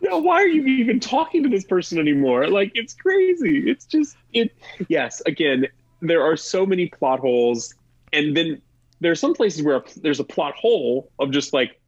no, 0.00 0.18
why 0.18 0.36
are 0.42 0.46
you 0.48 0.64
even 0.64 1.00
talking 1.00 1.42
to 1.42 1.48
this 1.50 1.64
person 1.64 1.98
anymore? 1.98 2.46
Like, 2.48 2.72
it's 2.74 2.94
crazy. 2.94 3.68
It's 3.70 3.84
just 3.84 4.16
it. 4.32 4.54
Yes, 4.88 5.20
again, 5.26 5.66
there 6.00 6.22
are 6.22 6.34
so 6.36 6.64
many 6.64 6.86
plot 6.86 7.20
holes, 7.20 7.74
and 8.12 8.34
then 8.34 8.62
there 9.00 9.12
are 9.12 9.16
some 9.16 9.34
places 9.34 9.62
where 9.62 9.82
there's 9.96 10.20
a 10.20 10.24
plot 10.24 10.54
hole 10.54 11.10
of 11.18 11.30
just 11.30 11.52
like 11.52 11.80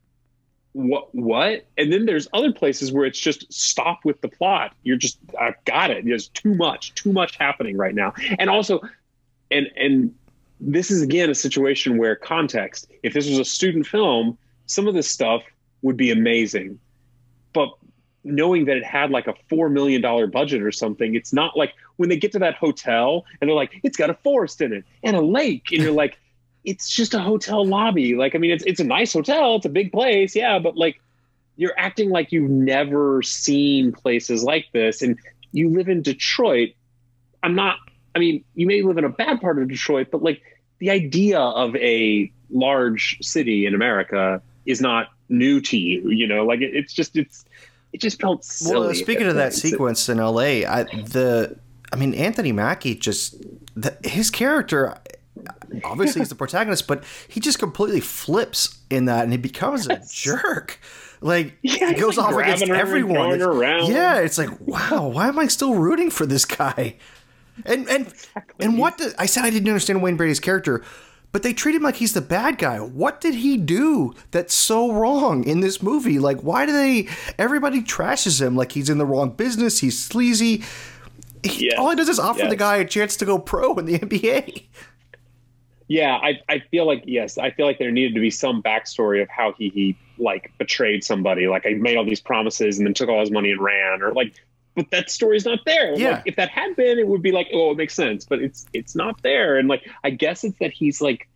what 0.72 1.14
what, 1.14 1.66
and 1.76 1.92
then 1.92 2.06
there's 2.06 2.28
other 2.32 2.52
places 2.52 2.92
where 2.92 3.04
it's 3.04 3.18
just 3.18 3.52
stop 3.52 4.04
with 4.04 4.20
the 4.22 4.28
plot. 4.28 4.74
You're 4.82 4.96
just 4.96 5.18
I've 5.38 5.62
got 5.64 5.90
it. 5.90 6.04
There's 6.04 6.28
too 6.28 6.54
much, 6.54 6.94
too 6.94 7.12
much 7.12 7.36
happening 7.36 7.76
right 7.76 7.94
now, 7.94 8.14
and 8.38 8.48
also, 8.48 8.80
and 9.50 9.66
and 9.76 10.14
this 10.60 10.90
is 10.90 11.02
again 11.02 11.28
a 11.28 11.34
situation 11.34 11.98
where 11.98 12.16
context. 12.16 12.90
If 13.02 13.12
this 13.12 13.28
was 13.28 13.38
a 13.38 13.44
student 13.44 13.86
film, 13.86 14.38
some 14.66 14.88
of 14.88 14.94
this 14.94 15.08
stuff 15.08 15.42
would 15.82 15.96
be 15.96 16.10
amazing 16.10 16.78
but 17.52 17.70
knowing 18.24 18.66
that 18.66 18.76
it 18.76 18.84
had 18.84 19.10
like 19.10 19.26
a 19.26 19.34
four 19.48 19.68
million 19.68 20.00
dollar 20.00 20.26
budget 20.26 20.62
or 20.62 20.72
something, 20.72 21.14
it's 21.14 21.32
not 21.32 21.56
like 21.56 21.74
when 21.96 22.08
they 22.08 22.16
get 22.16 22.32
to 22.32 22.38
that 22.38 22.54
hotel 22.54 23.24
and 23.40 23.48
they're 23.48 23.56
like, 23.56 23.80
it's 23.82 23.96
got 23.96 24.10
a 24.10 24.14
forest 24.14 24.60
in 24.60 24.72
it 24.72 24.84
and 25.02 25.16
a 25.16 25.20
lake, 25.20 25.72
and 25.72 25.82
you're 25.82 25.92
like, 25.92 26.18
it's 26.64 26.88
just 26.88 27.14
a 27.14 27.18
hotel 27.18 27.64
lobby. 27.66 28.14
Like, 28.14 28.34
I 28.34 28.38
mean, 28.38 28.50
it's 28.50 28.64
it's 28.64 28.80
a 28.80 28.84
nice 28.84 29.12
hotel, 29.12 29.56
it's 29.56 29.66
a 29.66 29.70
big 29.70 29.92
place, 29.92 30.34
yeah, 30.34 30.58
but 30.58 30.76
like 30.76 31.00
you're 31.56 31.74
acting 31.76 32.10
like 32.10 32.32
you've 32.32 32.50
never 32.50 33.22
seen 33.22 33.92
places 33.92 34.42
like 34.42 34.66
this, 34.72 35.02
and 35.02 35.18
you 35.52 35.68
live 35.70 35.88
in 35.88 36.02
Detroit. 36.02 36.70
I'm 37.42 37.54
not. 37.54 37.76
I 38.14 38.18
mean, 38.18 38.44
you 38.54 38.66
may 38.66 38.82
live 38.82 38.98
in 38.98 39.04
a 39.04 39.08
bad 39.08 39.40
part 39.40 39.60
of 39.60 39.68
Detroit, 39.68 40.08
but 40.10 40.22
like 40.22 40.42
the 40.78 40.90
idea 40.90 41.38
of 41.40 41.74
a 41.76 42.30
large 42.50 43.18
city 43.22 43.66
in 43.66 43.74
America 43.74 44.42
is 44.66 44.80
not 44.80 45.08
new 45.28 45.60
to 45.60 45.76
you. 45.76 46.10
You 46.10 46.26
know, 46.26 46.44
like 46.44 46.60
it, 46.60 46.74
it's 46.74 46.92
just 46.92 47.16
it's 47.16 47.44
it 47.92 48.00
just 48.00 48.20
felt 48.20 48.44
silly. 48.44 48.86
Well, 48.86 48.94
speaking 48.94 49.26
of 49.26 49.34
that 49.34 49.52
sequence 49.52 50.08
in 50.08 50.18
L.A., 50.18 50.64
I, 50.64 50.84
the 50.84 51.56
I 51.92 51.96
mean 51.96 52.14
Anthony 52.14 52.52
Mackie 52.52 52.94
just 52.94 53.42
the, 53.74 53.96
his 54.04 54.30
character. 54.30 54.96
Obviously, 55.84 56.20
he's 56.20 56.28
the 56.28 56.34
protagonist, 56.34 56.86
but 56.86 57.02
he 57.28 57.40
just 57.40 57.58
completely 57.58 58.00
flips 58.00 58.78
in 58.90 59.06
that, 59.06 59.24
and 59.24 59.32
he 59.32 59.38
becomes 59.38 59.86
a 59.88 60.00
jerk. 60.12 60.78
Like 61.20 61.56
Yeah, 61.62 61.88
he 61.92 61.94
goes 61.94 62.16
like, 62.16 62.34
off 62.34 62.40
against 62.40 62.64
grabbing 62.66 62.68
her 62.68 62.74
and 62.74 62.80
everyone. 62.80 63.38
Yeah, 63.90 64.18
it's 64.20 64.38
like 64.38 64.50
wow, 64.60 65.08
why 65.08 65.28
am 65.28 65.38
I 65.38 65.46
still 65.46 65.74
rooting 65.74 66.10
for 66.10 66.26
this 66.26 66.44
guy? 66.44 66.96
And 67.64 67.88
and 67.88 68.12
and 68.58 68.78
what 68.78 68.98
did, 68.98 69.14
I 69.18 69.26
said 69.26 69.44
I 69.44 69.50
didn't 69.50 69.68
understand 69.68 70.02
Wayne 70.02 70.16
Brady's 70.16 70.40
character, 70.40 70.82
but 71.30 71.42
they 71.42 71.52
treat 71.52 71.74
him 71.74 71.82
like 71.82 71.96
he's 71.96 72.12
the 72.14 72.20
bad 72.22 72.58
guy. 72.58 72.78
What 72.80 73.20
did 73.20 73.34
he 73.34 73.56
do 73.56 74.14
that's 74.32 74.54
so 74.54 74.90
wrong 74.92 75.44
in 75.44 75.60
this 75.60 75.82
movie? 75.82 76.18
Like, 76.18 76.40
why 76.40 76.66
do 76.66 76.72
they? 76.72 77.08
Everybody 77.38 77.82
trashes 77.82 78.40
him 78.40 78.56
like 78.56 78.72
he's 78.72 78.88
in 78.90 78.98
the 78.98 79.06
wrong 79.06 79.30
business. 79.30 79.78
He's 79.80 79.98
sleazy. 79.98 80.62
he- 81.44 81.66
Yes, 81.66 81.78
all 81.78 81.90
he 81.90 81.96
does 81.96 82.08
is 82.08 82.18
offer 82.18 82.46
the 82.48 82.56
guy 82.56 82.76
a 82.76 82.84
chance 82.84 83.16
to 83.16 83.24
go 83.24 83.38
pro 83.38 83.74
in 83.74 83.84
the 83.86 83.98
NBA. 84.00 84.64
Yeah, 85.92 86.14
I, 86.14 86.40
I 86.48 86.60
feel 86.70 86.86
like 86.86 87.04
yes, 87.06 87.36
I 87.36 87.50
feel 87.50 87.66
like 87.66 87.78
there 87.78 87.90
needed 87.90 88.14
to 88.14 88.20
be 88.20 88.30
some 88.30 88.62
backstory 88.62 89.20
of 89.20 89.28
how 89.28 89.52
he 89.52 89.68
he 89.68 89.98
like 90.16 90.50
betrayed 90.56 91.04
somebody. 91.04 91.48
Like 91.48 91.66
I 91.66 91.74
made 91.74 91.98
all 91.98 92.04
these 92.06 92.18
promises 92.18 92.78
and 92.78 92.86
then 92.86 92.94
took 92.94 93.10
all 93.10 93.20
his 93.20 93.30
money 93.30 93.50
and 93.50 93.60
ran, 93.60 94.00
or 94.00 94.14
like, 94.14 94.32
but 94.74 94.90
that 94.90 95.10
story's 95.10 95.44
not 95.44 95.58
there. 95.66 95.92
Yeah. 95.94 96.12
Like, 96.12 96.22
if 96.24 96.36
that 96.36 96.48
had 96.48 96.76
been, 96.76 96.98
it 96.98 97.06
would 97.06 97.20
be 97.20 97.30
like, 97.30 97.48
oh, 97.52 97.72
it 97.72 97.76
makes 97.76 97.92
sense, 97.92 98.24
but 98.24 98.40
it's 98.40 98.64
it's 98.72 98.96
not 98.96 99.20
there. 99.20 99.58
And 99.58 99.68
like, 99.68 99.86
I 100.02 100.08
guess 100.08 100.44
it's 100.44 100.58
that 100.60 100.72
he's 100.72 101.02
like, 101.02 101.28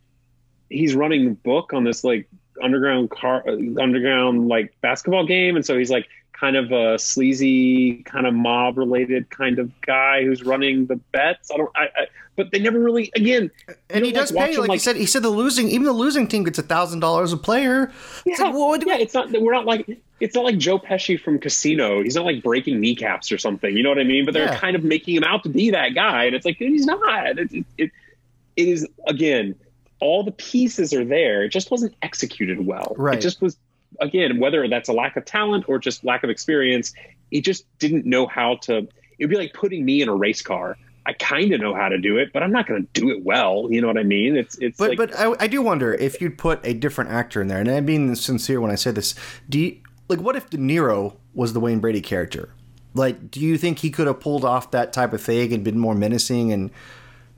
he's 0.71 0.95
running 0.95 1.25
the 1.25 1.35
book 1.35 1.71
on 1.71 1.83
this 1.83 2.03
like 2.03 2.27
underground 2.59 3.11
car, 3.11 3.43
uh, 3.47 3.51
underground 3.79 4.47
like 4.47 4.73
basketball 4.81 5.27
game, 5.27 5.55
and 5.55 5.63
so 5.67 5.77
he's 5.77 5.91
like 5.91 6.07
kind 6.39 6.55
of 6.55 6.71
a 6.71 6.99
sleazy, 6.99 8.03
kind 8.03 8.27
of 8.27 8.33
mob 8.33 8.77
related 8.77 9.29
kind 9.29 9.59
of 9.59 9.71
guy 9.81 10.23
who's 10.23 10.43
running 10.43 10.85
the 10.85 10.95
bets. 11.11 11.51
I 11.51 11.57
don't, 11.57 11.71
I, 11.75 11.83
I 11.83 12.07
but 12.35 12.51
they 12.51 12.59
never 12.59 12.79
really 12.79 13.11
again. 13.15 13.49
And 13.89 14.05
he 14.05 14.11
does 14.11 14.31
watch 14.31 14.49
pay, 14.49 14.55
him, 14.55 14.61
like, 14.61 14.71
he 14.73 14.77
said. 14.77 14.95
He 14.95 15.07
said 15.07 15.23
the 15.23 15.29
losing, 15.29 15.69
even 15.69 15.85
the 15.85 15.91
losing 15.91 16.27
team 16.27 16.43
gets 16.43 16.59
a 16.59 16.63
thousand 16.63 16.99
dollars 16.99 17.33
a 17.33 17.37
player. 17.37 17.91
It's 18.25 18.39
Yeah, 18.39 18.45
like, 18.45 18.53
well, 18.53 18.77
yeah, 18.85 18.97
it's 18.97 19.13
not. 19.13 19.31
We're 19.31 19.53
not 19.53 19.65
like. 19.65 19.99
It's 20.19 20.33
not 20.33 20.45
like 20.45 20.57
Joe 20.57 20.79
Pesci 20.79 21.19
from 21.19 21.37
Casino. 21.39 22.01
He's 22.01 22.15
not 22.15 22.25
like 22.25 22.41
breaking 22.41 22.79
kneecaps 22.79 23.31
or 23.31 23.37
something. 23.37 23.75
You 23.77 23.83
know 23.83 23.89
what 23.89 23.99
I 23.99 24.03
mean? 24.03 24.25
But 24.25 24.33
they're 24.33 24.45
Yeah. 24.45 24.57
kind 24.57 24.75
of 24.75 24.83
making 24.83 25.15
him 25.15 25.23
out 25.23 25.43
to 25.43 25.49
be 25.49 25.69
that 25.71 25.93
guy, 25.95 26.25
and 26.25 26.35
it's 26.35 26.45
like 26.45 26.57
dude, 26.59 26.71
he's 26.71 26.85
not. 26.85 27.37
It, 27.39 27.51
it, 27.51 27.65
it, 27.77 27.91
it 28.55 28.67
is 28.67 28.87
again. 29.07 29.55
All 29.99 30.23
the 30.23 30.31
pieces 30.31 30.93
are 30.93 31.03
there. 31.03 31.43
It 31.43 31.49
just 31.49 31.71
wasn't 31.71 31.95
executed 32.03 32.63
well. 32.63 32.93
Right. 32.99 33.17
It 33.17 33.21
just 33.21 33.41
was 33.41 33.57
again 33.99 34.39
whether 34.39 34.67
that's 34.67 34.89
a 34.89 34.93
lack 34.93 35.17
of 35.17 35.25
talent 35.25 35.65
or 35.67 35.79
just 35.79 36.03
lack 36.03 36.23
of 36.23 36.29
experience. 36.29 36.93
He 37.31 37.41
just 37.41 37.65
didn't 37.79 38.05
know 38.05 38.27
how 38.27 38.55
to. 38.63 38.87
It'd 39.19 39.29
be 39.29 39.37
like 39.37 39.53
putting 39.53 39.83
me 39.83 40.01
in 40.01 40.09
a 40.09 40.15
race 40.15 40.41
car. 40.41 40.77
I 41.05 41.13
kind 41.13 41.53
of 41.53 41.61
know 41.61 41.73
how 41.73 41.87
to 41.87 41.97
do 41.97 42.17
it, 42.17 42.33
but 42.33 42.43
I'm 42.43 42.51
not 42.51 42.67
going 42.67 42.85
to 42.85 43.01
do 43.01 43.09
it 43.09 43.23
well. 43.23 43.67
You 43.69 43.79
know 43.79 43.87
what 43.87 43.97
I 43.97 44.03
mean? 44.03 44.35
It's 44.35 44.57
it's 44.57 44.77
But 44.77 44.89
like 44.89 44.97
but 44.97 45.15
I, 45.17 45.33
I 45.39 45.47
do 45.47 45.61
wonder 45.61 45.93
if 45.93 46.19
you'd 46.19 46.37
put 46.37 46.59
a 46.65 46.73
different 46.73 47.11
actor 47.11 47.41
in 47.41 47.47
there, 47.47 47.59
and 47.59 47.69
I'm 47.69 47.85
being 47.85 48.13
sincere 48.15 48.59
when 48.59 48.71
I 48.71 48.75
say 48.75 48.91
this. 48.91 49.15
Do 49.47 49.59
you, 49.59 49.77
like 50.09 50.19
what 50.19 50.35
if 50.35 50.49
De 50.49 50.57
Niro 50.57 51.15
was 51.33 51.53
the 51.53 51.59
Wayne 51.59 51.79
Brady 51.79 52.01
character? 52.01 52.49
Like, 52.93 53.31
do 53.31 53.39
you 53.39 53.57
think 53.57 53.79
he 53.79 53.89
could 53.89 54.07
have 54.07 54.19
pulled 54.19 54.43
off 54.43 54.71
that 54.71 54.91
type 54.91 55.13
of 55.13 55.21
thing 55.21 55.53
and 55.53 55.63
been 55.63 55.79
more 55.79 55.95
menacing? 55.95 56.51
And 56.51 56.71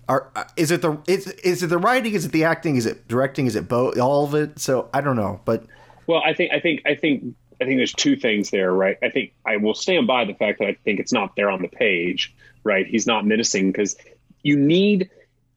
are 0.07 0.31
uh, 0.35 0.45
is 0.57 0.71
it 0.71 0.81
the 0.81 0.97
is, 1.07 1.27
is 1.27 1.61
it 1.61 1.67
the 1.67 1.77
writing? 1.77 2.13
Is 2.13 2.25
it 2.25 2.31
the 2.31 2.45
acting? 2.45 2.75
Is 2.75 2.87
it 2.87 3.07
directing? 3.07 3.45
Is 3.45 3.55
it 3.55 3.67
both? 3.67 3.99
All 3.99 4.25
of 4.25 4.33
it? 4.33 4.57
So 4.59 4.89
I 4.93 5.01
don't 5.01 5.15
know, 5.15 5.41
but 5.45 5.65
Well, 6.09 6.23
I 6.25 6.33
think 6.33 6.51
I 6.51 6.59
think 6.59 6.81
I 6.87 6.95
think 6.95 7.35
I 7.61 7.65
think 7.65 7.77
there's 7.77 7.93
two 7.93 8.15
things 8.15 8.49
there, 8.49 8.73
right? 8.73 8.97
I 9.03 9.09
think 9.09 9.31
I 9.45 9.57
will 9.57 9.75
stand 9.75 10.07
by 10.07 10.25
the 10.25 10.33
fact 10.33 10.57
that 10.57 10.67
I 10.67 10.73
think 10.73 10.99
it's 10.99 11.13
not 11.13 11.35
there 11.35 11.51
on 11.51 11.61
the 11.61 11.67
page, 11.67 12.33
right? 12.63 12.87
He's 12.87 13.05
not 13.05 13.27
menacing 13.27 13.71
because 13.71 13.95
you 14.41 14.57
need 14.57 15.11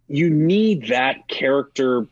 you 0.08 0.28
need 0.28 0.88
that 0.88 1.26
character 1.26 2.06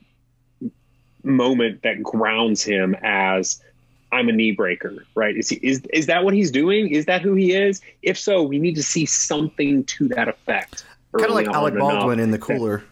moment 1.22 1.82
that 1.82 2.02
grounds 2.02 2.62
him 2.62 2.96
as 3.02 3.62
I'm 4.10 4.30
a 4.30 4.32
knee 4.32 4.52
breaker, 4.52 5.04
right? 5.14 5.36
Is 5.36 5.50
he 5.50 5.56
is 5.56 5.82
is 5.92 6.06
that 6.06 6.24
what 6.24 6.32
he's 6.32 6.50
doing? 6.50 6.88
Is 6.88 7.04
that 7.04 7.20
who 7.20 7.34
he 7.34 7.52
is? 7.52 7.82
If 8.00 8.18
so, 8.18 8.42
we 8.42 8.58
need 8.58 8.76
to 8.76 8.82
see 8.82 9.04
something 9.04 9.84
to 9.84 10.08
that 10.08 10.28
effect. 10.28 10.86
kind 11.12 11.28
of 11.28 11.34
like 11.34 11.46
Alec 11.46 11.74
enough 11.74 11.90
Baldwin 11.90 12.18
in 12.18 12.30
the 12.30 12.38
cooler. 12.38 12.84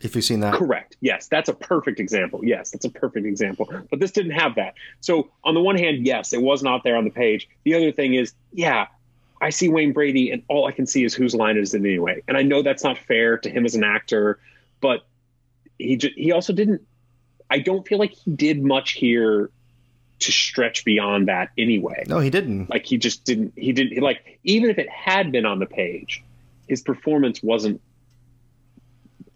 If 0.00 0.14
you've 0.14 0.24
seen 0.24 0.40
that, 0.40 0.54
Correct. 0.54 0.96
Yes, 1.00 1.26
that's 1.28 1.48
a 1.48 1.54
perfect 1.54 2.00
example. 2.00 2.44
Yes, 2.44 2.70
that's 2.70 2.84
a 2.84 2.90
perfect 2.90 3.26
example. 3.26 3.68
But 3.90 3.98
this 3.98 4.10
didn't 4.10 4.32
have 4.32 4.54
that. 4.56 4.74
So 5.00 5.30
on 5.42 5.54
the 5.54 5.60
one 5.60 5.76
hand, 5.76 6.06
yes, 6.06 6.32
it 6.32 6.42
was 6.42 6.62
not 6.62 6.84
there 6.84 6.96
on 6.96 7.04
the 7.04 7.10
page. 7.10 7.48
The 7.64 7.74
other 7.74 7.92
thing 7.92 8.14
is, 8.14 8.34
yeah, 8.52 8.88
I 9.40 9.50
see 9.50 9.68
Wayne 9.68 9.92
Brady, 9.92 10.30
and 10.30 10.42
all 10.48 10.66
I 10.66 10.72
can 10.72 10.86
see 10.86 11.04
is 11.04 11.14
whose 11.14 11.34
line 11.34 11.56
is 11.56 11.74
it 11.74 11.78
anyway. 11.78 12.22
And 12.28 12.36
I 12.36 12.42
know 12.42 12.62
that's 12.62 12.84
not 12.84 12.98
fair 12.98 13.38
to 13.38 13.50
him 13.50 13.64
as 13.64 13.74
an 13.74 13.84
actor, 13.84 14.38
but 14.80 15.06
he 15.78 15.96
ju- 15.96 16.12
he 16.14 16.32
also 16.32 16.52
didn't. 16.52 16.82
I 17.50 17.58
don't 17.58 17.86
feel 17.86 17.98
like 17.98 18.12
he 18.12 18.30
did 18.30 18.62
much 18.62 18.92
here 18.92 19.50
to 20.18 20.32
stretch 20.32 20.84
beyond 20.84 21.28
that 21.28 21.50
anyway. 21.58 22.04
No, 22.08 22.18
he 22.18 22.30
didn't. 22.30 22.70
Like 22.70 22.86
he 22.86 22.96
just 22.96 23.24
didn't. 23.24 23.52
He 23.56 23.72
didn't 23.72 24.02
like 24.02 24.38
even 24.44 24.70
if 24.70 24.78
it 24.78 24.88
had 24.88 25.32
been 25.32 25.44
on 25.46 25.58
the 25.58 25.66
page, 25.66 26.22
his 26.68 26.82
performance 26.82 27.42
wasn't. 27.42 27.80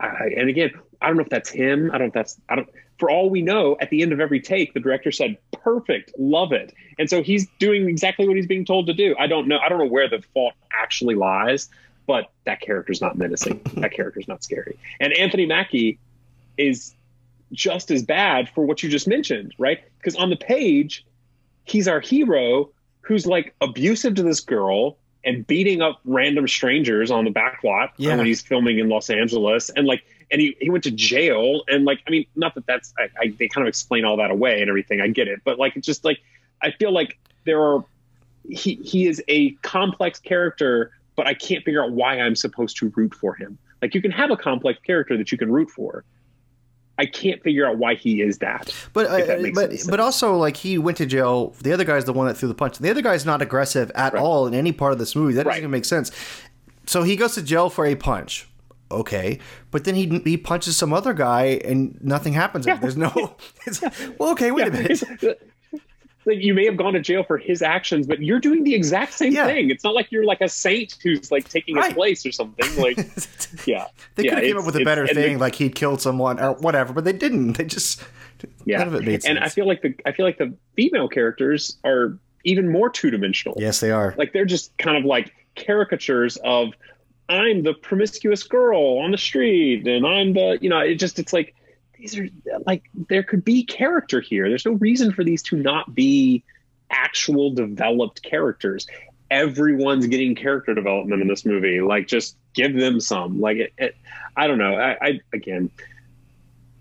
I, 0.01 0.33
and 0.37 0.49
again, 0.49 0.71
I 1.01 1.09
don't 1.09 1.17
know 1.17 1.23
if 1.23 1.29
that's 1.29 1.51
him. 1.51 1.91
I 1.93 1.99
don't 1.99 2.07
know 2.07 2.07
if 2.09 2.13
that's. 2.15 2.41
I 2.49 2.57
don't. 2.57 2.69
For 2.99 3.11
all 3.11 3.31
we 3.31 3.43
know, 3.43 3.77
at 3.81 3.91
the 3.91 4.03
end 4.03 4.13
of 4.13 4.21
every 4.21 4.41
take, 4.41 4.75
the 4.75 4.81
director 4.81 5.13
said, 5.13 5.37
"Perfect, 5.53 6.13
love 6.19 6.53
it," 6.53 6.75
and 6.99 7.09
so 7.09 7.23
he's 7.23 7.47
doing 7.59 7.89
exactly 7.89 8.27
what 8.27 8.37
he's 8.37 8.47
being 8.47 8.65
told 8.65 8.87
to 8.87 8.95
do. 8.95 9.15
I 9.19 9.27
don't 9.27 9.49
know. 9.49 9.59
I 9.59 9.69
don't 9.69 9.79
know 9.79 9.87
where 9.87 10.09
the 10.09 10.23
fault 10.35 10.55
actually 10.73 11.15
lies, 11.15 11.69
but 12.07 12.31
that 12.45 12.61
character's 12.61 13.01
not 13.01 13.17
menacing. 13.17 13.61
that 13.77 13.93
character's 13.93 14.29
not 14.29 14.43
scary. 14.43 14.79
And 15.01 15.13
Anthony 15.15 15.47
Mackie 15.47 15.99
is 16.57 16.95
just 17.53 17.91
as 17.91 18.03
bad 18.03 18.49
for 18.49 18.65
what 18.65 18.83
you 18.83 18.89
just 18.89 19.09
mentioned, 19.09 19.55
right? 19.59 19.81
Because 19.99 20.17
on 20.17 20.31
the 20.31 20.37
page, 20.37 21.05
he's 21.65 21.89
our 21.89 22.01
hero 22.01 22.71
who's 23.01 23.27
like 23.27 23.55
abusive 23.61 24.15
to 24.15 24.23
this 24.23 24.41
girl 24.41 24.97
and 25.25 25.47
beating 25.47 25.83
up 25.83 26.01
random 26.05 26.49
strangers 26.49 27.11
on 27.11 27.25
the 27.25 27.31
back 27.31 27.63
lot 27.63 27.93
Yeah. 27.99 28.17
when 28.17 28.27
he's 28.27 28.41
filming 28.41 28.79
in 28.79 28.89
Los 28.89 29.11
Angeles. 29.11 29.69
And 29.71 29.87
like, 29.87 30.05
and 30.31 30.41
he, 30.41 30.57
he 30.61 30.71
went 30.71 30.85
to 30.85 30.91
jail. 30.91 31.63
And 31.69 31.85
like, 31.85 32.01
I 32.07 32.11
mean, 32.11 32.27
not 32.37 32.55
that 32.55 32.67
that's, 32.67 32.95
I, 32.99 33.11
I, 33.21 33.35
they 33.39 33.49
kind 33.49 33.67
of 33.67 33.69
explain 33.69 34.05
all 34.05 34.17
that 34.17 34.31
away 34.31 34.61
and 34.61 34.71
everything. 34.71 35.01
I 35.01 35.09
get 35.09 35.29
it. 35.29 35.41
But 35.45 35.59
like, 35.59 35.77
it's 35.77 35.87
just 35.87 36.05
like, 36.05 36.21
I 36.63 36.71
feel 36.71 36.93
like 36.93 37.19
there 37.45 37.61
are, 37.63 37.85
he, 38.49 38.75
he 38.77 39.07
is 39.07 39.23
a 39.29 39.51
complex 39.63 40.19
character, 40.19 40.93
but 41.17 41.27
I 41.27 41.35
can't 41.35 41.65
figure 41.65 41.83
out 41.85 41.93
why 41.93 42.19
I'm 42.19 42.35
supposed 42.37 42.79
to 42.79 42.89
root 42.97 43.15
for 43.15 43.35
him. 43.35 43.59
Like, 43.83 43.95
you 43.95 44.03
can 44.03 44.11
have 44.11 44.31
a 44.31 44.37
complex 44.37 44.79
character 44.81 45.17
that 45.17 45.33
you 45.33 45.39
can 45.39 45.51
root 45.53 45.71
for. 45.71 46.05
I 47.01 47.07
can't 47.07 47.43
figure 47.43 47.67
out 47.67 47.79
why 47.79 47.95
he 47.95 48.21
is 48.21 48.39
that. 48.39 48.75
But 48.93 49.07
if 49.21 49.27
that 49.27 49.39
uh, 49.41 49.51
but 49.55 49.73
but 49.89 50.01
also 50.01 50.37
like 50.37 50.59
he 50.59 50.77
went 50.77 50.99
to 50.99 51.07
jail. 51.07 51.55
The 51.63 51.73
other 51.73 51.85
guy's 51.85 52.05
the 52.05 52.13
one 52.13 52.27
that 52.27 52.35
threw 52.37 52.47
the 52.47 52.55
punch. 52.55 52.77
The 52.77 52.91
other 52.91 53.01
guy's 53.01 53.25
not 53.25 53.41
aggressive 53.41 53.91
at 53.95 54.15
all 54.15 54.47
in 54.47 54.53
any 54.53 54.71
part 54.71 54.93
of 54.93 54.99
this 54.99 55.17
movie. 55.17 55.33
That 55.33 55.45
doesn't 55.45 55.59
even 55.59 55.71
make 55.71 55.87
sense. 55.87 56.11
So 56.85 57.03
he 57.03 57.17
goes 57.17 57.35
to 57.37 57.43
jail 57.43 57.71
for 57.71 57.87
a 57.87 57.95
punch. 57.95 58.49
Okay, 58.91 59.39
but 59.71 59.85
then 59.85 59.95
he 59.95 60.21
he 60.25 60.37
punches 60.37 60.77
some 60.77 60.93
other 60.93 61.15
guy 61.15 61.61
and 61.65 61.97
nothing 62.03 62.35
happens. 62.35 62.67
There's 62.67 62.99
no. 62.99 63.37
It's, 63.67 63.81
well, 64.19 64.33
okay, 64.33 64.51
wait 64.51 64.69
a 64.69 64.71
minute. 64.71 65.43
Like 66.27 66.39
you 66.41 66.53
may 66.55 66.65
have 66.67 66.77
gone 66.77 66.93
to 66.93 67.01
jail 67.01 67.23
for 67.25 67.39
his 67.39 67.63
actions, 67.63 68.07
but 68.07 68.23
you're 68.23 68.41
doing 68.41 68.63
the 68.65 68.75
exact 68.75 69.15
same 69.15 69.33
Yeah. 69.33 69.47
thing. 69.47 69.71
It's 69.71 69.83
not 69.85 69.95
like 69.95 70.13
you're 70.13 70.25
like 70.25 70.41
a 70.41 70.49
saint 70.49 70.97
who's 71.03 71.31
like 71.33 71.49
taking 71.49 71.77
his 71.77 71.93
place 71.95 72.25
or 72.27 72.33
something. 72.33 72.67
Like, 72.77 72.97
yeah, 73.67 73.87
They 74.17 74.25
yeah, 74.25 74.31
could 74.31 74.39
have 74.39 74.43
came 74.45 74.59
up 74.59 74.67
with 74.67 74.77
a 74.77 74.85
better 74.85 75.07
the- 75.07 75.15
thing, 75.15 75.39
like 75.39 75.55
he'd 75.55 75.75
killed 75.75 76.01
someone 76.03 76.39
or 76.39 76.53
whatever, 76.55 76.93
but 76.93 77.05
they 77.05 77.13
didn't. 77.15 77.55
They 77.55 77.65
just 77.65 78.03
yeah, 78.65 78.79
none 78.79 78.89
of 78.89 78.95
it 78.95 79.05
made 79.05 79.23
sense. 79.23 79.27
and 79.37 79.39
I 79.39 79.49
feel 79.49 79.67
like 79.67 79.83
the 79.83 79.95
I 80.07 80.13
feel 80.13 80.25
like 80.27 80.39
the 80.39 80.55
female 80.77 81.09
characters 81.09 81.77
are 81.85 82.19
even 82.45 82.71
more 82.71 82.89
two 82.91 83.11
dimensional. 83.11 83.55
yes, 83.59 83.81
they 83.81 83.91
are. 83.91 84.15
Like 84.17 84.33
they're 84.33 84.45
just 84.47 84.77
kind 84.79 84.97
of 84.97 85.05
like 85.05 85.33
caricatures 85.57 86.37
of 86.45 86.73
I'm 87.29 87.63
the 87.63 87.75
promiscuous 87.75 88.43
girl 88.43 88.99
on 88.99 89.11
the 89.13 89.19
street, 89.19 89.87
and 89.87 90.05
I'm 90.07 90.33
the 90.33 90.59
you 90.61 90.69
know 90.69 90.81
it 90.81 90.95
just 90.97 91.19
it's 91.19 91.33
like 91.33 91.55
these 92.01 92.19
are 92.19 92.29
like 92.67 92.83
there 93.09 93.23
could 93.23 93.45
be 93.45 93.65
character 93.65 94.21
here. 94.21 94.49
There's 94.49 94.65
no 94.67 94.73
reason 94.73 95.13
for 95.13 95.23
these 95.23 95.43
to 95.45 95.57
not 95.57 95.95
be 95.95 96.43
actual 96.91 97.51
developed 97.53 98.23
characters. 98.23 98.87
Everyone's 99.31 100.07
getting 100.07 100.35
character 100.35 100.75
development 100.75 101.23
in 101.23 101.29
this 101.29 101.45
movie. 101.45 101.81
Like 101.81 102.09
just 102.09 102.37
give 102.55 102.75
them 102.75 103.01
some. 103.01 103.41
Like 103.41 103.59
it, 103.59 103.73
it 103.79 103.97
I 104.37 104.47
don't 104.47 104.59
know. 104.59 104.75
I, 104.75 104.97
I 105.01 105.21
again, 105.33 105.71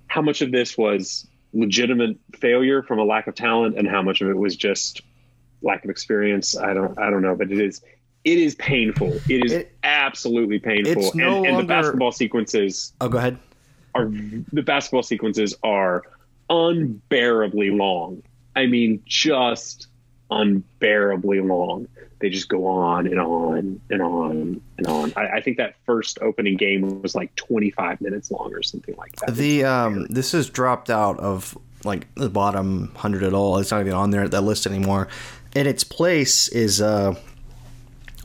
how 0.08 0.22
much 0.22 0.42
of 0.42 0.52
this 0.52 0.78
was 0.78 1.28
legitimate 1.54 2.18
failure 2.40 2.82
from 2.82 3.00
a 3.00 3.04
lack 3.04 3.28
of 3.28 3.36
talent, 3.36 3.78
and 3.78 3.88
how 3.88 4.02
much 4.02 4.22
of 4.22 4.30
it 4.30 4.38
was 4.38 4.56
just 4.56 5.02
lack 5.62 5.84
of 5.84 5.90
experience? 5.92 6.58
I 6.58 6.74
don't. 6.74 6.98
I 6.98 7.10
don't 7.10 7.22
know. 7.22 7.36
But 7.36 7.52
it 7.52 7.60
is. 7.60 7.82
It 8.26 8.38
is 8.38 8.56
painful. 8.56 9.14
It 9.30 9.46
is 9.46 9.52
It- 9.54 9.76
absolutely 9.84 10.60
painful. 10.60 10.92
It's 11.04 11.12
and, 11.12 11.20
no 11.22 11.36
and 11.38 11.46
the 11.46 11.52
longer- 11.52 11.68
basketball 11.68 12.12
sequences 12.12 12.94
Oh, 13.00 13.08
go 13.10 13.18
ahead. 13.18 13.38
Are 13.96 14.06
the 14.06 14.62
basketball 14.62 15.04
sequences 15.04 15.56
are 15.64 16.04
unbearably 16.50 17.72
long. 17.72 18.24
I 18.56 18.66
mean, 18.66 19.02
just 19.06 19.88
unbearably 20.32 21.42
long. 21.42 21.88
They 22.20 22.30
just 22.30 22.50
go 22.50 22.68
on 22.68 23.08
and 23.08 23.20
on 23.20 23.80
and 23.90 24.02
on 24.02 24.62
and 24.78 24.88
on. 24.88 25.14
I, 25.16 25.38
I 25.38 25.42
think 25.42 25.58
that 25.58 25.76
first 25.86 26.20
opening 26.22 26.58
game 26.58 27.02
was 27.02 27.16
like 27.16 27.34
25 27.36 28.02
minutes 28.02 28.30
long 28.30 28.54
or 28.54 28.62
something 28.62 28.96
like 28.98 29.16
that. 29.18 29.36
The 29.36 29.64
um, 29.64 30.06
this 30.08 30.34
is 30.34 30.50
dropped 30.50 30.90
out 30.90 31.18
of 31.20 31.58
like 31.86 32.14
the 32.16 32.30
bottom 32.30 32.94
hundred 32.96 33.24
at 33.24 33.34
all. 33.34 33.58
It's 33.58 33.72
not 33.72 33.82
even 33.82 33.94
on 33.94 34.12
there 34.12 34.28
that 34.28 34.42
list 34.42 34.68
anymore. 34.68 35.08
In 35.56 35.66
its 35.66 35.86
place 35.86 36.50
is 36.50 36.82
uh, 36.82 37.16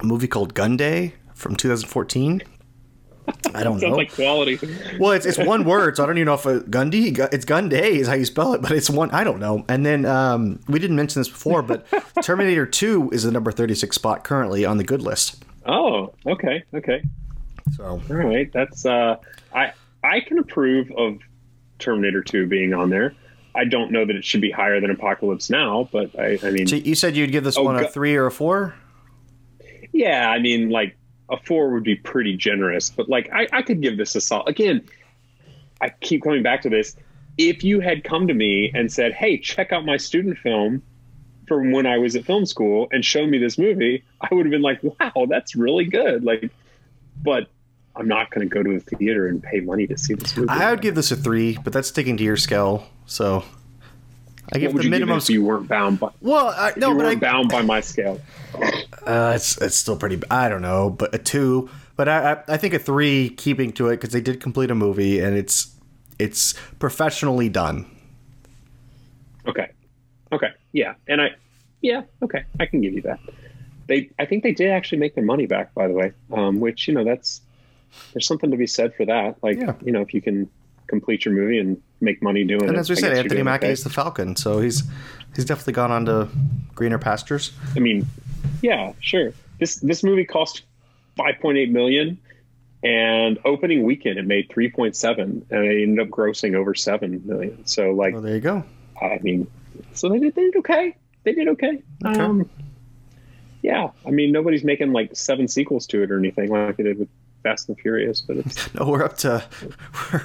a 0.00 0.04
movie 0.04 0.28
called 0.28 0.54
Gunday 0.54 1.14
from 1.34 1.54
2014. 1.54 2.42
I 3.55 3.62
don't 3.62 3.79
Sounds 3.81 3.93
know. 3.93 3.97
like 3.97 4.12
quality. 4.12 4.59
Well, 4.99 5.12
it's, 5.12 5.25
it's 5.27 5.39
one 5.39 5.64
word, 5.64 5.97
so 5.97 6.03
I 6.03 6.07
don't 6.07 6.18
even 6.18 6.27
know 6.27 6.35
if 6.35 6.45
a 6.45 6.61
Gundy. 6.61 7.16
It's 7.33 7.45
Gunday 7.45 7.93
is 7.97 8.09
how 8.09 8.14
you 8.14 8.25
spell 8.25 8.53
it, 8.55 8.61
but 8.62 8.72
it's 8.72 8.91
one. 8.91 9.11
I 9.12 9.22
don't 9.25 9.39
know. 9.41 9.64
And 9.68 9.87
then 9.87 10.05
um, 10.05 10.61
we 10.68 10.79
didn't 10.79 10.97
mention 10.97 11.20
this 11.20 11.29
before, 11.29 11.62
but 11.62 11.87
Terminator 12.22 12.66
Two 12.66 13.11
is 13.12 13.22
the 13.22 13.31
number 13.31 13.53
thirty 13.53 13.75
six 13.75 13.97
spot 13.97 14.25
currently 14.25 14.64
on 14.64 14.77
the 14.77 14.85
good 14.85 15.03
list. 15.03 15.43
Oh, 15.66 16.12
okay, 16.27 16.64
okay. 16.75 17.03
So 17.77 17.85
all 17.85 17.99
right, 18.09 18.53
that's 18.53 18.85
uh, 18.85 19.16
I 19.55 19.72
I 20.03 20.20
can 20.20 20.39
approve 20.39 20.91
of 20.99 21.18
Terminator 21.79 22.22
Two 22.22 22.47
being 22.47 22.75
on 22.75 22.91
there. 22.91 23.14
I 23.55 23.64
don't 23.64 23.93
know 23.93 24.05
that 24.05 24.16
it 24.16 24.25
should 24.25 24.41
be 24.41 24.51
higher 24.51 24.81
than 24.81 24.91
Apocalypse 24.91 25.49
Now, 25.49 25.89
but 25.93 26.18
I, 26.18 26.39
I 26.43 26.51
mean, 26.51 26.66
So 26.66 26.75
you 26.75 26.97
said 26.97 27.16
you'd 27.16 27.31
give 27.31 27.45
this 27.45 27.57
Oh, 27.57 27.62
one 27.62 27.77
a 27.77 27.89
three 27.89 28.16
or 28.16 28.27
a 28.27 28.31
four? 28.33 28.75
yeah, 29.93 30.29
I 30.29 30.41
mean, 30.41 30.70
like 30.70 30.97
a 31.31 31.37
four 31.37 31.70
would 31.70 31.85
be 31.85 31.97
pretty 31.97 32.37
generous, 32.37 32.91
but 32.91 33.09
like 33.09 33.31
I, 33.33 33.49
I 33.53 33.62
could 33.62 33.81
give 33.81 33.97
this 33.97 34.14
a 34.14 34.20
solid. 34.20 34.49
Again, 34.49 34.85
I 35.81 35.91
keep 36.01 36.22
coming 36.22 36.43
back 36.43 36.62
to 36.62 36.70
this. 36.70 36.97
If 37.39 37.64
you 37.64 37.81
had 37.81 38.05
come 38.05 38.29
to 38.29 38.35
me 38.35 38.70
and 38.75 38.93
said, 38.93 39.12
"Hey, 39.12 39.39
check 39.39 39.72
out 39.72 39.85
my 39.85 39.97
student 39.97 40.39
film 40.39 40.83
from 41.49 41.72
when 41.72 41.87
I 41.87 41.99
was 41.99 42.14
at 42.16 42.25
film 42.25 42.47
school," 42.47 42.89
and 42.93 43.05
show 43.05 43.27
me 43.27 43.39
this 43.39 43.59
movie, 43.59 44.05
I 44.20 44.29
would 44.35 44.47
have 44.47 44.51
been 44.51 44.62
like, 44.62 44.81
"Wow, 44.83 45.27
that's 45.29 45.57
really 45.57 45.85
good." 45.85 46.25
Like, 46.25 46.51
but 47.22 47.49
I'm 47.97 48.09
not 48.09 48.31
going 48.31 48.49
to 48.49 48.53
go 48.53 48.62
to 48.62 48.77
a 48.77 48.81
theater 48.81 49.29
and 49.29 49.43
pay 49.43 49.61
money 49.61 49.87
to 49.87 49.97
see 49.97 50.14
this 50.14 50.37
movie. 50.37 50.49
I 50.49 50.70
would 50.70 50.83
give 50.83 50.95
this 50.95 51.11
a 51.11 51.16
three, 51.16 51.59
but 51.62 51.72
that's 51.72 51.89
sticking 51.89 52.16
to 52.16 52.25
your 52.25 52.37
scale. 52.37 52.87
So 53.07 53.45
I 54.55 54.59
give 54.59 54.68
what 54.68 54.74
would 54.74 54.80
the 54.80 54.84
you 54.84 54.90
minimum. 54.90 55.16
give 55.16 55.22
it 55.22 55.24
if 55.24 55.30
you 55.30 55.44
weren't 55.44 55.68
bound 55.68 56.00
by? 56.00 56.11
well, 56.20 56.48
I, 56.48 56.70
if 56.70 56.76
no, 56.76 56.90
you 56.90 56.96
but 56.96 57.05
I, 57.05 57.09
weren't 57.09 57.20
bound 57.20 57.48
by 57.48 57.62
my 57.62 57.80
scale. 57.80 58.20
Uh, 59.07 59.32
it's 59.34 59.61
it's 59.61 59.76
still 59.76 59.96
pretty. 59.96 60.20
I 60.30 60.48
don't 60.48 60.62
know, 60.62 60.90
but 60.90 61.14
a 61.14 61.18
two. 61.18 61.68
But 61.96 62.09
I 62.09 62.32
I, 62.32 62.55
I 62.55 62.57
think 62.57 62.74
a 62.74 62.78
three, 62.78 63.30
keeping 63.30 63.72
to 63.74 63.88
it 63.88 63.96
because 63.96 64.11
they 64.11 64.20
did 64.20 64.40
complete 64.40 64.70
a 64.70 64.74
movie 64.74 65.20
and 65.20 65.36
it's 65.36 65.74
it's 66.18 66.55
professionally 66.78 67.48
done. 67.48 67.86
Okay. 69.46 69.70
Okay. 70.32 70.48
Yeah. 70.72 70.94
And 71.07 71.20
I, 71.20 71.30
yeah. 71.80 72.02
Okay. 72.22 72.44
I 72.59 72.66
can 72.66 72.80
give 72.80 72.94
you 72.94 73.02
that. 73.02 73.20
They, 73.86 74.11
I 74.18 74.24
think 74.24 74.42
they 74.42 74.52
did 74.52 74.70
actually 74.70 74.98
make 74.98 75.14
their 75.14 75.24
money 75.24 75.46
back, 75.46 75.74
by 75.74 75.88
the 75.88 75.92
way. 75.92 76.12
Um, 76.32 76.61
which 76.61 76.88
you 76.88 76.94
know, 76.94 77.05
that's 77.05 77.42
there's 78.12 78.26
something 78.26 78.50
to 78.50 78.57
be 78.57 78.66
said 78.66 78.94
for 78.94 79.05
that. 79.05 79.36
Like, 79.42 79.59
you 79.84 79.92
know, 79.92 80.00
if 80.00 80.14
you 80.14 80.22
can 80.22 80.48
complete 80.95 81.24
your 81.24 81.34
movie 81.34 81.59
and 81.59 81.80
make 82.01 82.22
money 82.22 82.45
doing 82.45 82.64
it. 82.64 82.68
And 82.68 82.78
as 82.78 82.88
we 82.88 82.97
I 82.97 83.01
said, 83.01 83.16
Anthony 83.16 83.42
Mackie 83.42 83.66
okay. 83.66 83.72
is 83.72 83.84
the 83.84 83.90
Falcon, 83.90 84.36
so 84.36 84.61
he's 84.61 84.82
he's 85.34 85.45
definitely 85.45 85.72
gone 85.72 85.90
on 85.90 86.05
to 86.07 86.28
greener 86.74 86.99
pastures. 86.99 87.53
I 87.76 87.80
mean, 87.80 88.07
yeah, 88.62 88.92
sure. 89.01 89.32
This 89.59 89.76
this 89.76 90.03
movie 90.03 90.24
cost 90.24 90.62
5.8 91.18 91.70
million, 91.70 92.18
and 92.82 93.38
opening 93.45 93.82
weekend 93.82 94.18
it 94.18 94.26
made 94.26 94.49
3.7, 94.49 95.18
and 95.18 95.45
it 95.51 95.82
ended 95.82 96.07
up 96.07 96.09
grossing 96.09 96.55
over 96.55 96.74
seven 96.74 97.22
million. 97.24 97.66
So 97.66 97.90
like, 97.90 98.12
well, 98.12 98.22
there 98.22 98.34
you 98.34 98.40
go. 98.40 98.64
I 99.01 99.18
mean, 99.22 99.47
so 99.92 100.09
they 100.09 100.18
did 100.18 100.34
they 100.34 100.42
did 100.42 100.57
okay. 100.57 100.97
They 101.24 101.32
did 101.32 101.49
okay. 101.49 101.82
Okay. 102.05 102.20
Um, 102.20 102.49
yeah, 103.62 103.88
I 104.07 104.11
mean, 104.11 104.30
nobody's 104.30 104.62
making 104.62 104.92
like 104.92 105.16
seven 105.16 105.49
sequels 105.49 105.86
to 105.86 106.03
it 106.03 106.11
or 106.11 106.18
anything 106.18 106.51
like 106.51 106.76
they 106.76 106.82
did 106.82 106.99
with 106.99 107.09
Fast 107.45 107.68
and 107.68 107.78
Furious, 107.78 108.20
but 108.22 108.38
it's 108.38 108.74
No, 108.80 108.86
we're 108.88 109.05
up 109.05 109.16
to 109.18 109.45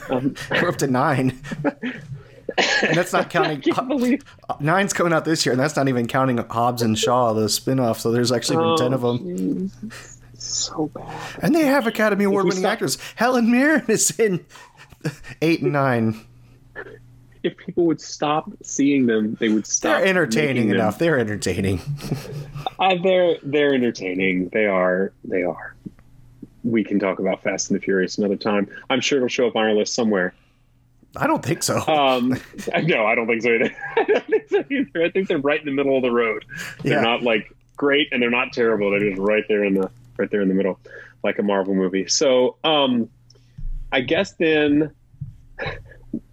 we're, 0.10 0.32
we're 0.50 0.70
up 0.70 0.78
to 0.78 0.88
nine, 0.88 1.40
and 1.64 2.96
that's 2.98 3.14
not 3.14 3.30
counting. 3.30 3.62
Believe... 3.88 4.24
Nine's 4.60 4.94
coming 4.94 5.14
out 5.14 5.26
this 5.26 5.46
year, 5.46 5.54
and 5.54 5.60
that's 5.60 5.76
not 5.76 5.88
even 5.88 6.08
counting 6.08 6.38
Hobbs 6.38 6.82
and 6.82 6.98
Shaw, 6.98 7.34
the 7.34 7.48
spin-off. 7.50 8.00
So 8.00 8.12
there's 8.12 8.32
actually 8.32 8.56
been 8.58 8.66
Oh, 8.66 8.78
ten 8.78 8.94
of 8.94 9.02
them, 9.02 9.72
so 10.34 10.88
bad. 10.96 11.16
and 11.44 11.54
they 11.54 11.66
have 11.66 11.86
Academy 11.86 12.24
Award-winning 12.24 12.60
stop- 12.62 12.72
actors. 12.74 12.98
Helen 13.16 13.52
Mirren 13.52 13.84
is 13.88 14.18
in 14.20 14.46
eight 15.42 15.62
and 15.62 15.74
nine. 15.74 16.22
If 17.42 17.56
people 17.56 17.86
would 17.86 18.02
stop 18.02 18.52
seeing 18.64 19.06
them, 19.06 19.36
they 19.40 19.48
would 19.48 19.66
stop. 19.66 20.00
They're 20.00 20.08
entertaining 20.08 20.56
making 20.56 20.68
them. 20.70 20.76
enough. 20.78 21.00
They're 21.00 21.20
entertaining. 21.20 21.80
Uh, 22.80 22.96
they're 23.02 23.38
they're 23.44 23.74
entertaining. 23.74 24.50
They 24.50 24.66
are. 24.66 25.14
They 25.24 25.44
are. 25.44 25.76
We 26.64 26.84
can 26.84 27.00
talk 27.00 27.20
about 27.20 27.42
Fast 27.44 27.70
and 27.72 27.80
the 27.80 27.84
Furious 27.84 28.18
another 28.18 28.36
time. 28.36 28.70
I'm 28.90 29.02
sure 29.02 29.18
it'll 29.20 29.28
show 29.30 29.48
up 29.48 29.56
on 29.56 29.64
our 29.64 29.74
list 29.74 29.94
somewhere. 29.94 30.34
I 31.16 31.26
don't 31.28 31.44
think 31.44 31.64
so. 31.64 31.78
Um, 31.88 32.30
no, 32.84 33.06
I 33.06 33.16
don't 33.16 33.28
think 33.28 33.42
so 33.42 33.50
either. 33.50 33.76
I 33.98 34.04
don't 34.04 34.26
think 34.28 34.50
so 34.50 34.64
either. 34.70 35.04
I 35.06 35.10
think 35.10 35.28
they're 35.28 35.38
right 35.40 35.60
in 35.60 35.66
the 35.66 35.72
middle 35.72 35.96
of 35.98 36.04
the 36.04 36.12
road. 36.12 36.46
They're 36.84 36.94
Yeah. 36.96 37.02
not 37.02 37.24
like 37.24 37.52
great 37.78 38.10
and 38.12 38.22
they're 38.22 38.30
not 38.30 38.54
terrible. 38.54 38.92
They're 38.92 39.10
just 39.10 39.20
right 39.22 39.44
there 39.48 39.64
in 39.64 39.74
the 39.74 39.90
right 40.18 40.30
there 40.30 40.42
in 40.42 40.50
the 40.50 40.54
middle, 40.54 40.80
like 41.24 41.40
a 41.40 41.44
Marvel 41.44 41.74
movie. 41.74 42.08
So, 42.08 42.58
um, 42.64 43.10
I 43.92 44.02
guess 44.02 44.34
then. 44.34 44.92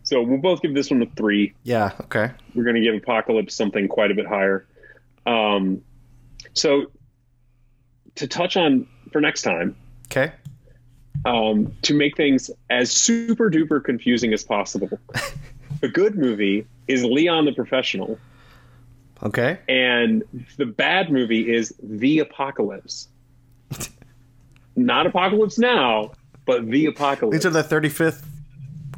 So 0.05 0.23
we'll 0.23 0.39
both 0.39 0.63
give 0.63 0.73
this 0.73 0.89
one 0.89 1.03
a 1.03 1.07
three. 1.17 1.53
Yeah. 1.65 1.91
Okay. 2.03 2.31
We're 2.55 2.63
going 2.63 2.77
to 2.77 2.81
give 2.81 2.95
Apocalypse 2.95 3.55
something 3.57 3.89
quite 3.89 4.13
a 4.13 4.15
bit 4.15 4.25
higher. 4.25 4.65
Um, 5.27 5.83
so 6.55 6.93
to 8.15 8.29
touch 8.29 8.57
on 8.57 8.87
for 9.11 9.21
next 9.21 9.43
time, 9.43 9.75
Okay. 10.11 10.33
um, 11.25 11.73
to 11.83 11.95
make 11.95 12.17
things 12.17 12.51
as 12.71 12.91
super 12.93 13.51
duper 13.51 13.83
confusing 13.85 14.33
as 14.33 14.45
possible. 14.45 14.99
the 15.81 15.89
good 15.89 16.17
movie 16.17 16.67
is 16.89 17.05
Leon 17.05 17.45
the 17.47 17.53
Professional, 17.53 18.19
Okay. 19.23 19.59
and 19.69 20.23
the 20.57 20.67
bad 20.67 21.11
movie 21.11 21.53
is 21.55 21.75
The 21.83 22.21
Apocalypse. 22.21 23.09
Not 24.77 25.07
Apocalypse 25.07 25.59
Now, 25.59 26.13
but 26.45 26.67
The 26.67 26.87
Apocalypse. 26.87 27.37
These 27.37 27.47
are 27.47 27.51
the 27.51 27.63
35th 27.65 28.23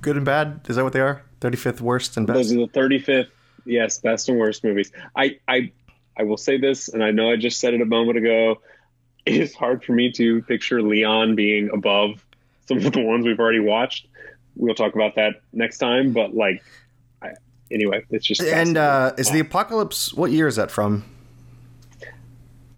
good 0.00 0.16
and 0.16 0.24
bad. 0.24 0.60
Is 0.68 0.76
that 0.76 0.84
what 0.84 0.92
they 0.92 1.00
are? 1.00 1.22
35th 1.40 1.80
worst 1.80 2.16
and 2.16 2.26
best. 2.26 2.36
Those 2.36 2.52
are 2.52 2.56
the 2.66 2.66
35th, 2.68 3.28
yes, 3.64 3.98
best 3.98 4.28
and 4.28 4.38
worst 4.38 4.62
movies. 4.64 4.92
I, 5.16 5.38
I, 5.46 5.72
I 6.18 6.24
will 6.24 6.36
say 6.36 6.58
this, 6.58 6.88
and 6.88 7.02
I 7.02 7.10
know 7.12 7.30
I 7.30 7.36
just 7.36 7.60
said 7.60 7.74
it 7.74 7.80
a 7.80 7.84
moment 7.86 8.18
ago. 8.18 8.60
It 9.34 9.40
is 9.40 9.54
hard 9.54 9.84
for 9.84 9.92
me 9.92 10.10
to 10.12 10.42
picture 10.42 10.82
Leon 10.82 11.34
being 11.36 11.70
above 11.72 12.24
some 12.66 12.78
of 12.78 12.92
the 12.92 13.00
ones 13.02 13.26
we've 13.26 13.38
already 13.40 13.60
watched. 13.60 14.06
We'll 14.56 14.74
talk 14.74 14.94
about 14.94 15.14
that 15.14 15.40
next 15.52 15.78
time, 15.78 16.12
but 16.12 16.34
like, 16.34 16.62
I, 17.22 17.30
anyway, 17.70 18.04
it's 18.10 18.26
just. 18.26 18.42
And 18.42 18.76
uh, 18.76 19.12
is 19.16 19.30
the 19.30 19.40
apocalypse? 19.40 20.12
What 20.14 20.30
year 20.32 20.46
is 20.48 20.56
that 20.56 20.70
from? 20.70 21.04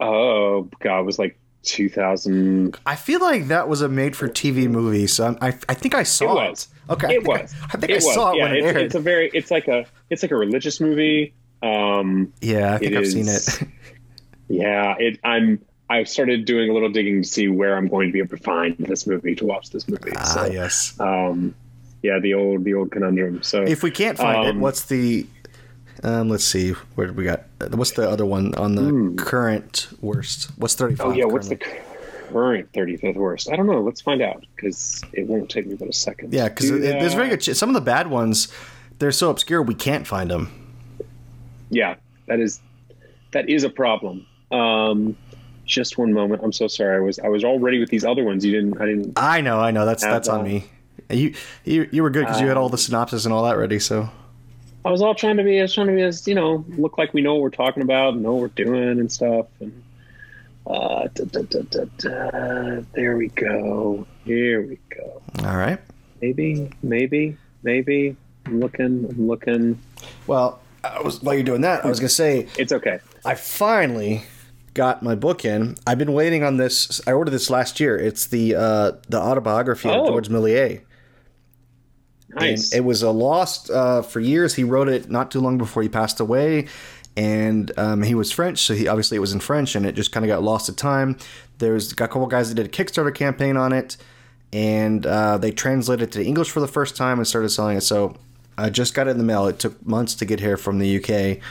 oh 0.01 0.69
god, 0.81 1.01
it 1.01 1.05
was 1.07 1.19
like 1.19 1.39
2000. 1.63 2.77
I 2.87 2.97
feel 2.97 3.21
like 3.21 3.49
that 3.49 3.69
was 3.69 3.83
a 3.83 3.89
made-for-TV 3.89 4.69
movie. 4.71 5.07
So 5.07 5.25
I'm- 5.25 5.39
I, 5.41 5.49
I 5.69 5.75
think 5.75 5.95
I 5.95 6.03
saw 6.05 6.45
it. 6.45 6.51
was. 6.51 6.69
Okay. 6.89 7.17
It 7.17 7.25
I- 7.29 7.29
was. 7.29 7.55
I, 7.73 7.77
think 7.77 7.93
I 7.93 7.95
was. 7.97 8.15
saw 8.15 8.33
it 8.33 8.37
yeah, 8.39 8.45
when 8.45 8.53
it 8.55 8.59
it's, 8.59 8.67
aired. 8.67 8.77
it's 8.83 8.95
a 8.95 9.01
very. 9.01 9.31
It's 9.35 9.51
like 9.51 9.69
a. 9.69 9.85
It's 10.09 10.23
like 10.23 10.33
a 10.33 10.37
religious 10.37 10.81
movie. 10.81 11.35
Um, 11.63 12.33
yeah, 12.41 12.75
I 12.75 12.79
think 12.79 12.95
I've 12.97 13.07
seen 13.07 13.29
it. 13.29 13.69
Yeah, 14.53 14.97
it. 14.99 15.21
I'm. 15.23 15.65
I've 15.91 16.09
started 16.09 16.45
doing 16.45 16.71
a 16.71 16.73
little 16.73 16.89
digging 16.89 17.21
to 17.21 17.29
see 17.29 17.49
where 17.49 17.77
I'm 17.77 17.89
going 17.89 18.09
to 18.09 18.13
be 18.13 18.21
able 18.21 18.37
to 18.37 18.43
find 18.43 18.77
this 18.79 19.09
movie 19.09 19.35
to 19.35 19.45
watch 19.45 19.71
this 19.71 19.89
movie. 19.89 20.13
ah, 20.17 20.23
so, 20.25 20.47
yes. 20.47 20.95
um, 21.01 21.53
yeah, 22.03 22.21
the 22.21 22.33
old 22.35 22.65
the 22.65 22.75
old 22.75 22.93
conundrum. 22.93 23.43
So 23.43 23.63
If 23.63 23.83
we 23.83 23.91
can't 23.91 24.17
find 24.17 24.47
it, 24.47 24.51
um, 24.51 24.61
what's 24.61 24.85
the? 24.85 25.27
Um, 26.03 26.29
let's 26.31 26.45
see. 26.45 26.71
Where 26.95 27.09
did 27.09 27.17
we 27.17 27.25
got? 27.25 27.43
What's 27.73 27.91
the 27.91 28.09
other 28.09 28.25
one 28.25 28.55
on 28.55 28.75
the 28.77 29.23
current 29.23 29.89
worst? 30.01 30.51
What's 30.57 30.75
35? 30.75 31.05
Hmm. 31.05 31.13
Oh 31.13 31.15
yeah, 31.15 31.25
what's 31.25 31.49
the 31.49 31.57
current 31.57 32.73
35th 32.73 33.17
worst? 33.17 33.51
I 33.53 33.57
don't 33.57 33.67
know. 33.67 33.83
Let's 33.83 34.01
find 34.01 34.23
out 34.23 34.47
because 34.55 35.03
it 35.13 35.27
won't 35.27 35.51
take 35.51 35.67
me 35.67 35.75
but 35.75 35.89
a 35.89 35.93
second. 35.93 36.33
Yeah, 36.33 36.49
because 36.49 36.71
there's 36.71 37.15
very 37.15 37.29
good. 37.29 37.41
ch- 37.41 37.55
Some 37.57 37.69
of 37.69 37.75
the 37.75 37.81
bad 37.83 38.07
ones, 38.09 38.49
they're 38.99 39.13
so 39.13 39.29
obscure 39.29 39.61
we 39.61 39.75
can't 39.75 40.07
find 40.07 40.31
them. 40.31 40.51
Yeah, 41.69 41.97
that 42.27 42.41
is 42.41 42.61
that 43.33 43.51
is 43.51 43.65
a 43.65 43.71
problem. 43.71 44.25
Um, 44.51 45.17
just 45.71 45.97
one 45.97 46.13
moment. 46.13 46.43
I'm 46.45 46.53
so 46.53 46.69
sorry. 46.69 46.97
I 46.97 47.01
was 47.01 47.19
I 47.19 47.29
was 47.29 47.45
all 47.45 47.59
ready 47.59 47.79
with 47.79 47.89
these 47.89 48.05
other 48.05 48.25
ones. 48.25 48.45
You 48.45 48.53
didn't. 48.53 48.81
I 48.81 48.87
didn't. 48.87 49.13
I 49.19 49.41
know, 49.41 49.61
I 49.61 49.71
know. 49.71 49.87
That's 49.87 50.03
that's 50.03 50.29
on 50.29 50.41
uh, 50.41 50.45
me. 50.45 50.65
You 51.09 51.35
you 51.65 51.89
you 51.91 52.03
were 52.03 52.11
good 52.11 52.27
because 52.27 52.41
you 52.41 52.49
had 52.49 52.57
all 52.57 52.69
the 52.69 52.79
synopsis 52.79 53.25
and 53.25 53.33
all 53.33 53.45
that 53.45 53.57
ready. 53.57 53.79
So 53.79 54.11
I 54.85 54.91
was 54.91 55.01
all 55.01 55.15
trying 55.15 55.37
to 55.39 55.45
be. 55.45 55.59
I 55.59 55.63
was 55.63 55.75
trying 55.75 55.87
to 55.87 55.95
be 55.95 56.03
as 56.03 56.27
you 56.27 56.35
know, 56.35 56.65
look 56.77 56.99
like 56.99 57.15
we 57.15 57.23
know 57.23 57.35
what 57.35 57.43
we're 57.43 57.51
talking 57.51 57.83
about, 57.83 58.17
know 58.17 58.33
what 58.33 58.41
we're 58.41 58.65
doing 58.65 59.01
and 59.01 59.11
stuff. 59.11 59.47
And 59.61 59.83
uh, 60.67 61.09
da, 61.15 61.25
da, 61.25 61.85
da. 61.99 62.81
there 62.93 63.17
we 63.17 63.29
go. 63.29 64.07
Here 64.25 64.63
we 64.63 64.79
go. 64.91 65.23
all 65.45 65.57
right. 65.57 65.79
Maybe, 66.21 66.71
maybe, 66.83 67.37
maybe. 67.63 68.17
I'm 68.47 68.61
looking. 68.61 69.07
I'm 69.09 69.27
looking. 69.27 69.81
Well, 70.27 70.61
I 70.83 71.01
was 71.03 71.23
while 71.23 71.35
you're 71.35 71.45
doing 71.45 71.63
that, 71.63 71.85
I 71.85 71.89
was 71.89 72.01
gonna 72.01 72.09
say 72.09 72.47
It's 72.59 72.73
okay. 72.73 73.01
I 73.25 73.35
finally 73.35 74.25
got 74.75 75.03
my 75.03 75.15
book 75.15 75.45
in. 75.45 75.77
I've 75.87 75.99
been 75.99 76.13
waiting 76.13 76.43
on 76.45 76.57
this. 76.57 77.01
I 77.07 77.13
ordered 77.13 77.31
this 77.33 77.51
last 77.51 77.81
year. 77.81 77.97
It's 77.99 78.27
the 78.27 78.55
uh, 78.55 78.93
the 79.09 79.19
autobiography 79.21 79.89
of 79.89 79.95
Oh. 79.97 80.07
George 80.09 80.29
Méliès. 80.29 80.83
Nice. 82.31 82.73
And 82.73 82.79
it 82.79 82.85
was 82.85 83.03
a 83.03 83.11
lost 83.11 83.71
uh, 83.71 84.03
for 84.03 84.21
years. 84.21 84.55
He 84.55 84.63
wrote 84.65 84.89
it 84.89 85.11
not 85.11 85.31
too 85.31 85.41
long 85.41 85.59
before 85.59 85.83
he 85.83 85.89
passed 85.89 86.21
away, 86.21 86.69
and 87.17 87.73
um, 87.77 88.03
he 88.03 88.15
was 88.15 88.31
French, 88.31 88.61
so 88.61 88.75
he 88.75 88.87
obviously 88.87 89.17
it 89.17 89.21
was 89.21 89.33
in 89.33 89.41
French, 89.41 89.75
and 89.75 89.85
it 89.85 89.93
just 89.97 90.13
kind 90.13 90.25
of 90.25 90.29
got 90.29 90.43
lost 90.43 90.67
to 90.67 90.73
time. 90.73 91.17
There's 91.59 91.93
got 91.93 92.05
a 92.05 92.09
couple 92.09 92.27
guys 92.29 92.49
that 92.49 92.55
did 92.55 92.67
a 92.67 92.69
Kickstarter 92.69 93.13
campaign 93.13 93.57
on 93.57 93.73
it, 93.73 93.97
and 94.53 95.05
uh, 95.05 95.39
they 95.39 95.51
translated 95.51 96.09
it 96.09 96.13
to 96.13 96.25
English 96.25 96.51
for 96.51 96.61
the 96.61 96.69
first 96.69 96.97
time 96.97 97.19
and 97.19 97.27
started 97.27 97.49
selling 97.49 97.77
it. 97.77 97.81
So 97.83 98.15
I 98.57 98.71
just 98.71 98.95
got 98.95 99.09
it 99.09 99.11
in 99.11 99.19
the 99.19 99.25
mail. 99.25 99.49
It 99.49 99.59
took 99.59 99.85
months 99.85 100.15
to 100.17 100.25
get 100.25 100.39
here 100.39 100.57
from 100.57 100.79
the 100.79 101.03
UK. 101.03 101.43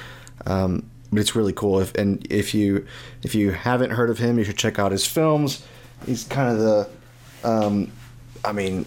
Um, 0.49 0.89
but 1.11 1.19
it's 1.19 1.35
really 1.35 1.53
cool. 1.53 1.79
If 1.79 1.95
and 1.95 2.25
if 2.29 2.53
you 2.53 2.85
if 3.23 3.35
you 3.35 3.51
haven't 3.51 3.91
heard 3.91 4.09
of 4.09 4.17
him, 4.17 4.37
you 4.37 4.43
should 4.43 4.57
check 4.57 4.79
out 4.79 4.91
his 4.91 5.05
films. 5.05 5.65
He's 6.05 6.23
kind 6.23 6.49
of 6.49 6.59
the, 6.59 6.89
um, 7.43 7.91
I 8.45 8.53
mean, 8.53 8.85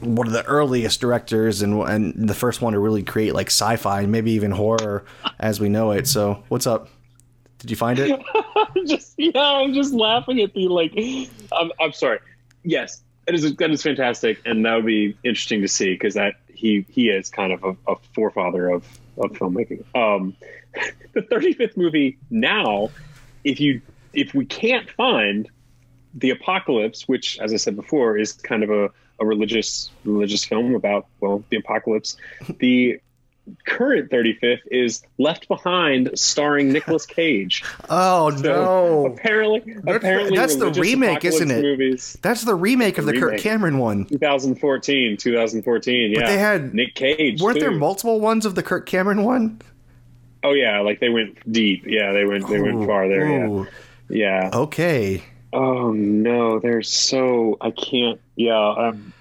one 0.00 0.26
of 0.26 0.32
the 0.32 0.44
earliest 0.44 1.00
directors 1.00 1.62
and 1.62 1.80
and 1.82 2.28
the 2.28 2.34
first 2.34 2.60
one 2.60 2.72
to 2.72 2.78
really 2.78 3.02
create 3.02 3.34
like 3.34 3.48
sci-fi 3.48 4.02
and 4.02 4.12
maybe 4.12 4.32
even 4.32 4.50
horror 4.50 5.04
as 5.38 5.60
we 5.60 5.68
know 5.68 5.90
it. 5.90 6.06
So 6.06 6.42
what's 6.48 6.66
up? 6.66 6.88
Did 7.58 7.70
you 7.70 7.76
find 7.76 7.98
it? 7.98 8.20
Just 8.86 9.14
yeah, 9.16 9.30
I'm 9.34 9.72
just 9.72 9.94
laughing 9.94 10.40
at 10.40 10.52
the 10.52 10.68
like. 10.68 10.92
I'm 11.52 11.70
I'm 11.80 11.92
sorry. 11.92 12.18
Yes, 12.64 13.02
that 13.26 13.34
is 13.34 13.54
that 13.56 13.70
is 13.70 13.82
fantastic, 13.82 14.40
and 14.44 14.66
that 14.66 14.74
would 14.74 14.84
be 14.84 15.16
interesting 15.24 15.62
to 15.62 15.68
see 15.68 15.94
because 15.94 16.14
that 16.14 16.34
he 16.52 16.84
he 16.90 17.08
is 17.08 17.30
kind 17.30 17.52
of 17.52 17.64
a, 17.64 17.76
a 17.90 17.96
forefather 18.14 18.68
of 18.68 18.84
of 19.16 19.32
filmmaking. 19.32 19.84
Um, 19.96 20.36
the 21.12 21.22
35th 21.22 21.76
movie 21.76 22.18
now, 22.30 22.90
if 23.44 23.60
you 23.60 23.80
if 24.12 24.34
we 24.34 24.44
can't 24.44 24.88
find 24.90 25.48
the 26.14 26.30
apocalypse, 26.30 27.08
which 27.08 27.38
as 27.40 27.52
I 27.52 27.56
said 27.56 27.76
before 27.76 28.16
is 28.16 28.32
kind 28.32 28.62
of 28.62 28.70
a, 28.70 28.90
a 29.20 29.26
religious 29.26 29.90
religious 30.04 30.44
film 30.44 30.74
about 30.74 31.06
well 31.20 31.44
the 31.50 31.56
apocalypse, 31.56 32.16
the 32.58 33.00
current 33.66 34.10
35th 34.10 34.60
is 34.70 35.02
Left 35.18 35.48
Behind, 35.48 36.10
starring 36.18 36.72
Nicolas 36.72 37.04
Cage. 37.06 37.62
Oh 37.90 38.30
no! 38.42 39.06
Apparently, 39.06 39.76
apparently 39.86 40.34
that's 40.36 40.56
the 40.56 40.70
remake, 40.70 41.24
isn't 41.24 41.50
it? 41.50 41.60
Movies. 41.60 42.16
That's 42.22 42.42
the 42.42 42.54
remake 42.54 42.96
of 42.96 43.04
the 43.04 43.12
Kurt 43.12 43.22
remake. 43.24 43.40
Cameron 43.42 43.78
one. 43.78 44.06
2014, 44.06 45.18
2014. 45.18 46.10
Yeah, 46.10 46.20
But 46.20 46.26
they 46.26 46.38
had 46.38 46.72
Nick 46.74 46.94
Cage. 46.94 47.42
Weren't 47.42 47.60
there 47.60 47.70
multiple 47.70 48.20
ones 48.20 48.46
of 48.46 48.54
the 48.54 48.62
Kurt 48.62 48.86
Cameron 48.86 49.22
one? 49.22 49.60
Oh 50.44 50.52
yeah, 50.52 50.80
like 50.80 51.00
they 51.00 51.08
went 51.08 51.38
deep. 51.50 51.84
Yeah, 51.86 52.12
they 52.12 52.26
went 52.26 52.46
they 52.48 52.60
went 52.60 52.76
Ooh, 52.76 52.86
far 52.86 53.08
there. 53.08 53.26
ooh. 53.26 53.66
Yeah. 54.10 54.50
Yeah. 54.52 54.58
Okay. 54.58 55.22
Oh 55.54 55.90
no, 55.92 56.60
they're 56.60 56.82
so 56.82 57.56
I 57.60 57.70
can't. 57.70 58.20
Yeah, 58.36 58.74
um, 58.76 59.12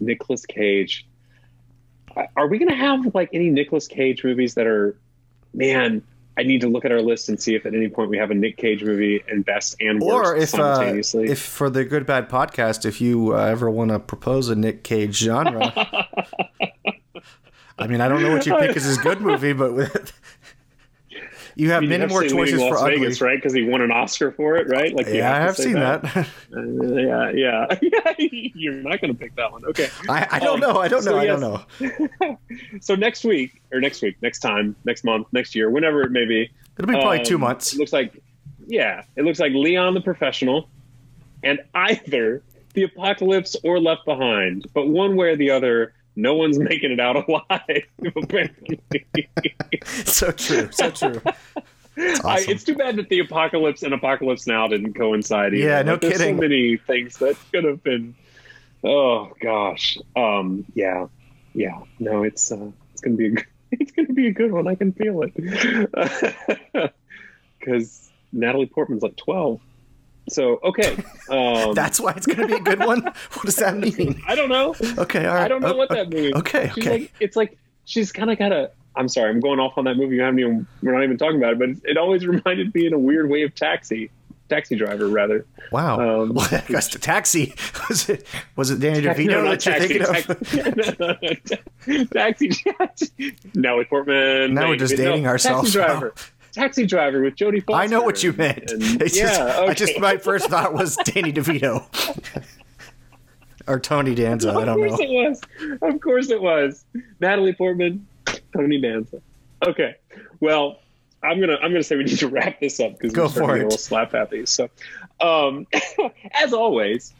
Nicolas 0.00 0.46
Cage. 0.46 1.06
Are 2.36 2.48
we 2.48 2.58
gonna 2.58 2.74
have 2.74 3.14
like 3.14 3.28
any 3.32 3.50
Nicholas 3.50 3.86
Cage 3.86 4.24
movies 4.24 4.54
that 4.54 4.66
are? 4.66 4.96
Man, 5.52 6.02
I 6.36 6.42
need 6.42 6.62
to 6.62 6.68
look 6.68 6.84
at 6.84 6.90
our 6.90 7.02
list 7.02 7.28
and 7.28 7.40
see 7.40 7.54
if 7.54 7.66
at 7.66 7.74
any 7.74 7.88
point 7.88 8.10
we 8.10 8.16
have 8.16 8.30
a 8.30 8.34
Nick 8.34 8.56
Cage 8.56 8.82
movie 8.82 9.22
and 9.28 9.44
best 9.44 9.76
and 9.80 10.00
worst 10.00 10.30
Or 10.30 10.36
if 10.36 10.54
uh, 10.54 11.20
if 11.20 11.40
for 11.40 11.68
the 11.68 11.84
Good 11.84 12.06
Bad 12.06 12.28
podcast, 12.30 12.86
if 12.86 13.00
you 13.00 13.34
uh, 13.34 13.44
ever 13.44 13.70
want 13.70 13.90
to 13.90 13.98
propose 13.98 14.48
a 14.48 14.56
Nick 14.56 14.82
Cage 14.82 15.16
genre, 15.16 15.72
I 17.78 17.86
mean, 17.86 18.00
I 18.00 18.08
don't 18.08 18.22
know 18.22 18.32
what 18.32 18.46
you 18.46 18.56
pick 18.56 18.76
as 18.76 18.84
his 18.84 18.98
good 18.98 19.20
movie, 19.20 19.52
but 19.52 19.74
with 19.74 20.12
you 21.56 21.70
have 21.70 21.78
I 21.78 21.80
mean, 21.80 21.90
many 21.90 22.00
have 22.02 22.10
more 22.10 22.24
choices 22.24 22.60
for 22.60 22.70
Las 22.70 22.82
ugly. 22.82 22.98
Vegas, 22.98 23.20
right? 23.20 23.36
Because 23.36 23.52
he 23.52 23.62
won 23.62 23.80
an 23.80 23.90
Oscar 23.90 24.32
for 24.32 24.56
it, 24.56 24.68
right? 24.68 24.94
Like, 24.94 25.06
Yeah, 25.08 25.34
I 25.34 25.38
have 25.40 25.56
seen 25.56 25.74
that. 25.74 26.04
Uh, 26.16 26.24
yeah, 26.94 27.30
yeah. 27.34 27.78
You're 28.18 28.74
not 28.74 29.00
going 29.00 29.12
to 29.12 29.18
pick 29.18 29.34
that 29.36 29.50
one, 29.52 29.64
okay? 29.66 29.88
I, 30.08 30.26
I 30.32 30.38
don't 30.38 30.62
Um, 30.62 30.72
know. 30.74 30.80
I 30.80 30.88
don't 30.88 31.04
know. 31.04 31.12
so 31.12 31.18
I 31.18 31.24
yes. 31.24 31.40
don't 31.40 32.20
know. 32.20 32.38
so 32.80 32.94
next 32.94 33.24
week 33.24 33.62
or 33.72 33.80
next 33.80 34.02
week, 34.02 34.16
next 34.22 34.40
time, 34.40 34.74
next 34.84 35.04
month, 35.04 35.26
next 35.32 35.54
year, 35.54 35.70
whenever 35.70 36.02
it 36.02 36.10
may 36.10 36.24
be. 36.24 36.50
It'll 36.78 36.88
be 36.88 36.94
probably 36.94 37.22
two 37.24 37.36
um, 37.36 37.42
months. 37.42 37.72
It 37.72 37.78
looks 37.78 37.92
like, 37.92 38.20
yeah, 38.66 39.02
it 39.16 39.24
looks 39.24 39.38
like 39.38 39.52
Leon 39.52 39.94
the 39.94 40.00
Professional, 40.00 40.68
and 41.42 41.60
either 41.74 42.42
the 42.74 42.82
Apocalypse 42.84 43.54
or 43.62 43.78
Left 43.78 44.04
Behind, 44.04 44.66
but 44.74 44.88
one 44.88 45.14
way 45.16 45.28
or 45.28 45.36
the 45.36 45.50
other, 45.50 45.92
no 46.16 46.34
one's 46.34 46.58
making 46.58 46.92
it 46.92 47.00
out 47.00 47.16
alive. 47.28 47.86
apparently. 48.16 48.80
so 49.84 50.30
true. 50.30 50.70
So 50.70 50.90
true. 50.90 51.20
It's 51.96 52.20
I, 52.24 52.40
it's 52.40 52.64
too 52.64 52.74
bad 52.74 52.96
that 52.96 53.08
the 53.08 53.20
apocalypse 53.20 53.82
and 53.82 53.92
apocalypse 53.94 54.46
now 54.46 54.66
didn't 54.66 54.94
coincide. 54.94 55.54
Either. 55.54 55.66
Yeah, 55.66 55.82
no 55.82 55.92
Like, 55.92 56.00
there's 56.02 56.18
kidding. 56.18 56.36
So 56.36 56.40
many 56.42 56.76
things 56.76 57.18
that 57.18 57.36
could 57.52 57.64
have 57.64 57.82
been. 57.82 58.14
Oh 58.82 59.32
gosh. 59.40 59.98
Um. 60.16 60.64
Yeah. 60.74 61.06
Yeah. 61.54 61.80
No. 61.98 62.22
It's 62.22 62.50
uh. 62.52 62.70
It's 62.92 63.00
gonna 63.00 63.16
be 63.16 63.28
a. 63.28 63.32
It's 63.76 63.90
gonna 63.90 64.12
be 64.12 64.28
a 64.28 64.32
good 64.32 64.52
one. 64.52 64.68
I 64.68 64.76
can 64.76 64.92
feel 64.92 65.22
it. 65.22 65.34
Because 67.58 68.08
Natalie 68.32 68.66
Portman's 68.66 69.02
like 69.02 69.16
twelve. 69.16 69.60
So 70.28 70.58
okay. 70.64 70.96
Um, 71.30 71.72
That's 71.72 71.98
why 71.98 72.12
it's 72.12 72.26
going 72.26 72.40
to 72.40 72.46
be 72.46 72.52
a 72.52 72.60
good 72.60 72.80
one. 72.80 73.02
What 73.32 73.44
does 73.46 73.56
that 73.56 73.78
mean? 73.78 74.20
I 74.28 74.34
don't 74.34 74.50
know. 74.50 74.74
Okay, 74.98 75.24
all 75.24 75.34
right. 75.34 75.44
I 75.44 75.48
don't 75.48 75.62
know 75.62 75.72
O- 75.72 75.76
what 75.76 75.88
that 75.88 76.10
means. 76.10 76.34
Okay, 76.34 76.70
She's 76.74 76.84
okay. 76.86 76.90
like, 76.98 77.12
it's 77.18 77.34
like 77.34 77.58
she's 77.86 78.12
kind 78.12 78.30
of 78.30 78.38
got 78.38 78.52
a. 78.52 78.70
I'm 78.94 79.08
sorry, 79.08 79.30
I'm 79.30 79.40
going 79.40 79.58
off 79.58 79.78
on 79.78 79.84
that 79.86 79.96
movie. 79.96 80.16
You 80.16 80.22
haven't 80.22 80.40
even. 80.40 80.66
We're 80.82 80.92
not 80.92 81.02
even 81.02 81.16
talking 81.16 81.38
about 81.38 81.54
it, 81.54 81.58
but 81.58 81.70
it, 81.90 81.96
always 81.96 82.26
reminded 82.26 82.74
me 82.74 82.86
in 82.86 82.92
a 82.92 82.98
weird 82.98 83.30
way 83.30 83.42
of 83.42 83.54
Taxi, 83.54 84.10
Taxi 84.50 84.76
Driver 84.76 85.08
rather. 85.08 85.46
Wow. 85.72 86.22
Um, 86.24 86.34
well, 86.34 86.46
that's 86.68 86.88
the 86.88 86.98
taxi. 86.98 87.54
Was 87.88 88.08
it? 88.10 88.26
Was 88.54 88.70
it 88.70 88.80
Danny 88.80 89.00
No, 89.00 89.14
DeVito 89.14 89.26
you're 89.26 89.56
taxi, 89.56 89.98
taxi, 92.12 92.48
taxi. 92.78 93.34
Portman. 93.88 94.54
Now 94.54 94.64
we're 94.66 94.70
Wait, 94.72 94.78
just 94.78 94.96
no, 94.98 95.04
dating 95.04 95.26
ourselves 95.26 95.72
Taxi 95.72 95.86
Driver. 95.86 96.14
Taxi 96.54 96.86
Driver 96.86 97.20
with 97.22 97.36
Jodie 97.36 97.64
Foster. 97.64 97.82
I 97.82 97.86
know 97.86 98.02
what 98.02 98.22
you 98.22 98.32
meant. 98.32 98.70
And- 98.70 98.82
It's 99.02 99.16
yeah, 99.16 99.26
just, 99.26 99.40
okay. 99.40 99.70
I 99.70 99.74
just 99.74 100.00
my 100.00 100.16
first 100.16 100.48
thought 100.48 100.72
was 100.72 100.96
Danny 101.04 101.32
DeVito 101.32 101.84
or 103.66 103.80
Tony 103.80 104.14
Danza. 104.14 104.50
I 104.50 104.64
don't 104.64 104.66
know. 104.66 104.84
Of 104.84 104.90
course 104.90 105.00
it 105.00 105.10
was. 105.10 105.40
Of 105.82 106.00
course 106.00 106.30
it 106.30 106.40
was. 106.40 106.84
Natalie 107.20 107.54
Portman, 107.54 108.06
Tony 108.54 108.80
Danza. 108.80 109.20
Okay. 109.66 109.96
Well, 110.40 110.78
I'm 111.22 111.40
gonna 111.40 111.56
I'm 111.56 111.72
gonna 111.72 111.82
say 111.82 111.96
we 111.96 112.04
need 112.04 112.18
to 112.18 112.28
wrap 112.28 112.60
this 112.60 112.78
up 112.80 112.98
because 112.98 113.14
we're 113.16 113.28
starting 113.28 113.48
to 113.48 113.54
get 113.54 113.60
a 113.60 113.64
little 113.64 113.78
slap 113.78 114.12
happy. 114.12 114.46
So, 114.46 114.68
um, 115.20 115.66
as 116.32 116.52
always, 116.52 117.14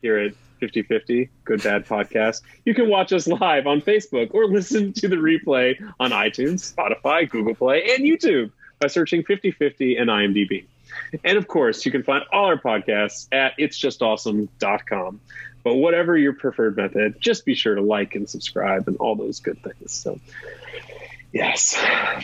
here 0.00 0.16
at 0.18 0.32
5050 0.60 1.28
Good 1.44 1.62
Bad 1.62 1.86
Podcast, 1.86 2.42
you 2.64 2.74
can 2.74 2.88
watch 2.88 3.12
us 3.12 3.26
live 3.26 3.66
on 3.66 3.80
Facebook 3.80 4.32
or 4.32 4.46
listen 4.46 4.92
to 4.94 5.08
the 5.08 5.16
replay 5.16 5.76
on 6.00 6.10
iTunes, 6.12 6.72
Spotify, 6.74 7.28
Google 7.28 7.54
Play, 7.54 7.94
and 7.94 8.04
YouTube 8.04 8.52
by 8.78 8.86
searching 8.86 9.22
5050 9.22 9.96
and 9.96 10.08
IMDb. 10.08 10.64
And 11.24 11.38
of 11.38 11.48
course, 11.48 11.84
you 11.84 11.92
can 11.92 12.02
find 12.02 12.24
all 12.32 12.46
our 12.46 12.58
podcasts 12.58 13.28
at 13.32 13.56
itsjustawesome.com. 13.58 15.20
But 15.64 15.74
whatever 15.74 16.16
your 16.16 16.32
preferred 16.32 16.76
method, 16.76 17.16
just 17.20 17.44
be 17.44 17.54
sure 17.54 17.74
to 17.74 17.82
like 17.82 18.14
and 18.14 18.28
subscribe 18.28 18.88
and 18.88 18.96
all 18.98 19.16
those 19.16 19.40
good 19.40 19.62
things. 19.62 19.92
So, 19.92 20.18
yes, 21.32 21.78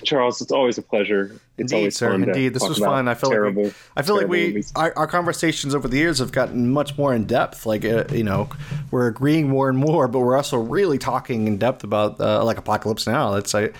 Charles, 0.04 0.40
it's 0.40 0.52
always 0.52 0.78
a 0.78 0.82
pleasure. 0.82 1.32
It's 1.58 1.72
Indeed, 1.72 1.76
always 1.76 1.96
sir. 1.96 2.12
fun. 2.12 2.22
Indeed, 2.24 2.54
this 2.54 2.66
was 2.66 2.78
fun. 2.78 3.08
I 3.08 3.14
feel 3.14 3.30
terrible, 3.30 3.64
like 3.64 3.72
we, 3.72 3.78
I 3.96 4.02
feel 4.02 4.16
like 4.16 4.28
we 4.28 4.64
our, 4.76 4.96
our 4.96 5.06
conversations 5.06 5.74
over 5.74 5.88
the 5.88 5.98
years 5.98 6.20
have 6.20 6.32
gotten 6.32 6.70
much 6.70 6.96
more 6.96 7.12
in 7.12 7.26
depth. 7.26 7.66
Like 7.66 7.84
uh, 7.84 8.04
you 8.12 8.24
know, 8.24 8.48
we're 8.90 9.08
agreeing 9.08 9.48
more 9.48 9.68
and 9.68 9.76
more, 9.76 10.08
but 10.08 10.20
we're 10.20 10.36
also 10.36 10.58
really 10.58 10.98
talking 10.98 11.46
in 11.46 11.58
depth 11.58 11.84
about 11.84 12.20
uh, 12.20 12.42
like 12.44 12.56
Apocalypse 12.56 13.06
Now. 13.06 13.32
That's 13.32 13.54
I, 13.54 13.70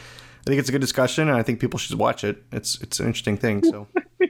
I 0.46 0.50
think 0.50 0.60
it's 0.60 0.68
a 0.68 0.72
good 0.72 0.80
discussion, 0.82 1.28
and 1.28 1.36
I 1.38 1.42
think 1.42 1.58
people 1.58 1.78
should 1.78 1.98
watch 1.98 2.22
it. 2.22 2.42
It's 2.52 2.80
it's 2.82 3.00
an 3.00 3.06
interesting 3.06 3.38
thing. 3.38 3.64
So 3.64 3.86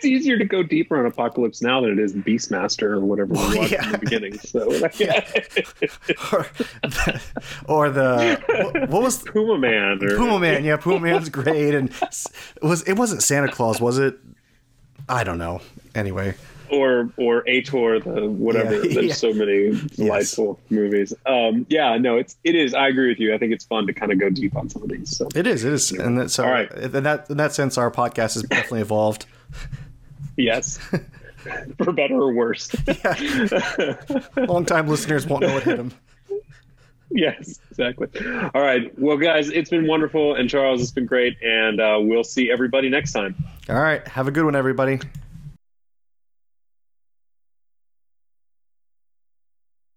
it's 0.00 0.04
easier 0.04 0.38
to 0.38 0.44
go 0.44 0.62
deeper 0.62 0.96
on 0.98 1.06
Apocalypse 1.06 1.60
now 1.60 1.80
than 1.80 1.90
it 1.90 1.98
is 1.98 2.14
Beastmaster 2.14 2.92
or 2.92 3.00
whatever 3.00 3.34
we 3.34 3.40
watched 3.58 3.72
in 3.72 3.92
the 3.92 3.98
beginning. 3.98 4.38
So, 4.38 4.60
or 6.32 6.46
the, 6.88 7.20
or 7.66 7.90
the 7.90 8.40
what, 8.46 8.88
what 8.90 9.02
was 9.02 9.18
Puma 9.18 9.58
Man? 9.58 10.02
Or, 10.04 10.16
Puma 10.16 10.38
Man? 10.38 10.64
Yeah, 10.64 10.76
Puma 10.76 11.00
Man's 11.00 11.28
great, 11.28 11.74
and 11.74 11.90
it 11.90 12.62
was 12.62 12.82
it 12.82 12.94
wasn't 12.94 13.22
Santa 13.22 13.50
Claus, 13.50 13.80
was 13.80 13.98
it? 13.98 14.18
I 15.08 15.24
don't 15.24 15.38
know. 15.38 15.60
Anyway, 15.94 16.36
or 16.70 17.10
or 17.16 17.42
Ator, 17.48 18.00
the 18.00 18.26
whatever. 18.28 18.76
Yeah, 18.76 18.80
There's 18.94 19.06
yeah. 19.06 19.12
so 19.14 19.32
many 19.32 19.70
delightful 19.96 20.58
movies. 20.70 21.12
Um, 21.26 21.66
yeah, 21.68 21.96
no, 21.98 22.16
it's 22.16 22.36
it 22.44 22.54
is. 22.54 22.74
I 22.74 22.88
agree 22.88 23.08
with 23.08 23.18
you. 23.20 23.34
I 23.34 23.38
think 23.38 23.52
it's 23.52 23.64
fun 23.64 23.86
to 23.86 23.92
kind 23.92 24.12
of 24.12 24.18
go 24.18 24.30
deep 24.30 24.56
on 24.56 24.68
some 24.68 24.82
of 24.82 24.88
these. 24.88 25.16
So 25.16 25.28
it 25.34 25.46
is. 25.46 25.64
It 25.64 25.72
is, 25.72 25.92
and 25.92 26.18
that, 26.18 26.30
so 26.30 26.44
All 26.44 26.50
right. 26.50 26.70
in 26.72 27.02
that 27.04 27.28
in 27.30 27.36
that 27.36 27.52
sense, 27.54 27.76
our 27.78 27.90
podcast 27.90 28.34
has 28.34 28.42
definitely 28.44 28.80
evolved. 28.82 29.26
yes, 30.36 30.78
for 31.78 31.92
better 31.92 32.14
or 32.16 32.32
worse. 32.32 32.74
yeah. 32.86 33.96
Long 34.36 34.64
time 34.64 34.86
listeners 34.88 35.26
won't 35.26 35.42
know 35.42 35.54
what 35.54 35.62
hit 35.64 35.76
them. 35.76 35.92
yes, 37.10 37.58
exactly. 37.70 38.06
All 38.54 38.62
right, 38.62 38.96
well, 38.98 39.16
guys, 39.16 39.48
it's 39.50 39.70
been 39.70 39.86
wonderful, 39.86 40.34
and 40.36 40.48
Charles, 40.48 40.80
it's 40.80 40.92
been 40.92 41.06
great, 41.06 41.36
and 41.42 41.80
uh, 41.80 41.98
we'll 42.00 42.24
see 42.24 42.50
everybody 42.52 42.88
next 42.88 43.12
time. 43.12 43.34
All 43.68 43.80
right, 43.80 44.06
have 44.08 44.28
a 44.28 44.30
good 44.30 44.44
one, 44.44 44.54
everybody. 44.54 45.00